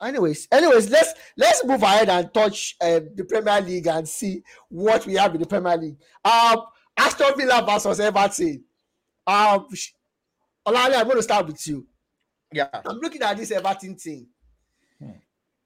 anyways, 0.06 0.48
anyways, 0.52 0.90
let's 0.90 1.14
let's 1.36 1.64
move 1.64 1.82
ahead 1.82 2.08
and 2.08 2.32
touch 2.32 2.76
uh, 2.80 3.00
the 3.14 3.24
Premier 3.24 3.60
League 3.60 3.86
and 3.86 4.08
see 4.08 4.42
what 4.68 5.06
we 5.06 5.14
have 5.14 5.34
in 5.34 5.40
the 5.40 5.46
Premier 5.46 5.76
League. 5.76 5.96
Um, 6.24 6.64
Aston 6.96 7.36
Villa 7.36 7.64
versus 7.66 8.00
Everton. 8.00 8.64
Um, 9.26 9.66
Olale, 10.66 10.96
I'm 10.96 11.04
going 11.04 11.16
to 11.16 11.22
start 11.22 11.46
with 11.46 11.66
you. 11.66 11.86
Yeah. 12.52 12.68
I'm 12.72 12.98
looking 12.98 13.22
at 13.22 13.36
this 13.36 13.50
Everton 13.50 13.96
team. 13.96 14.26
Hmm. 14.98 15.10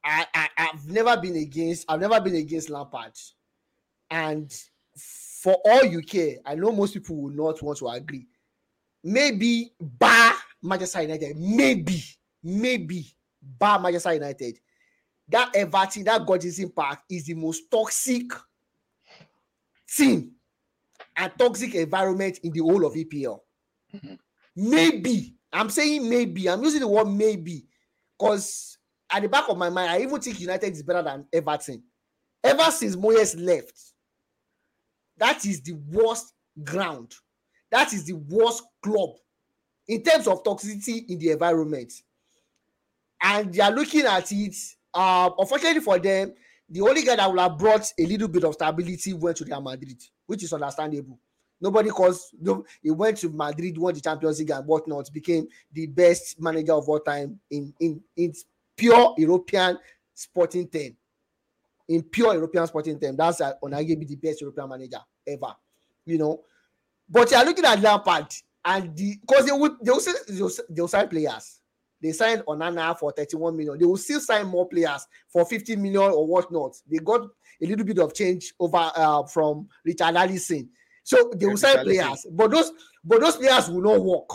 I, 0.04 0.26
I 0.34 0.48
I've 0.56 0.86
never 0.86 1.16
been 1.20 1.36
against. 1.36 1.84
I've 1.88 2.00
never 2.00 2.20
been 2.20 2.36
against 2.36 2.70
Lampard, 2.70 3.12
and 4.10 4.52
for 4.96 5.56
all 5.64 5.84
you 5.84 6.02
care, 6.02 6.36
I 6.44 6.54
know 6.54 6.72
most 6.72 6.94
people 6.94 7.16
will 7.16 7.30
not 7.30 7.62
want 7.62 7.78
to 7.78 7.88
agree. 7.88 8.26
Maybe 9.04 9.72
bar 9.80 10.34
Manchester 10.62 11.02
United, 11.02 11.36
maybe, 11.36 12.02
maybe 12.42 13.06
bar 13.42 13.78
Manchester 13.78 14.14
United. 14.14 14.58
That 15.28 15.54
Everton, 15.54 16.04
that 16.04 16.22
Goodison 16.22 16.74
Park 16.74 17.00
is 17.10 17.26
the 17.26 17.34
most 17.34 17.70
toxic 17.70 18.32
team 19.86 20.32
and 21.16 21.32
toxic 21.38 21.74
environment 21.74 22.38
in 22.42 22.52
the 22.52 22.60
whole 22.60 22.86
of 22.86 22.94
EPL. 22.94 23.40
Maybe 24.56 25.38
I'm 25.52 25.70
saying 25.70 26.08
maybe. 26.08 26.48
I'm 26.48 26.62
using 26.62 26.80
the 26.80 26.88
word 26.88 27.06
maybe 27.06 27.66
because 28.18 28.76
at 29.10 29.22
the 29.22 29.28
back 29.28 29.48
of 29.48 29.56
my 29.56 29.70
mind, 29.70 29.90
I 29.90 30.00
even 30.00 30.20
think 30.20 30.40
United 30.40 30.72
is 30.72 30.82
better 30.82 31.02
than 31.02 31.26
Everton. 31.32 31.82
Ever 32.44 32.70
since 32.70 32.94
Moyes 32.94 33.34
left, 33.38 33.78
that 35.16 35.44
is 35.46 35.62
the 35.62 35.72
worst 35.72 36.32
ground. 36.62 37.14
That 37.70 37.92
is 37.92 38.04
the 38.04 38.14
worst 38.14 38.62
club 38.82 39.10
in 39.86 40.02
terms 40.02 40.26
of 40.26 40.42
toxicity 40.42 41.08
in 41.08 41.18
the 41.18 41.30
environment. 41.30 41.92
And 43.20 43.52
they 43.52 43.60
are 43.60 43.72
looking 43.72 44.02
at 44.02 44.30
it. 44.30 44.54
Uh, 44.94 45.30
unfortunately 45.38 45.80
for 45.80 45.98
them, 45.98 46.32
the 46.68 46.80
only 46.82 47.02
guy 47.02 47.16
that 47.16 47.30
will 47.30 47.40
have 47.40 47.58
brought 47.58 47.90
a 47.98 48.06
little 48.06 48.28
bit 48.28 48.44
of 48.44 48.54
stability 48.54 49.12
went 49.14 49.38
to 49.38 49.44
Real 49.44 49.60
Madrid, 49.60 50.02
which 50.26 50.42
is 50.42 50.52
understandable. 50.52 51.18
Nobody 51.60 51.90
calls. 51.90 52.30
No, 52.40 52.64
he 52.82 52.90
went 52.90 53.18
to 53.18 53.30
Madrid, 53.30 53.76
won 53.78 53.94
the 53.94 54.00
Champions 54.00 54.38
League 54.38 54.50
and 54.50 54.66
whatnot, 54.66 55.12
became 55.12 55.48
the 55.72 55.86
best 55.86 56.40
manager 56.40 56.72
of 56.72 56.88
all 56.88 57.00
time 57.00 57.38
in 57.50 57.74
in 57.80 58.00
in 58.16 58.32
pure 58.76 59.14
European 59.18 59.78
sporting 60.14 60.68
term. 60.68 60.96
In 61.88 62.02
pure 62.02 62.34
European 62.34 62.66
sporting 62.66 63.00
term, 63.00 63.16
that's 63.16 63.40
uh, 63.40 63.54
unarguably 63.62 64.06
the 64.06 64.16
best 64.16 64.40
European 64.40 64.68
manager 64.68 65.00
ever. 65.26 65.54
You 66.04 66.18
know, 66.18 66.44
but 67.08 67.30
you 67.30 67.36
are 67.36 67.44
looking 67.44 67.64
at 67.64 67.80
Lampard 67.80 68.26
and 68.64 68.94
the 68.96 69.16
because 69.20 69.46
they 69.46 69.52
will 69.52 69.76
they 69.82 69.90
will, 69.90 70.00
say- 70.00 70.12
they 70.28 70.42
will, 70.42 70.50
they 70.70 70.80
will 70.80 70.88
sign 70.88 71.08
players. 71.08 71.60
They 72.00 72.12
signed 72.12 72.44
Onana 72.46 72.96
for 72.96 73.10
31 73.10 73.56
million. 73.56 73.76
They 73.78 73.84
will 73.84 73.96
still 73.96 74.20
sign 74.20 74.46
more 74.46 74.68
players 74.68 75.04
for 75.28 75.44
50 75.44 75.74
million 75.76 76.12
or 76.12 76.26
whatnot. 76.28 76.76
They 76.88 76.98
got 76.98 77.22
a 77.60 77.66
little 77.66 77.84
bit 77.84 77.98
of 77.98 78.14
change 78.14 78.54
over 78.60 78.92
uh, 78.94 79.24
from 79.24 79.68
Richarlison. 79.86 80.68
So 81.08 81.32
they 81.34 81.46
will 81.46 81.56
sign 81.56 81.84
players, 81.84 82.26
but 82.30 82.50
those 82.50 82.70
but 83.02 83.20
those 83.22 83.36
players 83.36 83.70
will 83.70 83.80
not 83.80 84.04
work. 84.04 84.28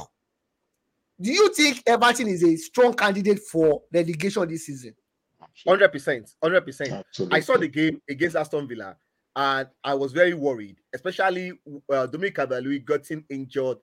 Do 1.22 1.32
you 1.32 1.54
think 1.54 1.84
Everton 1.86 2.28
is 2.28 2.44
a 2.44 2.56
strong 2.56 2.96
candidate 2.96 3.42
for 3.42 3.84
relegation 3.94 4.48
this 4.48 4.66
season? 4.66 4.96
Hundred 5.68 5.90
percent, 5.90 6.32
hundred 6.42 6.62
percent. 6.62 7.06
I 7.32 7.42
saw 7.42 7.58
the 7.58 7.68
game 7.68 8.02
against 8.10 8.36
Aston 8.36 8.68
Villa, 8.68 8.98
and 9.36 9.68
I 9.84 9.94
was 9.94 10.14
very 10.14 10.34
worried, 10.34 10.78
especially 10.96 11.52
uh, 11.92 12.08
Dominic 12.08 12.38
Calvert-Lewin 12.38 12.84
got 12.84 13.02
injured 13.30 13.78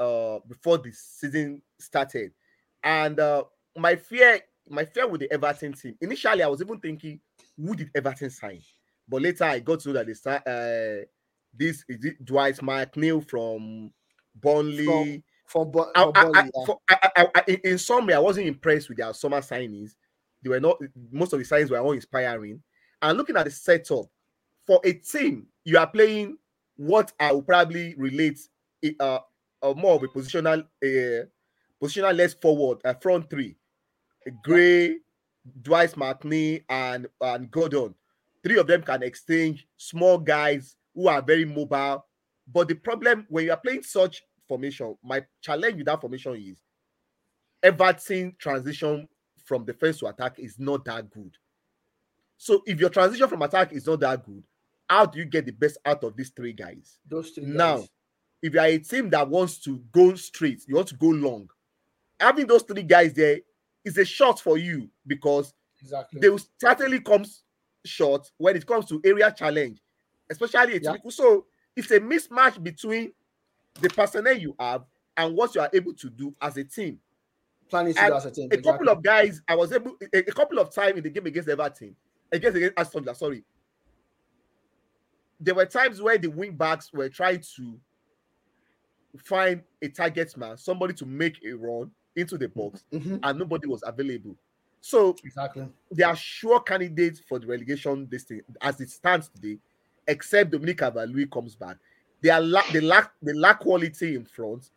uh, 0.00 0.40
before 0.48 0.78
the 0.78 0.90
season 0.90 1.62
started, 1.78 2.32
and 2.82 3.20
uh, 3.20 3.44
my 3.76 3.94
fear, 3.94 4.40
my 4.68 4.84
fear 4.84 5.06
with 5.06 5.20
the 5.20 5.32
Everton 5.32 5.72
team. 5.74 5.94
Initially, 6.00 6.42
I 6.42 6.48
was 6.48 6.60
even 6.60 6.80
thinking, 6.80 7.20
who 7.56 7.76
did 7.76 7.92
Everton 7.94 8.30
sign? 8.30 8.60
But 9.08 9.22
later, 9.22 9.44
I 9.44 9.60
got 9.60 9.78
to 9.80 9.88
know 9.88 9.94
that 9.94 10.06
they 10.08 10.14
start. 10.14 10.42
Uh, 10.44 11.04
this 11.56 11.84
is 11.88 12.04
it 12.04 12.24
Dwight 12.24 12.56
McNeil 12.56 13.28
from 13.28 13.92
Burnley. 14.34 15.22
From, 15.46 15.72
from, 15.72 15.86
I, 15.94 16.10
Burnley, 16.10 16.50
I, 16.56 16.64
for, 16.66 16.80
I, 16.88 17.58
in- 17.62 17.78
summary, 17.78 18.14
I 18.14 18.18
wasn't 18.18 18.46
impressed 18.46 18.88
with 18.88 18.98
their 18.98 19.12
summer 19.12 19.40
signings. 19.40 19.92
They 20.42 20.50
were 20.50 20.60
not 20.60 20.78
most 21.10 21.32
of 21.32 21.38
the 21.38 21.44
signings 21.44 21.70
were 21.70 21.78
uninspiring. 21.78 22.62
And 23.02 23.18
looking 23.18 23.36
at 23.36 23.44
the 23.44 23.50
setup 23.50 24.06
for 24.66 24.80
a 24.84 24.92
team, 24.92 25.46
you 25.64 25.78
are 25.78 25.86
playing 25.86 26.38
what 26.76 27.12
I 27.20 27.32
will 27.32 27.42
probably 27.42 27.94
relate 27.96 28.40
it, 28.82 28.96
uh, 28.98 29.20
uh 29.62 29.74
more 29.74 29.94
of 29.94 30.02
a 30.02 30.08
positional 30.08 30.62
uh, 30.82 31.26
positional 31.82 32.16
less 32.16 32.34
forward, 32.34 32.78
uh, 32.84 32.94
front 32.94 33.30
three. 33.30 33.56
Gray, 34.42 34.96
Dwight 35.62 35.92
McNeil, 35.92 36.64
and 36.68 37.06
and 37.20 37.50
Gordon. 37.50 37.94
Three 38.42 38.58
of 38.58 38.66
them 38.66 38.82
can 38.82 39.02
exchange 39.02 39.66
small 39.76 40.18
guys 40.18 40.76
who 40.94 41.08
are 41.08 41.22
very 41.22 41.44
mobile. 41.44 42.04
But 42.52 42.68
the 42.68 42.74
problem 42.74 43.26
when 43.28 43.46
you 43.46 43.52
are 43.52 43.56
playing 43.56 43.82
such 43.82 44.22
formation, 44.46 44.96
my 45.02 45.24
challenge 45.40 45.76
with 45.76 45.86
that 45.86 46.00
formation 46.00 46.36
is 46.36 46.58
Everton 47.62 48.36
transition 48.38 49.08
from 49.44 49.64
defense 49.64 49.98
to 49.98 50.06
attack 50.06 50.38
is 50.38 50.58
not 50.58 50.84
that 50.84 51.10
good. 51.10 51.34
So 52.36 52.62
if 52.66 52.78
your 52.78 52.90
transition 52.90 53.28
from 53.28 53.42
attack 53.42 53.72
is 53.72 53.86
not 53.86 54.00
that 54.00 54.24
good, 54.24 54.42
how 54.88 55.06
do 55.06 55.18
you 55.18 55.24
get 55.24 55.46
the 55.46 55.52
best 55.52 55.78
out 55.86 56.04
of 56.04 56.16
these 56.16 56.30
three 56.30 56.52
guys? 56.52 56.98
Those 57.08 57.30
three 57.30 57.44
Now, 57.46 57.78
guys. 57.78 57.88
if 58.42 58.52
you 58.54 58.60
are 58.60 58.66
a 58.66 58.78
team 58.78 59.08
that 59.10 59.28
wants 59.28 59.58
to 59.60 59.78
go 59.92 60.14
straight, 60.14 60.62
you 60.68 60.74
want 60.74 60.88
to 60.88 60.96
go 60.96 61.08
long, 61.08 61.48
having 62.20 62.46
those 62.46 62.62
three 62.62 62.82
guys 62.82 63.14
there 63.14 63.38
is 63.84 63.96
a 63.98 64.04
shot 64.04 64.40
for 64.40 64.58
you 64.58 64.90
because 65.06 65.54
exactly. 65.80 66.20
they 66.20 66.28
will 66.28 66.40
certainly 66.60 67.00
come 67.00 67.24
short 67.84 68.30
when 68.38 68.56
it 68.56 68.66
comes 68.66 68.86
to 68.86 69.00
area 69.04 69.34
challenge, 69.36 69.78
especially 70.30 70.76
a 70.76 70.80
Yeah. 70.80 70.96
So 71.10 71.46
it's 71.76 71.90
a 71.90 72.00
mismatch 72.00 72.62
between 72.62 73.12
the 73.80 73.88
personnel 73.90 74.36
you 74.36 74.54
have 74.58 74.84
and 75.16 75.34
what 75.36 75.54
you 75.54 75.60
are 75.60 75.70
able 75.72 75.94
to 75.94 76.10
do 76.10 76.34
as 76.40 76.56
a 76.56 76.64
team. 76.64 77.00
planning 77.68 77.94
to 77.94 78.00
as 78.02 78.26
a 78.26 78.30
team. 78.30 78.48
A 78.52 78.56
couple 78.58 78.88
of 78.88 79.02
guys, 79.02 79.40
I 79.48 79.54
was 79.56 79.72
able 79.72 79.96
a, 80.12 80.18
a 80.18 80.22
couple 80.32 80.58
of 80.58 80.72
times 80.74 80.98
in 80.98 81.02
the 81.02 81.10
game 81.10 81.26
against 81.26 81.48
Everton, 81.48 81.96
against 82.32 82.56
against 82.56 82.78
Aston 82.78 83.04
Villa, 83.04 83.14
sorry. 83.16 83.44
There 85.40 85.54
were 85.54 85.66
times 85.66 86.00
where 86.00 86.16
the 86.18 86.28
wing 86.28 86.56
backs 86.56 86.92
were 86.92 87.08
trying 87.08 87.42
to 87.56 87.78
find 89.24 89.62
a 89.82 89.88
target 89.88 90.36
man, 90.36 90.56
somebody 90.56 90.94
to 90.94 91.06
make 91.06 91.38
a 91.44 91.52
run 91.52 91.90
into 92.16 92.38
the 92.38 92.48
box, 92.48 92.84
Mhm, 92.92 93.20
and 93.22 93.38
nobody 93.38 93.66
was 93.66 93.82
available. 93.84 94.36
So 94.80 95.16
Exactly. 95.24 95.68
they 95.90 96.02
are 96.04 96.16
sure 96.16 96.60
candidates 96.60 97.20
for 97.20 97.38
the 97.38 97.46
relegation 97.46 98.06
this 98.10 98.24
thing 98.24 98.42
as 98.60 98.80
it 98.80 98.90
stands 98.90 99.28
today, 99.28 99.58
except 100.06 100.50
Dominic 100.50 100.78
Calvert-Lewin 100.78 101.28
comes 101.30 101.54
back. 101.54 101.76
They 102.20 102.30
are 102.30 102.40
lack 102.40 102.68
they 102.70 102.80
lack 102.80 103.12
they 103.22 103.32
lack 103.34 103.60
quality 103.60 104.14
in 104.16 104.24
front. 104.24 104.70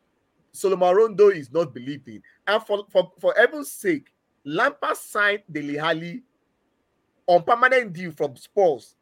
Solomon 0.51 0.93
Rondón 0.95 1.35
is 1.35 1.51
not 1.51 1.73
believed 1.73 2.07
in, 2.07 2.21
and 2.47 2.61
for 2.63 2.85
for 2.89 3.11
for 3.19 3.33
heaven's 3.37 3.71
sake, 3.71 4.11
Lampard 4.43 4.97
signed 4.97 5.43
Dele 5.51 5.77
Alli 5.79 6.23
on 7.27 7.43
permanent 7.43 7.93
deal 7.93 8.11
from 8.11 8.35
Spurs 8.35 8.95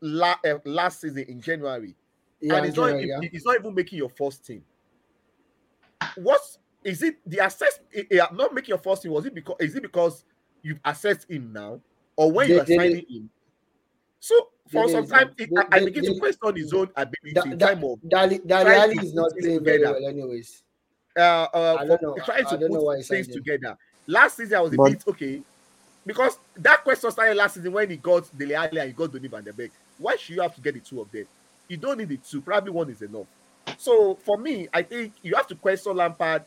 la, 0.00 0.34
uh, 0.44 0.58
last 0.64 1.00
season 1.00 1.24
in 1.28 1.40
January, 1.40 1.94
Yeah, 2.40 2.56
and 2.56 2.66
it's 2.66 2.76
not 2.76 2.90
even, 2.90 3.08
yeah. 3.08 3.18
it's 3.32 3.44
not 3.44 3.56
even 3.58 3.74
making 3.74 3.98
your 3.98 4.08
first 4.10 4.44
team. 4.44 4.64
What 6.16 6.40
is 6.84 7.02
it? 7.02 7.16
The 7.26 7.44
assess 7.44 7.80
eh, 7.94 8.04
eh, 8.10 8.26
not 8.32 8.54
making 8.54 8.68
your 8.70 8.78
first 8.78 9.02
team 9.02 9.12
was 9.12 9.26
it 9.26 9.34
because 9.34 9.56
is 9.60 9.74
it 9.74 9.82
because 9.82 10.24
you've 10.62 10.80
assessed 10.84 11.28
him 11.30 11.52
now, 11.52 11.80
or 12.16 12.30
when 12.32 12.48
you 12.48 12.54
They- 12.54 12.60
are 12.60 12.64
they- 12.64 12.76
signing 12.76 13.06
him? 13.08 13.30
So 14.20 14.48
for 14.70 14.86
They- 14.86 14.92
some 14.92 15.06
time, 15.06 15.30
they- 15.36 15.44
it, 15.44 15.50
I, 15.56 15.76
I 15.76 15.84
begin 15.84 16.04
they- 16.04 16.14
to 16.14 16.18
question 16.20 16.56
his 16.56 16.72
own 16.72 16.90
ability 16.96 17.32
Da- 17.34 17.42
in 17.42 17.58
da- 17.58 17.66
time 17.68 17.84
of 17.84 17.98
Dele 18.08 18.38
Dele 18.38 18.70
Alli 18.74 18.96
is 19.06 19.14
not 19.14 19.32
playing 19.38 19.64
very 19.64 19.82
well, 19.82 20.04
anyways. 20.06 20.62
uh, 21.16 21.20
uh 21.20 21.76
for 21.86 22.02
know. 22.02 22.16
trying 22.24 22.44
to 22.46 22.58
don't 22.58 22.72
know 22.72 22.82
why 22.82 22.96
put 22.96 23.06
things 23.06 23.28
together. 23.28 23.76
Last 24.06 24.36
season, 24.36 24.58
I 24.58 24.60
was 24.60 24.72
a 24.72 24.76
But- 24.76 24.90
bit 24.90 25.04
okay 25.08 25.42
because 26.06 26.38
that 26.56 26.82
question 26.84 27.10
started 27.10 27.36
last 27.36 27.54
season 27.54 27.72
when 27.72 27.90
he 27.90 27.96
got 27.96 28.36
Dele 28.36 28.54
Alli 28.54 28.78
and 28.78 28.88
he 28.88 28.92
got 28.92 29.12
Donny 29.12 29.28
van 29.28 29.44
der 29.44 29.52
Beek. 29.52 29.70
Why 29.98 30.16
should 30.16 30.36
you 30.36 30.42
have 30.42 30.54
to 30.54 30.60
get 30.60 30.74
the 30.74 30.80
two 30.80 31.00
of 31.00 31.10
them? 31.10 31.26
You 31.68 31.76
don't 31.76 31.98
need 31.98 32.08
the 32.08 32.16
two. 32.16 32.40
Probably 32.40 32.70
one 32.70 32.88
is 32.90 33.02
enough. 33.02 33.26
So 33.76 34.14
for 34.24 34.38
me, 34.38 34.68
I 34.72 34.82
think 34.82 35.12
you 35.22 35.34
have 35.34 35.46
to 35.48 35.54
question 35.54 35.94
Lampard. 35.96 36.42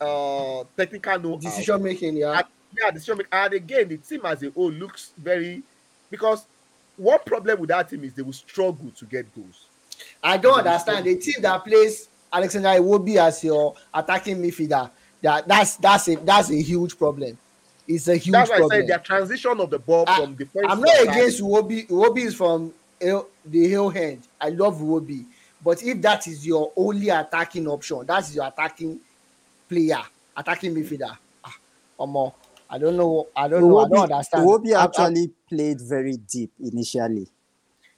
Uh, 0.00 0.64
technical 0.76 1.18
know 1.18 1.36
Decision 1.36 1.82
making, 1.82 2.16
yeah. 2.16 2.40
yeah, 2.78 2.90
decision 2.90 3.18
making. 3.18 3.32
And 3.32 3.52
again, 3.54 3.88
the 3.88 3.96
team 3.98 4.22
as 4.24 4.42
a 4.42 4.50
whole 4.50 4.70
looks 4.72 5.12
very 5.18 5.62
because 6.10 6.46
one 6.96 7.18
problem 7.24 7.60
with 7.60 7.68
that 7.68 7.88
team 7.88 8.04
is 8.04 8.12
they 8.12 8.22
will 8.22 8.32
struggle 8.32 8.90
to 8.96 9.04
get 9.06 9.34
goals. 9.34 9.66
I 10.22 10.36
don't 10.36 10.58
understand 10.58 11.06
the 11.06 11.16
team 11.16 11.36
that 11.42 11.64
plays 11.64 12.08
Alexander 12.32 12.68
Iwobi 12.68 13.16
as 13.16 13.42
your 13.44 13.74
attacking 13.92 14.36
midfielder. 14.42 14.90
That 15.22 15.46
that's 15.46 15.76
that's 15.76 16.08
a 16.08 16.16
that's 16.16 16.50
a 16.50 16.60
huge 16.60 16.96
problem. 16.98 17.36
It's 17.86 18.08
a 18.08 18.16
huge 18.16 18.32
That's 18.32 18.50
why 18.50 18.56
I 18.56 18.58
problem. 18.60 18.80
said 18.80 18.88
their 18.88 18.98
transition 18.98 19.60
of 19.60 19.70
the 19.70 19.78
ball 19.78 20.04
I- 20.06 20.20
from 20.20 20.34
defense. 20.34 20.66
I'm 20.68 20.80
not 20.80 21.02
against 21.02 21.40
Iwobi. 21.42 21.88
Iwobi 21.88 22.18
is 22.18 22.34
from 22.34 22.72
the 23.00 23.68
hill 23.68 23.88
hand. 23.90 24.22
I 24.40 24.50
love 24.50 24.76
Iwobi, 24.78 25.24
but 25.64 25.82
if 25.82 26.00
that 26.02 26.26
is 26.26 26.46
your 26.46 26.72
only 26.76 27.08
attacking 27.08 27.66
option, 27.68 28.04
that's 28.06 28.34
your 28.34 28.46
attacking 28.46 29.00
player, 29.68 30.00
attacking 30.36 30.74
midfielder. 30.74 31.16
Ah, 31.44 31.56
Omo, 31.98 32.32
I 32.72 32.78
don't 32.78 32.96
know. 32.96 33.26
I 33.34 33.48
don't 33.48 33.68
know. 33.68 33.78
I 33.78 33.88
don't 33.88 34.12
understand. 34.12 34.46
Iwobi 34.46 34.74
I- 34.74 34.80
I- 34.80 34.84
actually 34.84 35.32
played 35.48 35.80
very 35.80 36.16
deep 36.16 36.52
initially 36.60 37.26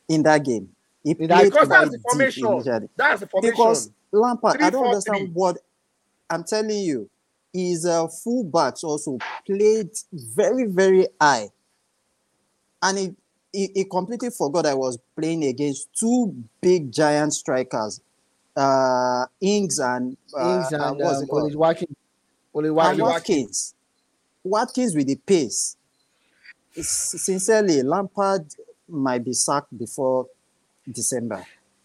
in 0.09 0.23
that 0.23 0.45
game. 0.45 0.70
He 1.05 1.14
played 1.14 1.29
because 1.29 1.68
that's 1.68 1.91
the 1.91 1.99
formation. 1.99 2.47
initially. 2.47 2.89
That's 2.97 3.20
the 3.20 3.27
formation. 3.27 3.53
Because 3.53 3.91
Lampard, 4.12 4.55
Three, 4.57 4.64
I 4.66 4.70
don't 4.70 4.81
four, 4.81 4.89
understand 4.89 5.18
three. 5.18 5.31
what 5.35 5.59
I'm 6.31 6.45
telling 6.45 6.79
you. 6.79 7.09
His 7.53 7.85
uh, 7.85 8.07
fullbacks 8.07 8.83
also 8.83 9.18
played 9.45 9.91
very, 10.11 10.64
very 10.64 11.07
high, 11.20 11.51
and 12.81 12.97
he, 12.97 13.14
he 13.53 13.70
he 13.75 13.85
completely 13.85 14.31
forgot 14.31 14.64
I 14.64 14.73
was 14.73 14.99
playing 15.14 15.45
against 15.45 15.89
two 15.95 16.35
big 16.62 16.91
giant 16.91 17.35
strikers, 17.35 18.01
uh, 18.57 19.27
Ings 19.43 19.79
and 19.81 20.16
uh, 20.35 20.49
Ings 20.49 20.73
and 20.73 20.83
um, 20.83 20.99
it 20.99 21.29
called? 21.29 21.43
Oli 21.43 21.57
Watkins. 21.57 23.01
Watkins. 23.03 23.75
Watkins. 24.45 24.95
Watkins 24.95 24.97
with 24.97 25.07
the 25.07 25.16
pace. 25.16 25.76
S- 26.76 27.14
Sincerely, 27.18 27.83
Lampard 27.83 28.46
might 28.88 29.25
be 29.25 29.33
sacked 29.33 29.76
before 29.76 30.26
December. 30.91 31.45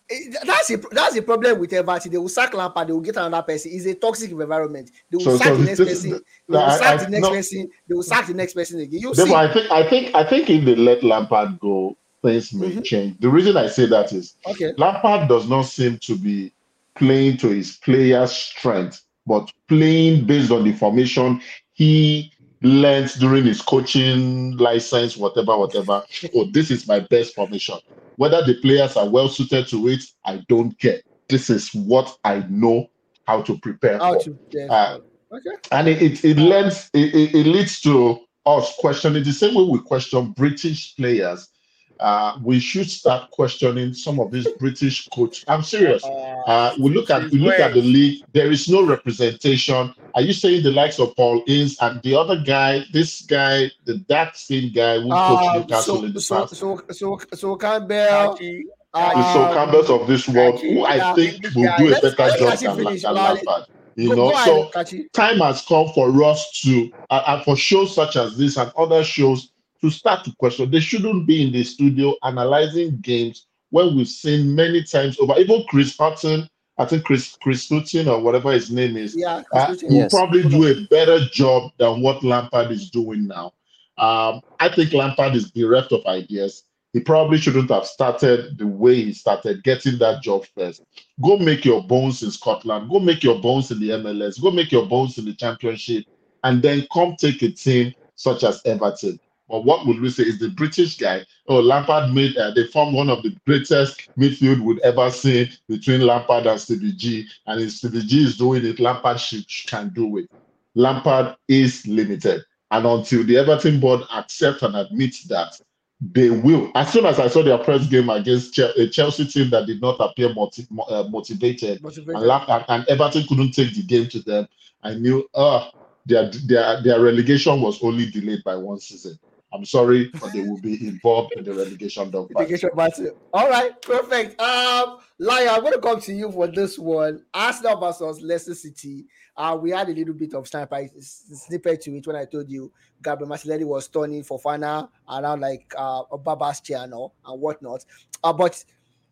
Eh, 0.09 0.31
That's 0.45 0.69
a 0.71 0.77
that's 0.91 1.17
a 1.17 1.21
problem 1.21 1.59
with 1.59 1.73
Everton. 1.73 2.11
They 2.11 2.17
will 2.17 2.29
sack 2.29 2.53
Lampard. 2.53 2.87
They 2.87 2.93
will 2.93 3.01
get 3.01 3.17
another 3.17 3.43
person. 3.43 3.71
It's 3.73 3.85
a 3.85 3.93
toxic 3.93 4.31
environment. 4.31 4.89
They 5.11 5.17
will 5.17 5.23
So- 5.25 5.37
sack 5.37 5.47
so 5.47 5.57
the 5.57 5.63
next 5.65 5.77
this- 5.79 5.87
person. 5.89 6.09
They 6.11 6.17
will 6.47 6.57
I- 6.59 6.77
sack 6.77 6.99
I- 6.99 7.03
the 7.03 7.09
next 7.09 7.23
no. 7.23 7.29
person. 7.31 7.69
They 7.87 7.93
will 7.95 8.03
sack 8.03 8.27
the 8.27 8.33
next 8.33 8.53
person 8.53 8.79
again. 8.79 9.01
You 9.01 9.13
Therefore, 9.13 9.27
see, 9.27 9.49
I 9.49 9.53
think 9.53 9.71
I 9.71 9.89
think 9.89 10.15
I 10.15 10.23
think 10.29 10.49
if 10.49 10.63
they 10.65 10.75
let 10.75 11.03
Lampard 11.03 11.59
go, 11.59 11.97
things 12.23 12.53
may 12.53 12.71
Mhm. 12.71 12.83
change. 12.85 13.19
The 13.19 13.29
reason 13.29 13.57
I 13.57 13.67
say 13.67 13.85
that 13.87 14.13
is 14.13 14.35
okay. 14.47 14.73
Lampard 14.77 15.27
does 15.27 15.49
not 15.49 15.63
seem 15.63 15.97
to 16.03 16.15
be 16.17 16.53
playing 16.95 17.37
to 17.37 17.49
his 17.49 17.75
players' 17.77 18.31
strength, 18.31 19.03
but 19.27 19.51
playing 19.67 20.25
based 20.25 20.51
on 20.51 20.63
the 20.63 20.71
formation 20.73 21.41
he 21.73 22.31
learned 22.61 23.11
during 23.19 23.45
his 23.45 23.61
coaching 23.61 24.57
license, 24.57 25.17
whatever, 25.17 25.57
whatever. 25.57 26.03
oh, 26.35 26.49
this 26.51 26.71
is 26.71 26.87
my 26.87 26.99
best 26.99 27.35
formation. 27.35 27.77
Whether 28.15 28.43
the 28.43 28.55
players 28.61 28.97
are 28.97 29.07
well 29.07 29.29
suited 29.29 29.67
to 29.67 29.87
it, 29.89 30.03
I 30.25 30.43
don't 30.49 30.77
care. 30.79 31.01
This 31.29 31.49
is 31.49 31.73
what 31.73 32.17
I 32.23 32.45
know 32.49 32.87
how 33.25 33.41
to 33.43 33.57
prepare 33.59 33.99
How 33.99 34.13
for. 34.13 34.23
to. 34.23 34.67
Uh, 34.69 34.99
okay. 35.31 35.49
and 35.71 35.87
it 35.87 36.01
it, 36.01 36.25
it 36.25 36.37
lends 36.37 36.89
it, 36.93 37.13
it, 37.13 37.35
it 37.35 37.45
leads 37.45 37.81
to 37.81 38.19
us 38.45 38.73
questioning 38.79 39.23
the 39.23 39.33
same 39.33 39.53
way 39.53 39.63
we 39.63 39.79
question 39.79 40.31
British 40.31 40.95
players 40.95 41.49
uh, 41.99 42.37
we 42.43 42.59
should 42.59 42.89
start 42.89 43.31
questioning 43.31 43.93
some 43.93 44.19
of 44.19 44.31
these 44.31 44.47
British 44.59 45.07
coach. 45.09 45.43
I'm 45.47 45.63
serious. 45.63 46.03
Uh, 46.03 46.73
we 46.79 46.89
look 46.91 47.09
at 47.09 47.29
we 47.31 47.39
look 47.39 47.59
at 47.59 47.73
the 47.73 47.81
league. 47.81 48.23
There 48.33 48.51
is 48.51 48.67
no 48.69 48.85
representation. 48.85 49.93
Are 50.15 50.21
you 50.21 50.33
saying 50.33 50.63
the 50.63 50.71
likes 50.71 50.99
of 50.99 51.15
Paul 51.15 51.43
Ince 51.47 51.81
and 51.81 52.01
the 52.01 52.15
other 52.15 52.41
guy, 52.43 52.83
this 52.93 53.21
guy, 53.21 53.69
the 53.85 53.97
dark 54.09 54.35
skin 54.35 54.71
guy 54.73 54.95
who 54.99 55.09
coached 55.09 55.49
Uh, 55.49 55.57
Newcastle 55.59 55.97
so, 55.97 56.05
in 56.05 56.13
the 56.13 56.21
so, 56.21 56.35
past? 56.41 56.55
so, 56.55 56.81
so, 56.91 57.19
so 57.33 57.55
Campbell. 57.55 57.95
Kachi, 57.95 58.61
the 58.93 59.33
Sol 59.33 59.45
um, 59.45 59.53
Campbells 59.53 59.89
of 59.89 60.07
this 60.07 60.27
world, 60.27 60.59
who 60.61 60.83
I 60.83 60.95
yeah, 60.95 61.13
think 61.13 61.43
will 61.55 61.65
guy- 61.65 61.77
do 61.77 61.87
a 61.87 61.89
let's- 61.89 62.15
better 62.15 62.45
let's 62.45 62.61
job 62.61 62.77
than, 62.77 62.85
finish. 62.85 63.01
than 63.03 63.13
Lampard. 63.13 63.65
You 63.95 64.15
know, 64.15 64.31
so 64.45 64.61
ahead, 64.61 64.73
Kachi. 64.73 65.11
time 65.11 65.39
has 65.39 65.63
come 65.65 65.87
for 65.95 66.23
us 66.23 66.61
to, 66.61 66.91
uh, 67.09 67.23
and 67.27 67.43
for 67.43 67.55
shows 67.57 67.93
such 67.95 68.15
as 68.15 68.37
this 68.37 68.55
and 68.57 68.71
other 68.77 69.03
shows, 69.03 69.51
to 69.89 69.95
start 69.95 70.23
to 70.25 70.33
question. 70.37 70.69
They 70.69 70.79
shouldn't 70.79 71.27
be 71.27 71.45
in 71.45 71.51
the 71.51 71.63
studio 71.63 72.15
analyzing 72.23 72.97
games 72.97 73.47
when 73.69 73.95
we've 73.95 74.07
seen 74.07 74.55
many 74.55 74.83
times 74.83 75.19
over. 75.19 75.37
Even 75.37 75.63
Chris 75.69 75.97
Hughton, 75.97 76.49
I 76.77 76.85
think 76.85 77.03
Chris 77.05 77.37
Chris 77.41 77.67
Hughton 77.69 78.07
or 78.07 78.21
whatever 78.21 78.51
his 78.51 78.71
name 78.71 78.97
is, 78.97 79.15
Yeah, 79.15 79.43
uh, 79.53 79.65
Chris 79.67 79.83
will 79.83 79.93
Yes. 79.93 80.13
probably 80.13 80.43
do 80.43 80.67
a 80.67 80.85
better 80.89 81.19
job 81.25 81.71
than 81.77 82.01
what 82.01 82.23
Lampard 82.23 82.71
is 82.71 82.89
doing 82.89 83.27
now. 83.27 83.53
Um, 83.97 84.41
I 84.59 84.69
think 84.69 84.93
Lampard 84.93 85.35
is 85.35 85.49
bereft 85.51 85.91
of 85.91 86.05
ideas. 86.05 86.63
He 86.93 86.99
probably 87.01 87.37
shouldn't 87.37 87.69
have 87.69 87.85
started 87.85 88.57
the 88.57 88.67
way 88.67 88.95
he 88.95 89.13
started, 89.13 89.63
getting 89.63 89.97
that 89.99 90.21
job 90.23 90.45
first. 90.57 90.83
Go 91.21 91.37
make 91.37 91.65
your 91.65 91.83
bones 91.83 92.23
in 92.23 92.31
Scotland. 92.31 92.89
Go 92.89 92.99
make 92.99 93.23
your 93.23 93.39
bones 93.41 93.71
in 93.71 93.79
the 93.79 93.89
MLS. 93.89 94.41
Go 94.41 94.51
make 94.51 94.71
your 94.71 94.85
bones 94.85 95.17
in 95.17 95.25
the 95.25 95.33
Championship, 95.33 96.05
and 96.43 96.61
then 96.61 96.87
come 96.93 97.15
take 97.17 97.41
a 97.41 97.49
team 97.49 97.93
such 98.15 98.43
as 98.43 98.61
Everton. 98.65 99.19
But 99.49 99.63
what 99.63 99.85
would 99.85 100.01
we 100.01 100.09
say 100.09 100.23
is 100.23 100.39
the 100.39 100.49
British 100.49 100.97
guy? 100.97 101.25
Oh, 101.47 101.59
Lampard 101.59 102.13
made. 102.13 102.35
Uh, 102.35 102.51
they 102.51 102.67
formed 102.67 102.95
one 102.95 103.09
of 103.09 103.23
the 103.23 103.35
greatest 103.45 104.09
midfield 104.19 104.59
we'd 104.61 104.79
ever 104.81 105.09
seen 105.09 105.49
between 105.69 106.01
Lampard 106.01 106.45
and 106.47 106.59
Stevie 106.59 106.91
G. 106.93 107.25
And 107.45 107.61
if 107.61 107.71
Stevie 107.71 108.01
G 108.01 108.23
is 108.25 108.37
doing 108.37 108.65
it, 108.65 108.79
Lampard 108.79 109.19
should, 109.19 109.45
can 109.67 109.89
do 109.89 110.17
it. 110.17 110.29
Lampard 110.75 111.35
is 111.47 111.87
limited. 111.87 112.43
And 112.71 112.85
until 112.85 113.23
the 113.23 113.37
Everton 113.37 113.79
board 113.79 114.01
accept 114.13 114.63
and 114.63 114.75
admit 114.75 115.15
that, 115.29 115.57
they 116.01 116.29
will. 116.29 116.69
As 116.75 116.91
soon 116.91 117.05
as 117.05 117.17
I 117.19 117.27
saw 117.27 117.41
their 117.41 117.57
press 117.57 117.87
game 117.87 118.09
against 118.09 118.53
Chel- 118.53 118.73
a 118.77 118.87
Chelsea 118.87 119.25
team 119.25 119.49
that 119.51 119.65
did 119.65 119.81
not 119.81 119.95
appear 119.99 120.33
motiv- 120.33 120.67
uh, 120.89 121.05
motivated, 121.09 121.81
Motivated. 121.81 122.15
and, 122.15 122.23
Lamp- 122.27 122.49
and, 122.49 122.65
and 122.67 122.87
Everton 122.89 123.25
couldn't 123.27 123.53
take 123.53 123.73
the 123.73 123.83
game 123.83 124.07
to 124.09 124.19
them, 124.19 124.47
I 124.83 124.93
knew, 124.95 125.27
uh, 125.33 125.69
their, 126.05 126.29
their, 126.45 126.83
their 126.83 127.01
relegation 127.01 127.61
was 127.61 127.81
only 127.81 128.11
delayed 128.11 128.43
by 128.43 128.55
one 128.57 128.79
season. 128.79 129.17
I'm 129.53 129.63
sorry, 129.63 130.11
but 130.19 130.33
they 130.33 130.41
will 130.41 130.59
be 130.59 130.87
involved 130.87 131.33
in 131.37 131.43
the 131.45 131.53
relegation 131.53 132.11
dogfight. 132.11 132.49
Mitigation 132.49 132.69
battle. 132.75 133.17
All 133.33 133.49
right, 133.49 133.81
perfect. 133.81 134.39
Um, 134.41 134.99
Lion, 135.19 135.49
I'm 135.49 135.61
going 135.61 135.73
to 135.73 135.79
come 135.79 136.01
to 136.01 136.13
you 136.13 136.31
for 136.31 136.47
this 136.47 136.77
one. 136.77 137.23
Arsenal 137.33 137.79
versus 137.79 138.21
Leicester 138.21 138.55
City. 138.55 139.05
Uh, 139.37 139.57
we 139.59 139.71
had 139.71 139.87
a 139.87 139.93
little 139.93 140.13
bit 140.13 140.33
of 140.33 140.47
sniper 140.47 140.87
snippet 140.99 141.81
to 141.81 141.95
it 141.95 142.05
when 142.05 142.15
I 142.15 142.25
told 142.25 142.49
you 142.49 142.71
Gabriel 143.01 143.29
Martinelli 143.29 143.63
was 143.63 143.87
turning 143.87 144.23
Fofana 144.23 144.89
around 145.07 145.39
like 145.39 145.73
uh, 145.77 146.03
Baba's 146.17 146.59
channel 146.59 147.13
and 147.25 147.39
whatnot. 147.39 147.85
Uh, 148.23 148.33
but 148.33 148.63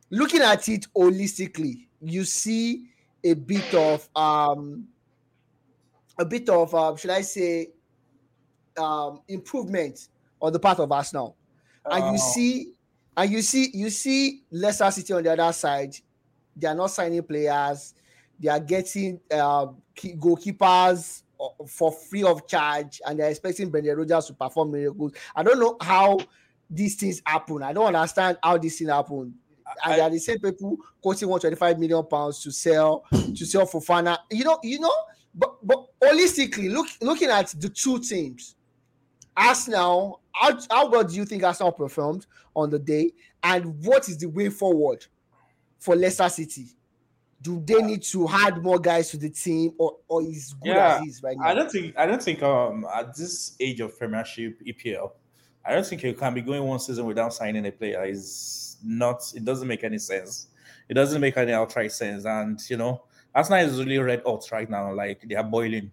looking 0.10 0.41
at 0.41 0.68
it 0.68 0.88
holistically, 0.98 1.88
you 2.02 2.26
see 2.26 2.88
a 3.24 3.34
bit 3.34 3.74
of 3.74 4.10
um, 4.16 4.88
a 6.18 6.26
bit 6.26 6.49
of 6.49 6.74
um, 6.76 6.98
should 6.98 7.12
I 7.12 7.22
say 7.22 7.70
um, 8.78 9.22
improvement 9.28 10.10
on 10.41 10.52
the 10.53 10.60
part 10.60 10.80
of 10.80 10.91
Arsenal 10.91 11.36
and 11.86 12.06
you 12.07 12.14
Uh, 12.14 12.18
see 12.18 12.74
and 13.18 13.32
you 13.32 13.41
see 13.41 13.70
you 13.74 13.90
see 13.90 14.44
Leicester 14.52 14.91
City 14.91 15.14
on 15.14 15.24
the 15.24 15.32
other 15.32 15.53
side. 15.53 15.95
They 16.56 16.68
are 16.68 16.76
not 16.76 16.88
signing 16.91 17.24
players. 17.24 17.94
They 18.40 18.49
are 18.49 18.60
getting 18.60 19.20
uh, 19.32 19.68
goalkeepers 19.95 21.24
for 21.68 21.91
free 21.91 22.24
of 22.24 22.48
charge. 22.48 23.02
And 23.06 23.20
they're 23.20 23.30
expecting 23.30 23.70
Brendan 23.70 23.98
Rodgers 23.98 24.26
to 24.28 24.34
perform 24.34 24.72
miracles. 24.72 25.14
I 25.36 25.44
don't 25.44 25.60
know 25.60 25.78
how 25.82 26.20
these 26.70 26.95
things 26.95 27.22
happen. 27.26 27.62
I 27.64 27.72
don't 27.74 27.94
understand 27.95 28.38
how 28.44 28.57
this 28.57 28.78
thing 28.80 28.88
happen. 28.90 29.34
And 29.84 29.94
I- 29.94 29.95
they 29.95 30.02
are 30.02 30.10
the 30.10 30.20
same 30.20 30.40
people 30.40 30.78
quoting 31.02 31.30
125 31.30 31.80
million 31.80 32.06
pounds 32.06 32.41
to 32.44 32.52
sell 32.52 33.03
to 33.12 33.45
sell 33.45 33.66
Fofana. 33.66 34.18
you 34.32 34.44
know 34.44 34.60
you 34.64 34.80
know 34.80 34.94
but 35.34 35.56
but 35.66 35.86
holistically 36.02 36.72
look 36.72 36.88
looking 37.02 37.30
at 37.30 37.48
the 37.60 37.70
two 37.70 37.99
teams 37.99 38.56
Arsenal, 39.38 40.22
how, 40.36 40.60
how 40.70 40.90
well 40.90 41.03
do 41.03 41.16
you 41.16 41.26
think 41.26 41.44
Arsenal 41.44 41.72
performed 41.72 42.28
on 42.56 42.70
the 42.70 42.80
day? 42.80 43.12
And 43.44 43.84
what 43.84 44.10
is 44.10 44.18
the 44.18 44.28
way 44.28 44.49
forward 44.49 45.06
for 45.80 45.95
Leicester 45.95 46.30
City? 46.30 46.68
Do 47.41 47.62
they 47.64 47.82
need 47.82 48.03
to 48.03 48.28
add 48.28 48.62
more 48.62 48.80
guys 48.80 49.12
to 49.12 49.18
the 49.18 49.30
team 49.30 49.72
or, 49.78 49.98
or 50.07 50.24
is 50.24 50.53
good 50.62 50.70
Yeah, 50.70 50.99
as 51.02 51.07
is 51.07 51.24
right 51.24 51.38
now? 51.38 51.48
I 51.48 51.53
don't 51.53 51.72
think 51.72 51.98
I 51.98 52.06
don't 52.06 52.22
think 52.22 52.41
um 52.41 52.86
at 52.94 53.16
this 53.16 53.56
age 53.60 53.80
of 53.82 53.98
Premiership 53.98 54.62
EPL, 54.66 55.12
I 55.64 55.74
don't 55.74 55.86
think 55.86 56.03
you 56.03 56.14
can 56.14 56.34
be 56.34 56.41
going 56.41 56.64
one 56.64 56.80
season 56.80 57.06
without 57.06 57.34
signing 57.34 57.66
a 57.66 57.72
player. 57.72 58.03
Is 58.03 58.78
not 58.84 59.32
it 59.36 59.45
doesn't 59.45 59.68
make 59.68 59.84
any 59.84 59.99
sense. 59.99 60.48
It 60.90 60.95
doesn't 60.95 61.22
make 61.22 61.38
any 61.38 61.53
outright 61.53 61.91
sense. 61.91 62.26
And 62.26 62.60
you 62.70 62.78
know, 62.78 63.03
Arsenal 63.34 63.60
is 63.60 63.80
really 63.80 63.99
red 63.99 64.24
hot 64.26 64.49
right 64.52 64.70
now. 64.70 64.94
Like 64.94 65.22
they 65.28 65.36
are 65.36 65.44
boiling. 65.44 65.91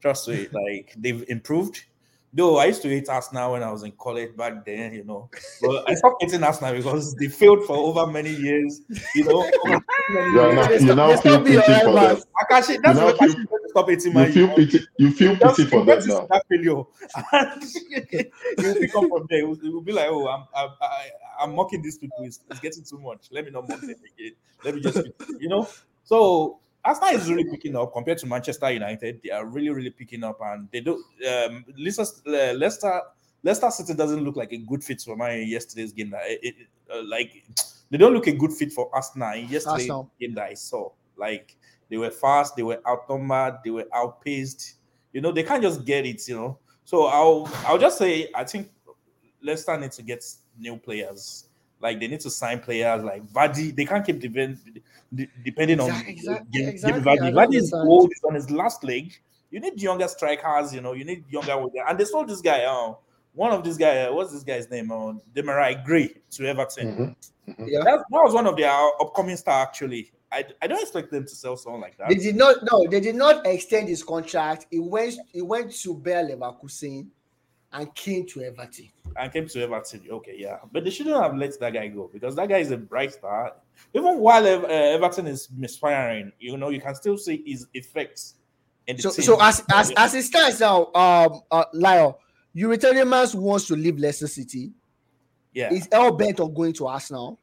Trust 0.00 0.28
me, 0.28 0.48
like 0.68 0.94
they've 0.96 1.24
improved. 1.28 1.84
Though 2.32 2.58
I 2.58 2.66
used 2.66 2.80
to 2.82 2.88
hate 2.88 3.08
Arsenal 3.08 3.52
when 3.52 3.62
I 3.64 3.72
was 3.72 3.82
in 3.82 3.90
college 3.98 4.36
back 4.36 4.64
then, 4.64 4.92
you 4.94 5.02
know. 5.02 5.28
But 5.60 5.88
I 5.90 5.94
stopped 5.94 6.22
hating 6.22 6.44
Arsenal 6.44 6.74
because 6.74 7.12
they 7.16 7.26
failed 7.26 7.64
for 7.64 7.76
over 7.76 8.06
many 8.06 8.30
years. 8.30 8.82
You 9.16 9.24
know, 9.24 9.38
over 9.66 9.82
many 10.10 10.32
You're 10.32 10.52
years. 10.52 10.54
not, 10.54 10.68
They 10.68 10.78
you 10.86 10.94
now 10.94 11.16
feel 11.16 11.40
pity 11.42 11.56
for 11.60 11.70
them. 11.70 11.94
rivals. 11.96 12.26
Akashi, 12.42 12.78
that's 12.82 12.98
now 12.98 13.06
what 13.06 13.18
feel- 13.18 13.28
Akashi 13.34 13.46
stop 13.70 13.88
hating 13.88 14.16
You 14.16 14.32
feel 14.32 14.48
pity. 14.54 14.80
You 14.98 15.10
feel 15.12 15.36
Just 15.36 15.56
pity 15.56 15.70
for 15.70 15.84
get 15.84 16.00
them 16.02 16.08
to 16.08 16.14
now. 16.14 16.26
that 16.30 16.44
failure. 16.48 16.82
You'll 18.58 18.74
pick 18.76 18.94
up 18.96 19.04
from 19.08 19.26
there. 19.28 19.40
It 19.40 19.48
will, 19.48 19.58
it 19.64 19.72
will 19.72 19.80
be 19.82 19.92
like, 19.92 20.06
oh, 20.08 20.28
I'm, 20.28 20.44
I'm, 20.54 20.70
I, 20.80 21.08
I'm 21.40 21.54
mocking 21.54 21.82
these 21.82 21.98
people. 21.98 22.18
It's, 22.24 22.40
it's 22.50 22.60
getting 22.60 22.84
too 22.84 22.98
much. 23.00 23.26
Let 23.30 23.44
me 23.44 23.50
not 23.50 23.68
mock 23.68 23.80
them 23.80 23.90
again. 23.90 24.32
Let 24.64 24.74
me 24.76 24.80
just, 24.82 25.02
you 25.38 25.48
know. 25.48 25.68
So 26.04 26.58
Arsenal 26.84 27.10
is 27.14 27.30
really 27.30 27.44
picking 27.44 27.76
up 27.76 27.92
compared 27.92 28.18
to 28.18 28.26
Manchester 28.26 28.70
United. 28.70 29.20
They 29.22 29.30
are 29.30 29.44
really, 29.44 29.70
really 29.70 29.90
picking 29.90 30.24
up, 30.24 30.38
and 30.42 30.68
they 30.72 30.80
do. 30.80 31.02
Um, 31.28 31.64
Leicester, 31.76 32.04
uh, 32.26 32.54
Leicester, 32.54 33.00
Leicester 33.42 33.70
City 33.70 33.94
doesn't 33.94 34.24
look 34.24 34.36
like 34.36 34.52
a 34.52 34.58
good 34.58 34.82
fit 34.82 35.00
for 35.02 35.16
my 35.16 35.34
yesterday's 35.36 35.92
game. 35.92 36.10
That 36.10 36.22
it, 36.24 36.40
it, 36.42 36.54
uh, 36.92 37.02
like 37.06 37.44
they 37.90 37.98
don't 37.98 38.14
look 38.14 38.26
a 38.28 38.32
good 38.32 38.52
fit 38.52 38.72
for 38.72 38.88
Arsenal 38.94 39.32
in 39.34 39.48
yesterday's 39.48 39.90
Arsenal. 39.90 40.10
game 40.18 40.34
that 40.34 40.44
I 40.44 40.54
saw. 40.54 40.90
Like 41.16 41.56
they 41.90 41.98
were 41.98 42.10
fast, 42.10 42.56
they 42.56 42.62
were 42.62 42.80
outnumbered, 42.88 43.58
they 43.62 43.70
were 43.70 43.86
outpaced. 43.94 44.76
You 45.12 45.20
know, 45.20 45.32
they 45.32 45.42
can't 45.42 45.62
just 45.62 45.84
get 45.84 46.06
it. 46.06 46.26
You 46.28 46.36
know, 46.36 46.58
so 46.84 47.06
I'll 47.06 47.50
I'll 47.66 47.78
just 47.78 47.98
say 47.98 48.30
I 48.34 48.44
think 48.44 48.70
Leicester 49.42 49.76
need 49.78 49.92
to 49.92 50.02
get 50.02 50.24
new 50.58 50.78
players. 50.78 51.49
Like 51.80 51.98
they 52.00 52.08
need 52.08 52.20
to 52.20 52.30
sign 52.30 52.60
players 52.60 53.02
like 53.02 53.26
Vardy. 53.26 53.74
They 53.74 53.84
can't 53.84 54.04
keep 54.04 54.20
depend, 54.20 54.58
depending 55.44 55.80
on 55.80 55.88
Exact- 55.88 56.08
exact- 56.08 56.50
Jim- 56.50 56.64
Jim 56.64 56.68
exactly. 56.68 57.00
Vardy. 57.32 57.54
I 57.54 57.56
is 57.56 57.72
old, 57.72 58.10
he's 58.10 58.22
on 58.24 58.34
his 58.34 58.50
last 58.50 58.84
leg. 58.84 59.12
You 59.50 59.60
need 59.60 59.80
younger 59.80 60.06
strikers. 60.08 60.74
You 60.74 60.80
know, 60.80 60.92
you 60.92 61.04
need 61.04 61.24
younger. 61.28 61.66
And 61.88 61.98
they 61.98 62.04
sold 62.04 62.28
this 62.28 62.40
guy. 62.40 62.64
Uh, 62.64 62.94
one 63.32 63.52
of 63.52 63.64
this 63.64 63.76
guy. 63.76 64.02
Uh, 64.02 64.12
what's 64.12 64.32
this 64.32 64.42
guy's 64.42 64.70
name? 64.70 64.92
Uh, 64.92 65.14
Demarai 65.34 65.84
Gray 65.84 66.14
to 66.32 66.46
Everton. 66.46 67.16
Mhm. 67.48 67.66
Yeah. 67.66 67.80
That, 67.82 68.04
that 68.10 68.22
was 68.24 68.34
one 68.34 68.46
of 68.46 68.56
their 68.56 68.70
upcoming 69.00 69.36
star. 69.36 69.62
Actually, 69.62 70.12
I, 70.30 70.44
I 70.62 70.66
don't 70.66 70.80
expect 70.80 71.10
them 71.10 71.24
to 71.24 71.34
sell 71.34 71.56
someone 71.56 71.80
like 71.80 71.96
that. 71.98 72.08
They 72.10 72.14
did 72.16 72.36
not 72.36 72.56
no, 72.70 72.86
they 72.88 73.00
did 73.00 73.16
not 73.16 73.44
extend 73.46 73.88
his 73.88 74.04
contract. 74.04 74.66
He 74.70 74.78
went 74.78 75.14
he 75.32 75.42
went 75.42 75.72
to 75.82 75.94
Bayer 75.94 76.24
Leverkusen 76.28 77.08
and 77.72 77.94
came 77.94 78.26
to 78.26 78.42
Everton. 78.42 78.88
and 79.16 79.32
came 79.32 79.46
to 79.48 79.62
Everton. 79.62 80.02
Okay, 80.10 80.34
yeah, 80.38 80.58
but 80.72 80.84
they 80.84 80.90
shouldn't 80.90 81.16
have 81.22 81.36
let 81.36 81.58
that 81.60 81.72
guy 81.72 81.88
go 81.88 82.08
because 82.12 82.34
that 82.36 82.48
guy 82.48 82.58
is 82.58 82.70
a 82.70 82.76
bright 82.76 83.12
star. 83.12 83.54
Even 83.94 84.18
while 84.18 84.46
Ev- 84.46 84.64
uh, 84.64 84.66
Everton 84.68 85.26
is 85.26 85.48
misfiring, 85.56 86.32
you 86.38 86.56
know, 86.56 86.68
you 86.70 86.80
can 86.80 86.94
still 86.94 87.16
see 87.16 87.42
his 87.46 87.66
effects 87.74 88.34
in 88.86 88.96
the 88.96 89.02
So 89.02 89.10
team. 89.10 89.24
so 89.24 89.40
as 89.40 89.62
as 89.72 89.92
as 89.96 90.14
it 90.14 90.22
stands 90.24 90.60
now, 90.60 90.86
um 90.94 91.42
uh 91.50 91.64
Lyle, 91.72 92.18
Tielemans 92.54 93.34
wants 93.34 93.66
to 93.68 93.76
leave 93.76 93.98
Leicester 93.98 94.26
City. 94.26 94.72
yeah, 95.54 95.72
is 95.72 95.88
hell 95.92 96.12
bent 96.16 96.40
on 96.40 96.52
going 96.52 96.72
to 96.74 96.86
Arsenal. 96.86 97.38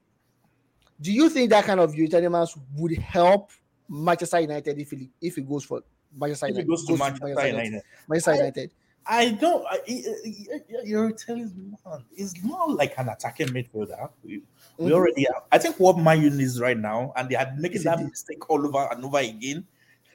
Do 1.00 1.12
you 1.14 1.30
think 1.30 1.52
that 1.52 1.64
kind 1.66 1.80
of 1.80 1.94
Tielemans 1.94 2.58
would 2.76 2.98
help 2.98 3.52
Manchester 3.88 4.40
United 4.42 4.78
if 4.80 4.92
he 4.92 5.10
if 5.22 5.36
he 5.36 5.42
goes 5.42 5.64
for 5.64 5.84
Manchester 6.14 6.48
if 6.48 6.56
he 6.56 6.62
United? 6.62 6.68
goes 6.70 6.86
to 6.86 6.98
Manchester 6.98 7.28
United, 7.48 7.82
Manchester 8.08 8.34
United. 8.36 8.60
I 8.60 8.62
don't. 8.62 8.72
I, 9.10 9.38
I- 9.42 9.80
I- 9.88 10.84
you're 10.84 11.12
telling 11.12 11.46
me 11.56 11.78
man, 11.86 12.04
it's 12.16 12.44
not 12.44 12.70
like 12.72 12.94
an 12.98 13.10
attacking 13.10 13.48
midfielder. 13.50 14.10
We, 14.24 14.42
we 14.78 14.92
Mhm. 14.92 14.94
already 14.94 15.26
have. 15.34 15.44
I 15.52 15.58
think 15.58 15.80
what 15.80 15.98
Man 15.98 16.22
U 16.22 16.30
needs 16.30 16.60
right 16.60 16.78
now, 16.78 17.14
and 17.16 17.30
they 17.30 17.36
had 17.36 17.58
making 17.58 17.84
that 17.84 18.00
mistake 18.04 18.50
all 18.50 18.66
over 18.66 18.88
and 18.92 19.04
over 19.06 19.20
again. 19.20 19.66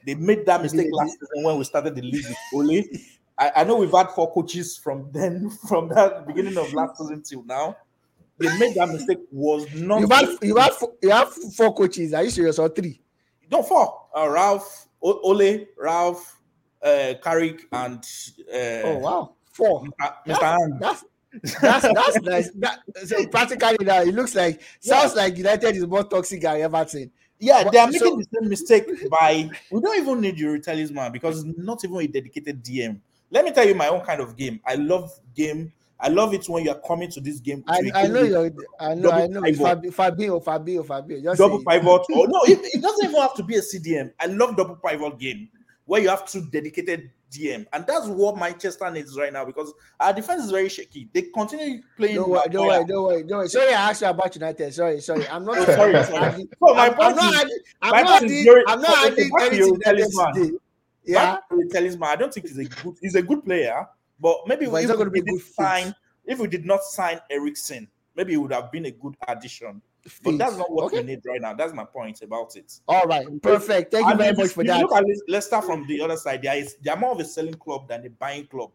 They 0.05 0.15
made 0.15 0.45
that 0.45 0.61
mistake 0.61 0.87
last 0.91 1.13
season 1.13 1.43
when 1.43 1.57
we 1.57 1.63
started 1.63 1.95
the 1.95 2.01
league 2.01 2.25
with 2.27 2.37
Ole. 2.53 2.83
I, 3.37 3.51
I 3.57 3.63
know 3.63 3.77
we've 3.77 3.91
had 3.91 4.09
four 4.11 4.31
coaches 4.33 4.77
from 4.77 5.09
then, 5.11 5.49
from 5.67 5.89
that 5.89 6.27
beginning 6.27 6.57
of 6.57 6.71
last 6.73 6.97
season 6.97 7.21
till 7.23 7.43
now. 7.45 7.75
they 8.37 8.55
made 8.57 8.75
that 8.75 8.89
mistake 8.89 9.19
was 9.31 9.65
not. 9.73 10.01
You 10.01 10.07
have 10.09 10.37
you 10.41 10.55
have 10.57 10.83
you 11.01 11.09
have 11.09 11.33
four 11.33 11.73
coaches. 11.73 12.13
Are 12.13 12.23
you 12.23 12.29
serious 12.29 12.59
or 12.59 12.69
three? 12.69 12.99
No, 13.51 13.63
four. 13.63 14.07
Uh, 14.15 14.27
Ralph, 14.29 14.87
o- 15.01 15.19
Ole, 15.23 15.65
Ralph, 15.77 16.39
uh, 16.83 17.13
Carrick, 17.23 17.61
and 17.71 18.05
uh, 18.53 18.87
Oh 18.87 18.97
wow, 18.99 19.33
four. 19.51 19.85
Mr. 20.27 20.79
That's 20.79 21.05
that's 21.61 21.93
that's 21.93 22.21
nice. 22.21 22.51
That, 22.55 22.79
so 23.05 23.25
practically 23.27 23.77
now 23.81 24.01
it 24.01 24.13
looks 24.13 24.35
like 24.35 24.61
sounds 24.79 25.15
like 25.15 25.37
United 25.37 25.75
is 25.75 25.87
more 25.87 26.03
toxic 26.03 26.41
than 26.41 26.61
Everton. 26.61 27.11
Yeah, 27.39 27.67
they 27.69 27.77
are 27.79 27.91
so- 27.91 28.15
making 28.15 28.19
the 28.19 28.39
same 28.39 28.49
mistake 28.49 29.09
by 29.09 29.49
we 29.71 29.81
don't 29.81 29.99
even 29.99 30.21
need 30.21 30.37
your 30.37 30.57
Tielemans 30.59 31.11
because 31.11 31.43
it's 31.43 31.57
not 31.57 31.83
even 31.83 31.97
a 31.97 32.07
dedicated 32.07 32.63
DM. 32.63 32.99
Let 33.31 33.45
me 33.45 33.51
tell 33.51 33.67
you 33.67 33.73
my 33.73 33.87
own 33.87 34.01
kind 34.01 34.21
of 34.21 34.37
game. 34.37 34.59
I 34.65 34.75
love 34.75 35.11
game. 35.35 35.73
I 35.99 36.09
love 36.09 36.33
it 36.33 36.47
when 36.47 36.65
you 36.65 36.71
are 36.71 36.79
coming 36.85 37.09
to 37.11 37.21
this 37.21 37.39
game. 37.39 37.63
I, 37.65 37.89
I 37.95 38.07
know 38.07 38.21
you're 38.21 38.51
I 38.79 38.93
know 38.93 39.09
I 39.09 39.25
know 39.25 39.41
pivot. 39.41 39.93
Fabio 39.93 40.39
Fabio 40.39 40.83
Fabio 40.83 41.21
just 41.21 41.39
double 41.39 41.63
pivot. 41.63 42.01
Or 42.13 42.27
no, 42.27 42.41
it, 42.43 42.59
it 42.75 42.81
doesn't 42.81 43.05
even 43.05 43.19
have 43.21 43.33
to 43.35 43.43
be 43.43 43.55
a 43.55 43.61
CDM. 43.61 44.11
I 44.19 44.27
love 44.27 44.55
double 44.55 44.75
pivot 44.75 45.17
game 45.17 45.49
where 45.85 46.01
you 46.01 46.09
have 46.09 46.25
two 46.27 46.45
dedicated 46.51 47.09
DM, 47.31 47.65
and 47.73 47.85
that's 47.87 48.05
what 48.07 48.37
Manchester 48.37 48.89
needs 48.91 49.17
right 49.17 49.33
now 49.33 49.43
because 49.43 49.73
our 49.99 50.13
defense 50.13 50.43
is 50.43 50.51
very 50.51 50.69
shaky. 50.69 51.09
They 51.13 51.23
continue 51.23 51.81
playing. 51.97 52.15
Don't 52.15 52.29
worry, 52.29 52.49
don't 52.51 52.67
worry, 52.67 52.85
don't 52.85 53.03
worry, 53.03 53.23
don't 53.23 53.37
worry. 53.39 53.47
Sorry, 53.49 53.69
I 53.73 53.89
asked 53.89 54.01
you 54.01 54.07
about 54.07 54.35
United. 54.35 54.73
Sorry, 54.73 55.01
sorry. 55.01 55.27
I'm 55.27 55.43
not. 55.43 55.57
Sorry, 55.65 55.95
I'm 55.95 56.05
sorry. 56.05 56.47
So 56.59 56.73
my 56.75 56.85
I'm, 56.87 56.91
I'm 56.91 56.95
point 56.95 57.15
not 57.15 57.33
is- 57.33 57.39
adding. 57.41 57.57
I'm 57.81 57.91
not 57.91 58.05
point 58.05 58.23
adding. 58.23 58.45
you're- 58.45 58.63
I'm 58.67 58.81
not 58.81 59.05
adding 59.11 59.29
anything 59.41 59.57
your 59.59 59.77
to 59.77 59.89
United 59.89 60.11
Tielemans. 60.13 60.33
today. 60.33 60.57
Yeah, 61.05 61.37
Tielemans. 61.51 62.05
I 62.07 62.15
don't 62.15 62.33
think 62.33 62.47
he's 62.47 62.57
a 62.59 62.65
good. 62.65 62.95
He's 63.01 63.15
a 63.15 63.21
good 63.23 63.43
player, 63.43 63.87
but 64.21 64.37
maybe 64.47 64.67
But 64.67 64.83
if 64.83 64.87
not 64.89 64.97
we 64.97 65.03
gonna 65.03 65.09
be 65.11 65.19
a 65.19 65.23
didn't 65.23 65.37
good 65.39 65.53
sign, 65.55 65.95
if 66.25 66.39
we 66.39 66.47
did 66.47 66.65
not 66.65 66.83
sign 66.83 67.19
Eriksen, 67.31 67.87
maybe 68.15 68.33
it 68.33 68.37
would 68.37 68.53
have 68.53 68.71
been 68.71 68.85
a 68.85 68.91
good 68.91 69.15
addition. 69.27 69.81
But 70.23 70.37
that's 70.37 70.57
not 70.57 70.71
what 70.71 70.85
Okay. 70.85 70.97
we 70.99 71.03
need 71.03 71.21
right 71.25 71.41
now. 71.41 71.53
That's 71.53 71.73
my 71.73 71.85
point 71.85 72.21
about 72.21 72.55
it. 72.57 72.73
All 72.87 73.03
right, 73.05 73.25
perfect. 73.41 73.91
Thank 73.91 74.07
you 74.07 74.15
very 74.15 74.29
if 74.31 74.37
much 74.37 74.51
for 74.51 74.63
that. 74.65 74.81
Look 74.81 74.93
at 74.93 75.03
Le- 75.03 75.15
Leicester 75.29 75.61
from 75.61 75.87
the 75.87 76.01
other 76.01 76.17
side. 76.17 76.41
They 76.41 76.49
are, 76.49 76.65
they 76.81 76.91
are 76.91 76.97
more 76.97 77.11
of 77.11 77.19
a 77.19 77.25
selling 77.25 77.53
club 77.53 77.87
than 77.87 78.05
a 78.05 78.09
buying 78.09 78.47
club. 78.47 78.71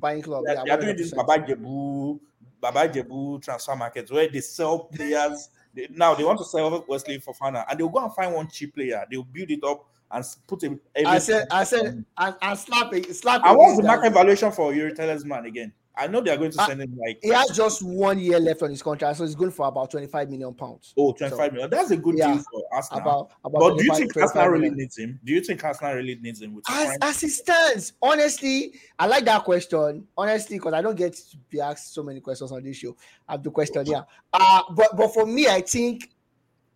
Buying 0.00 0.22
club. 0.22 0.44
They 0.46 0.52
are, 0.52 0.56
Yeah, 0.56 0.64
they 0.64 0.70
are 0.72 0.80
doing 0.80 0.96
this 0.96 1.12
100%. 1.12 1.16
Baba 1.16 1.46
Jebu, 1.46 2.20
Baba 2.60 2.88
Jebu 2.88 3.42
transfer 3.42 3.76
markets 3.76 4.10
where 4.10 4.28
they 4.28 4.40
sell 4.40 4.80
players. 4.80 5.50
They, 5.74 5.86
now 5.90 6.14
they 6.14 6.24
want 6.24 6.38
to 6.38 6.44
sell 6.44 6.84
Wesley 6.88 7.18
Fofana, 7.18 7.64
and 7.68 7.78
they'll 7.78 7.88
go 7.88 8.02
and 8.04 8.12
find 8.14 8.34
one 8.34 8.48
cheap 8.48 8.74
player. 8.74 9.04
They'll 9.10 9.22
build 9.22 9.50
it 9.50 9.62
up 9.64 9.86
and 10.10 10.24
put 10.46 10.62
a. 10.64 10.78
I 11.06 11.14
I 11.14 11.18
said, 11.18 11.46
I 11.50 11.64
said, 11.64 12.04
and, 12.18 12.36
and 12.42 12.58
slap 12.58 12.92
it, 12.94 13.14
slap 13.14 13.42
And 13.44 13.56
what's 13.56 13.76
the 13.76 13.82
market 13.84 14.12
valuation 14.12 14.50
for 14.50 14.72
Youri 14.72 14.96
Tielemans 14.96 15.46
again? 15.46 15.72
I 15.96 16.08
know 16.08 16.20
they 16.20 16.30
are 16.30 16.36
going 16.36 16.50
to 16.50 16.60
Uh, 16.60 16.66
send 16.66 16.82
him 16.82 16.98
like 16.98 17.20
He 17.22 17.28
has 17.28 17.50
just 17.50 17.82
one 17.82 18.18
year 18.18 18.40
left 18.40 18.62
on 18.62 18.70
his 18.70 18.82
contract, 18.82 19.18
so 19.18 19.24
he's 19.24 19.34
going 19.34 19.52
for 19.52 19.66
about 19.68 19.90
25 19.90 20.28
million 20.28 20.52
pounds. 20.52 20.92
oh 20.96 21.12
25 21.12 21.52
million. 21.52 21.70
That's 21.70 21.90
a 21.90 21.96
good 21.96 22.18
yeah, 22.18 22.34
deal 22.34 22.42
for 22.42 22.62
Arsenal. 22.72 23.00
About 23.02 23.30
about. 23.44 23.58
but 23.60 23.78
do 23.78 23.84
you 23.84 23.94
think 23.94 24.12
25 24.12 24.22
Arsenal 24.22 24.48
really 24.48 24.60
million. 24.62 24.78
needs 24.78 24.98
him? 24.98 25.20
Do 25.24 25.32
you 25.32 25.40
think 25.40 25.62
Arsenal 25.62 25.94
really 25.94 26.16
needs 26.16 26.42
him? 26.42 26.54
With 26.54 26.64
As, 26.68 27.22
it 27.22 27.30
stands, 27.30 27.92
honestly, 28.02 28.74
I 28.98 29.06
like 29.06 29.24
that 29.26 29.44
question. 29.44 30.06
Honestly, 30.16 30.58
because 30.58 30.74
I 30.74 30.82
don't 30.82 30.96
get 30.96 31.14
to 31.14 31.36
be 31.48 31.60
asked 31.60 31.94
so 31.94 32.02
many 32.02 32.20
questions 32.20 32.50
on 32.50 32.62
this 32.64 32.76
show. 32.76 32.96
I 33.28 33.32
have 33.32 33.42
the 33.42 33.50
question, 33.50 33.86
yeah. 33.86 34.02
Uh, 34.32 34.62
but 34.72 34.96
but 34.96 35.14
for 35.14 35.26
me, 35.26 35.46
I 35.46 35.60
think 35.60 36.10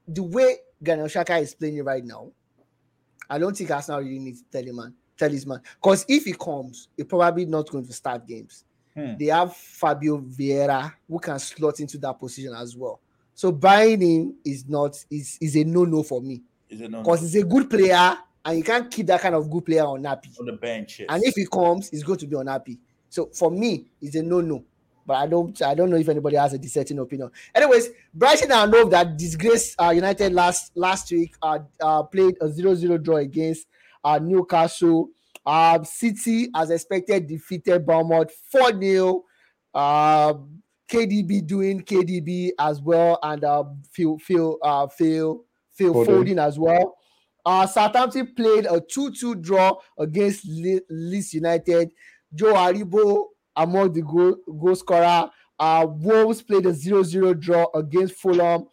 the 0.07 0.23
way 0.23 0.57
Granit 0.83 1.07
Xhaka 1.07 1.43
is 1.43 1.55
playing 1.55 1.77
it 1.77 1.83
right 1.85 2.05
now, 2.05 2.31
I 3.29 3.39
don't 3.39 3.57
think 3.57 3.71
Arsenal 3.71 4.01
really 4.01 4.21
needs 4.21 4.45
Tielemans. 4.53 4.95
Tielemans, 5.19 5.63
because 5.83 6.05
if 6.09 6.25
he 6.25 6.33
comes, 6.33 6.89
he's 6.97 7.07
probably 7.07 7.45
not 7.45 7.69
going 7.69 7.85
to 7.85 7.93
start 7.93 8.25
games. 8.27 8.65
Hmm. 8.99 9.17
They 9.17 9.27
have 9.27 9.55
Fabio 9.55 10.19
Vieira 10.19 10.93
who 11.09 11.21
can 11.21 11.39
slot 11.39 11.79
into 11.79 11.99
that 11.99 12.19
position 12.19 12.53
as 12.55 12.77
well. 12.77 13.01
So 13.35 13.53
buying 13.53 14.01
him 14.01 14.35
is 14.45 14.69
not 14.69 14.97
is 15.09 15.39
is 15.41 15.55
a 15.55 15.63
no 15.63 15.85
no 15.85 16.03
for 16.03 16.21
me 16.21 16.43
Is 16.69 16.81
it 16.81 16.91
not 16.91 17.05
because 17.05 17.21
he's 17.21 17.37
a 17.37 17.45
good 17.45 17.71
player 17.71 18.17
and 18.45 18.59
you 18.59 18.65
can't 18.65 18.91
keep 18.91 19.07
that 19.07 19.21
kind 19.21 19.37
of 19.37 19.49
good 19.49 19.65
player 19.65 19.85
unhappy. 19.87 20.31
on 20.41 20.47
the 20.47 20.53
bench? 20.53 20.99
Yes. 20.99 21.07
And 21.11 21.23
if 21.25 21.35
he 21.37 21.47
comes, 21.47 21.91
he's 21.91 22.03
going 22.03 22.19
to 22.19 22.27
be 22.27 22.35
unhappy. 22.35 22.79
So 23.09 23.27
for 23.27 23.51
me, 23.51 23.87
it's 24.03 24.17
a 24.17 24.23
no-no. 24.23 24.65
But 25.07 25.15
I 25.15 25.27
don't 25.29 25.63
I 25.63 25.75
don't 25.75 25.89
know 25.89 25.97
if 25.97 26.09
anybody 26.09 26.35
has 26.37 26.53
a 26.53 26.59
dissenting 26.59 26.99
opinion. 26.99 27.31
Anyways, 27.55 27.91
Brighton 28.13 28.51
and 28.51 28.75
Hove 28.75 28.91
that 28.91 29.17
disgrace 29.17 29.77
uh, 29.79 29.91
United 29.91 30.33
last 30.33 30.77
last 30.77 31.11
week 31.13 31.35
uh, 31.41 31.61
uh 31.81 32.03
played 32.03 32.37
a 32.41 32.49
0-0 32.49 33.03
draw 33.03 33.17
against 33.17 33.69
uh 34.03 34.19
Newcastle. 34.19 35.11
Uh, 35.49 35.83
City, 35.83 36.49
as 36.55 36.71
expected, 36.71 37.27
defeated 37.27 37.87
Bournemouth 37.87 38.33
4-0. 38.55 39.23
Um 39.75 40.63
KDB 40.91 41.47
doing 41.47 41.83
KDB 41.83 42.51
as 42.59 42.81
well, 42.81 43.19
and 43.23 43.45
uh, 43.45 43.65
Phil 43.93 44.19
Phil 44.19 44.59
uh 44.63 44.87
Phil 44.89 45.45
Phil 45.73 45.95
Foden. 45.95 46.07
Foden 46.07 46.47
as 46.47 46.59
well. 46.59 46.97
Uh, 47.45 47.67
Southampton 47.67 48.35
played 48.35 48.67
a 48.67 48.81
2-2 48.81 49.41
draw 49.41 49.77
against 49.99 50.47
Le- 50.47 50.81
Leeds 50.91 51.33
United. 51.35 51.91
Joe 52.35 52.55
Aribo 52.55 53.25
among 53.57 53.93
the 53.93 54.03
goal, 54.03 54.37
goal 54.47 54.75
scorer. 54.75 55.31
Uh, 55.59 55.87
Wolves 55.89 56.43
played 56.43 56.67
a 56.67 56.73
0-0 56.73 57.41
draw 57.41 57.67
against 57.75 58.15
Fulham. 58.15 58.67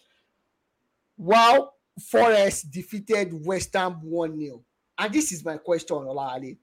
While 1.15 1.73
Forest 2.10 2.72
defeated 2.72 3.45
West 3.45 3.73
Ham 3.73 4.02
1-0. 4.03 4.61
And 4.97 5.14
this 5.14 5.31
is 5.31 5.45
my 5.45 5.57
question, 5.57 5.95
Ola 5.95 6.34
Ali. 6.34 6.57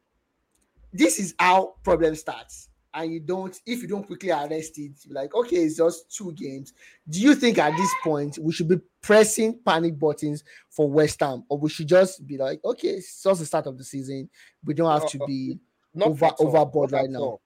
This 0.93 1.19
is 1.19 1.35
how 1.39 1.75
problem 1.83 2.15
starts. 2.15 2.69
And 2.95 3.11
you 3.11 3.21
don't, 3.21 3.59
if 3.65 3.81
you 3.81 3.89
don't 3.89 4.07
quickly 4.07 4.31
arrest 4.31 4.79
it, 4.79 4.93
you're 5.05 5.15
like, 5.15 5.35
okay, 5.35 5.57
it's 5.57 5.79
just 5.79 6.15
two 6.15 6.31
games. 6.33 6.75
Do 7.09 7.21
you 7.21 7.35
think 7.35 7.57
at 7.57 7.75
this 7.75 7.91
point 8.05 8.39
we 8.39 8.53
should 8.53 8.69
be 8.69 8.77
pressing 9.01 9.59
panic 9.65 9.99
buttons 9.99 10.45
for 10.69 10.91
West 10.91 11.21
Ham, 11.21 11.45
or 11.49 11.57
we 11.59 11.71
should 11.71 11.89
just 11.89 12.27
be 12.27 12.37
like, 12.37 12.61
okay, 12.63 12.89
it's 12.89 13.23
just 13.23 13.41
the 13.41 13.47
start 13.47 13.67
of 13.67 13.79
the 13.79 13.85
season. 13.85 14.29
We 14.63 14.75
don't 14.75 14.91
have 14.93 15.09
to 15.11 15.19
Uh, 15.21 15.25
uh, 15.25 15.27
be 15.27 15.59
Not 15.95 16.09
Over- 16.09 16.31
overboard 16.39 16.93
right 16.93 17.09
now. 17.09 17.39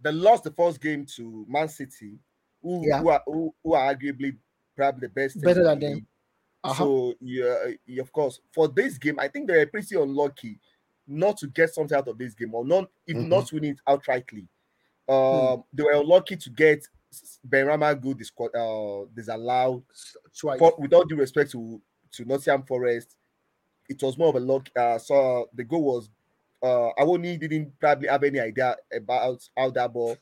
They 0.00 0.12
lost 0.12 0.44
the 0.44 0.50
first 0.50 0.80
game 0.80 1.04
to 1.16 1.44
Man 1.48 1.68
City, 1.68 2.18
who, 2.62 2.86
Yeah. 2.86 3.00
who, 3.00 3.08
are, 3.10 3.22
who, 3.26 3.54
who 3.62 3.74
are 3.74 3.94
arguably 3.94 4.36
probably 4.76 5.08
the 5.08 5.12
best. 5.12 5.40
Better 5.42 5.62
than 5.62 5.78
the 5.78 5.86
them. 5.88 6.06
uh-huh. 6.64 6.74
So 6.84 7.14
yeah, 7.20 7.72
yeah, 7.86 8.00
of 8.02 8.10
course, 8.12 8.40
for 8.52 8.68
this 8.68 8.96
game, 8.98 9.18
I 9.18 9.28
think 9.28 9.46
they 9.48 9.56
were 9.58 9.66
pretty 9.66 9.94
unlucky 9.96 10.58
not 11.06 11.36
to 11.38 11.46
get 11.46 11.72
something 11.72 11.96
out 11.96 12.08
of 12.08 12.18
this 12.18 12.34
game, 12.34 12.54
or 12.54 12.64
not 12.64 12.90
if 13.06 13.16
Mhm. 13.16 13.28
not 13.28 13.52
winning 13.52 13.72
it 13.72 13.80
outrightly. 13.86 14.46
Hmm. 15.08 15.14
Um, 15.14 15.64
they 15.72 15.82
were 15.84 16.02
lucky 16.04 16.36
to 16.36 16.50
get 16.50 16.86
Benrahma 17.48 18.00
good 18.00 18.18
disqu- 18.18 18.54
uh, 18.54 19.06
disallowed. 19.14 19.82
twice. 20.36 20.58
For, 20.58 20.74
with 20.78 20.92
all 20.92 21.04
due 21.04 21.16
respect 21.16 21.50
to 21.52 21.80
to 22.12 22.24
Nottingham 22.24 22.62
Forest, 22.64 23.16
it 23.88 24.02
was 24.02 24.16
more 24.18 24.28
of 24.28 24.34
a 24.36 24.40
luck. 24.40 24.68
Uh, 24.76 24.98
so 24.98 25.48
the 25.54 25.64
goal 25.64 25.82
was 25.84 26.10
uh, 26.62 26.90
Awoni 26.98 27.38
didn't 27.38 27.78
probably 27.78 28.08
have 28.08 28.24
any 28.24 28.40
idea 28.40 28.76
about 28.92 29.48
how 29.56 29.70
that 29.70 29.92
ball 29.92 30.16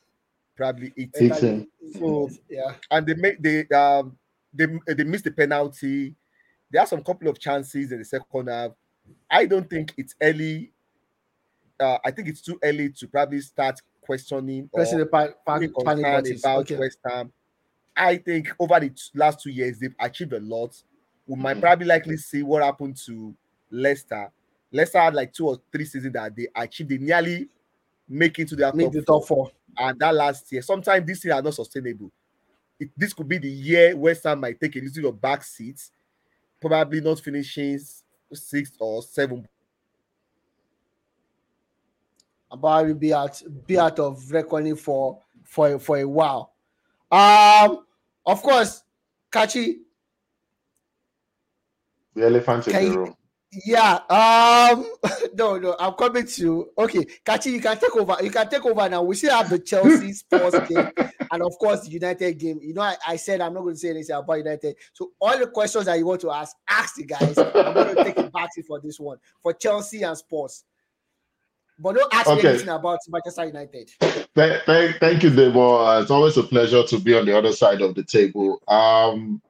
probably 0.57 0.93
hit 0.97 1.17
him. 1.17 1.69
So- 1.99 2.29
yeah, 2.51 2.75
and 2.91 3.07
they 3.07 3.15
make 3.15 3.41
they 3.43 3.67
um 3.69 4.19
they 4.53 4.67
they 4.87 5.05
missed 5.05 5.25
the 5.25 5.31
penalty. 5.31 6.15
There 6.71 6.81
are 6.83 6.87
some 6.87 7.03
couple 7.03 7.29
of 7.29 7.39
chances 7.39 7.91
in 7.93 7.99
the 8.01 8.05
second 8.05 8.49
half. 8.49 8.73
I 9.31 9.47
don't 9.47 9.69
think 9.71 9.95
it's 9.97 10.15
early. 10.21 10.73
Uh, 11.81 11.99
I 12.05 12.11
think 12.11 12.29
it's 12.29 12.41
too 12.41 12.59
early 12.63 12.91
to 12.91 13.09
probably 13.09 13.41
start 13.41 13.81
questioning 14.01 14.69
or 14.73 14.79
pressing 14.79 14.99
the 14.99 15.07
pa- 15.07 15.29
pa- 15.45 15.59
being 15.59 15.73
panic 15.85 16.05
concerned 16.05 16.39
about 16.39 16.59
Okay. 16.61 16.77
West 16.77 16.99
Ham. 17.09 17.33
I 17.97 18.17
think 18.17 18.49
over 18.59 18.79
the 18.81 18.91
t- 18.91 19.01
last 19.15 19.41
two 19.41 19.51
years 19.51 19.79
they've 19.79 19.95
achieved 19.99 20.33
a 20.33 20.41
lot. 20.41 20.81
We 21.27 21.37
might 21.37 21.61
probably 21.61 21.87
likely 21.87 22.17
see 22.17 22.43
what 22.43 22.63
happened 22.63 22.97
to 23.07 23.35
Leicester. 23.71 24.31
Leicester 24.73 24.99
had 25.01 25.15
like 25.15 25.33
two 25.33 25.49
or 25.49 25.59
three 25.73 25.85
seasons 25.85 26.13
that 26.13 26.35
they 26.37 26.49
achieved. 26.55 26.91
They 26.91 26.99
nearly 26.99 27.49
make 28.09 28.39
it 28.39 28.49
to 28.49 28.57
their 28.57 28.71
top 28.71 28.93
the 28.93 29.03
four 29.07 29.21
top 29.21 29.27
four. 29.29 29.51
and 29.79 29.99
that 30.01 30.15
last 30.15 30.51
year, 30.53 30.61
sometimes 30.63 31.07
this 31.07 31.25
year 31.25 31.35
are 31.35 31.43
not 31.43 31.55
sustainable. 31.55 32.11
It, 32.79 32.91
this 32.97 33.13
could 33.15 33.29
be 33.29 33.39
the 33.39 33.49
year 33.49 33.97
West 33.97 34.25
Ham 34.25 34.41
might 34.41 34.61
take 34.61 34.77
a 34.77 34.81
little 34.81 35.03
bit 35.03 35.09
of 35.09 35.21
back 35.21 35.43
seats, 35.45 35.91
probably 36.61 37.01
not 37.01 37.21
finishing 37.21 37.79
sixth 38.33 38.75
or 38.81 39.01
seventh. 39.03 39.47
About 42.55 42.87
to 42.89 42.95
be 42.95 43.13
out 43.13 43.43
be 43.67 43.79
out 43.79 43.99
of 43.99 44.31
reckoning 44.31 44.77
for 44.77 45.19
for 45.45 45.79
for 45.79 45.99
a 45.99 46.05
while. 46.09 46.53
Um, 47.11 47.85
of 48.27 48.43
course, 48.43 48.83
Kachi, 49.33 49.77
The 52.15 52.27
elephant 52.27 52.69
in 52.69 52.91
the 52.93 52.99
room. 52.99 53.17
yeah. 53.67 53.95
Um, 54.09 54.87
no, 55.35 55.59
no, 55.59 55.77
I'm 55.79 55.93
coming 55.95 56.27
to 56.27 56.71
okay, 56.79 57.05
Kachi, 57.25 57.53
you 57.53 57.61
can 57.61 57.79
take 57.79 57.95
over. 57.97 58.17
You 58.23 58.31
can 58.31 58.49
take 58.49 58.65
over 58.65 58.89
now. 58.89 59.03
We 59.03 59.15
still 59.17 59.37
have 59.37 59.51
the 59.51 59.59
Chelsea 59.59 60.13
Sports 60.23 60.59
game, 60.69 60.91
and 61.31 61.43
of 61.43 61.57
course 61.59 61.83
the 61.83 61.91
United 61.91 62.39
game. 62.39 62.59
You 62.63 62.75
know, 62.75 62.83
I, 62.83 62.97
I 63.07 63.17
said 63.17 63.41
I'm 63.41 63.55
not 63.55 63.63
going 63.63 63.75
to 63.75 63.81
say 63.81 63.91
anything 63.91 64.17
about 64.17 64.39
United. 64.39 64.77
So 64.93 65.11
all 65.21 65.39
the 65.39 65.47
questions 65.49 65.85
that 65.87 65.99
you 65.99 66.07
want 66.07 66.21
to 66.23 66.31
ask, 66.33 66.57
ask 66.69 66.97
the 66.97 67.05
guys. 67.05 67.37
I'm 67.39 67.75
going 67.75 67.95
to 67.95 68.05
take 68.05 68.19
a 68.19 68.31
back 68.31 68.53
seat 68.55 68.67
for 68.67 68.81
this 68.81 68.99
one 68.99 69.19
for 69.43 69.53
Chelsea 69.53 70.03
and 70.03 70.17
Sports. 70.17 70.65
But 71.79 71.97
don't 71.97 72.15
ask 72.15 72.29
me 72.29 72.39
Okay. 72.39 72.49
anything 72.51 72.69
about 72.69 72.99
Manchester 73.09 73.45
United. 73.47 73.91
Thank, 74.35 74.63
thank, 74.65 74.97
thank 74.99 75.23
you, 75.23 75.31
Debo. 75.31 75.99
Uh, 75.99 76.03
it's 76.03 76.11
always 76.11 76.37
a 76.37 76.43
pleasure 76.43 76.83
to 76.85 76.99
be 76.99 77.15
on 77.15 77.27
the 77.27 77.37
other 77.37 77.53
side 77.53 77.83
of 77.83 77.95
the 77.95 78.05
table. 78.05 78.61
Um, 78.69 79.41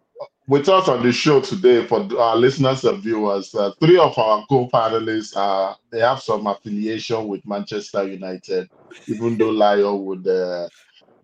with 0.47 0.69
us 0.69 0.89
on 0.89 1.03
the 1.03 1.13
show 1.13 1.41
today, 1.41 1.87
for 1.87 2.07
our 2.19 2.37
listeners 2.37 2.85
and 2.85 3.03
viewers, 3.03 3.55
uh, 3.55 3.73
three 3.81 3.99
of 3.99 4.17
our 4.19 4.45
co-panelists, 4.49 5.35
uh, 5.37 5.75
they 5.91 6.01
have 6.01 6.21
some 6.21 6.47
affiliation 6.47 7.29
with 7.29 7.47
Manchester 7.47 8.07
United. 8.07 8.69
Even 9.07 9.37
though 9.39 9.51
Lio 9.51 9.97
would 9.97 10.27
uh, 10.27 10.69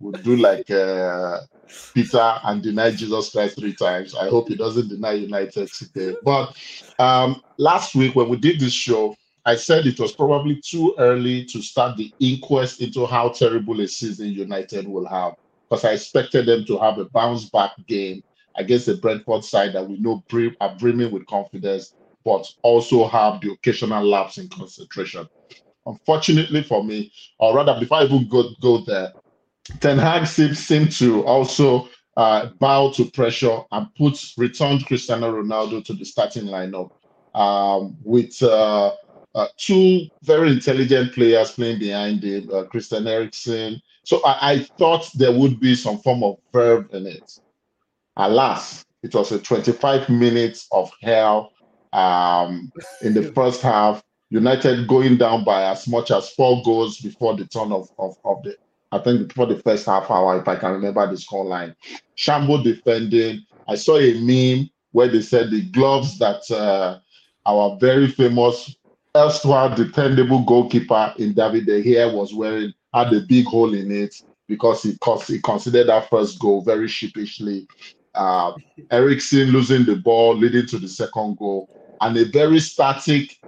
would 0.00 0.22
do 0.22 0.36
like 0.36 0.70
uh, 0.70 1.40
Peter 1.94 2.38
and 2.44 2.62
deny 2.62 2.90
Jesus 2.90 3.30
Christ 3.30 3.58
three 3.58 3.74
times. 3.74 4.14
I 4.14 4.28
hope 4.28 4.48
he 4.48 4.56
doesn't 4.56 4.88
deny 4.88 5.12
United 5.12 5.70
today. 5.72 6.16
But 6.24 6.54
um, 6.98 7.42
last 7.58 7.94
week 7.94 8.14
when 8.14 8.28
we 8.28 8.36
did 8.36 8.60
this 8.60 8.72
show, 8.72 9.16
I 9.44 9.56
said 9.56 9.86
it 9.86 9.98
was 9.98 10.12
probably 10.12 10.60
too 10.60 10.94
early 10.98 11.44
to 11.46 11.62
start 11.62 11.96
the 11.96 12.12
inquest 12.20 12.82
into 12.82 13.06
how 13.06 13.30
terrible 13.30 13.80
a 13.80 13.88
season 13.88 14.28
United 14.28 14.86
will 14.86 15.06
have 15.06 15.34
because 15.68 15.84
I 15.84 15.92
expected 15.92 16.46
them 16.46 16.64
to 16.66 16.78
have 16.78 16.98
a 16.98 17.06
bounce 17.06 17.48
back 17.48 17.72
game 17.86 18.22
against 18.56 18.86
the 18.86 18.96
Brentford 18.96 19.44
side 19.44 19.72
that 19.72 19.88
we 19.88 19.98
know 19.98 20.22
are 20.60 20.74
brimming 20.76 21.12
with 21.12 21.26
confidence, 21.26 21.94
but 22.24 22.46
also 22.62 23.06
have 23.06 23.40
the 23.40 23.52
occasional 23.52 24.04
lapse 24.04 24.38
in 24.38 24.48
concentration. 24.48 25.28
Unfortunately 25.86 26.62
for 26.62 26.84
me, 26.84 27.12
or 27.38 27.54
rather, 27.54 27.78
before 27.78 27.98
I 27.98 28.04
even 28.04 28.28
go, 28.28 28.50
go 28.60 28.78
there, 28.84 29.12
Ten 29.78 29.98
Hag 29.98 30.26
seemed 30.26 30.92
to 30.92 31.24
also 31.24 31.88
uh, 32.16 32.46
bow 32.58 32.90
to 32.92 33.04
pressure 33.06 33.60
and 33.72 33.86
put 33.94 34.32
returned 34.36 34.84
Cristiano 34.86 35.32
Ronaldo 35.32 35.84
to 35.84 35.94
the 35.94 36.04
starting 36.04 36.44
lineup 36.44 36.90
um, 37.34 37.96
with 38.02 38.42
uh, 38.42 38.92
uh, 39.34 39.46
two 39.56 40.06
very 40.22 40.50
intelligent 40.50 41.12
players 41.12 41.52
playing 41.52 41.78
behind 41.78 42.22
him, 42.22 42.50
uh, 42.52 42.64
Christian 42.64 43.06
Eriksen. 43.06 43.80
So 44.04 44.22
I, 44.24 44.52
I 44.52 44.58
thought 44.78 45.08
there 45.14 45.32
would 45.32 45.60
be 45.60 45.74
some 45.74 45.98
form 45.98 46.22
of 46.24 46.36
verve 46.52 46.86
in 46.92 47.06
it. 47.06 47.30
Alas, 48.16 48.84
it 49.02 49.14
was 49.14 49.32
a 49.32 49.38
25 49.38 50.08
minutes 50.08 50.66
of 50.72 50.90
hell 51.02 51.52
um, 51.92 52.72
in 53.02 53.14
the 53.14 53.32
first 53.32 53.62
half. 53.62 54.02
United 54.32 54.86
going 54.86 55.16
down 55.16 55.44
by 55.44 55.64
as 55.64 55.88
much 55.88 56.10
as 56.12 56.30
four 56.30 56.62
goals 56.62 56.98
before 56.98 57.36
the 57.36 57.44
turn 57.46 57.72
of, 57.72 57.88
of, 57.98 58.16
of 58.24 58.42
the, 58.44 58.56
I 58.92 58.98
think 58.98 59.28
before 59.28 59.46
the 59.46 59.58
first 59.58 59.86
half 59.86 60.08
hour, 60.10 60.38
if 60.40 60.46
I 60.46 60.54
can 60.56 60.72
remember 60.72 61.04
the 61.06 61.14
scoreline. 61.14 61.74
Shambo 62.16 62.62
defending. 62.62 63.44
I 63.66 63.74
saw 63.74 63.96
a 63.98 64.14
meme 64.20 64.70
where 64.92 65.08
they 65.08 65.20
said 65.20 65.50
the 65.50 65.62
gloves 65.70 66.18
that 66.18 66.48
uh, 66.50 66.98
our 67.46 67.76
very 67.80 68.08
famous 68.08 68.76
erstwhile 69.16 69.74
dependable 69.74 70.44
goalkeeper 70.44 71.14
in 71.18 71.34
David 71.34 71.66
De 71.66 71.82
Gea 71.82 72.12
was 72.12 72.32
wearing 72.34 72.72
had 72.94 73.12
a 73.12 73.20
big 73.20 73.46
hole 73.46 73.74
in 73.74 73.90
it 73.90 74.14
because 74.48 74.82
he, 74.82 74.96
he 75.28 75.40
considered 75.40 75.88
that 75.88 76.10
first 76.10 76.38
goal 76.40 76.62
very 76.62 76.88
sheepishly. 76.88 77.66
Uh, 78.14 78.52
Ericsson 78.90 79.50
losing 79.50 79.84
the 79.84 79.94
ball, 79.94 80.34
leading 80.36 80.66
to 80.66 80.78
the 80.78 80.88
second 80.88 81.36
goal, 81.38 81.70
and 82.00 82.16
a 82.16 82.24
very 82.26 82.58
static. 82.58 83.38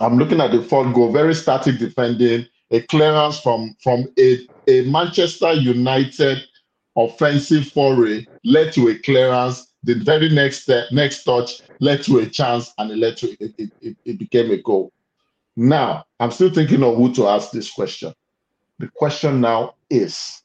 I'm 0.00 0.16
looking 0.16 0.40
at 0.40 0.50
the 0.52 0.62
fourth 0.62 0.94
goal, 0.94 1.12
very 1.12 1.34
static 1.34 1.78
defending, 1.78 2.46
a 2.70 2.80
clearance 2.82 3.38
from 3.40 3.76
from 3.82 4.06
a, 4.18 4.38
a 4.68 4.82
Manchester 4.90 5.52
United 5.52 6.42
offensive 6.96 7.66
foray 7.68 8.26
led 8.44 8.72
to 8.72 8.88
a 8.88 8.98
clearance. 8.98 9.71
The 9.84 9.94
very 9.94 10.28
next 10.28 10.62
step, 10.62 10.86
next 10.92 11.24
touch 11.24 11.62
led 11.80 12.02
to 12.04 12.18
a 12.18 12.26
chance, 12.26 12.72
and 12.78 12.90
it 12.90 12.98
led 12.98 13.16
to 13.18 13.30
it, 13.42 13.54
it, 13.58 13.72
it, 13.80 13.96
it 14.04 14.18
became 14.18 14.50
a 14.50 14.58
goal. 14.58 14.92
Now, 15.56 16.04
I'm 16.20 16.30
still 16.30 16.52
thinking 16.52 16.82
of 16.82 16.96
who 16.96 17.12
to 17.14 17.26
ask 17.26 17.50
this 17.50 17.70
question. 17.70 18.14
The 18.78 18.88
question 18.88 19.40
now 19.40 19.74
is: 19.90 20.42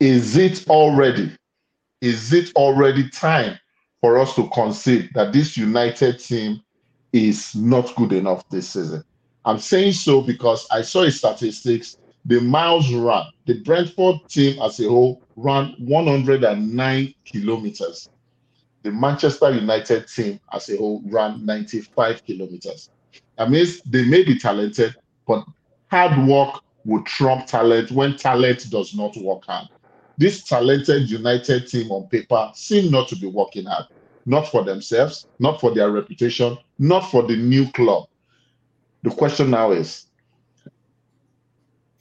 Is 0.00 0.36
it 0.36 0.68
already? 0.68 1.36
Is 2.00 2.32
it 2.32 2.54
already 2.54 3.08
time 3.10 3.58
for 4.00 4.18
us 4.18 4.34
to 4.36 4.48
concede 4.50 5.10
that 5.14 5.32
this 5.32 5.56
United 5.56 6.20
team 6.20 6.60
is 7.12 7.54
not 7.54 7.94
good 7.96 8.12
enough 8.12 8.48
this 8.48 8.70
season? 8.70 9.02
I'm 9.44 9.58
saying 9.58 9.92
so 9.92 10.20
because 10.20 10.66
I 10.70 10.82
saw 10.82 11.02
his 11.02 11.18
statistics. 11.18 11.98
The 12.24 12.40
miles 12.40 12.92
run, 12.92 13.26
the 13.46 13.62
Brentford 13.62 14.16
team 14.28 14.60
as 14.60 14.80
a 14.80 14.88
whole 14.88 15.22
ran 15.36 15.74
109 15.78 17.14
kilometers. 17.24 18.08
The 18.86 18.92
Manchester 18.92 19.50
United 19.50 20.06
team 20.06 20.38
as 20.52 20.68
a 20.68 20.76
whole 20.76 21.02
ran 21.06 21.44
95 21.44 22.24
kilometers. 22.24 22.88
That 23.36 23.50
means 23.50 23.80
they 23.82 24.04
may 24.04 24.22
be 24.22 24.38
talented, 24.38 24.94
but 25.26 25.44
hard 25.90 26.28
work 26.28 26.60
will 26.84 27.02
trump 27.02 27.48
talent 27.48 27.90
when 27.90 28.16
talent 28.16 28.70
does 28.70 28.94
not 28.94 29.16
work 29.16 29.44
hard. 29.44 29.66
This 30.18 30.44
talented 30.44 31.10
United 31.10 31.66
team 31.66 31.90
on 31.90 32.06
paper 32.06 32.52
seem 32.54 32.92
not 32.92 33.08
to 33.08 33.16
be 33.16 33.26
working 33.26 33.64
hard, 33.64 33.86
not 34.24 34.46
for 34.52 34.62
themselves, 34.62 35.26
not 35.40 35.60
for 35.60 35.74
their 35.74 35.90
reputation, 35.90 36.56
not 36.78 37.10
for 37.10 37.24
the 37.24 37.36
new 37.36 37.68
club. 37.72 38.04
The 39.02 39.10
question 39.10 39.50
now 39.50 39.72
is, 39.72 40.06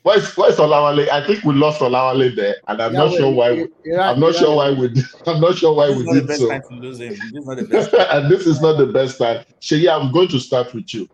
where's 0.06 0.38
where's 0.38 0.58
Olawale? 0.58 1.10
I 1.10 1.26
think 1.26 1.44
we 1.44 1.56
lost 1.56 1.82
Olawale 1.82 2.36
there, 2.36 2.56
and 2.68 2.80
I'm 2.82 2.94
not 2.94 3.12
sure 3.12 3.32
why. 3.32 3.54
We, 3.54 3.96
I'm 3.98 4.20
not 4.20 4.36
sure 4.36 4.56
why 4.56 4.72
we. 4.72 4.94
I'm 5.26 5.42
not 5.42 5.58
sure 5.58 5.74
why 5.76 5.88
This 5.88 5.98
we 5.98 6.04
is 6.04 6.06
not 6.06 6.14
the 6.14 6.20
did 6.22 6.28
best 6.28 6.40
so. 6.40 6.50
time 6.50 6.62
to 6.70 6.76
lose 6.76 7.00
him. 7.00 7.10
This 7.10 7.42
is 7.42 7.46
not 7.48 7.58
the 7.58 7.64
best. 7.64 7.94
and 8.12 8.32
this 8.32 8.46
is 8.48 8.62
not 8.62 8.78
the 8.78 8.86
best 8.86 9.18
time. 9.18 9.44
Shay, 9.60 9.88
I'm 9.90 10.12
going 10.12 10.28
to 10.30 10.40
start 10.40 10.74
with 10.74 10.94
you. 10.94 11.10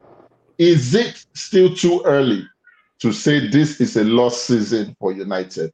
Is 0.58 0.94
it 0.94 1.26
still 1.34 1.74
too 1.74 2.02
early 2.06 2.46
to 3.00 3.14
say 3.14 3.48
this 3.48 3.80
is 3.80 3.96
a 3.96 4.04
lost 4.04 4.46
season 4.46 4.96
for 5.00 5.14
United? 5.14 5.72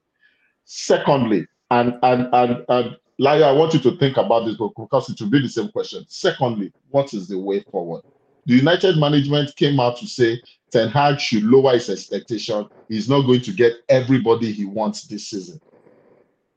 Secondly, 0.66 1.48
and 1.72 1.96
and 2.04 2.30
and 2.34 2.64
and 2.70 2.98
Laya, 3.20 3.46
I 3.46 3.52
want 3.52 3.74
you 3.74 3.80
to 3.80 3.98
think 3.98 4.18
about 4.18 4.46
this 4.46 4.58
because 4.58 5.10
it 5.10 5.20
will 5.20 5.32
be 5.32 5.42
the 5.42 5.50
same 5.50 5.70
question. 5.70 6.06
Secondly, 6.08 6.72
what 6.90 7.14
is 7.16 7.28
the 7.28 7.40
way 7.40 7.62
forward? 7.72 8.04
The 8.46 8.54
United 8.54 8.98
management 8.98 9.56
came 9.56 9.80
out 9.80 9.98
to 9.98 10.08
say 10.08 10.40
Ten 10.72 10.90
Hag 10.90 11.20
should 11.20 11.44
lower 11.44 11.74
his 11.74 11.90
expectation. 11.90 12.68
He's 12.90 13.10
not 13.10 13.22
going 13.22 13.42
to 13.42 13.52
get 13.52 13.74
everybody 13.90 14.52
he 14.52 14.66
wants 14.66 15.04
this 15.04 15.30
season. 15.30 15.62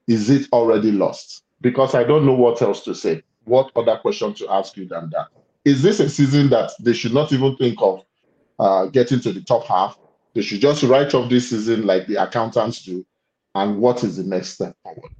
Is 0.09 0.31
it 0.31 0.49
already 0.53 0.91
lost? 0.91 1.45
Because 1.61 1.95
I 1.95 2.05
don't 2.05 2.27
know 2.27 2.35
what 2.35 2.61
else 2.62 2.82
to 2.85 2.95
say. 2.95 3.23
What 3.45 3.70
other 3.77 3.97
question 3.99 4.35
to 4.35 4.49
ask 4.49 4.77
you 4.77 4.87
than 4.87 5.11
that? 5.11 5.28
Is 5.65 5.82
this 5.82 6.01
a 6.01 6.09
season 6.09 6.49
that 6.51 6.73
they 6.81 6.93
should 6.93 7.15
not 7.15 7.32
even 7.32 7.57
think 7.57 7.81
of 7.81 8.05
uh, 8.59 8.87
getting 8.87 9.20
to 9.20 9.32
the 9.32 9.43
top 9.43 9.66
half? 9.66 9.99
They 10.35 10.43
should 10.43 10.61
just 10.61 10.82
write 10.82 11.15
off 11.15 11.28
this 11.28 11.51
season 11.51 11.87
like 11.87 12.07
the 12.07 12.16
accountants 12.16 12.82
do. 12.82 13.05
And 13.55 13.78
what 13.78 14.05
is 14.05 14.16
the 14.16 14.24
next 14.24 14.51
step 14.51 14.77
forward? 14.82 15.12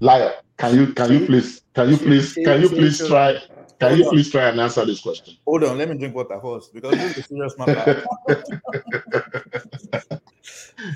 Liar, 0.00 0.34
can 0.56 0.74
you 0.74 0.92
can 0.92 1.12
you 1.12 1.26
please 1.26 1.62
can 1.74 1.90
you 1.90 1.96
please 1.96 2.34
can 2.34 2.62
you 2.62 2.68
please 2.68 3.06
try 3.06 3.38
can 3.80 3.98
you 3.98 4.08
please 4.08 4.30
try 4.30 4.48
and 4.48 4.60
answer 4.60 4.84
this 4.84 5.00
question? 5.00 5.36
Hold 5.46 5.64
on, 5.64 5.78
let 5.78 5.88
me 5.88 5.96
drink 5.98 6.14
water 6.14 6.38
first 6.40 6.72
because 6.74 6.92
this 6.92 7.16
is 7.16 7.24
a 7.24 7.28
serious 7.28 7.54
matter. 7.58 8.04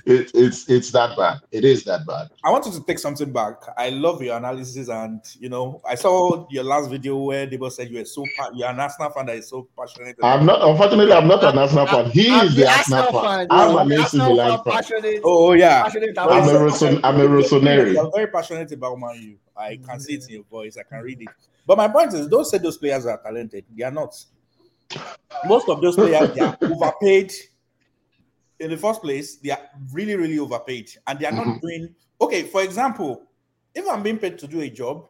It, 0.07 0.31
it's 0.35 0.69
it's 0.71 0.91
that 0.93 1.17
bad. 1.17 1.41
It 1.51 1.65
is 1.65 1.83
that 1.85 2.07
bad. 2.07 2.31
I 2.45 2.51
wanted 2.51 2.73
to 2.75 2.83
take 2.85 2.99
something 3.01 3.33
back. 3.33 3.57
I 3.77 3.91
love 3.91 4.23
your 4.23 4.37
analysis, 4.37 4.89
and 4.89 5.21
you 5.41 5.49
know, 5.49 5.81
I 5.89 5.97
saw 5.97 6.47
your 6.51 6.63
last 6.65 6.89
video 6.89 7.17
where 7.17 7.47
Debo 7.49 7.71
said 7.71 7.91
you 7.91 7.99
were 7.99 8.05
so 8.05 8.25
pa- 8.37 8.51
you're 8.55 8.69
an 8.69 8.79
Arsenal 8.79 9.11
fan 9.11 9.27
that 9.27 9.37
is 9.37 9.49
so 9.49 9.69
passionate. 9.77 10.17
I'm 10.23 10.47
not 10.47 10.63
unfortunately 10.63 11.13
I'm 11.13 11.27
not 11.27 11.43
an 11.43 11.59
Arsenal 11.59 11.87
fan. 11.87 12.11
He 12.11 12.31
I'm 12.31 12.47
is 12.47 12.55
the 12.57 12.69
Arsenal 12.69 13.23
fan. 13.23 13.49
I'm 13.51 13.77
an 13.77 14.01
AC 14.01 14.19
Milan 14.19 14.63
fan. 14.63 14.73
Passionate, 14.73 15.21
Oh, 15.25 15.49
oh, 15.49 15.53
yeah. 15.53 15.83
passionate 15.83 16.17
I'm 16.17 16.29
a 16.29 16.39
about 16.43 16.61
Roson, 16.61 17.01
I'm 17.05 17.21
a 17.21 17.25
Rossoneri. 17.25 17.95
You're 17.95 18.11
very 18.15 18.29
passionate 18.29 18.71
about 18.73 18.99
Man 19.01 19.21
U. 19.21 19.37
I 19.57 19.77
can 19.85 19.99
see 19.99 20.15
it 20.15 20.25
in 20.29 20.35
your 20.37 20.45
voice. 20.45 20.77
I 20.79 20.85
can 20.85 21.03
read 21.03 21.23
it. 21.23 21.29
But 21.67 21.79
my 21.79 21.89
point 21.89 22.13
is, 22.15 22.27
don't 22.29 22.45
say 22.45 22.59
those 22.59 22.79
players 22.79 23.07
are 23.07 23.21
talented. 23.23 23.65
They 23.77 23.85
are 23.85 23.91
not. 23.91 24.15
Most 25.47 25.69
of 25.69 25.81
those 25.81 25.97
players 25.97 26.29
they 26.35 26.41
are 26.41 26.57
overpaid. 26.63 27.33
In 28.61 28.71
the 28.71 28.77
first 28.77 29.01
place, 29.03 29.37
they 29.37 29.51
are 29.51 29.59
really, 29.93 30.15
really 30.15 30.39
overpaid, 30.39 30.91
and 31.07 31.19
they 31.19 31.27
are 31.27 31.33
not 31.33 31.47
Mhm. 31.47 31.61
doing 31.61 31.95
okay. 32.21 32.43
For 32.45 32.63
example, 32.63 33.27
if 33.75 33.89
I'm 33.89 34.03
being 34.03 34.19
paid 34.19 34.39
to 34.39 34.47
do 34.47 34.61
a 34.61 34.71
job 34.71 35.09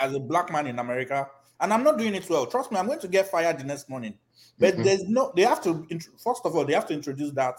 as 0.00 0.14
a 0.14 0.20
black 0.20 0.52
man 0.52 0.66
in 0.66 0.78
America, 0.78 1.28
and 1.60 1.72
I'm 1.72 1.82
not 1.82 1.98
doing 1.98 2.14
it 2.14 2.28
well, 2.30 2.46
trust 2.46 2.70
me, 2.70 2.78
I'm 2.78 2.86
going 2.86 3.00
to 3.00 3.08
get 3.08 3.28
fired 3.30 3.58
the 3.58 3.64
next 3.64 3.88
morning. 3.88 4.18
But 4.58 4.74
Mhm. 4.76 4.84
there's 4.84 5.04
no. 5.04 5.32
They 5.34 5.42
have 5.42 5.62
to 5.64 5.86
first 6.18 6.42
of 6.44 6.54
all, 6.54 6.64
they 6.64 6.74
have 6.74 6.86
to 6.86 6.94
introduce 6.94 7.32
that 7.32 7.58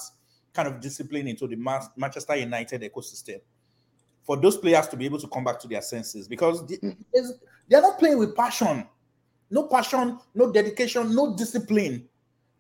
kind 0.54 0.68
of 0.68 0.80
discipline 0.80 1.28
into 1.28 1.48
the 1.48 1.56
Manchester 1.96 2.36
United 2.36 2.82
ecosystem 2.82 3.42
for 4.24 4.38
those 4.38 4.58
players 4.58 4.88
to 4.88 4.96
be 4.98 5.06
able 5.06 5.20
to 5.20 5.28
come 5.28 5.44
back 5.44 5.60
to 5.60 5.68
their 5.68 5.82
senses 5.82 6.28
because 6.28 6.64
they, 7.68 7.76
they're 7.76 7.82
not 7.82 8.00
playing 8.00 8.18
with 8.18 8.36
passion. 8.36 8.88
No 9.50 9.64
passion, 9.64 10.20
no 10.36 10.52
dedication, 10.52 11.16
no 11.16 11.36
discipline. 11.36 12.08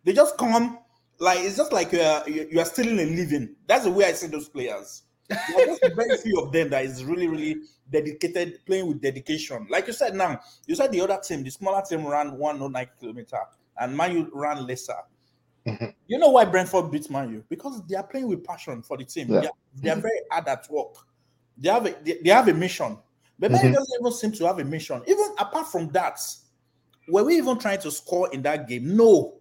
They 0.03 0.13
just 0.13 0.37
come 0.37 0.79
like 1.19 1.39
it's 1.39 1.57
just 1.57 1.73
like 1.73 1.91
you 1.91 2.01
are, 2.01 2.29
you 2.29 2.59
are 2.59 2.65
stealing 2.65 2.99
a 2.99 3.05
living. 3.05 3.55
That's 3.67 3.85
the 3.85 3.91
way 3.91 4.05
I 4.05 4.13
see 4.13 4.27
those 4.27 4.47
players. 4.49 5.03
Very 5.29 6.17
few 6.17 6.39
of 6.39 6.51
them 6.51 6.69
that 6.69 6.85
is 6.85 7.03
really, 7.03 7.27
really 7.27 7.57
dedicated, 7.91 8.65
playing 8.65 8.87
with 8.87 9.01
dedication. 9.01 9.67
Like 9.69 9.87
you 9.87 9.93
said 9.93 10.15
now, 10.15 10.39
you 10.65 10.75
said 10.75 10.91
the 10.91 11.01
other 11.01 11.19
team, 11.21 11.43
the 11.43 11.49
smaller 11.49 11.81
team 11.81 12.05
ran 12.05 12.37
109 12.37 12.87
kilometer 12.99 13.39
and 13.79 13.97
Man 13.97 14.13
U 14.13 14.29
ran 14.33 14.65
lesser. 14.65 14.95
Mhm. 15.65 15.93
You 16.07 16.17
know 16.17 16.29
why 16.29 16.45
Brentford 16.45 16.91
beat 16.91 17.09
Man 17.09 17.31
U? 17.31 17.43
Because 17.49 17.85
they 17.87 17.95
are 17.95 18.03
playing 18.03 18.29
with 18.29 18.43
passion 18.43 18.81
for 18.81 18.97
the 18.97 19.03
team. 19.03 19.29
Yeah. 19.29 19.41
They, 19.41 19.47
are, 19.47 19.51
they 19.75 19.89
are 19.89 20.01
very 20.01 20.19
hard 20.31 20.47
at 20.47 20.69
work. 20.69 20.95
They 21.57 21.69
have 21.69 21.85
a, 21.85 21.95
they, 22.03 22.19
they 22.23 22.29
have 22.29 22.47
a 22.47 22.53
mission. 22.53 22.97
But 23.39 23.51
Mhm. 23.51 23.73
doesn't 23.73 23.99
even 23.99 24.11
seem 24.11 24.31
to 24.33 24.45
have 24.47 24.59
a 24.59 24.63
mission. 24.63 25.01
Even 25.07 25.25
apart 25.37 25.67
from 25.67 25.89
that, 25.89 26.19
were 27.07 27.23
we 27.23 27.37
even 27.37 27.57
trying 27.59 27.79
to 27.81 27.91
score 27.91 28.29
in 28.33 28.41
that 28.43 28.67
game? 28.67 28.95
No. 28.95 29.35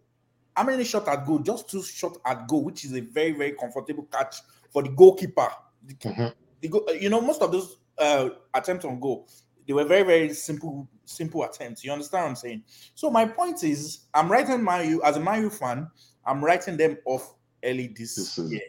How 0.55 0.65
many 0.65 0.85
shots 0.85 1.09
at 1.09 1.27
goal? 1.27 1.39
Just 1.41 1.69
two 1.71 1.83
shots 1.83 2.19
at 2.25 2.47
goal, 2.49 2.65
which 2.65 2.85
is 2.85 2.93
a 2.95 3.01
very, 3.01 3.33
very 3.33 3.53
comfortable 3.53 4.05
catch 4.13 4.37
for 4.73 4.83
the 4.83 4.89
goalkeeper. 4.91 5.49
The, 5.87 5.95
Mhm. 5.95 6.35
the 6.61 6.69
go- 6.69 6.89
you 6.91 7.09
know, 7.09 7.21
most 7.21 7.43
of 7.43 7.53
those 7.53 7.77
uh, 7.99 8.29
attempts 8.53 8.85
on 8.85 9.01
goal, 9.01 9.27
they 9.67 9.73
were 9.73 9.85
very, 9.85 10.03
very 10.03 10.35
simple, 10.35 10.87
simple 11.07 11.43
attempts. 11.45 11.83
You 11.83 11.93
understand 11.93 12.25
what 12.25 12.29
I'm 12.31 12.37
saying? 12.37 12.63
So 12.95 13.11
my 13.11 13.25
point 13.27 13.65
is, 13.65 14.01
I'm 14.13 14.31
writing 14.31 14.63
Man 14.63 14.87
U 14.91 15.03
as 15.03 15.17
a 15.17 15.21
Man 15.21 15.41
U 15.45 15.49
fan. 15.49 15.91
I'm 16.27 16.45
writing 16.45 16.77
them 16.77 16.99
off 17.07 17.33
early 17.65 17.87
this, 17.97 18.17
This 18.17 18.37
is- 18.37 18.53
year. 18.53 18.61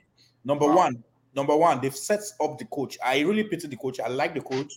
Number 0.45 0.65
Wow. 0.67 0.75
one, 0.77 1.03
number 1.35 1.57
one, 1.57 1.81
they've 1.81 1.93
set 1.93 2.21
up 2.39 2.57
the 2.57 2.63
coach. 2.65 2.97
I 3.03 3.19
really 3.19 3.43
pity 3.43 3.67
the 3.67 3.75
coach. 3.75 3.99
I 3.99 4.07
like 4.07 4.33
the 4.33 4.39
coach, 4.39 4.71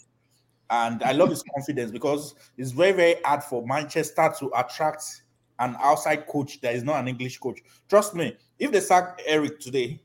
and 0.70 1.02
I 1.02 1.12
love 1.12 1.30
his 1.30 1.42
confidence 1.42 1.90
because 1.90 2.34
it's 2.56 2.70
very, 2.70 2.92
very 2.92 3.16
hard 3.24 3.42
for 3.42 3.66
Manchester 3.66 4.32
to 4.38 4.50
attract 4.56 5.22
an 5.58 5.76
outside 5.80 6.26
coach 6.26 6.60
that 6.62 6.74
is 6.74 6.84
not 6.84 7.00
an 7.00 7.08
English 7.08 7.38
coach. 7.38 7.60
Trust 7.88 8.14
me, 8.14 8.36
if 8.58 8.70
they 8.70 8.80
sack 8.80 9.20
Eric 9.26 9.60
today, 9.60 10.00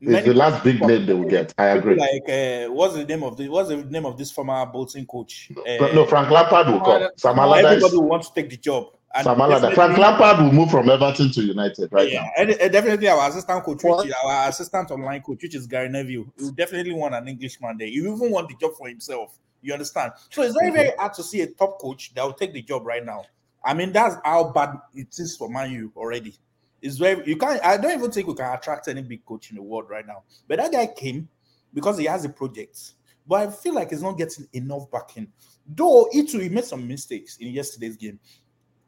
It's 0.00 0.26
the 0.26 0.34
last 0.34 0.64
big 0.64 0.80
name 0.80 1.06
they 1.06 1.14
will 1.14 1.28
get. 1.28 1.52
I 1.58 1.66
agree. 1.66 1.96
Like, 1.96 2.28
uh, 2.28 2.72
what's 2.72 2.94
the 2.94 3.04
name 3.04 3.22
of 3.22 3.36
the 3.36 3.48
what's 3.48 3.68
the 3.68 3.76
name 3.76 4.06
of 4.06 4.16
this 4.18 4.30
former 4.30 4.64
Bolton 4.66 5.06
coach? 5.06 5.50
Uh, 5.56 5.86
no, 5.94 6.06
Frank 6.06 6.30
Lampard 6.30 6.66
will 6.68 6.80
come. 6.80 7.08
Sam 7.16 7.38
Allardyce. 7.38 7.72
everybody 7.72 7.96
will 7.96 8.08
want 8.08 8.22
to 8.24 8.34
take 8.34 8.50
the 8.50 8.56
job. 8.56 8.86
And 9.14 9.24
Sam 9.24 9.40
Allardyce. 9.40 9.74
Frank 9.74 9.98
Lampard 9.98 10.44
will 10.44 10.52
move 10.52 10.70
from 10.70 10.88
Everton 10.90 11.30
to 11.32 11.42
United 11.42 11.92
right 11.92 12.10
yeah, 12.10 12.22
now. 12.22 12.30
and, 12.38 12.50
and 12.50 12.72
definitely 12.72 13.08
our 13.08 13.28
assistant 13.28 13.62
coach, 13.62 13.82
which 13.84 14.08
is 14.08 14.14
our 14.24 14.48
assistant 14.48 14.90
online 14.90 15.22
coach, 15.22 15.42
which 15.42 15.54
is 15.54 15.66
Gary 15.68 15.88
Neville, 15.88 16.26
he 16.36 16.44
will 16.44 16.50
definitely 16.52 16.94
want 16.94 17.14
an 17.14 17.28
Englishman 17.28 17.76
there. 17.78 17.88
He 17.88 17.94
even 17.94 18.30
want 18.30 18.48
the 18.48 18.56
job 18.60 18.72
for 18.76 18.88
himself. 18.88 19.38
You 19.62 19.72
understand? 19.72 20.12
So 20.30 20.42
it's 20.42 20.54
very, 20.54 20.72
very 20.72 20.92
hard 20.98 21.14
to 21.14 21.22
see 21.22 21.40
a 21.40 21.46
top 21.46 21.78
coach 21.78 22.12
that 22.14 22.24
will 22.24 22.32
take 22.32 22.52
the 22.52 22.62
job 22.62 22.86
right 22.86 23.04
now. 23.04 23.24
I 23.64 23.74
mean, 23.74 23.92
that's 23.92 24.16
how 24.24 24.50
bad 24.50 24.76
it 24.94 25.08
is 25.18 25.36
for 25.36 25.48
Man 25.48 25.70
U 25.70 25.92
already. 25.96 26.36
It's 26.80 26.98
very 26.98 27.24
you 27.26 27.36
can't. 27.36 27.64
I 27.64 27.76
don't 27.76 27.96
even 27.96 28.10
think 28.10 28.26
we 28.26 28.34
can 28.34 28.52
attract 28.52 28.88
any 28.88 29.02
big 29.02 29.24
coach 29.24 29.50
in 29.50 29.56
the 29.56 29.62
world 29.62 29.88
right 29.88 30.06
now. 30.06 30.24
But 30.48 30.58
that 30.58 30.72
guy 30.72 30.88
came 30.88 31.28
because 31.72 31.96
he 31.96 32.06
has 32.06 32.24
a 32.24 32.28
project. 32.28 32.94
But 33.26 33.48
I 33.48 33.50
feel 33.52 33.74
like 33.74 33.90
he's 33.90 34.02
not 34.02 34.18
getting 34.18 34.48
enough 34.52 34.90
backing. 34.90 35.28
Though 35.64 36.08
he 36.10 36.24
he 36.24 36.48
made 36.48 36.64
some 36.64 36.86
mistakes 36.88 37.36
in 37.36 37.48
yesterday's 37.48 37.96
game. 37.96 38.18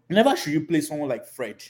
Never 0.09 0.37
should 0.37 0.53
you 0.53 0.67
play 0.67 0.81
someone 0.81 1.09
like 1.09 1.27
Fred 1.27 1.63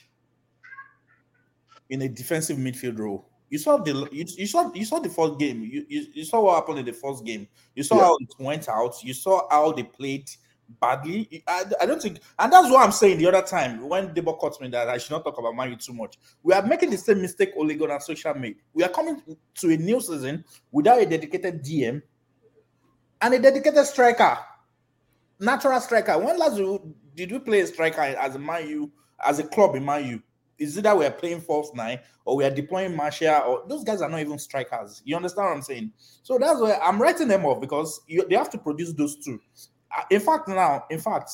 in 1.90 2.02
a 2.02 2.08
defensive 2.08 2.56
midfield 2.56 2.98
role. 2.98 3.28
You 3.54 3.58
saw 3.58 3.76
the 3.76 4.08
you, 4.10 4.24
you 4.36 4.48
saw 4.48 4.72
you 4.74 4.84
saw 4.84 4.98
the 4.98 5.08
first 5.08 5.38
game. 5.38 5.62
You, 5.62 5.86
you 5.88 6.06
you 6.12 6.24
saw 6.24 6.40
what 6.40 6.56
happened 6.56 6.80
in 6.80 6.86
the 6.86 6.92
first 6.92 7.24
game. 7.24 7.46
You 7.76 7.84
saw 7.84 7.94
Yeah. 7.94 8.02
how 8.06 8.16
it 8.16 8.34
went 8.36 8.68
out. 8.68 8.96
You 9.04 9.14
saw 9.14 9.48
how 9.48 9.70
they 9.70 9.84
played 9.84 10.28
badly. 10.80 11.44
I, 11.46 11.62
I 11.80 11.86
don't 11.86 12.02
think, 12.02 12.18
and 12.40 12.52
that's 12.52 12.68
what 12.68 12.84
I'm 12.84 12.90
saying 12.90 13.18
the 13.18 13.28
other 13.28 13.42
time 13.46 13.88
when 13.88 14.12
Debo 14.12 14.36
caught 14.40 14.60
me 14.60 14.66
that 14.70 14.88
I 14.88 14.98
should 14.98 15.12
not 15.12 15.22
talk 15.22 15.38
about 15.38 15.70
U 15.70 15.76
too 15.76 15.92
much. 15.92 16.18
We 16.42 16.52
are 16.52 16.66
making 16.66 16.90
the 16.90 16.98
same 16.98 17.22
mistake 17.22 17.52
Ole 17.56 17.74
Gunnar 17.74 18.00
Solskjær 18.00 18.36
made. 18.40 18.56
We 18.72 18.82
are 18.82 18.88
coming 18.88 19.22
to 19.54 19.70
a 19.72 19.76
new 19.76 20.00
season 20.00 20.44
without 20.72 21.00
a 21.00 21.06
dedicated 21.06 21.62
DM 21.62 22.02
and 23.20 23.34
a 23.34 23.38
dedicated 23.38 23.86
striker, 23.86 24.36
natural 25.38 25.80
striker. 25.80 26.18
When 26.18 26.36
last 26.40 26.56
did 27.14 27.30
we 27.30 27.38
play 27.38 27.60
a 27.60 27.68
striker 27.68 28.00
as 28.00 28.34
a 28.34 28.38
Man 28.40 28.68
U, 28.68 28.90
as 29.24 29.38
a 29.38 29.44
club 29.44 29.76
in 29.76 29.84
Man 29.84 30.06
U? 30.06 30.22
Is 30.58 30.76
it 30.76 30.82
that 30.82 30.96
we 30.96 31.04
are 31.04 31.10
playing 31.10 31.40
false 31.40 31.72
nine 31.74 32.00
or 32.24 32.36
we 32.36 32.44
are 32.44 32.50
deploying 32.50 32.94
Martial 32.94 33.34
or 33.46 33.64
those 33.68 33.84
guys 33.84 34.00
are 34.00 34.08
not 34.08 34.20
even 34.20 34.38
strikers? 34.38 35.02
You 35.04 35.16
understand 35.16 35.46
what 35.48 35.56
I'm 35.56 35.62
saying? 35.62 35.92
So 36.22 36.38
that's 36.38 36.60
why 36.60 36.78
I'm 36.82 37.00
writing 37.00 37.28
them 37.28 37.44
off 37.44 37.60
because 37.60 38.00
you, 38.06 38.26
they 38.28 38.36
have 38.36 38.50
to 38.50 38.58
produce 38.58 38.92
those 38.92 39.16
two. 39.16 39.40
Uh, 39.96 40.02
In 40.10 40.20
fact, 40.20 40.48
now, 40.48 40.84
in 40.90 41.00
fact, 41.00 41.30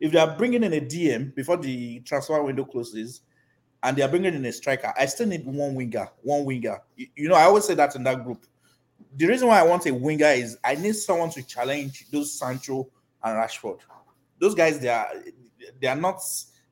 if 0.00 0.12
they 0.12 0.18
are 0.18 0.36
bringing 0.36 0.64
in 0.64 0.72
a 0.72 0.80
DM 0.80 1.34
before 1.34 1.56
the 1.56 2.00
transfer 2.00 2.42
window 2.42 2.64
closes, 2.64 3.22
and 3.82 3.96
they 3.96 4.02
are 4.02 4.08
bringing 4.08 4.34
in 4.34 4.44
a 4.44 4.52
striker, 4.52 4.92
I 4.98 5.06
still 5.06 5.26
need 5.26 5.44
one 5.46 5.74
winger. 5.74 6.08
One 6.22 6.44
winger. 6.44 6.80
You, 6.96 7.06
you 7.14 7.28
know, 7.28 7.34
I 7.34 7.44
always 7.44 7.64
say 7.64 7.74
that 7.74 7.94
in 7.94 8.02
that 8.04 8.24
group. 8.24 8.44
The 9.16 9.26
reason 9.26 9.48
why 9.48 9.60
I 9.60 9.62
want 9.62 9.86
a 9.86 9.94
winger 9.94 10.26
is 10.26 10.58
I 10.64 10.74
need 10.74 10.96
someone 10.96 11.30
to 11.30 11.42
challenge 11.42 12.06
those 12.10 12.36
Sancho 12.36 12.88
and 13.22 13.36
Rashford. 13.36 13.78
Those 14.38 14.54
guys, 14.54 14.80
they 14.80 14.88
are 14.88 15.08
they 15.80 15.86
are 15.86 15.96
not 15.96 16.20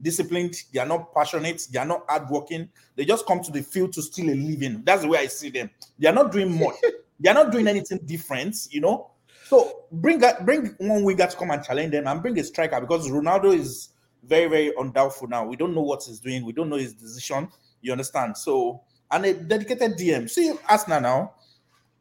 disciplined. 0.01 0.55
They 0.73 0.81
are 0.81 0.87
not 0.87 1.15
passionate. 1.15 1.66
They 1.71 1.79
are 1.79 1.87
not 1.87 2.05
hardworking. 2.09 2.69
They 2.97 3.05
just 3.05 3.27
come 3.27 3.43
to 3.43 3.51
the 3.51 3.62
field 3.62 3.93
to 3.95 4.03
steal 4.03 4.31
a 4.31 4.37
living. 4.37 4.83
That's 4.85 5.03
the 5.03 5.09
way 5.09 5.19
I 5.19 5.27
see 5.27 5.51
them. 5.51 5.71
They 5.99 6.09
are 6.09 6.15
not 6.15 6.33
doing 6.33 6.59
much. 6.59 6.77
they 7.21 7.31
are 7.31 7.35
not 7.35 7.53
doing 7.53 7.66
anything 7.66 8.01
different. 8.05 8.57
You 8.71 8.81
know. 8.81 9.11
So 9.47 9.85
bring 9.93 10.23
a, 10.25 10.37
bring 10.43 10.75
one 10.79 11.05
winger 11.05 11.27
to 11.27 11.37
come 11.37 11.51
and 11.51 11.62
challenge 11.62 11.93
them, 11.93 12.07
and 12.07 12.23
bring 12.23 12.39
a 12.39 12.45
striker 12.45 12.81
because 12.81 13.09
Ronaldo 13.09 13.55
is 13.55 13.91
very 14.25 14.49
very 14.49 14.73
undoubtful 14.79 15.29
now. 15.29 15.45
We 15.47 15.57
don't 15.57 15.75
know 15.75 15.83
what 15.83 16.03
he's 16.05 16.21
doing. 16.21 16.45
We 16.45 16.53
don't 16.53 16.69
know 16.71 16.77
his 16.77 16.95
decision. 16.95 17.49
You 17.83 17.93
understand? 17.93 18.37
So 18.37 18.83
and 19.11 19.27
a 19.27 19.35
dedicated 19.35 19.99
DM. 19.99 20.29
See 20.29 20.53
Arsenal 20.69 21.01
now. 21.01 21.35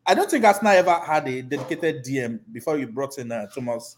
I 0.05 0.13
don't 0.13 0.29
think 0.29 0.43
Arsenal 0.43 0.73
ever 0.73 0.95
had 0.95 1.27
a 1.27 1.41
dedicated 1.41 2.03
DM 2.03 2.39
before 2.51 2.77
you 2.77 2.87
brought 2.87 3.17
in 3.17 3.31
uh, 3.31 3.47
Thomas 3.53 3.95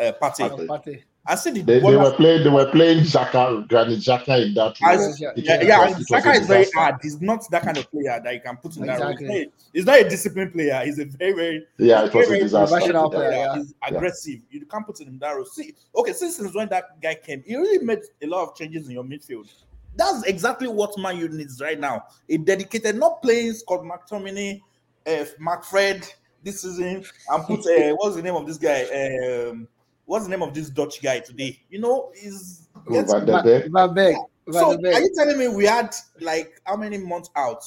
uh, 0.00 0.12
Partey. 0.20 1.04
Partey. 1.26 1.30
Partey. 1.30 1.32
I 1.32 1.34
see 1.36 1.50
the 1.50 1.60
They, 1.62 1.74
they 1.74 1.80
Bournemouth- 1.80 2.10
were 2.12 2.16
playing. 2.16 2.44
They 2.44 2.50
were 2.50 2.70
playing 2.70 3.04
Xhaka, 3.04 3.68
Granit 3.68 3.98
Xhaka 4.00 4.46
in 4.46 4.54
that. 4.54 4.76
I- 4.82 4.96
role. 4.96 5.14
yeah, 5.18 5.30
It 5.36 5.44
yeah, 5.44 5.62
yeah, 5.62 5.84
it 5.88 5.96
was 5.96 6.40
is 6.40 6.46
very 6.46 6.66
hard. 6.74 6.96
He's 7.02 7.20
not 7.20 7.50
that 7.50 7.62
kind 7.62 7.76
of 7.78 7.90
player 7.90 8.20
that 8.22 8.34
you 8.34 8.40
can 8.40 8.56
put 8.58 8.76
in 8.76 8.86
that 8.86 9.00
role. 9.00 9.10
He's 9.10 9.20
Exactly. 9.20 9.26
not 9.28 9.46
a- 9.46 9.50
He's 9.72 9.86
not 9.86 10.00
a 10.00 10.08
disciplined 10.08 10.52
player. 10.52 10.82
He's 10.84 10.98
a 10.98 11.04
very, 11.06 11.32
very 11.32 11.66
Yeah, 11.78 12.04
it 12.04 12.14
was 12.14 12.26
a 12.26 12.28
very 12.28 12.40
disaster. 12.40 12.74
professional 12.74 13.10
Yeah. 13.12 13.18
player. 13.18 13.28
player. 13.30 13.40
yeah. 13.46 13.56
He's 13.56 13.74
aggressive. 13.88 14.40
You 14.50 14.66
can't 14.66 14.86
put 14.86 15.00
him 15.00 15.08
in 15.08 15.18
that 15.18 15.30
role. 15.36 15.46
See, 15.46 15.74
okay, 15.96 16.12
since, 16.12 16.36
since 16.36 16.54
when 16.54 16.68
that 16.68 17.00
guy 17.00 17.14
came, 17.14 17.42
he 17.46 17.56
really 17.56 17.84
made 17.84 18.00
a 18.22 18.26
lot 18.26 18.48
of 18.48 18.54
changes 18.56 18.86
in 18.86 18.92
your 18.92 19.04
midfield. 19.04 19.48
That's 19.96 20.24
exactly 20.24 20.68
what 20.68 20.98
Man 20.98 21.18
U 21.18 21.28
needs 21.28 21.60
right 21.60 21.78
now. 21.78 22.04
A 22.28 22.36
dedicated, 22.36 22.96
not 22.96 23.22
playing 23.22 23.52
Scott 23.54 23.82
McTominay, 23.82 24.60
uh, 25.06 25.24
McFred 25.40 26.04
this 26.42 26.62
season, 26.62 27.04
and 27.30 27.44
put 27.44 27.60
uh, 27.60 27.94
what's 27.96 28.16
the 28.16 28.22
name 28.22 28.34
of 28.34 28.46
this 28.46 28.58
guy? 28.58 28.82
Um, 28.84 29.68
what's 30.06 30.24
the 30.24 30.30
name 30.30 30.42
of 30.42 30.54
this 30.54 30.68
Dutch 30.70 31.02
guy 31.02 31.20
today? 31.20 31.60
You 31.70 31.80
know, 31.80 32.10
is 32.14 32.68
Who, 32.86 33.04
Van 33.04 33.26
der 33.26 33.42
Beek? 33.42 33.72
Van 33.72 33.94
Beek. 33.94 34.16
so 34.52 34.72
are 34.72 35.00
you 35.00 35.10
telling 35.14 35.38
me 35.38 35.48
we 35.48 35.64
had 35.64 35.94
like 36.20 36.60
how 36.66 36.76
many 36.76 36.98
months 36.98 37.30
out? 37.36 37.64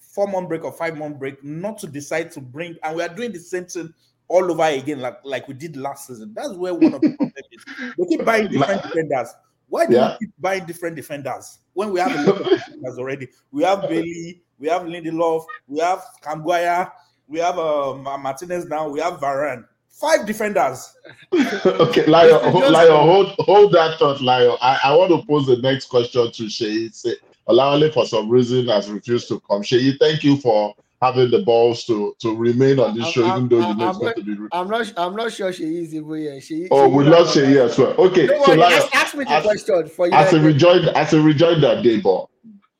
Four 0.00 0.26
month 0.28 0.48
break 0.48 0.64
or 0.64 0.72
five 0.72 0.96
month 0.96 1.18
break, 1.18 1.42
not 1.44 1.78
to 1.78 1.86
decide 1.86 2.32
to 2.32 2.40
bring, 2.40 2.76
and 2.82 2.96
we 2.96 3.02
are 3.02 3.08
doing 3.14 3.30
the 3.30 3.38
same 3.38 3.66
thing 3.66 3.92
all 4.26 4.50
over 4.50 4.64
again, 4.64 5.00
like 5.00 5.18
like 5.24 5.46
we 5.48 5.54
did 5.54 5.76
last 5.76 6.06
season. 6.08 6.32
That's 6.34 6.54
where 6.54 6.74
one 6.74 6.94
of 6.94 7.00
the 7.00 7.14
problems 7.16 7.32
is. 7.52 7.64
They 7.96 8.04
keep 8.16 8.24
buying 8.24 8.48
different 8.50 8.82
defenders. 8.82 9.28
Why 9.68 9.86
do 9.86 9.94
Yeah. 9.94 10.12
we 10.20 10.26
keep 10.26 10.34
buying 10.38 10.64
different 10.64 10.96
defenders 10.96 11.58
when 11.74 11.92
we 11.92 12.00
have 12.00 12.12
a 12.16 12.22
lot 12.22 12.40
of 12.40 12.46
defenders 12.48 12.98
already? 12.98 13.28
We 13.52 13.62
have 13.64 13.82
Bailly, 13.82 14.42
we 14.58 14.68
have 14.68 14.82
Lindelof, 14.82 15.44
we 15.66 15.78
have 15.80 16.02
Kamguaya, 16.22 16.90
we 17.28 17.38
have 17.38 17.58
uh, 17.58 17.94
Martinez 18.18 18.64
now, 18.66 18.88
we 18.88 19.00
have 19.00 19.20
Varane. 19.20 19.64
Five 20.00 20.26
defenders. 20.26 20.94
okay, 21.34 22.06
Lio, 22.06 22.38
Mr. 22.38 22.50
ho- 22.52 22.68
Lio, 22.68 22.96
hold 22.98 23.26
hold 23.40 23.72
that 23.72 23.98
thought, 23.98 24.20
Lio. 24.20 24.56
I, 24.60 24.78
I 24.84 24.94
want 24.96 25.10
to 25.10 25.26
pose 25.26 25.46
the 25.46 25.56
next 25.56 25.86
question 25.86 26.30
to 26.30 26.42
Sheyi. 26.44 26.94
Say, 26.94 27.16
Olawale, 27.48 27.92
for 27.92 28.06
some 28.06 28.28
reason, 28.28 28.68
has 28.68 28.88
refused 28.88 29.26
to 29.28 29.40
come. 29.40 29.62
Sheyi, 29.62 29.98
thank 29.98 30.22
you 30.22 30.36
for 30.36 30.72
having 31.02 31.30
the 31.32 31.40
balls 31.42 31.84
to 31.86 32.14
to 32.20 32.36
remain 32.36 32.78
on 32.78 32.94
this 32.94 33.04
I'm- 33.06 33.12
show, 33.12 33.24
I'm- 33.26 33.36
even 33.38 33.48
though 33.48 33.58
you 33.58 33.64
I'm- 33.64 33.78
know 33.78 33.88
it's 33.88 33.96
I'm 33.96 34.02
going 34.02 34.14
to 34.14 34.22
be. 34.22 34.34
re- 34.34 34.48
I'm 34.52 34.68
not. 34.68 34.92
I'm 34.96 35.16
not 35.16 35.32
sure 35.32 35.52
she 35.52 35.64
is 35.64 35.92
even 35.94 36.14
here. 36.16 36.40
She. 36.40 36.68
Oh, 36.70 36.88
she 36.88 36.94
we 36.96 37.04
is 37.04 37.10
lost 37.10 37.36
not- 37.36 37.44
Sheyi 37.44 37.64
as 37.64 37.78
well. 37.78 37.94
Okay, 37.98 38.26
Don't 38.28 38.44
so 38.44 38.50
worry, 38.52 38.58
Lio, 38.58 38.66
ask, 38.76 38.94
ask 38.96 39.14
me 39.16 39.24
the 39.24 39.30
as- 39.32 39.42
question 39.44 39.88
for 39.88 40.06
you. 40.06 40.12
as 40.12 40.32
a 40.32 40.36
then. 40.36 40.44
rejoinder, 40.44 40.92
as 40.94 41.12
a 41.12 41.20
rejoinder, 41.20 41.82
Debo, 41.82 42.28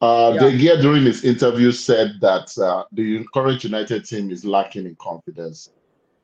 uh, 0.03 0.33
Yeah. 0.35 0.41
De 0.51 0.57
Gea 0.59 0.81
during 0.81 1.03
his 1.03 1.25
interview 1.25 1.73
said 1.73 2.13
that 2.21 2.57
uh, 2.59 2.85
the 2.93 3.25
current 3.35 3.65
United 3.65 4.05
team 4.05 4.31
is 4.31 4.45
lacking 4.45 4.87
in 4.87 4.95
confidence. 5.01 5.71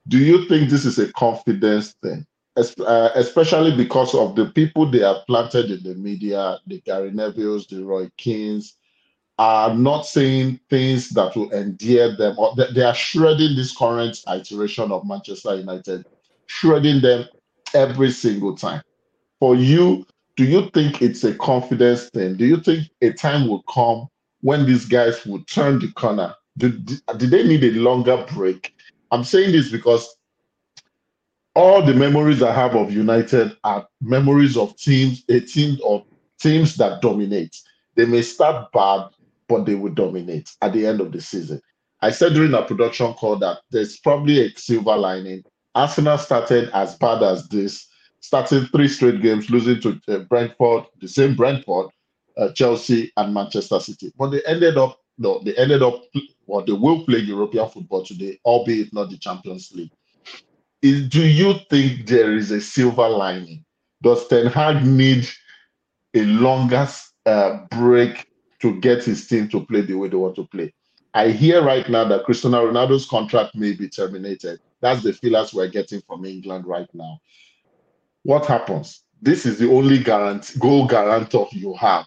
Do 0.08 0.18
you 0.18 0.46
think 0.48 0.68
this 0.68 0.84
is 0.84 0.98
a 0.98 1.12
confidence 1.12 1.94
thing, 2.02 2.26
uh, 2.56 3.10
especially 3.14 3.74
because 3.74 4.14
of 4.14 4.36
the 4.36 4.46
people 4.46 4.90
they 4.90 5.00
have 5.00 5.26
planted 5.26 5.70
in 5.70 5.82
the 5.82 5.94
media, 5.94 6.58
the 6.66 6.80
Gary 6.82 7.10
Nevilles, 7.10 7.68
the 7.68 7.82
Roy 7.82 8.10
Kings, 8.18 8.76
are 9.38 9.74
not 9.74 10.06
saying 10.06 10.60
things 10.70 11.08
that 11.10 11.34
will 11.34 11.50
endear 11.52 12.14
them, 12.16 12.38
or 12.38 12.54
they, 12.54 12.82
are 12.82 12.94
shredding 12.94 13.56
this 13.56 13.76
current 13.76 14.18
iteration 14.28 14.92
of 14.92 15.06
Manchester 15.06 15.56
United, 15.56 16.04
shredding 16.46 17.00
them 17.00 17.26
every 17.74 18.10
single 18.10 18.54
time. 18.54 18.82
For 19.40 19.56
you, 19.56 20.06
do 20.36 20.44
you 20.44 20.70
think 20.70 21.02
it's 21.02 21.24
a 21.24 21.34
confidence 21.34 22.10
thing? 22.10 22.36
Do 22.36 22.46
you 22.46 22.58
think 22.58 22.88
a 23.02 23.12
time 23.12 23.48
will 23.48 23.62
come 23.62 24.08
when 24.42 24.66
these 24.66 24.84
guys 24.84 25.24
will 25.26 25.42
turn 25.44 25.78
the 25.78 25.90
corner? 25.92 26.34
Did, 26.56 26.86
did 27.16 27.30
they 27.30 27.42
need 27.42 27.64
a 27.64 27.72
longer 27.72 28.24
break? 28.32 28.73
I'm 29.14 29.22
saying 29.22 29.52
this 29.52 29.70
because 29.70 30.16
all 31.54 31.82
the 31.82 31.94
memories 31.94 32.42
I 32.42 32.52
have 32.52 32.74
of 32.74 32.92
United 32.92 33.56
are 33.62 33.86
memories 34.00 34.56
of 34.56 34.76
teams, 34.76 35.22
a 35.28 35.38
team 35.38 35.78
of 35.86 36.02
teams 36.40 36.74
that 36.78 37.00
dominate. 37.00 37.56
They 37.94 38.06
may 38.06 38.22
start 38.22 38.72
bad, 38.72 39.10
but 39.46 39.66
they 39.66 39.76
will 39.76 39.92
dominate 39.94 40.50
at 40.62 40.72
the 40.72 40.84
end 40.84 41.00
of 41.00 41.12
the 41.12 41.20
season. 41.20 41.62
I 42.02 42.10
said 42.10 42.34
during 42.34 42.54
our 42.54 42.64
production 42.64 43.14
call 43.14 43.36
that 43.36 43.58
there's 43.70 43.98
probably 44.00 44.44
a 44.44 44.50
silver 44.56 44.96
lining. 44.96 45.44
Arsenal 45.76 46.18
started 46.18 46.70
as 46.74 46.96
bad 46.96 47.22
as 47.22 47.46
this, 47.46 47.86
starting 48.18 48.66
three 48.66 48.88
straight 48.88 49.22
games, 49.22 49.48
losing 49.48 49.80
to 49.82 50.00
uh, 50.08 50.18
Brentford, 50.24 50.86
the 51.00 51.06
same 51.06 51.36
Brentford, 51.36 51.86
uh, 52.36 52.50
Chelsea, 52.50 53.12
and 53.16 53.32
Manchester 53.32 53.78
City. 53.78 54.12
But 54.18 54.30
they 54.30 54.42
ended 54.44 54.76
up, 54.76 54.98
no, 55.16 55.40
they 55.44 55.54
ended 55.56 55.82
up, 55.82 56.02
or 56.46 56.62
they 56.62 56.72
will 56.72 57.04
play 57.04 57.18
European 57.18 57.68
football 57.68 58.04
today, 58.04 58.38
albeit 58.44 58.92
not 58.92 59.10
the 59.10 59.16
Champions 59.18 59.72
League. 59.72 59.92
Is, 60.82 61.08
do 61.08 61.26
you 61.26 61.54
think 61.70 62.06
there 62.06 62.34
is 62.34 62.50
a 62.50 62.60
silver 62.60 63.08
lining? 63.08 63.64
Does 64.02 64.26
Ten 64.28 64.46
Hag 64.46 64.84
need 64.84 65.28
a 66.14 66.24
longer 66.24 66.86
uh, 67.26 67.60
break 67.70 68.26
to 68.60 68.78
get 68.80 69.04
his 69.04 69.26
team 69.26 69.48
to 69.48 69.64
play 69.64 69.80
the 69.80 69.94
way 69.94 70.08
they 70.08 70.16
want 70.16 70.36
to 70.36 70.46
play? 70.46 70.74
I 71.14 71.30
hear 71.30 71.62
right 71.62 71.88
now 71.88 72.04
that 72.08 72.24
Cristiano 72.24 72.66
Ronaldo's 72.66 73.06
contract 73.06 73.54
may 73.54 73.72
be 73.72 73.88
terminated. 73.88 74.58
That's 74.80 75.02
the 75.02 75.12
feelers 75.12 75.54
we're 75.54 75.68
getting 75.68 76.02
from 76.02 76.24
England 76.24 76.66
right 76.66 76.88
now. 76.92 77.20
What 78.24 78.46
happens? 78.46 79.04
This 79.22 79.46
is 79.46 79.58
the 79.58 79.70
only 79.70 79.98
guarantee, 79.98 80.58
goal 80.58 80.86
guarantor 80.86 81.46
you 81.52 81.72
have. 81.74 82.06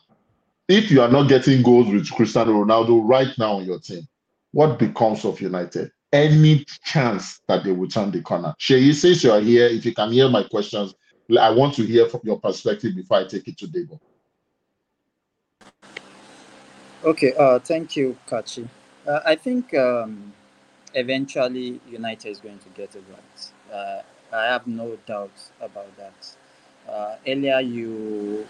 If 0.70 0.92
you 0.92 1.02
are 1.02 1.08
not 1.08 1.30
getting 1.30 1.64
goals 1.64 1.88
with 1.88 2.12
Cristiano 2.12 2.52
Ronaldo 2.52 3.02
right 3.08 3.30
now 3.38 3.54
on 3.54 3.66
your 3.66 3.80
team, 3.80 4.06
what 4.52 4.78
becomes 4.78 5.24
of 5.24 5.40
United? 5.40 5.92
Any 6.12 6.66
chance 6.84 7.40
that 7.48 7.64
they 7.64 7.72
will 7.72 7.88
turn 7.88 8.12
the 8.12 8.22
corner? 8.22 8.54
Shay, 8.58 8.92
since 8.92 9.24
you 9.24 9.32
are 9.32 9.40
here, 9.40 9.68
if 9.68 9.86
you 9.86 9.94
can 9.94 10.12
hear 10.12 10.28
my 10.28 10.44
questions, 10.44 10.94
I 11.40 11.52
want 11.52 11.76
to 11.76 11.84
hear 11.84 12.10
from 12.10 12.22
your 12.24 12.40
perspective 12.40 12.96
before 12.96 13.18
I 13.18 13.24
take 13.26 13.48
it 13.48 13.58
to 13.60 13.68
Debo. 13.68 14.00
Okay, 17.06 17.34
uh, 17.40 17.60
thank 17.60 17.96
you, 17.96 18.18
Kachi. 18.28 18.68
Uh, 19.08 19.22
I 19.26 19.36
think 19.36 19.74
um, 19.74 20.34
eventually 20.94 21.80
United 21.90 22.30
is 22.30 22.40
going 22.40 22.60
to 22.60 22.70
get 22.70 22.94
it 22.94 23.04
right. 23.10 23.74
Uh, 23.74 24.02
I 24.36 24.46
have 24.46 24.68
no 24.68 24.98
doubt 25.06 25.32
about 25.62 25.96
that. 25.96 26.36
Uh, 26.90 27.16
earlier, 27.26 27.62
you 27.62 28.46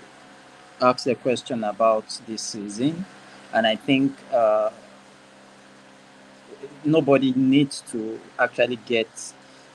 asked 0.82 1.08
a 1.08 1.16
question 1.16 1.64
about 1.64 2.06
this 2.28 2.42
season, 2.42 3.06
and 3.54 3.66
I 3.66 3.76
think 3.76 4.16
uh, 4.32 4.70
nobody 6.84 7.34
needs 7.34 7.82
to 7.92 8.20
actually 8.40 8.78
get 8.86 9.08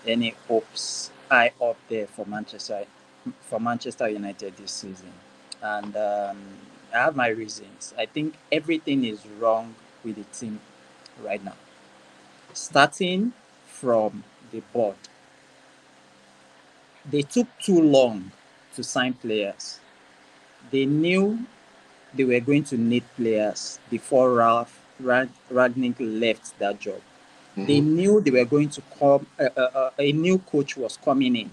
any 0.06 0.34
hopes 0.48 1.10
high 1.30 1.52
up 1.60 1.76
there 1.88 2.06
for 2.06 2.26
Manchester 2.26 2.84
for 3.40 3.60
Manchester 3.60 4.08
United 4.08 4.56
this 4.56 4.72
season, 4.72 5.12
and 5.62 5.96
um, 5.96 6.38
I 6.92 6.98
have 6.98 7.14
my 7.16 7.28
reasons. 7.28 7.94
I 7.96 8.06
think 8.06 8.34
everything 8.50 9.04
is 9.04 9.24
wrong 9.38 9.74
with 10.04 10.16
the 10.16 10.24
team 10.36 10.60
right 11.22 11.42
now. 11.44 11.54
Starting 12.52 13.32
from 13.66 14.24
the 14.50 14.60
board, 14.72 14.96
they 17.08 17.22
took 17.22 17.46
too 17.60 17.80
long 17.80 18.32
to 18.74 18.82
sign 18.82 19.14
players. 19.14 19.78
They 20.72 20.86
knew 20.86 21.38
they 22.14 22.24
were 22.24 22.40
going 22.40 22.64
to 22.64 22.76
need 22.76 23.04
players 23.16 23.78
before 23.90 24.34
Ralf 24.34 24.80
Rangnick 25.00 25.96
left 25.98 26.58
that 26.58 26.80
job. 26.80 27.00
Mm-hmm. 27.52 27.66
They 27.66 27.80
knew 27.80 28.20
they 28.20 28.30
were 28.30 28.44
going 28.44 28.70
to 28.70 28.82
come. 28.98 29.26
Uh, 29.38 29.48
uh, 29.56 29.60
uh, 29.60 29.90
a 29.98 30.12
new 30.12 30.38
coach 30.38 30.76
was 30.76 30.96
coming 30.96 31.36
in 31.36 31.50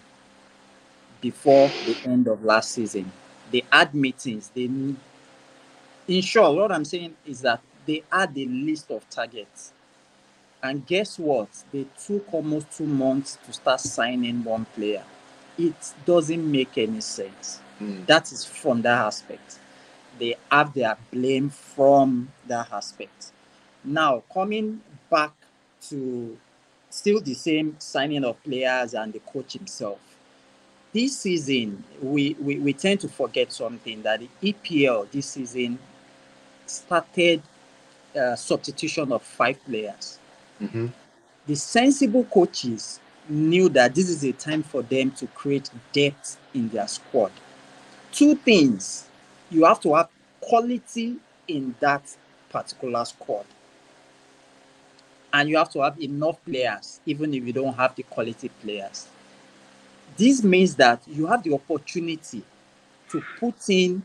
before 1.22 1.70
the 1.86 1.98
end 2.06 2.28
of 2.28 2.44
last 2.44 2.72
season. 2.72 3.12
They 3.52 3.64
had 3.72 3.94
meetings. 3.94 4.50
They, 4.54 4.64
in 4.64 6.22
short, 6.22 6.56
what 6.56 6.72
I'm 6.72 6.86
saying 6.86 7.16
is 7.26 7.41
that 7.41 7.62
they 7.86 8.04
had 8.12 8.38
a 8.38 8.46
list 8.46 8.91
of 8.91 9.10
targets. 9.10 9.74
And 10.62 10.86
guess 10.86 11.18
what? 11.20 11.50
They 11.72 11.86
took 12.06 12.34
almost 12.34 12.72
two 12.72 12.86
months 12.86 13.38
to 13.46 13.54
start 13.54 13.80
signing 13.80 14.44
one 14.44 14.66
player. 14.66 15.04
It 15.58 15.76
doesn't 16.06 16.52
make 16.52 16.78
any 16.78 17.02
sense. 17.02 17.60
Mm. 17.81 18.06
That 18.06 18.31
is 18.31 18.45
from 18.45 18.81
that 18.84 19.06
aspect. 19.06 19.60
They 20.19 20.35
have 20.51 20.73
their 20.73 20.97
blame 21.11 21.49
from 21.49 22.30
that 22.47 22.72
aspect. 22.72 23.31
Now, 23.84 24.23
coming 24.34 24.81
back 25.10 25.31
to 25.89 26.38
still 26.89 27.22
the 27.22 27.34
same 27.34 27.76
signing 27.80 28.23
of 28.23 28.41
players 28.43 28.93
and 28.93 29.14
the 29.14 29.19
coach 29.19 29.53
himself. 29.53 29.99
This 30.91 31.19
season, 31.19 31.84
we, 32.01 32.35
we, 32.39 32.57
we 32.57 32.73
tend 32.73 32.99
to 33.01 33.07
forget 33.07 33.53
something 33.53 34.01
that 34.01 34.22
the 34.22 34.53
EPL 34.53 35.10
this 35.11 35.27
season 35.27 35.77
started 36.65 37.41
uh, 38.19 38.35
substitution 38.35 39.11
of 39.11 39.22
five 39.22 39.64
players. 39.65 40.18
Mm-hmm. 40.60 40.88
The 41.45 41.56
sensible 41.56 42.23
coaches 42.26 42.99
knew 43.30 43.69
that 43.69 43.93
this 43.93 44.10
is 44.10 44.23
a 44.23 44.31
time 44.31 44.64
for 44.64 44.81
them 44.81 45.11
to 45.11 45.27
create 45.27 45.69
depth 45.93 46.38
in 46.53 46.69
their 46.69 46.88
squad. 46.88 47.31
Two 48.11 48.36
things 48.36 49.06
you 49.52 49.65
have 49.65 49.80
to 49.81 49.94
have 49.95 50.10
quality 50.41 51.18
in 51.48 51.76
that 51.80 52.03
particular 52.49 53.06
squad, 53.06 53.45
and 55.34 55.49
you 55.49 55.57
have 55.57 55.72
to 55.72 55.81
have 55.81 55.99
enough 56.02 56.44
players, 56.45 56.99
even 57.06 57.34
if 57.34 57.44
you 57.45 57.53
don't 57.53 57.73
have 57.76 57.95
the 57.95 58.03
quality 58.03 58.49
players. 58.61 59.07
This 60.18 60.44
means 60.44 60.76
that 60.76 61.02
you 61.07 61.27
have 61.27 61.44
the 61.44 61.53
opportunity 61.53 62.44
to 63.10 63.23
put 63.40 63.56
in 63.69 64.03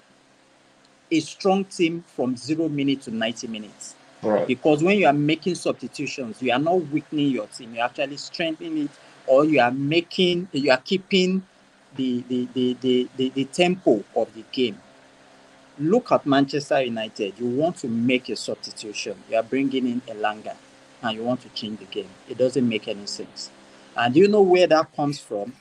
a 1.10 1.20
strong 1.20 1.64
team 1.64 2.04
from 2.14 2.36
zero 2.36 2.68
minutes 2.68 3.06
to 3.06 3.14
90 3.14 3.46
minutes. 3.48 3.94
Right. 4.22 4.46
Because 4.46 4.82
when 4.82 4.98
you 4.98 5.06
are 5.06 5.12
making 5.12 5.54
substitutions, 5.54 6.40
you 6.40 6.52
are 6.52 6.58
not 6.58 6.76
weakening 6.88 7.30
your 7.30 7.46
team, 7.48 7.74
you're 7.74 7.84
actually 7.84 8.16
strengthening 8.16 8.84
it, 8.84 8.90
or 9.26 9.44
you 9.44 9.60
are 9.60 9.70
making, 9.70 10.48
you 10.52 10.70
are 10.70 10.78
keeping 10.78 11.42
the, 11.96 12.24
the, 12.28 12.48
the, 12.54 12.76
the, 12.80 13.08
the, 13.16 13.28
the 13.30 13.44
tempo 13.46 14.04
of 14.16 14.32
the 14.34 14.44
game. 14.52 14.80
Look 15.78 16.12
at 16.12 16.24
Manchester 16.24 16.82
United. 16.82 17.34
You 17.38 17.46
want 17.46 17.76
to 17.78 17.88
make 17.88 18.28
a 18.28 18.36
substitution, 18.36 19.16
you 19.28 19.36
are 19.36 19.42
bringing 19.42 19.86
in 19.88 20.00
Elanga, 20.02 20.54
and 21.02 21.16
you 21.16 21.24
want 21.24 21.40
to 21.42 21.48
change 21.50 21.80
the 21.80 21.86
game. 21.86 22.08
It 22.28 22.38
doesn't 22.38 22.68
make 22.68 22.86
any 22.88 23.06
sense. 23.06 23.50
And 23.96 24.14
you 24.14 24.28
know 24.28 24.42
where 24.42 24.66
that 24.66 24.94
comes 24.94 25.20
from? 25.20 25.54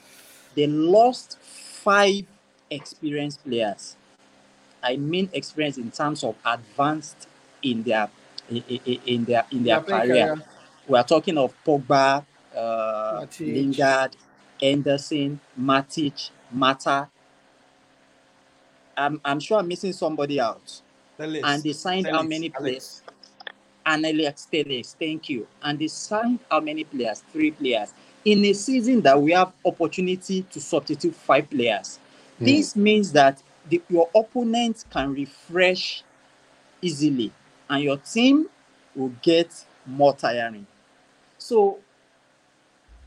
They 0.55 0.67
lost 0.67 1.39
five 1.39 2.23
experienced 2.69 3.43
players 3.43 3.95
I 4.83 4.97
mean 4.97 5.29
experience 5.33 5.77
in 5.77 5.89
terms 5.89 6.23
of 6.23 6.35
advanced 6.45 7.27
in 7.63 7.83
their 7.83 8.09
in, 8.49 8.61
in 8.67 9.25
their 9.25 9.45
in 9.51 9.63
their 9.63 9.79
career. 9.81 10.35
career. 10.35 10.43
We 10.87 10.97
are 10.97 11.03
talking 11.05 11.37
of 11.37 11.53
Pogba, 11.65 12.25
uh, 12.55 13.25
Lingard, 13.39 14.17
Henderson, 14.63 15.39
Matic, 15.59 16.29
Mata. 16.51 17.09
I'm, 18.95 19.19
I'm 19.25 19.39
sure 19.39 19.59
I'm 19.59 19.67
missing 19.67 19.91
somebody 19.91 20.39
out. 20.39 20.81
And 21.19 21.63
they 21.63 21.73
signed 21.73 22.07
how 22.07 22.23
many 22.23 22.49
players? 22.49 23.01
And 23.85 24.05
Alex 24.05 24.47
Telles, 24.49 24.95
thank 24.97 25.29
you. 25.29 25.45
And 25.61 25.77
they 25.77 25.87
signed 25.87 26.39
how 26.49 26.61
many 26.61 26.85
players? 26.85 27.23
Three 27.33 27.51
players. 27.51 27.93
In 28.23 28.45
a 28.45 28.53
season 28.53 29.01
that 29.01 29.21
we 29.21 29.33
have 29.33 29.51
opportunity 29.65 30.43
to 30.43 30.61
substitute 30.61 31.13
five 31.13 31.49
players. 31.49 31.99
Mm. 32.39 32.45
This 32.45 32.75
means 32.75 33.11
that 33.11 33.43
the, 33.69 33.81
your 33.89 34.09
opponent 34.15 34.85
can 34.89 35.13
refresh 35.13 36.03
easily 36.81 37.33
and 37.69 37.83
your 37.83 37.97
team 37.97 38.47
will 38.95 39.13
get 39.21 39.65
more 39.85 40.15
tiring. 40.15 40.65
So 41.37 41.79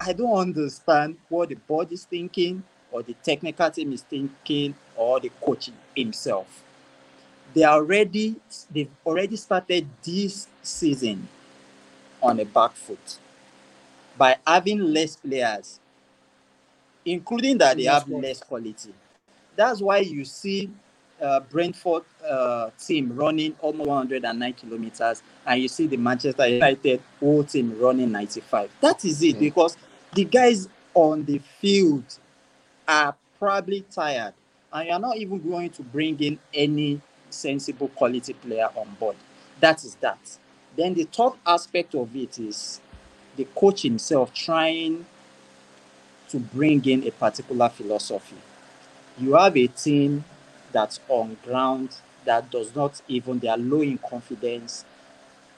I 0.00 0.12
don't 0.12 0.36
understand 0.36 1.16
what 1.28 1.48
the 1.48 1.54
board 1.54 1.92
is 1.92 2.04
thinking 2.04 2.62
or 2.90 3.02
the 3.02 3.14
technical 3.22 3.70
team 3.70 3.92
is 3.92 4.02
thinking 4.02 4.74
or 4.94 5.20
the 5.20 5.30
coach 5.40 5.70
himself. 5.94 6.62
They 7.54 7.64
already 7.64 8.36
they've 8.70 8.90
already 9.04 9.36
started 9.36 9.86
this 10.02 10.48
season 10.62 11.28
on 12.22 12.40
a 12.40 12.44
back 12.44 12.72
foot 12.72 13.18
by 14.18 14.36
having 14.46 14.80
less 14.80 15.16
players, 15.16 15.80
including 17.04 17.58
that 17.58 17.76
they 17.76 17.84
have 17.84 18.08
less 18.08 18.40
quality. 18.40 18.92
That's 19.54 19.80
why 19.80 19.98
you 19.98 20.24
see 20.24 20.70
uh, 21.20 21.40
Brentford 21.40 22.02
uh, 22.28 22.70
team 22.78 23.14
running 23.14 23.56
almost 23.60 23.88
109 23.88 24.52
kilometers, 24.54 25.22
and 25.46 25.62
you 25.62 25.68
see 25.68 25.86
the 25.86 25.96
Manchester 25.96 26.46
United 26.46 27.00
whole 27.20 27.44
team 27.44 27.78
running 27.78 28.12
95. 28.12 28.70
That 28.80 29.04
is 29.04 29.22
it, 29.22 29.36
mm. 29.36 29.40
because 29.40 29.76
the 30.16 30.24
guys 30.24 30.68
on 30.94 31.24
the 31.24 31.38
field 31.60 32.04
are 32.88 33.14
probably 33.38 33.82
tired, 33.90 34.34
and 34.72 34.88
you're 34.88 34.98
not 34.98 35.16
even 35.16 35.38
going 35.48 35.70
to 35.70 35.82
bring 35.82 36.18
in 36.20 36.38
any 36.52 37.00
sensible 37.30 37.88
quality 37.88 38.32
player 38.32 38.68
on 38.74 38.88
board. 38.98 39.16
That 39.60 39.84
is 39.84 39.94
that. 39.96 40.38
Then 40.76 40.94
the 40.94 41.04
third 41.04 41.34
aspect 41.46 41.94
of 41.94 42.14
it 42.16 42.38
is 42.38 42.80
the 43.36 43.44
coach 43.54 43.82
himself 43.82 44.34
trying 44.34 45.06
to 46.30 46.38
bring 46.40 46.84
in 46.86 47.06
a 47.06 47.12
particular 47.12 47.68
philosophy 47.68 48.36
you 49.18 49.34
have 49.34 49.56
a 49.56 49.66
team 49.68 50.24
that's 50.72 51.00
on 51.08 51.36
ground 51.44 51.96
that 52.24 52.50
does 52.50 52.74
not 52.74 53.00
even 53.08 53.38
they 53.38 53.48
are 53.48 53.56
low 53.56 53.80
in 53.82 53.98
confidence. 53.98 54.84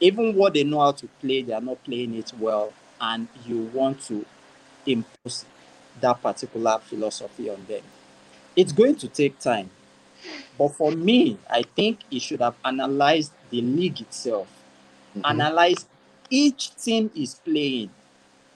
Even 0.00 0.34
what 0.34 0.54
they 0.54 0.64
know 0.64 0.80
how 0.80 0.92
to 0.92 1.08
play, 1.20 1.42
they 1.42 1.52
are 1.52 1.60
not 1.60 1.82
playing 1.84 2.14
it 2.14 2.32
well, 2.38 2.72
and 3.00 3.26
you 3.46 3.62
want 3.72 4.00
to 4.02 4.24
impose 4.92 5.44
that 6.00 6.22
particular 6.22 6.78
philosophy 6.80 7.50
on 7.50 7.64
them. 7.68 7.82
It's 8.56 8.72
going 8.72 8.96
to 8.96 9.08
take 9.08 9.38
time. 9.38 9.70
But 10.58 10.70
for 10.70 10.92
me, 10.92 11.38
I 11.50 11.62
think 11.62 12.00
he 12.10 12.18
should 12.18 12.40
have 12.40 12.54
analyzed 12.64 13.32
the 13.50 13.62
league 13.62 14.00
itself, 14.00 14.48
Mhm. 15.16 15.24
analyze 15.30 15.86
each 16.30 16.74
team 16.76 17.10
is 17.16 17.36
playing, 17.36 17.90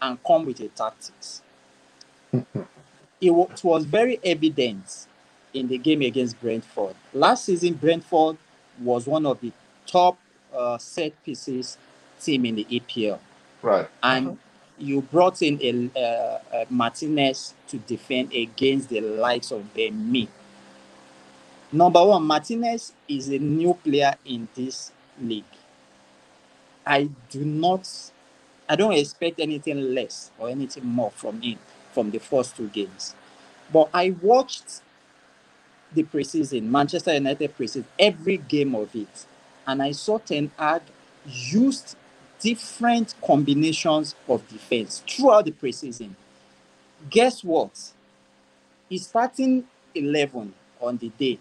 and 0.03 0.19
come 0.25 0.47
with 0.47 0.61
a 0.61 0.69
tactics. 0.69 1.43
it, 3.21 3.31
wa- 3.31 3.49
it 3.53 3.65
was 3.65 3.85
very 3.85 4.21
evident 4.25 5.07
in 5.55 5.69
the 5.69 5.79
game 5.79 6.03
against 6.03 6.41
Brentford. 6.41 6.95
Last 7.13 7.47
season, 7.47 7.75
Brentford 7.75 8.37
was 8.81 9.07
one 9.07 9.27
of 9.27 9.41
the 9.41 9.53
top 9.87 10.19
uh, 10.55 10.79
set 10.79 11.13
pieces 11.25 11.79
team 12.21 12.47
in 12.47 12.57
the 12.57 12.65
EPL, 12.71 13.21
Right. 13.63 13.89
and 14.03 14.39
you 14.79 15.03
brought 15.03 15.43
in 15.43 15.61
a, 15.63 15.99
uh, 15.99 16.57
uh, 16.57 16.65
Martinez 16.71 17.55
to 17.69 17.79
defend 17.79 18.33
against 18.33 18.89
the 18.89 19.01
likes 19.01 19.51
of 19.51 19.65
me. 19.77 20.29
Number 21.71 22.05
one, 22.05 22.25
Martinez 22.25 22.93
is 23.09 23.29
a 23.29 23.39
new 23.39 23.75
player 23.75 24.15
in 24.25 24.49
this 24.55 24.93
league. 25.21 25.45
I 26.87 27.09
do 27.31 27.45
not, 27.45 27.89
I 28.69 28.77
don't 28.77 28.93
expect 28.93 29.41
anything 29.41 29.95
less 29.95 30.31
or 30.39 30.49
anything 30.49 30.85
more 30.85 31.11
from 31.13 31.41
him 31.41 31.59
from 31.93 32.11
the 32.11 32.19
first 32.19 32.57
two 32.57 32.69
games. 32.69 33.15
But 33.73 33.89
I 33.95 34.11
watched 34.21 34.83
the 35.95 36.03
preseason, 36.03 36.65
Manchester 36.65 37.15
United 37.15 37.57
preseason, 37.57 37.85
every 37.99 38.39
game 38.39 38.75
of 38.75 38.95
it, 38.95 39.27
and 39.67 39.83
I 39.83 39.93
saw 39.93 40.19
Ten 40.19 40.51
Hag 40.59 40.83
used 41.27 41.97
different 42.43 43.15
combinations 43.25 44.15
of 44.29 44.47
defense 44.49 45.03
throughout 45.09 45.45
the 45.45 45.53
preseason. 45.53 46.11
Guess 47.09 47.45
what? 47.45 47.93
His 48.91 49.07
starting 49.07 49.65
11 49.95 50.53
on 50.81 50.97
the 50.99 51.09
day, 51.11 51.39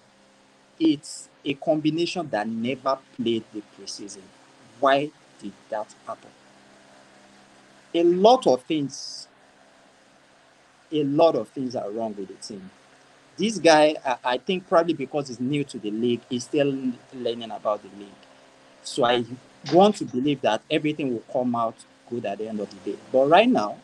it's 0.80 1.28
a 1.44 1.53
combination 1.56 2.30
that 2.30 2.48
never 2.48 2.98
played 3.15 3.44
the 3.52 3.61
preseason. 3.78 4.22
Why 4.80 5.10
did 5.41 5.53
that 5.69 5.88
happen? 6.06 6.30
A 7.94 8.03
lot 8.03 8.48
of 8.48 8.64
things, 8.64 9.28
a 10.91 11.03
lot 11.03 11.36
of 11.36 11.49
things 11.49 11.76
are 11.76 11.90
wrong 11.90 12.15
with 12.18 12.28
the 12.28 12.36
team. 12.36 12.69
This 13.38 13.57
guy, 13.57 13.95
I 14.23 14.38
think 14.38 14.68
probably 14.68 14.94
because 14.94 15.30
he's 15.30 15.40
new 15.40 15.64
to 15.64 15.80
the 15.80 15.90
league, 15.90 16.22
he's 16.30 16.44
still 16.44 16.73
learning 17.14 17.52
about 17.52 17.82
the 17.82 17.90
league. 17.99 18.10
So 18.84 19.03
I 19.03 19.26
want 19.74 19.96
to 19.98 20.06
believe 20.06 20.42
that 20.42 20.62
everything 20.70 21.14
will 21.14 21.24
come 21.32 21.56
out 21.56 21.76
good 22.10 22.26
at 22.26 22.40
the 22.40 22.48
end 22.48 22.60
of 22.60 22.70
the 22.70 22.92
day. 22.92 22.98
But 23.12 23.28
right 23.28 23.50
now, 23.50 23.78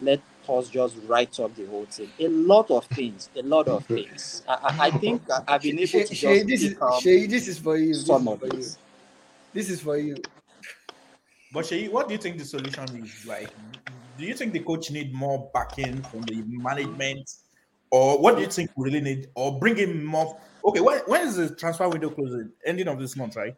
let 0.00 0.20
us 0.48 0.68
just 0.68 0.96
write 1.06 1.38
up 1.40 1.54
the 1.54 1.66
whole 1.66 1.86
thing. 1.86 2.10
A 2.18 2.28
lot 2.28 2.70
of 2.70 2.84
things, 2.86 3.30
a 3.36 3.42
lot 3.42 3.68
of 3.68 3.86
things. 3.86 4.42
I, 4.48 4.54
I, 4.54 4.86
I 4.86 4.90
think 4.90 5.22
I, 5.30 5.54
I've 5.54 5.62
been 5.62 5.78
able 5.78 5.86
Shay, 5.86 6.04
to 6.04 6.14
Shay, 6.14 6.34
just 6.38 6.48
this 6.48 6.62
is 6.64 6.74
pick 6.74 7.00
Shay, 7.00 7.26
this 7.26 7.48
is 7.48 7.58
for 7.58 7.76
you. 7.76 7.88
This 7.88 7.98
is 7.98 8.06
some 8.06 8.28
of 8.28 8.40
for 8.40 8.46
you. 8.46 8.52
this. 8.52 8.78
This 9.52 9.70
is 9.70 9.80
for 9.80 9.96
you. 9.96 10.16
But 11.52 11.66
Shay, 11.66 11.88
what 11.88 12.08
do 12.08 12.14
you 12.14 12.18
think 12.18 12.38
the 12.38 12.44
solution 12.44 12.84
is? 13.04 13.26
Like, 13.26 13.50
do 14.18 14.24
you 14.24 14.34
think 14.34 14.52
the 14.52 14.60
coach 14.60 14.90
need 14.90 15.14
more 15.14 15.50
backing 15.54 16.02
from 16.02 16.22
the 16.22 16.42
management, 16.46 17.30
or 17.90 18.18
what 18.18 18.36
do 18.36 18.42
you 18.42 18.48
think 18.48 18.70
we 18.76 18.86
really 18.86 19.00
need, 19.00 19.28
or 19.34 19.58
bring 19.58 19.78
in 19.78 20.04
more? 20.04 20.38
Okay, 20.64 20.80
when, 20.80 20.98
when 21.00 21.26
is 21.26 21.36
the 21.36 21.54
transfer 21.54 21.88
window 21.88 22.10
closing? 22.10 22.50
Ending 22.64 22.88
of 22.88 22.98
this 22.98 23.16
month, 23.16 23.36
right? 23.36 23.54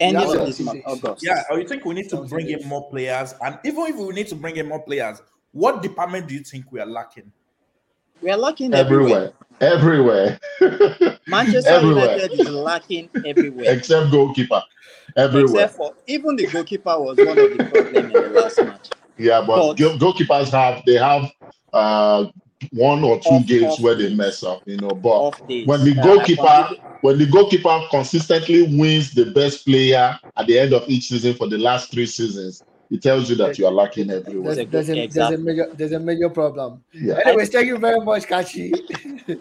Ending 0.00 0.22
Yeah, 0.22 0.28
of 0.32 0.38
yeah. 0.38 0.44
this 0.44 0.60
month, 0.60 0.82
August. 0.86 1.24
Yeah, 1.26 1.42
or 1.50 1.58
you 1.60 1.66
think 1.66 1.84
we 1.84 1.94
need 1.94 2.04
to 2.10 2.16
Sounds 2.16 2.30
bring 2.30 2.46
good. 2.46 2.60
in 2.60 2.68
more 2.68 2.88
players? 2.88 3.34
And 3.42 3.58
even 3.64 3.84
if 3.86 3.96
we 3.96 4.08
need 4.14 4.28
to 4.28 4.34
bring 4.36 4.56
in 4.56 4.68
more 4.68 4.82
players, 4.82 5.20
what 5.52 5.82
department 5.82 6.28
do 6.28 6.34
you 6.34 6.40
think 6.44 6.70
we 6.70 6.78
are 6.80 6.86
lacking? 6.86 7.32
We 8.22 8.30
are 8.30 8.36
lacking 8.36 8.74
everywhere. 8.74 9.32
Everywhere. 9.60 10.38
Everywhere. 10.60 11.18
Manchester 11.26 11.70
Everywhere. 11.78 12.14
United 12.16 12.40
is 12.40 12.48
lacking 12.50 13.08
everywhere. 13.26 13.76
Except 13.76 14.10
goalkeeper. 14.10 14.62
Everywhere. 15.16 15.64
Except 15.64 15.74
for 15.76 15.94
even 16.06 16.36
the 16.36 16.46
goalkeeper 16.46 16.98
was 17.00 17.16
one 17.16 17.28
of 17.28 17.36
the 17.36 17.64
problems 17.72 17.96
in 17.96 18.08
the 18.12 18.28
last 18.40 18.58
match. 18.58 18.88
Yeah, 19.16 19.42
but, 19.46 19.74
But- 19.74 19.76
goalkeepers 19.98 20.50
have 20.50 20.82
they 20.86 20.94
have 20.94 21.30
uh 21.72 22.26
one 22.72 23.04
or 23.04 23.18
two 23.20 23.28
Off- 23.30 23.46
games 23.46 23.64
off 23.74 23.80
where 23.80 23.94
they 23.94 24.14
mess 24.14 24.42
up, 24.42 24.62
you 24.66 24.76
know. 24.78 24.88
But 24.88 25.40
when 25.66 25.84
the 25.84 25.96
Uh, 25.98 26.02
goalkeeper 26.02 26.42
completely- 26.42 26.84
when 27.02 27.18
the 27.18 27.26
goalkeeper 27.26 27.80
consistently 27.90 28.62
wins 28.76 29.12
the 29.12 29.26
best 29.26 29.64
player 29.64 30.18
at 30.36 30.46
the 30.46 30.58
end 30.58 30.72
of 30.72 30.88
each 30.88 31.08
season 31.08 31.34
for 31.34 31.46
the 31.48 31.58
last 31.58 31.90
three 31.92 32.06
seasons, 32.06 32.62
it 32.90 33.02
tells 33.02 33.30
you 33.30 33.36
that 33.36 33.58
you 33.58 33.66
are 33.66 33.72
lacking 33.72 34.10
everywhere. 34.10 34.54
There's, 34.54 34.88
Exactly. 34.88 35.06
there's, 35.06 35.16
a, 35.16 35.18
there's, 35.18 35.40
a 35.40 35.42
major, 35.44 35.66
there's 35.74 35.92
a 35.92 36.00
major 36.00 36.28
problem. 36.30 36.82
Yeah. 36.92 37.20
Anyways, 37.24 37.50
thank 37.50 37.66
you 37.68 37.78
very 37.78 38.00
much, 38.00 38.26
Kachi, 38.26 38.72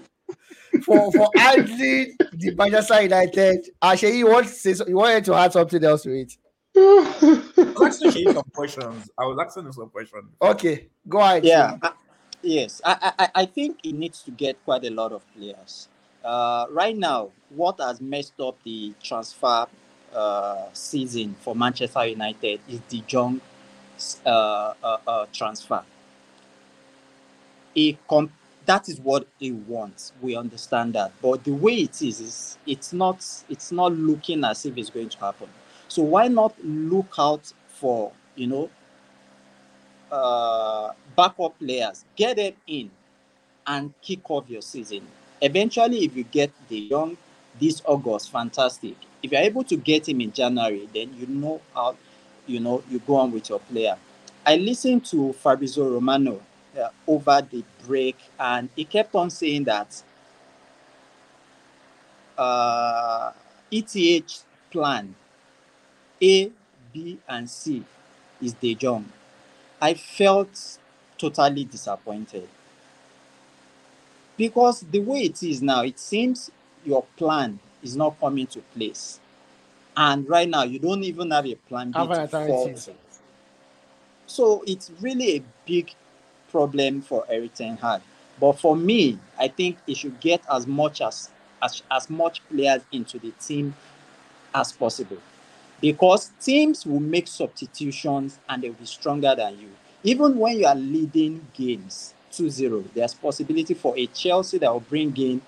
for 0.84 1.11
for 1.11 1.30
handling 1.35 2.15
the 2.34 2.53
Manchester 2.56 3.02
United. 3.02 3.69
Actually, 3.81 4.18
you 4.19 4.27
want 4.30 4.48
to 4.48 4.53
say 4.53 4.73
so, 4.73 4.88
you 4.88 4.95
wanted 4.98 5.23
to 5.26 5.34
add 5.34 5.53
something 5.53 5.84
else 5.84 6.03
to 6.03 6.11
it? 6.11 6.34
I 6.76 7.73
was 7.76 7.81
asking 8.02 8.11
Shay 8.11 8.23
some 8.26 8.44
questions. 8.53 9.10
I 9.18 9.26
was 9.26 9.38
asking 9.44 9.65
him 9.65 9.73
some 9.73 9.89
questions. 9.89 10.26
Okay, 10.41 10.88
go 11.10 11.19
ahead. 11.19 11.44
yeah, 11.45 11.72
Shay. 11.72 11.77
I- 11.84 11.91
yes, 12.48 12.82
I, 12.86 13.14
I 13.19 13.30
I 13.44 13.45
think 13.45 13.80
it 13.84 13.94
needs 13.94 14.24
to 14.24 14.32
get 14.32 14.64
quite 14.65 14.86
a 14.86 14.91
lot 14.91 15.11
of 15.11 15.24
players. 15.36 15.90
Uh, 16.24 16.65
right 16.72 16.98
now, 16.98 17.32
what 17.49 17.80
has 17.80 18.02
messed 18.02 18.40
up 18.41 18.57
the 18.64 18.94
transfer 19.03 19.68
uh, 20.14 20.65
season 20.74 21.36
for 21.41 21.56
Manchester 21.56 22.06
United 22.07 22.60
is 22.69 22.80
de 22.90 23.02
Jong 23.07 23.41
uh, 24.26 24.30
uh, 24.84 24.98
uh, 25.07 25.26
transfer. 25.34 25.84
He 27.74 27.98
com- 28.10 28.32
that 28.65 28.90
is 28.90 28.99
what 28.99 29.28
he 29.40 29.52
wants. 29.52 30.14
We 30.22 30.36
understand 30.36 30.94
that, 30.94 31.14
but 31.22 31.44
the 31.45 31.53
way 31.53 31.76
it 31.76 32.02
is, 32.02 32.19
is 32.22 32.57
it's 32.68 32.94
not 32.94 33.26
it's 33.49 33.72
not 33.72 33.94
looking 33.94 34.44
as 34.44 34.65
if 34.65 34.78
it's 34.78 34.90
going 34.90 35.10
to 35.10 35.19
happen. 35.19 35.49
So 35.88 36.03
why 36.03 36.28
not 36.28 36.53
look 36.64 37.14
out 37.19 37.53
for 37.69 38.11
you 38.36 38.48
know 38.48 38.69
uh, 40.12 40.92
backup 41.16 41.58
players, 41.60 42.06
get 42.16 42.38
them 42.38 42.54
in, 42.68 42.90
and 43.66 43.94
kick 44.02 44.30
off 44.30 44.50
your 44.50 44.62
season. 44.62 45.02
Eventually, 45.42 46.06
if 46.06 46.16
you 46.16 46.24
get 46.24 46.52
de 46.70 46.90
Jong 46.90 47.18
this 47.60 47.82
August, 47.86 48.32
fantastic. 48.32 48.96
If 49.22 49.32
you're 49.32 49.42
able 49.42 49.64
to 49.66 49.76
get 49.76 50.08
him 50.08 50.22
in 50.22 50.32
January, 50.32 50.88
then 50.94 51.14
you 51.20 51.28
know 51.28 51.62
how 51.74 51.96
you 52.46 52.60
know 52.60 52.84
you 52.90 53.00
go 53.00 53.16
on 53.18 53.32
with 53.32 53.50
your 53.50 53.60
player. 53.60 53.98
I 54.46 54.56
listened 54.56 55.06
to 55.08 55.34
Fabrizio 55.34 55.90
Romano 55.90 56.42
uh, 56.80 56.90
over 57.08 57.46
the 57.52 57.64
break, 57.86 58.18
and 58.40 58.70
he 58.76 58.86
kept 58.86 59.14
on 59.16 59.30
saying 59.30 59.66
that 59.66 60.02
uh, 62.38 63.32
ETH 63.72 64.44
plan 64.72 65.14
A, 66.22 66.52
B, 66.94 67.20
and 67.28 67.50
C 67.50 67.84
is 68.42 68.54
de 68.54 68.76
Jong. 68.76 69.06
I 69.82 69.94
felt 69.94 70.78
totally 71.18 71.66
disappointed 71.66 72.48
because 74.38 74.82
the 74.82 74.99
way 74.99 75.20
it 75.22 75.41
is 75.44 75.62
now, 75.62 75.84
it 75.84 75.99
seems 75.99 76.52
your 76.86 77.04
plan 77.16 77.60
is 77.84 77.95
not 77.95 78.20
coming 78.20 78.48
to 78.48 78.60
place, 78.76 79.20
and 79.95 80.28
right 80.30 80.48
now 80.48 80.64
you 80.64 80.80
don't 80.80 81.04
even 81.04 81.32
have 81.32 81.45
a 81.45 81.56
plan 81.56 81.91
B 81.91 81.94
to 81.94 82.28
fall 82.28 82.74
to. 82.74 82.94
So 84.28 84.64
it's 84.68 84.91
really 85.02 85.38
a 85.38 85.44
big 85.66 85.94
problem 86.52 87.02
for 87.02 87.26
Erik 87.30 87.56
Ten 87.56 87.78
Hag. 87.78 88.02
But 88.40 88.60
for 88.60 88.76
me, 88.76 89.20
I 89.40 89.48
think 89.48 89.78
he 89.86 89.95
should 89.95 90.20
get 90.20 90.41
as 90.52 90.68
much 90.68 91.02
as 91.02 91.30
as, 91.62 91.82
as 91.90 92.10
much 92.10 92.48
players 92.49 92.84
into 92.91 93.18
the 93.18 93.32
team 93.32 93.76
as 94.54 94.72
possible 94.72 95.18
because 95.82 96.32
teams 96.41 96.86
will 96.86 96.99
make 96.99 97.28
substitutions 97.28 98.40
and 98.49 98.64
they'll 98.64 98.74
be 98.74 98.86
stronger 98.86 99.36
than 99.36 99.60
you. 99.60 99.70
Even 100.04 100.38
when 100.38 100.58
you 100.60 100.66
are 100.66 100.76
leading 100.76 101.45
games 101.54 102.14
2-0, 102.32 102.94
there's 102.94 103.14
possibility 103.14 103.74
for 103.74 103.98
a 103.98 104.08
Chelsea 104.08 104.58
that 104.58 104.72
will 104.72 104.80
bring 104.80 105.16
in 105.18 105.41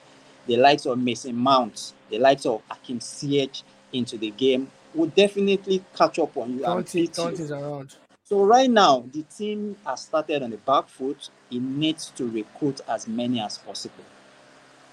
the 0.48 0.58
likes 0.58 0.86
of 0.86 0.98
Mason 0.98 1.36
Mount, 1.36 1.94
the 2.10 2.18
likes 2.18 2.46
of 2.46 2.62
Hakim 2.70 3.00
Ziyech 3.00 3.64
into 3.94 4.18
the 4.18 4.32
game, 4.32 4.70
will 4.94 5.08
definitely 5.08 5.84
catch 5.96 6.18
up 6.20 6.36
on 6.36 6.52
you 6.58 6.66
and 6.66 6.86
Conte, 6.86 6.94
beat 6.94 7.18
you. 7.18 7.54
Around. 7.54 7.96
So 8.24 8.44
right 8.44 8.70
now, 8.70 9.06
the 9.12 9.24
team 9.24 9.76
has 9.86 10.02
started 10.02 10.44
on 10.44 10.52
the 10.52 10.58
back 10.58 10.88
foot. 10.88 11.30
It 11.52 11.62
needs 11.62 12.12
to 12.16 12.28
recruit 12.30 12.82
as 12.88 13.08
many 13.08 13.40
as 13.40 13.58
possible. 13.58 14.04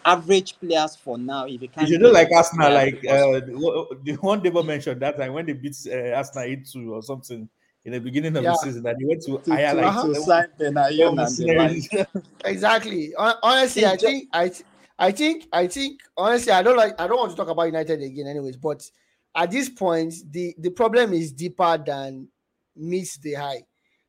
Average 0.07 0.61
players 0.61 0.95
for 0.97 1.19
now, 1.19 1.45
if 1.47 1.53
you 1.53 1.59
You 1.61 1.69
can't 1.69 1.89
should 1.89 2.01
do 2.01 2.12
like 2.12 2.28
players 2.28 2.47
Arsenal, 2.47 2.73
like 2.73 2.95
uh, 3.09 3.41
the 3.41 3.99
the 4.05 4.12
one 4.20 4.41
Debo 4.41 4.65
mentioned 4.65 5.03
that 5.03 5.19
time 5.19 5.33
when 5.33 5.45
they 5.47 5.53
beat 5.53 5.77
uh, 5.91 6.15
Arsenal 6.16 6.45
8 6.45 6.66
2 6.73 6.95
or 6.95 7.03
something 7.03 7.49
in 7.85 7.93
the 7.93 7.99
beginning 8.01 8.37
of 8.37 8.45
Yeah. 8.45 8.53
the 8.53 8.59
season, 8.59 8.87
and 8.87 8.97
they 9.01 9.05
went 9.05 9.23
to 9.23 9.39
to, 9.39 9.51
hire 9.51 9.74
to, 9.74 9.81
like 9.81 10.03
to 10.07 10.15
sign 10.23 10.49
Benayoun 10.59 11.28
seven 11.28 11.59
and 11.59 11.83
the 11.83 12.07
Exactly. 12.45 13.15
Honestly, 13.16 13.85
I 13.85 13.97
think 13.97 14.28
I 14.33 14.53
I 14.99 15.11
think 15.12 15.47
I 15.53 15.66
think 15.66 16.01
honestly, 16.16 16.53
I 16.53 16.62
don't 16.62 16.77
like 16.77 17.01
I 17.01 17.07
don't 17.07 17.19
want 17.19 17.31
to 17.33 17.37
talk 17.37 17.49
about 17.49 17.65
United 17.65 18.01
again, 18.01 18.27
anyways. 18.27 18.57
But 18.57 18.89
at 19.35 19.51
this 19.51 19.69
point, 19.69 20.15
the 20.31 20.55
the 20.59 20.70
problem 20.70 21.12
is 21.12 21.33
deeper 21.33 21.77
than 21.85 22.28
meets 22.77 23.19
the 23.19 23.37
eye. 23.37 23.62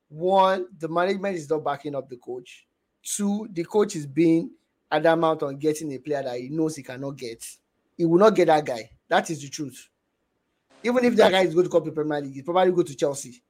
One, 0.10 0.68
the 0.80 0.88
management 0.88 1.36
is 1.36 1.50
not 1.50 1.64
backing 1.64 1.96
up 1.96 2.08
the 2.10 2.18
coach. 2.18 2.66
Two, 3.04 3.48
the 3.52 3.64
coach 3.64 3.96
is 3.96 4.06
being 4.06 4.52
adamant 4.92 5.44
on 5.44 5.58
getting 5.58 5.92
a 5.94 5.98
player 6.00 6.24
that 6.24 6.40
he 6.40 6.50
knows 6.50 6.76
he 6.76 6.84
cannot 6.84 7.16
get. 7.18 7.46
He 7.98 8.06
will 8.06 8.20
not 8.20 8.36
get 8.36 8.46
that 8.48 8.66
guy. 8.66 8.90
That 9.10 9.30
is 9.30 9.42
the 9.42 9.50
truth. 9.50 9.90
Even 10.84 11.04
if 11.06 11.16
that 11.16 11.32
guy 11.32 11.42
is 11.44 11.54
going 11.54 11.66
to 11.66 11.72
come 11.72 11.84
to 11.86 11.92
Premier 11.92 12.22
League, 12.22 12.34
he's 12.34 12.44
probably 12.44 12.72
go 12.72 12.84
to 12.84 12.96
Chelsea. 12.96 13.42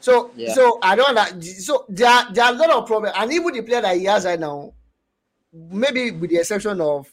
So, 0.00 0.30
Yeah. 0.36 0.54
so 0.54 0.78
I 0.82 0.94
don't 0.94 1.14
like. 1.14 1.42
So 1.42 1.84
there 1.88 2.08
are, 2.08 2.32
there 2.32 2.44
are 2.44 2.52
a 2.52 2.56
lot 2.56 2.70
of 2.70 2.86
problems, 2.86 3.14
and 3.18 3.32
even 3.32 3.52
the 3.52 3.62
player 3.62 3.80
that 3.82 3.96
he 3.96 4.04
has 4.04 4.24
right 4.24 4.38
now, 4.38 4.74
maybe 5.52 6.12
with 6.12 6.30
the 6.30 6.36
exception 6.36 6.80
of, 6.80 7.12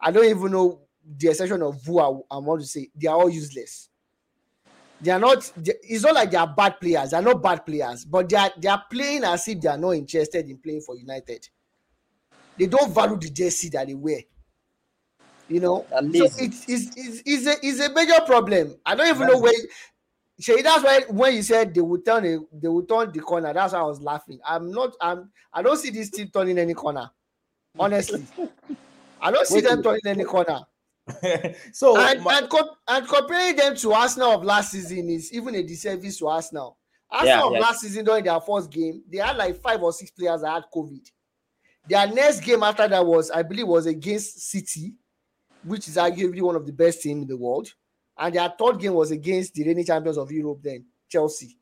I 0.00 0.10
don't 0.10 0.24
even 0.24 0.50
know 0.50 0.80
the 1.06 1.28
exception 1.28 1.62
of 1.62 1.82
who 1.84 2.00
I, 2.00 2.08
I 2.30 2.38
want 2.38 2.60
to 2.62 2.66
say, 2.66 2.90
they 2.94 3.06
are 3.06 3.16
all 3.16 3.30
useless. 3.30 3.88
They 5.00 5.10
are 5.12 5.20
not. 5.20 5.52
they- 5.56 5.78
It's 5.82 6.02
not 6.02 6.14
like 6.14 6.30
they 6.30 6.36
are 6.36 6.52
bad 6.52 6.80
players. 6.80 7.10
They 7.10 7.16
are 7.16 7.22
not 7.22 7.42
bad 7.42 7.64
players, 7.64 8.04
but 8.04 8.28
they 8.28 8.36
are 8.36 8.50
they 8.58 8.68
are 8.68 8.82
playing 8.90 9.24
as 9.24 9.46
if 9.48 9.60
they 9.60 9.68
are 9.68 9.78
not 9.78 9.90
interested 9.92 10.48
in 10.48 10.58
playing 10.58 10.80
for 10.80 10.96
United. 10.96 11.48
They 12.56 12.66
don't 12.66 12.92
value 12.94 13.16
the 13.18 13.30
jersey 13.30 13.68
that 13.70 13.86
they 13.86 13.94
wear. 13.94 14.20
You 15.46 15.60
know, 15.60 15.88
so 16.10 16.24
it's, 16.38 16.64
it's, 16.68 16.90
it's, 16.96 17.22
it's, 17.26 17.46
a, 17.46 17.66
it's 17.66 17.80
a 17.80 17.92
major 17.92 18.24
problem. 18.24 18.76
I 18.86 18.94
don't 18.94 19.14
even 19.14 19.26
know 19.26 19.38
where. 19.38 19.52
Shay, 20.40 20.62
that's 20.62 20.84
why 20.84 21.02
when 21.10 21.34
you 21.34 21.42
said 21.42 21.74
they 21.74 21.80
would 21.82 22.04
turn 22.04 22.24
a, 22.26 22.38
they 22.52 22.68
would 22.68 22.88
turn 22.88 23.12
the 23.12 23.20
corner, 23.20 23.52
that's 23.52 23.72
why 23.72 23.80
I 23.80 23.84
was 23.84 24.00
laughing. 24.02 24.40
I'm 24.44 24.70
not. 24.70 24.94
I'm. 25.00 25.30
I 25.52 25.62
don't 25.62 25.76
see 25.76 25.90
this 25.90 26.10
team 26.10 26.28
turning 26.32 26.58
any 26.58 26.74
corner. 26.74 27.10
Honestly, 27.78 28.28
I 29.20 29.30
don't 29.30 29.46
see 29.46 29.60
Wait, 29.60 29.62
them 29.62 29.82
turning 29.82 30.00
any 30.06 30.24
corner. 30.24 30.60
so 31.72 31.98
and 31.98 32.22
my- 32.22 32.38
and, 32.38 32.48
co- 32.50 32.76
and 32.88 33.06
comparing 33.08 33.56
them 33.56 33.76
to 33.76 33.92
Arsenal 33.92 34.32
of 34.32 34.44
last 34.44 34.72
season 34.72 35.10
is 35.10 35.32
even 35.32 35.54
a 35.54 35.62
disservice 35.62 36.18
to 36.18 36.28
Arsenal. 36.28 36.78
Arsenal 37.10 37.28
Yeah, 37.28 37.46
of 37.48 37.52
yeah. 37.52 37.60
last 37.60 37.80
season 37.80 38.04
during 38.04 38.24
their 38.24 38.40
first 38.40 38.70
game, 38.70 39.02
they 39.08 39.18
had 39.18 39.36
like 39.36 39.56
five 39.60 39.82
or 39.82 39.92
six 39.92 40.10
players 40.10 40.40
that 40.40 40.50
had 40.52 40.64
COVID. 40.74 41.10
Their 41.88 42.06
next 42.06 42.40
game 42.40 42.62
after 42.62 42.88
that 42.88 43.04
was, 43.04 43.30
I 43.30 43.42
believe, 43.42 43.68
was 43.68 43.86
against 43.86 44.40
City, 44.50 44.94
which 45.62 45.88
is 45.88 45.96
arguably 45.96 46.40
one 46.40 46.56
of 46.56 46.66
the 46.66 46.72
best 46.72 47.02
teams 47.02 47.22
in 47.22 47.28
the 47.28 47.36
world. 47.36 47.72
And 48.16 48.34
their 48.34 48.52
third 48.58 48.78
game 48.78 48.94
was 48.94 49.10
against 49.10 49.54
the 49.54 49.64
reigning 49.64 49.84
champions 49.84 50.18
of 50.18 50.30
Europe, 50.30 50.60
then 50.62 50.84
Chelsea. 51.08 51.56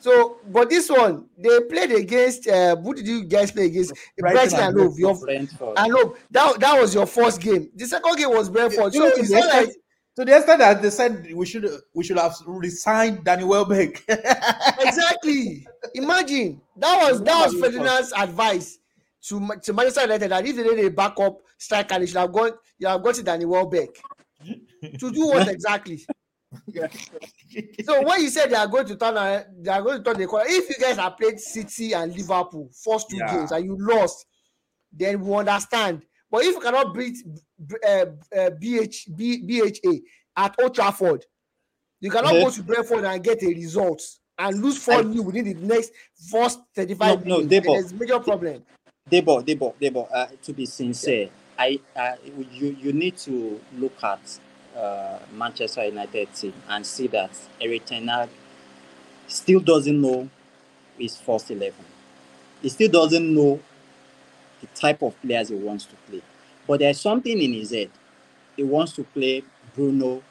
So, 0.00 0.38
but 0.50 0.70
this 0.70 0.88
one, 0.88 1.26
they 1.36 1.60
played 1.60 1.92
against. 1.92 2.48
Uh, 2.48 2.74
who 2.76 2.94
did 2.94 3.06
you 3.06 3.24
guys 3.24 3.52
play 3.52 3.66
against? 3.66 3.92
Brighton 4.18 4.58
and 4.58 4.76
and 4.76 4.78
Hove. 4.78 4.98
Your. 4.98 5.16
I 5.76 5.88
know 5.88 6.16
that, 6.30 6.58
that 6.58 6.80
was 6.80 6.94
your 6.94 7.06
first 7.06 7.40
game. 7.40 7.70
The 7.74 7.84
second 7.86 8.16
game 8.16 8.30
was 8.30 8.48
Brentford. 8.48 8.94
So 8.94 9.06
it's 9.06 9.30
not 9.30 9.42
the 9.42 9.48
like 9.48 9.76
to 10.16 10.24
the 10.24 10.36
extent 10.36 10.58
that 10.58 10.82
they 10.82 10.90
said 10.90 11.32
we 11.34 11.44
should 11.44 11.68
we 11.94 12.02
should 12.02 12.18
have 12.18 12.34
resigned 12.46 13.24
Danny 13.24 13.44
Welbeck. 13.44 14.02
exactly. 14.08 15.66
Imagine 15.94 16.60
that 16.76 17.10
was 17.10 17.22
that 17.22 17.46
was 17.46 17.60
Ferdinand's 17.60 18.12
advice 18.16 18.79
to 19.28 19.48
to 19.62 19.72
Manchester 19.72 20.02
United 20.02 20.30
that 20.30 20.46
if 20.46 20.56
they 20.56 20.62
need 20.62 20.84
a 20.86 20.90
backup 20.90 21.38
striker, 21.58 21.98
they 21.98 22.06
should 22.06 22.16
have 22.16 22.32
gone. 22.32 22.52
You 22.78 22.88
have 22.88 23.02
got 23.02 23.18
it 23.18 23.24
Danny 23.24 23.44
Welbeck. 23.44 23.90
to 24.98 25.10
do 25.10 25.26
what 25.26 25.48
exactly? 25.56 26.04
So 27.84 28.02
when 28.02 28.22
you 28.22 28.28
said 28.30 28.50
they 28.50 28.56
are 28.56 28.66
going 28.66 28.86
to 28.86 28.96
turn, 28.96 29.14
around- 29.16 29.44
they 29.60 29.70
are 29.70 29.82
going 29.82 29.98
to 29.98 30.04
turn 30.04 30.18
the 30.20 30.26
corner. 30.26 30.46
If 30.48 30.68
you 30.68 30.76
guys 30.84 30.96
have 30.96 31.16
played 31.16 31.38
City 31.40 31.92
and 31.92 32.14
Liverpool 32.16 32.70
first 32.84 33.08
two 33.10 33.16
Yeah. 33.18 33.34
games 33.36 33.52
and 33.52 33.64
you 33.64 33.76
lost, 33.78 34.26
then 34.92 35.20
we 35.20 35.34
understand. 35.34 36.02
But 36.30 36.44
if 36.44 36.54
you 36.54 36.60
cannot 36.60 36.94
beat 36.94 37.16
uh, 37.86 38.06
uh, 38.36 38.50
BH, 38.60 39.16
B, 39.16 39.42
BHA 39.42 39.98
at 40.36 40.54
Old 40.62 40.74
Trafford, 40.74 41.24
you 42.00 42.10
cannot 42.10 42.32
go 42.32 42.50
to 42.50 42.62
Brentford 42.62 43.04
and 43.04 43.22
get 43.22 43.42
a 43.42 43.48
result 43.48 44.02
and 44.38 44.60
lose 44.62 44.78
four 44.82 45.02
new 45.02 45.22
within 45.22 45.44
the 45.44 45.54
next 45.54 45.92
first 46.30 46.60
35 46.74 47.26
No, 47.26 47.36
no, 47.38 47.44
minutes. 47.44 47.66
Debo. 47.66 47.74
There's 47.74 47.92
major 47.92 48.18
problem. 48.20 48.62
Debo, 49.10 49.44
Debo, 49.44 49.74
Debo. 49.80 50.08
Uh, 50.12 50.26
to 50.42 50.52
be 50.52 50.66
sincere, 50.66 51.28
I, 51.58 51.80
uh, 51.96 52.16
you, 52.52 52.76
you 52.80 52.92
need 52.92 53.16
to 53.18 53.60
look 53.76 54.02
at 54.02 54.38
uh, 54.76 55.18
Manchester 55.32 55.84
United 55.84 56.32
team 56.34 56.54
and 56.68 56.86
see 56.86 57.06
that 57.08 57.30
Erik 57.60 57.84
Ten 57.86 58.08
Hag 58.08 58.28
still 59.26 59.60
doesn't 59.60 60.00
know 60.00 60.28
his 60.98 61.16
first 61.16 61.50
eleven. 61.50 61.84
He 62.62 62.68
still 62.68 62.90
doesn't 62.90 63.34
know 63.34 63.60
the 64.60 64.66
type 64.68 65.02
of 65.02 65.20
players 65.22 65.48
he 65.48 65.56
wants 65.56 65.86
to 65.86 65.96
play. 66.08 66.22
But 66.66 66.80
there's 66.80 67.00
something 67.00 67.40
in 67.40 67.52
his 67.52 67.70
head. 67.72 67.90
He 68.56 68.62
wants 68.62 68.92
to 68.92 69.04
play 69.04 69.42
Bruno 69.74 70.22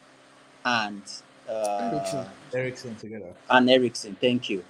and 0.64 1.02
uh, 1.50 1.90
Eriksen. 1.92 2.26
Ericsson 2.54 2.96
together. 2.96 3.34
and 3.50 3.70
Eriksen. 3.70 4.16
Thank 4.22 4.50
you. 4.50 4.64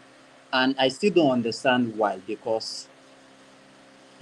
And 0.52 0.76
I 0.80 0.88
still 0.88 1.12
don't 1.14 1.32
understand 1.32 1.96
why 1.98 2.18
because 2.26 2.88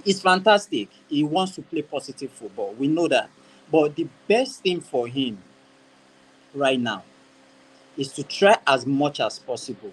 it's 0.08 0.22
fantastic. 0.22 0.90
He 1.08 1.24
wants 1.24 1.56
to 1.56 1.62
play 1.62 1.82
positive 1.82 2.32
football. 2.32 2.74
We 2.78 2.88
know 2.88 3.08
that. 3.08 3.30
But 3.72 3.96
the 3.96 4.08
best 4.28 4.62
thing 4.62 4.82
for 4.82 5.08
him 5.08 5.38
right 6.54 6.80
now 6.80 7.04
is 7.96 8.12
to 8.14 8.24
try 8.24 8.58
as 8.66 8.86
much 8.86 9.20
as 9.20 9.38
possible 9.38 9.92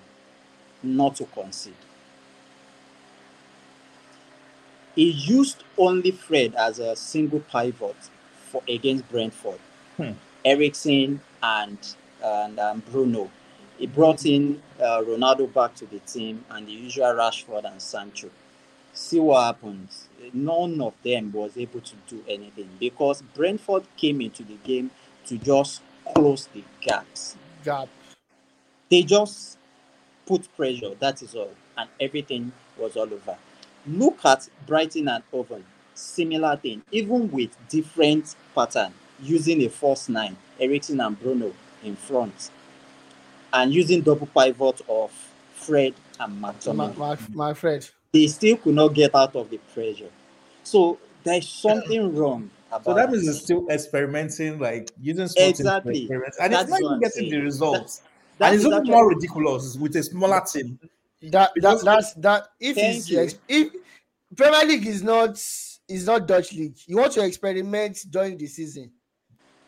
not 0.83 1.15
to 1.17 1.25
concede. 1.25 1.75
He 4.95 5.11
used 5.11 5.63
only 5.77 6.11
Fred 6.11 6.55
as 6.55 6.79
a 6.79 6.95
single 6.95 7.41
pivot 7.41 7.97
for 8.51 8.63
against 8.69 9.09
Brentford. 9.09 9.59
Hmm. 9.97 10.13
Eriksen 10.45 11.21
and 11.43 11.79
and 12.23 12.59
um, 12.59 12.83
Bruno. 12.91 13.31
He 13.79 13.87
brought 13.87 14.25
in 14.25 14.61
uh, 14.79 15.01
Ronaldo 15.01 15.53
back 15.53 15.75
to 15.77 15.87
the 15.87 15.99
team 16.01 16.45
and 16.51 16.67
the 16.67 16.73
usual 16.73 17.07
Rashford 17.13 17.65
and 17.71 17.81
Sancho. 17.81 18.29
See 18.95 19.19
what 19.19 19.43
happens. 19.43 20.07
None 20.33 20.79
of 20.79 20.93
them 21.03 21.31
was 21.33 21.57
able 21.57 21.81
to 21.81 21.93
do 22.07 22.23
anything 22.29 22.69
because 22.79 23.21
Brentford 23.21 23.83
came 23.97 24.21
into 24.21 24.41
the 24.43 24.55
game 24.63 24.89
to 25.27 25.37
just 25.37 25.81
close 26.13 26.47
the 26.47 26.63
gaps. 26.79 27.35
Gap. 27.63 27.89
They 28.89 29.03
just 29.03 29.57
put 30.25 30.47
pressure, 30.55 30.95
that 30.99 31.21
is 31.21 31.35
all, 31.35 31.51
and 31.77 31.89
everything 31.99 32.53
was 32.77 32.95
all 32.95 33.13
over. 33.13 33.37
Look 33.85 34.23
at 34.23 34.47
Brighton 34.65 35.09
and 35.09 35.23
Hove, 35.29 35.61
similar 35.93 36.55
thing, 36.55 36.81
even 36.91 37.29
with 37.31 37.49
different 37.67 38.33
pattern, 38.55 38.93
using 39.21 39.61
a 39.63 39.69
false 39.69 40.07
nine, 40.07 40.37
Eriksen 40.59 41.01
and 41.01 41.19
Bruno 41.19 41.53
in 41.83 41.97
front, 41.97 42.49
and 43.51 43.73
using 43.73 44.01
double 44.01 44.27
pivot 44.27 44.81
of 44.87 45.11
Fred 45.53 45.93
and 46.19 46.39
My, 46.39 46.53
McTominay. 46.53 46.97
my, 46.97 47.17
my 47.33 47.53
friend. 47.53 47.89
They 48.15 48.27
still 48.27 48.55
could 48.55 48.75
not 48.75 48.93
get 48.93 49.13
out 49.13 49.35
of 49.35 49.49
the 49.49 49.57
pressure. 49.73 50.09
So 50.63 50.97
there's 51.25 51.49
something 51.49 52.15
wrong 52.15 52.49
about 52.71 52.85
So 52.85 52.93
that 52.93 53.11
means 53.11 53.27
it's 53.27 53.39
still 53.41 53.67
experimenting, 53.69 54.57
like 54.57 54.89
using 55.01 55.27
small 55.27 55.47
things 55.47 55.57
to 55.57 55.63
Exactly. 55.63 56.09
and 56.09 56.53
That's 56.53 56.71
it's 56.71 56.79
not 56.79 56.81
even 56.81 56.99
getting 57.01 57.29
the 57.29 57.37
results. 57.41 58.03
That 58.37 58.45
and 58.45 58.55
it's 58.55 58.63
is 58.65 58.71
even 58.71 58.85
more 58.85 59.09
ridiculous 59.09 59.75
with 59.75 59.97
a 59.97 60.03
smaller 60.03 60.41
team. 60.49 60.79
That, 61.23 61.51
that 61.57 61.83
that's 61.83 62.13
that 62.13 62.47
if 62.57 62.77
it's 62.77 63.09
you. 63.09 63.27
if 63.49 63.73
Premier 64.37 64.65
League 64.65 64.87
is 64.87 65.03
not 65.03 65.31
is 65.89 66.05
not 66.05 66.25
Dutch 66.25 66.53
league, 66.53 66.77
you 66.87 66.95
want 66.95 67.11
to 67.13 67.25
experiment 67.25 67.99
during 68.09 68.37
the 68.37 68.47
season. 68.47 68.91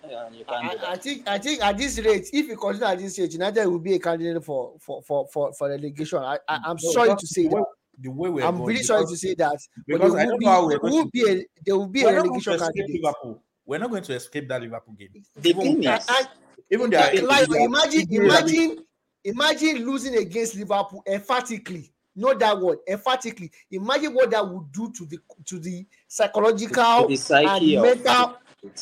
Yeah, 0.09 0.29
you 0.29 0.45
can 0.45 0.53
I. 0.53 0.93
I 0.93 0.95
think 0.95 1.27
I 1.27 1.37
think 1.37 1.61
at 1.61 1.77
this 1.77 1.99
rate, 1.99 2.29
if 2.31 2.47
you 2.47 2.55
continue 2.55 2.87
at 2.87 2.97
this 2.97 3.19
rate, 3.19 3.33
United 3.33 3.65
will 3.67 3.79
be 3.79 3.95
a 3.95 3.99
candidate 3.99 4.41
for 4.41 4.75
for 4.79 5.01
for 5.01 5.27
for, 5.27 5.51
for 5.53 5.67
relegation. 5.67 6.19
I, 6.19 6.39
I 6.47 6.59
I'm 6.63 6.77
No, 6.81 6.91
sorry 6.91 7.13
to 7.13 7.27
say 7.27 7.43
the 7.43 7.55
that. 7.55 7.65
The 7.99 8.09
way 8.09 8.29
we're 8.29 8.45
I'm 8.45 8.57
going, 8.57 8.67
really 8.67 8.83
sorry 8.83 9.05
to 9.05 9.17
say 9.17 9.33
that. 9.35 9.57
But 9.75 9.85
because 9.87 10.13
there 10.13 10.21
I 10.21 10.25
will 10.25 10.31
don't 10.31 10.39
be 10.39 10.45
know 10.45 10.51
how 10.51 10.63
we're 10.63 10.69
there 10.69 10.79
going 10.79 10.93
will 10.93 11.03
to- 11.05 11.09
be 11.11 11.29
a 11.31 11.45
there 11.65 11.77
will 11.77 11.87
be 11.87 12.01
a 12.01 12.05
we're 12.05 12.15
not 12.15 12.25
going 12.27 12.41
to 12.41 12.49
relegation 12.49 12.53
escape 12.53 12.75
candidate. 12.85 13.03
Liverpool. 13.03 13.43
We're 13.65 13.79
not 13.79 13.89
going 13.89 14.03
to 14.03 14.13
escape 14.15 14.47
that 14.49 14.61
Liverpool 14.61 14.93
game. 14.97 15.09
The 15.35 15.49
Even- 15.49 15.61
thing 15.61 15.83
is, 15.83 16.07
and 16.09 16.27
Even 16.69 16.89
their, 16.89 17.13
like, 17.13 17.21
like, 17.23 17.47
their- 17.49 17.61
imagine 17.65 18.07
imagine 18.13 18.77
imagine 19.23 19.85
losing 19.85 20.15
against 20.17 20.55
Liverpool 20.55 21.03
emphatically. 21.07 21.91
Not 22.15 22.39
that 22.39 22.59
word 22.59 22.79
emphatically. 22.87 23.51
Imagine 23.71 24.13
what 24.15 24.31
that 24.31 24.47
would 24.47 24.71
do 24.71 24.91
to 24.91 25.05
the 25.05 25.19
to 25.45 25.59
the 25.59 25.85
psychological 26.07 27.07
to 27.07 27.15
the 27.17 27.35
and 27.35 27.73
of 27.77 27.83
mental 27.83 28.37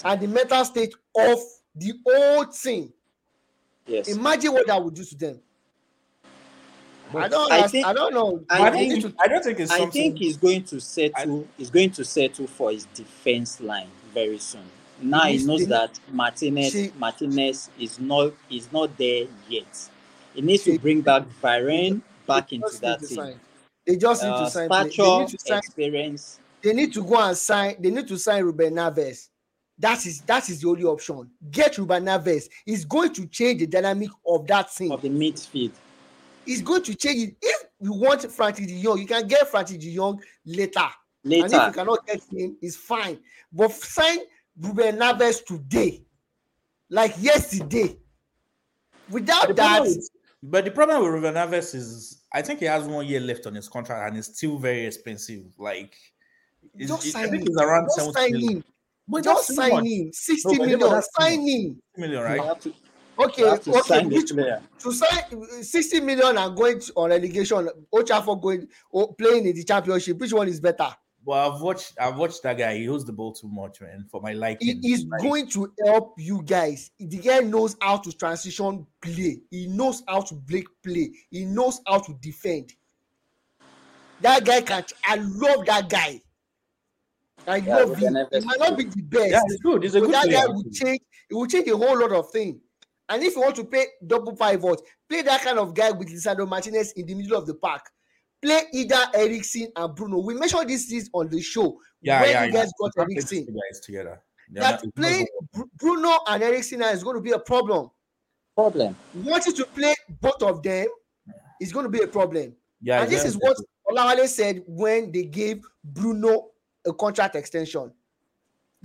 and 0.05 0.21
the 0.21 0.27
mental 0.27 0.63
state 0.65 0.93
of 1.17 1.39
the 1.75 1.93
whole 2.07 2.45
team. 2.45 2.93
yes. 3.87 4.07
Imagine 4.07 4.53
what 4.53 4.67
that 4.67 4.81
would 4.83 4.93
do 4.93 5.03
to 5.03 5.15
them. 5.17 5.39
I 7.13 7.27
don't. 7.27 7.51
I 7.51 7.59
I, 7.59 7.67
think- 7.67 7.85
I 7.85 7.93
don't 7.93 8.13
know. 8.13 8.43
I 8.49 8.61
I, 8.63 8.69
don't 8.69 8.79
need 8.79 9.01
think, 9.01 9.15
to- 9.15 9.23
I 9.23 9.27
don't 9.27 9.43
think 9.43 9.59
it's 9.59 9.71
I 9.71 9.85
think 9.87 10.17
he's 10.17 10.37
going 10.37 10.63
to 10.65 10.79
settle. 10.79 11.47
He's 11.57 11.69
going 11.69 11.91
to 11.91 12.03
settle 12.05 12.47
for 12.47 12.71
his 12.71 12.85
defense 12.93 13.61
line 13.61 13.87
very 14.13 14.37
soon. 14.39 14.63
Now 15.01 15.23
he 15.23 15.43
knows 15.45 15.67
that 15.67 15.99
Martinez 16.11 16.71
See- 16.71 16.91
Martinez 16.97 17.69
is 17.79 17.99
not 17.99 18.33
is 18.49 18.71
not 18.71 18.97
there 18.97 19.25
yet. 19.49 19.89
He 20.33 20.41
needs 20.41 20.63
to 20.63 20.77
bring 20.79 21.01
back 21.01 21.23
Varane 21.41 22.01
back 22.27 22.51
into 22.53 22.79
that 22.81 23.01
need 23.01 23.07
team. 23.07 23.17
sign. 23.17 23.39
They 23.85 23.95
just 23.97 24.23
need 24.23 24.29
Uh, 24.29 24.45
to 24.45 24.51
sign. 24.51 24.67
play- 24.69 24.89
They 24.89 25.17
need 25.19 25.27
to 25.29 25.39
sign. 25.39 25.57
experience. 25.59 26.39
they 26.63 26.73
need 26.73 26.93
to 26.93 27.03
go 27.03 27.19
and 27.19 27.37
sign. 27.37 27.75
They 27.79 27.91
need 27.91 28.07
to 28.07 28.17
sign 28.17 28.43
Ruben 28.43 28.73
Neves. 28.73 29.29
That 29.77 30.05
is 30.05 30.21
that 30.21 30.49
is 30.49 30.61
the 30.61 30.69
only 30.69 30.85
option. 30.85 31.29
Get 31.51 31.77
Ruben 31.77 32.05
Neves. 32.05 32.47
It's 32.65 32.85
going 32.85 33.13
to 33.13 33.27
change 33.27 33.59
the 33.59 33.67
dynamic 33.67 34.09
of 34.25 34.47
that 34.47 34.73
thing. 34.73 34.91
Of 34.91 35.01
the 35.01 35.09
midfield. 35.09 35.71
It's 36.47 36.61
going 36.61 36.83
to 36.83 36.95
change 36.95 37.29
it. 37.29 37.35
If 37.41 37.63
you 37.81 37.93
want 37.93 38.21
Frenkie 38.21 38.67
De 38.67 38.81
Jong, 38.81 38.99
you 38.99 39.07
can 39.07 39.27
get 39.27 39.51
Frenkie 39.51 39.79
De 39.79 39.93
Jong 39.95 40.21
later. 40.45 40.85
And 41.23 41.33
if 41.33 41.51
you 41.51 41.71
cannot 41.71 42.05
get 42.05 42.21
him, 42.31 42.55
it's 42.61 42.75
fine. 42.75 43.19
But 43.51 43.71
sign 43.71 44.19
Ruben 44.59 44.97
Neves 44.97 45.43
today, 45.45 46.03
like 46.89 47.15
yesterday. 47.19 47.97
Without 49.09 49.47
The 49.49 49.53
that, 49.55 49.81
with- 49.83 50.09
but 50.43 50.65
the 50.65 50.71
problem 50.71 51.01
with 51.03 51.11
Ruben 51.11 51.33
Neves 51.33 51.73
is, 51.75 52.21
I 52.33 52.41
think 52.41 52.59
he 52.59 52.65
has 52.65 52.85
one 52.85 53.05
year 53.07 53.19
left 53.19 53.47
on 53.47 53.55
his 53.55 53.67
contract, 53.67 54.07
and 54.09 54.17
it's 54.17 54.35
still 54.37 54.57
very 54.57 54.85
expensive. 54.85 55.45
Like, 55.57 55.95
it's, 56.75 56.89
just 56.91 57.07
it- 57.07 57.11
sign 57.11 57.25
I 57.25 57.29
think 57.29 57.41
him. 57.43 57.47
it's 57.49 57.61
around 57.61 57.85
Just 57.85 58.13
70 58.13 58.13
sign 58.13 58.31
million. 58.31 58.51
him. 58.57 58.63
But 59.07 59.23
Just 59.23 59.35
that's 59.35 59.47
too 59.47 59.53
sign 59.55 59.71
much. 59.71 59.85
him. 59.85 60.09
60 60.13 60.57
No, 60.57 60.65
million. 60.65 61.01
Sign 61.19 61.47
him. 61.47 61.81
million, 61.97 62.21
right? 62.23 62.67
Have 63.17 63.33
to, 63.35 63.45
Okay, 63.47 63.63
to 63.63 63.69
okay. 63.71 63.81
sign 63.81 64.09
Which, 64.09 64.31
player. 64.31 64.61
to 64.79 64.91
sign 64.91 65.63
60 65.63 65.99
million 66.01 66.37
and 66.37 66.55
going 66.55 66.79
to, 66.79 66.93
on 66.95 67.09
relegation, 67.09 67.69
Ochafo 67.93 68.41
going 68.41 68.67
oh, 68.93 69.07
playing 69.07 69.45
in 69.47 69.55
the 69.55 69.63
championship. 69.63 70.17
Which 70.17 70.33
one 70.33 70.47
is 70.47 70.59
better? 70.59 70.89
Well, 71.23 71.51
I've 71.53 71.61
watched, 71.61 71.93
I've 71.99 72.17
watched 72.17 72.43
that 72.43 72.55
guy. 72.57 72.75
He 72.77 72.85
holds 72.85 73.03
the 73.03 73.11
ball 73.13 73.31
too 73.33 73.47
much, 73.47 73.81
man, 73.81 74.05
for 74.11 74.21
my 74.21 74.33
liking. 74.33 74.79
He 74.81 74.93
is 74.93 75.05
Like, 75.05 75.21
going 75.21 75.47
to 75.49 75.73
help 75.83 76.13
you 76.19 76.43
guys. 76.43 76.91
The 76.99 77.17
guy 77.17 77.39
knows 77.39 77.75
how 77.81 77.97
to 77.97 78.11
transition 78.11 78.85
play. 79.01 79.39
He 79.49 79.65
knows 79.67 80.03
how 80.07 80.21
to 80.21 80.35
break 80.35 80.65
play. 80.83 81.11
He 81.31 81.45
knows 81.45 81.81
how 81.87 81.99
to 81.99 82.13
defend. 82.21 82.73
That 84.21 84.45
guy 84.45 84.61
can. 84.61 84.83
I 85.03 85.15
love 85.15 85.65
that 85.65 85.89
guy. 85.89 86.21
I 87.47 87.57
Yeah, 87.57 87.75
love 87.77 87.97
him. 87.97 88.15
Ruben 88.15 88.27
He 88.31 88.45
might 88.45 88.59
not 88.59 88.77
be 88.77 88.83
the 88.85 89.01
best. 89.01 89.31
Yeah, 89.31 89.41
he's 89.47 89.59
good. 89.61 89.83
He's 89.83 89.95
a 89.95 89.99
but 89.99 90.05
good 90.05 90.15
that 90.15 90.23
player. 90.25 90.37
guy 90.37 90.45
will 90.47 90.63
change. 90.71 90.99
It 91.29 91.33
will 91.33 91.47
change 91.47 91.67
a 91.69 91.77
whole 91.77 91.99
lot 91.99 92.11
of 92.11 92.29
things. 92.31 92.61
And 93.09 93.21
if 93.23 93.35
you 93.35 93.41
want 93.41 93.55
to 93.57 93.63
play 93.63 93.85
double 94.05 94.35
pivot, 94.35 94.81
play 95.09 95.21
that 95.21 95.41
kind 95.41 95.59
of 95.59 95.73
guy 95.73 95.91
with 95.91 96.09
Lisandro 96.09 96.47
Martinez 96.47 96.91
in 96.93 97.05
the 97.05 97.13
middle 97.15 97.37
of 97.37 97.45
the 97.45 97.53
park. 97.53 97.81
Play 98.41 98.61
either 98.73 98.99
Eriksen 99.13 99.71
and 99.75 99.95
Bruno. 99.95 100.19
We 100.19 100.33
mentioned 100.33 100.69
this 100.69 100.91
is 100.91 101.09
on 101.13 101.29
the 101.29 101.41
show. 101.41 101.79
Yeah, 102.01 102.21
when 102.21 102.29
yeah, 102.31 102.45
you 102.45 102.53
yeah. 102.53 102.61
guys 102.63 102.71
got 102.79 102.91
You 102.95 103.05
can't 103.05 103.11
Eriksen. 103.11 103.45
guys 103.45 103.79
together. 103.81 104.21
They're 104.51 104.61
That 104.63 104.71
not- 104.71 104.83
it's 104.83 104.83
not 104.85 104.95
playing 104.95 105.27
Bruno 105.77 106.19
and 106.27 106.43
Eriksen 106.43 106.79
now 106.79 106.89
is 106.89 107.03
going 107.03 107.15
to 107.15 107.21
be 107.21 107.31
a 107.31 107.39
problem. 107.39 107.89
Problem. 108.55 108.95
Wanting 109.13 109.53
to 109.53 109.65
play 109.65 109.93
both 110.21 110.41
of 110.41 110.63
them 110.63 110.87
is 111.59 111.71
going 111.73 111.83
to 111.85 111.89
be 111.89 112.01
a 112.03 112.07
problem. 112.07 112.55
Yeah, 112.81 113.01
and 113.01 113.11
this 113.11 113.25
is 113.25 113.35
what 113.35 113.57
Olawale 113.89 114.27
said 114.27 114.63
when 114.67 115.11
they 115.11 115.23
gave 115.23 115.63
Bruno 115.83 116.49
a 116.85 116.93
contract 116.93 117.35
extension 117.35 117.91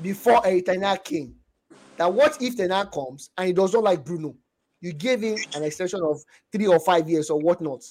before 0.00 0.40
Eritana 0.42 1.02
came. 1.02 1.34
That 2.00 2.14
what 2.14 2.40
if 2.40 2.56
Tena 2.56 2.90
comes 2.90 3.28
and 3.36 3.48
he 3.48 3.52
does 3.52 3.74
not 3.74 3.84
like 3.84 4.02
Bruno? 4.02 4.34
You 4.80 4.94
gave 4.94 5.20
him 5.20 5.36
an 5.54 5.64
extension 5.64 6.00
of 6.02 6.18
three 6.50 6.66
or 6.66 6.80
five 6.80 7.10
years 7.10 7.28
or 7.28 7.38
whatnot. 7.38 7.84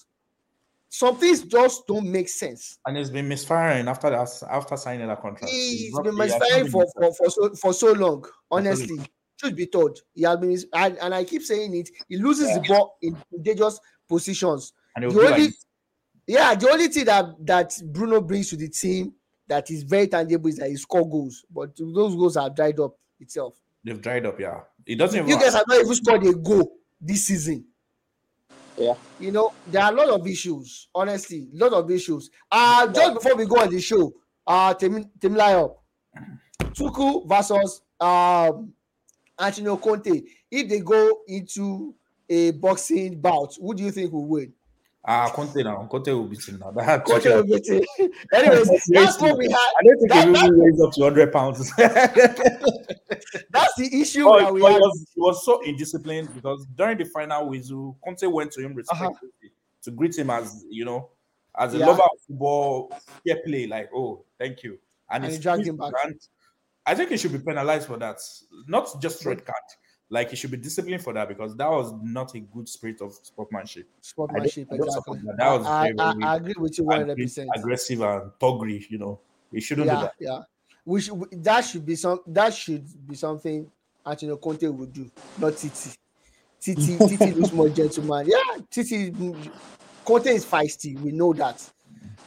Some 0.89 1.15
things 1.17 1.43
just 1.43 1.85
don't 1.85 2.11
make 2.11 2.27
sense. 2.27 2.79
and 2.87 2.97
it's 2.97 3.11
been 3.11 3.27
misfiring 3.27 3.87
after 3.87 4.09
that 4.09 4.27
after 4.49 4.77
signing 4.77 5.05
that 5.09 5.21
contract. 5.21 5.53
He's 5.53 5.93
not 5.93 6.05
misfiring 6.05 6.63
been 6.63 6.71
for, 6.71 6.85
misfiring. 6.85 7.13
for, 7.13 7.13
for, 7.13 7.29
so, 7.29 7.53
for 7.53 7.71
so 7.71 7.91
long, 7.91 8.25
honestly. 8.49 8.85
Absolutely. 8.85 9.11
Should 9.43 9.55
be 9.55 9.67
told. 9.67 9.99
He 10.15 10.23
has 10.23 10.37
been, 10.39 10.57
and, 10.73 10.97
and 10.97 11.13
I 11.13 11.23
keep 11.23 11.43
saying 11.43 11.75
it, 11.75 11.91
he 12.07 12.17
loses 12.17 12.51
the 12.55 12.61
ball 12.67 12.97
in 13.03 13.15
dangerous 13.43 13.79
positions. 14.07 14.73
and 14.95 15.05
it 15.05 15.13
the 15.13 15.19
only 15.19 15.43
like 15.43 15.53
yeah 16.25 16.55
the 16.55 16.67
only 16.67 16.87
thing 16.87 17.05
that 17.05 17.25
that 17.45 17.79
bruno 17.93 18.21
brings 18.21 18.49
to 18.49 18.55
the 18.57 18.69
team 18.69 19.13
that 19.47 19.69
is 19.69 19.83
very 19.83 20.07
tangible 20.07 20.49
is 20.49 20.57
that 20.57 20.69
he 20.69 20.75
score 20.77 21.07
goals 21.07 21.45
but 21.53 21.75
those 21.77 22.15
goals 22.15 22.37
are 22.37 22.49
dried 22.49 22.79
up 22.79 22.95
itself 23.19 23.53
they've 23.83 24.01
dried 24.01 24.25
up. 24.25 24.39
Yeah, 24.39 24.61
it 24.85 24.95
doesn't 24.95 25.17
even. 25.19 25.29
you 25.29 25.39
guys 25.39 25.53
have 25.53 25.65
not 25.67 25.79
even 25.81 25.95
scored 25.95 26.25
a 26.25 26.33
goal 26.33 26.77
this 27.01 27.25
season 27.27 27.65
Yeah. 28.77 28.93
you 29.19 29.31
know 29.31 29.53
there 29.67 29.83
are 29.83 29.91
a 29.93 29.95
lot 29.95 30.09
of 30.09 30.27
issues 30.27 30.87
honestly 30.93 31.47
a 31.53 31.57
lot 31.57 31.73
of 31.73 31.89
issues 31.91 32.29
uh 32.51 32.87
just 32.91 33.13
before 33.13 33.35
we 33.35 33.45
go 33.45 33.57
on 33.61 33.69
the 33.69 33.79
show 33.79 34.13
uh 34.47 34.73
Tim 34.73 34.93
Tim 35.19 35.33
Timilayo 35.35 35.75
Tuku 36.73 37.27
versus 37.27 37.81
um 37.99 38.73
Antonio 39.39 39.77
Conte 39.77 40.21
if 40.51 40.67
they 40.69 40.79
go 40.79 41.19
into 41.27 41.95
a 42.29 42.51
boxing 42.51 43.19
bout 43.19 43.55
who 43.59 43.73
do 43.73 43.83
you 43.83 43.91
think 43.91 44.11
will 44.11 44.25
win 44.27 44.53
Ah, 45.05 45.29
Conte 45.33 45.63
now. 45.63 45.87
Conte 45.89 46.11
will 46.11 46.25
beat 46.25 46.43
him 46.47 46.59
now. 46.59 46.71
That 46.71 47.05
Conte 47.05 47.23
will 47.25 47.43
beat 47.43 47.67
him. 47.67 47.83
anyways 48.33 48.67
that's 48.89 49.19
what 49.21 49.37
we 49.37 49.45
had 49.49 49.55
I 49.79 49.83
don't 49.83 49.97
think 49.97 50.09
That- 50.11 50.27
he 50.27 50.49
really 50.49 50.71
weighs 50.71 50.81
up 50.81 50.91
to 50.93 51.01
100 51.01 51.31
pounds. 51.31 51.71
That's 53.51 53.75
the 53.75 53.89
issue 54.01 54.23
But, 54.25 54.39
that 54.39 54.53
we 54.53 54.61
but 54.61 54.73
he, 54.73 54.77
was, 54.79 55.05
he 55.15 55.21
was 55.21 55.45
so 55.45 55.61
indisciplined 55.65 56.33
because 56.33 56.65
during 56.75 56.97
the 56.97 57.05
final 57.05 57.49
whistle, 57.49 57.97
Conte 58.03 58.25
went 58.27 58.51
to 58.53 58.61
him 58.61 58.73
respectfully 58.75 59.31
to 59.83 59.91
greet 59.91 60.17
him 60.17 60.29
as 60.29 60.65
you 60.69 60.85
know, 60.85 61.09
as 61.57 61.73
a 61.73 61.77
Uh-huh. 61.77 61.85
Yeah. 61.85 61.91
lover 61.91 62.03
of 62.03 62.19
football, 62.27 62.91
fair 63.25 63.37
play, 63.45 63.67
like 63.67 63.89
oh, 63.95 64.23
thank 64.37 64.63
you. 64.63 64.77
And, 65.09 65.23
And 65.23 65.31
he 65.31 65.37
he 65.37 65.43
dragged 65.43 65.65
him 65.65 65.77
back. 65.77 65.93
hand. 66.03 66.19
I 66.85 66.95
think 66.95 67.09
he 67.09 67.17
should 67.17 67.31
be 67.31 67.39
penalized 67.39 67.87
for 67.87 67.97
that, 67.97 68.17
not 68.67 68.89
just 69.01 69.25
red 69.25 69.45
card. 69.45 69.55
Like 70.11 70.31
he 70.31 70.35
should 70.35 70.49
be 70.51 70.57
disciplined 70.57 71.03
for 71.03 71.13
that 71.13 71.27
because 71.27 71.55
that 71.55 71.69
was 71.69 71.93
not 72.01 72.33
a 72.33 72.39
good 72.39 72.67
spirit 72.67 72.99
of 73.01 73.13
sportsmanship. 73.13 73.87
Sportsmanship, 74.01 74.67
I 74.71 74.75
exactly. 74.75 75.19
that. 75.23 75.37
That 75.37 75.51
was 75.59 75.67
I, 75.67 75.83
very, 75.83 75.99
I, 75.99 76.11
very 76.13 76.23
I 76.23 76.35
agree 76.37 76.55
with 76.57 76.77
you 76.79 76.83
one 76.85 76.97
hundred 76.97 77.11
Aggressive, 77.13 77.47
percent. 77.47 77.49
aggressive 77.55 78.01
and 78.01 78.31
toggery, 78.39 78.85
you 78.89 78.97
know. 78.97 79.19
He 79.51 79.61
shouldn't 79.61 79.87
do 79.89 79.95
that. 79.95 80.13
yeah. 80.19 80.39
We 80.85 81.01
should. 81.01 81.43
That 81.43 81.61
should 81.61 81.85
be 81.85 81.95
some. 81.95 82.21
That 82.25 82.53
should 82.55 82.85
be 83.07 83.15
something 83.15 83.69
Antonio 84.05 84.37
Conte 84.37 84.67
would 84.67 84.91
do, 84.93 85.09
not 85.37 85.55
Titi. 85.57 85.91
Titi, 86.59 86.97
Titi 87.07 87.31
looks 87.33 87.53
more 87.53 87.69
gentleman. 87.69 88.27
Yeah, 88.27 88.57
Titi. 88.71 89.11
Conte 90.05 90.27
is 90.27 90.45
feisty. 90.45 90.99
We 90.99 91.11
know 91.11 91.33
that. 91.33 91.69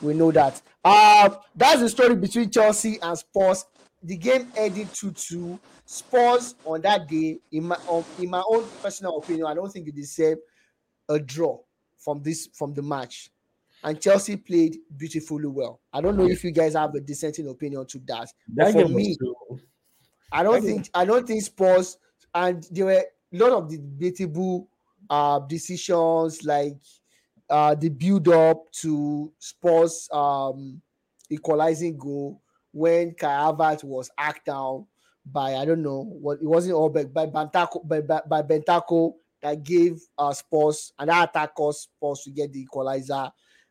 We 0.01 0.15
know 0.15 0.31
that. 0.31 0.61
Uh, 0.85 1.31
that's 1.55 1.81
the 1.81 1.89
story 1.89 2.15
between 2.15 2.51
Chelsea 2.51 2.99
and 3.03 3.17
Spurs. 3.19 3.65
The 4.03 4.17
game 4.17 4.53
ended 4.57 4.93
2-2. 4.95 5.61
Spurs 5.85 6.55
on 6.65 6.81
that 6.83 7.09
day, 7.09 7.41
in 7.51 7.65
my 7.65 7.77
um, 7.89 8.07
in 8.17 8.31
my 8.31 8.43
own 8.49 8.71
personal 8.83 9.19
opinion, 9.19 9.47
I 9.47 9.55
don't 9.55 9.71
think 9.71 9.89
it 9.89 9.95
deserved 9.95 10.41
a 11.09 11.19
draw 11.21 11.61
from 11.99 12.23
this 12.23 12.49
from 12.55 12.75
the 12.75 12.83
match. 12.83 13.31
And 13.85 14.01
Chelsea 14.01 14.37
played 14.37 14.79
beautifully 14.97 15.49
well. 15.49 15.83
I 15.93 16.01
don't 16.01 16.17
know 16.17 16.27
if 16.27 16.45
you 16.45 16.53
guys 16.53 16.75
have 16.75 16.95
a 16.95 17.01
dissenting 17.01 17.49
opinion 17.49 17.87
to 17.89 17.99
that. 18.07 18.29
But 18.59 18.71
for 18.71 18.89
me, 18.89 19.19
I 20.31 20.43
don't 20.43 20.63
Okay. 20.63 20.65
think 20.65 20.91
I 20.95 21.05
don't 21.05 21.27
think 21.27 21.43
Spurs 21.43 21.99
and 22.35 22.63
there 22.71 22.87
were 22.87 23.05
a 23.33 23.37
lot 23.37 23.53
of 23.53 23.69
debatable 23.69 24.69
uh 25.11 25.41
decisions 25.41 26.45
like 26.45 26.77
uh 27.51 27.75
the 27.75 27.89
build 27.89 28.29
up 28.29 28.71
to 28.73 29.33
Spurs 29.39 30.09
um 30.13 30.81
equalizing 31.31 31.97
goal 31.97 32.43
when 32.73 33.15
Kai 33.15 33.51
was 33.83 34.11
hacked 34.19 34.47
down 34.47 34.87
by 35.25 35.55
I 35.55 35.65
don't 35.65 35.83
know 35.83 36.03
what 36.03 36.39
it 36.41 36.47
wasn't 36.47 36.75
all 36.75 36.89
by 36.89 37.05
by 37.05 37.27
Bentancur 37.27 37.87
by, 37.87 38.01
by, 38.01 38.21
by 38.29 38.43
Bentancur 38.43 39.13
that 39.43 39.63
gave 39.63 40.01
uh 40.19 40.33
Spurs 40.33 40.93
and 40.99 41.11
that 41.11 41.31
attack 41.31 41.55
caused 41.55 41.83
Spurs 41.83 42.23
to 42.25 42.31
get 42.31 42.53
the 42.53 42.61
equalizer. 42.61 43.31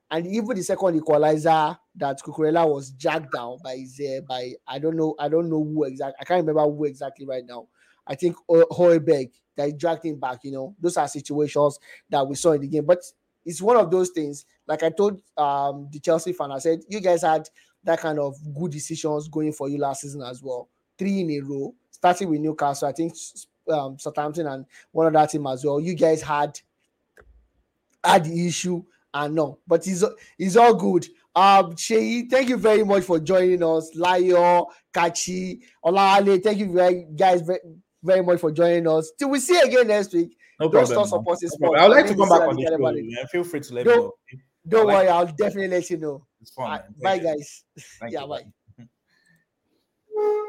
And 0.10 0.28
even 0.28 0.56
the 0.58 0.64
second 0.64 0.98
equalizer 0.98 1.78
that 1.96 2.22
Cucurella 2.22 2.70
was 2.70 2.92
jacked 2.92 3.32
down 3.34 3.58
by 3.64 3.78
his 3.78 4.00
uh, 4.00 4.22
by 4.28 4.54
I 4.68 4.80
don't 4.80 4.96
know 4.96 5.16
I 5.20 5.30
don't 5.30 5.50
know 5.50 5.64
who 5.64 5.84
exactly 5.84 6.16
I 6.20 6.24
can't 6.24 6.46
remember 6.46 6.70
who 6.72 6.86
exactly 6.86 7.26
right 7.26 7.46
now. 7.46 7.68
I 8.08 8.16
think 8.16 8.36
Ho- 8.48 8.68
Højbjerg 8.72 9.32
that 9.58 9.78
dragged 9.78 10.06
him 10.06 10.20
back. 10.20 10.40
You 10.44 10.52
know, 10.52 10.76
those 10.80 10.98
are 10.98 11.08
situations 11.08 11.80
that 12.10 12.28
we 12.28 12.36
saw 12.36 12.52
in 12.54 12.62
the 12.62 12.68
game. 12.68 12.86
But 12.86 13.00
it's 13.46 13.62
one 13.62 13.78
of 13.78 13.90
those 13.90 14.10
things. 14.10 14.46
Like 14.68 14.84
I 14.84 14.90
told 14.90 15.22
um 15.38 15.88
the 15.92 16.00
Chelsea 16.00 16.34
fan, 16.34 16.52
I 16.52 16.60
said 16.60 16.82
you 16.90 17.00
guys 17.00 17.22
had 17.22 17.48
that 17.84 18.00
kind 18.00 18.20
of 18.20 18.36
good 18.58 18.72
decisions 18.72 19.28
going 19.28 19.54
for 19.54 19.70
you 19.70 19.78
last 19.78 20.02
season 20.02 20.22
as 20.22 20.42
well. 20.44 20.70
Three 20.98 21.22
in 21.22 21.32
a 21.32 21.40
row, 21.40 21.74
starting 21.90 22.30
with 22.30 22.40
Newcastle. 22.42 22.88
I 22.88 22.92
think 22.92 23.14
um, 23.70 23.98
Southampton 23.98 24.48
and 24.48 24.66
one 24.92 25.16
other 25.16 25.28
team 25.28 25.48
as 25.48 25.64
well. 25.66 25.80
You 25.80 25.96
guys 25.96 26.22
had 26.22 26.60
had 28.04 28.26
the 28.26 28.48
issue 28.48 28.84
and 29.14 29.36
no, 29.36 29.60
but 29.68 29.86
it's 29.88 30.04
it's 30.40 30.56
all 30.56 30.74
good. 30.74 31.06
Um, 31.36 31.76
Shay, 31.76 32.24
thank 32.28 32.50
you 32.50 32.58
very 32.58 32.84
much 32.84 33.04
for 33.04 33.20
joining 33.20 33.64
us. 33.64 33.90
Layo, 33.96 34.68
Kachi, 34.94 35.60
Olale, 35.86 36.42
thank 36.44 36.58
you 36.60 36.72
very 36.72 37.06
guys 37.16 37.42
very, 37.42 37.60
very 38.04 38.22
much 38.22 38.40
for 38.40 38.52
joining 38.52 38.88
us. 38.88 39.12
Till 39.18 39.30
we 39.30 39.40
see 39.40 39.54
you 39.56 39.62
again 39.64 39.88
next 39.88 40.14
week. 40.14 40.36
No 40.60 40.68
Don't 40.70 40.72
problem. 40.86 41.08
stop 41.08 41.20
supporting 41.20 41.50
No 41.50 41.56
sport. 41.56 41.80
I 41.80 41.88
would 41.88 41.96
like 41.98 42.08
to 42.08 42.16
come 42.16 42.30
back 42.30 42.42
on 42.42 42.56
the 42.56 42.62
show. 42.64 42.72
you 42.72 42.78
get 42.78 43.06
man. 43.06 43.28
Feel 43.32 43.44
free 43.44 43.60
to 43.62 43.74
let 43.74 43.86
me 43.86 43.92
Don't- 43.94 44.04
know. 44.04 44.14
Don't 44.68 44.86
like 44.88 44.96
worry, 44.98 45.08
I'll 45.10 45.26
definitely 45.26 45.70
let 45.70 45.90
you 45.90 45.98
know. 45.98 46.26
It's 46.42 46.52
fun. 46.52 46.82
Bye, 47.02 47.16
you. 47.16 47.24
guys. 47.24 47.64
Thank 48.00 48.14
yeah, 48.14 48.22
you. 48.22 48.28
bye. 48.28 48.88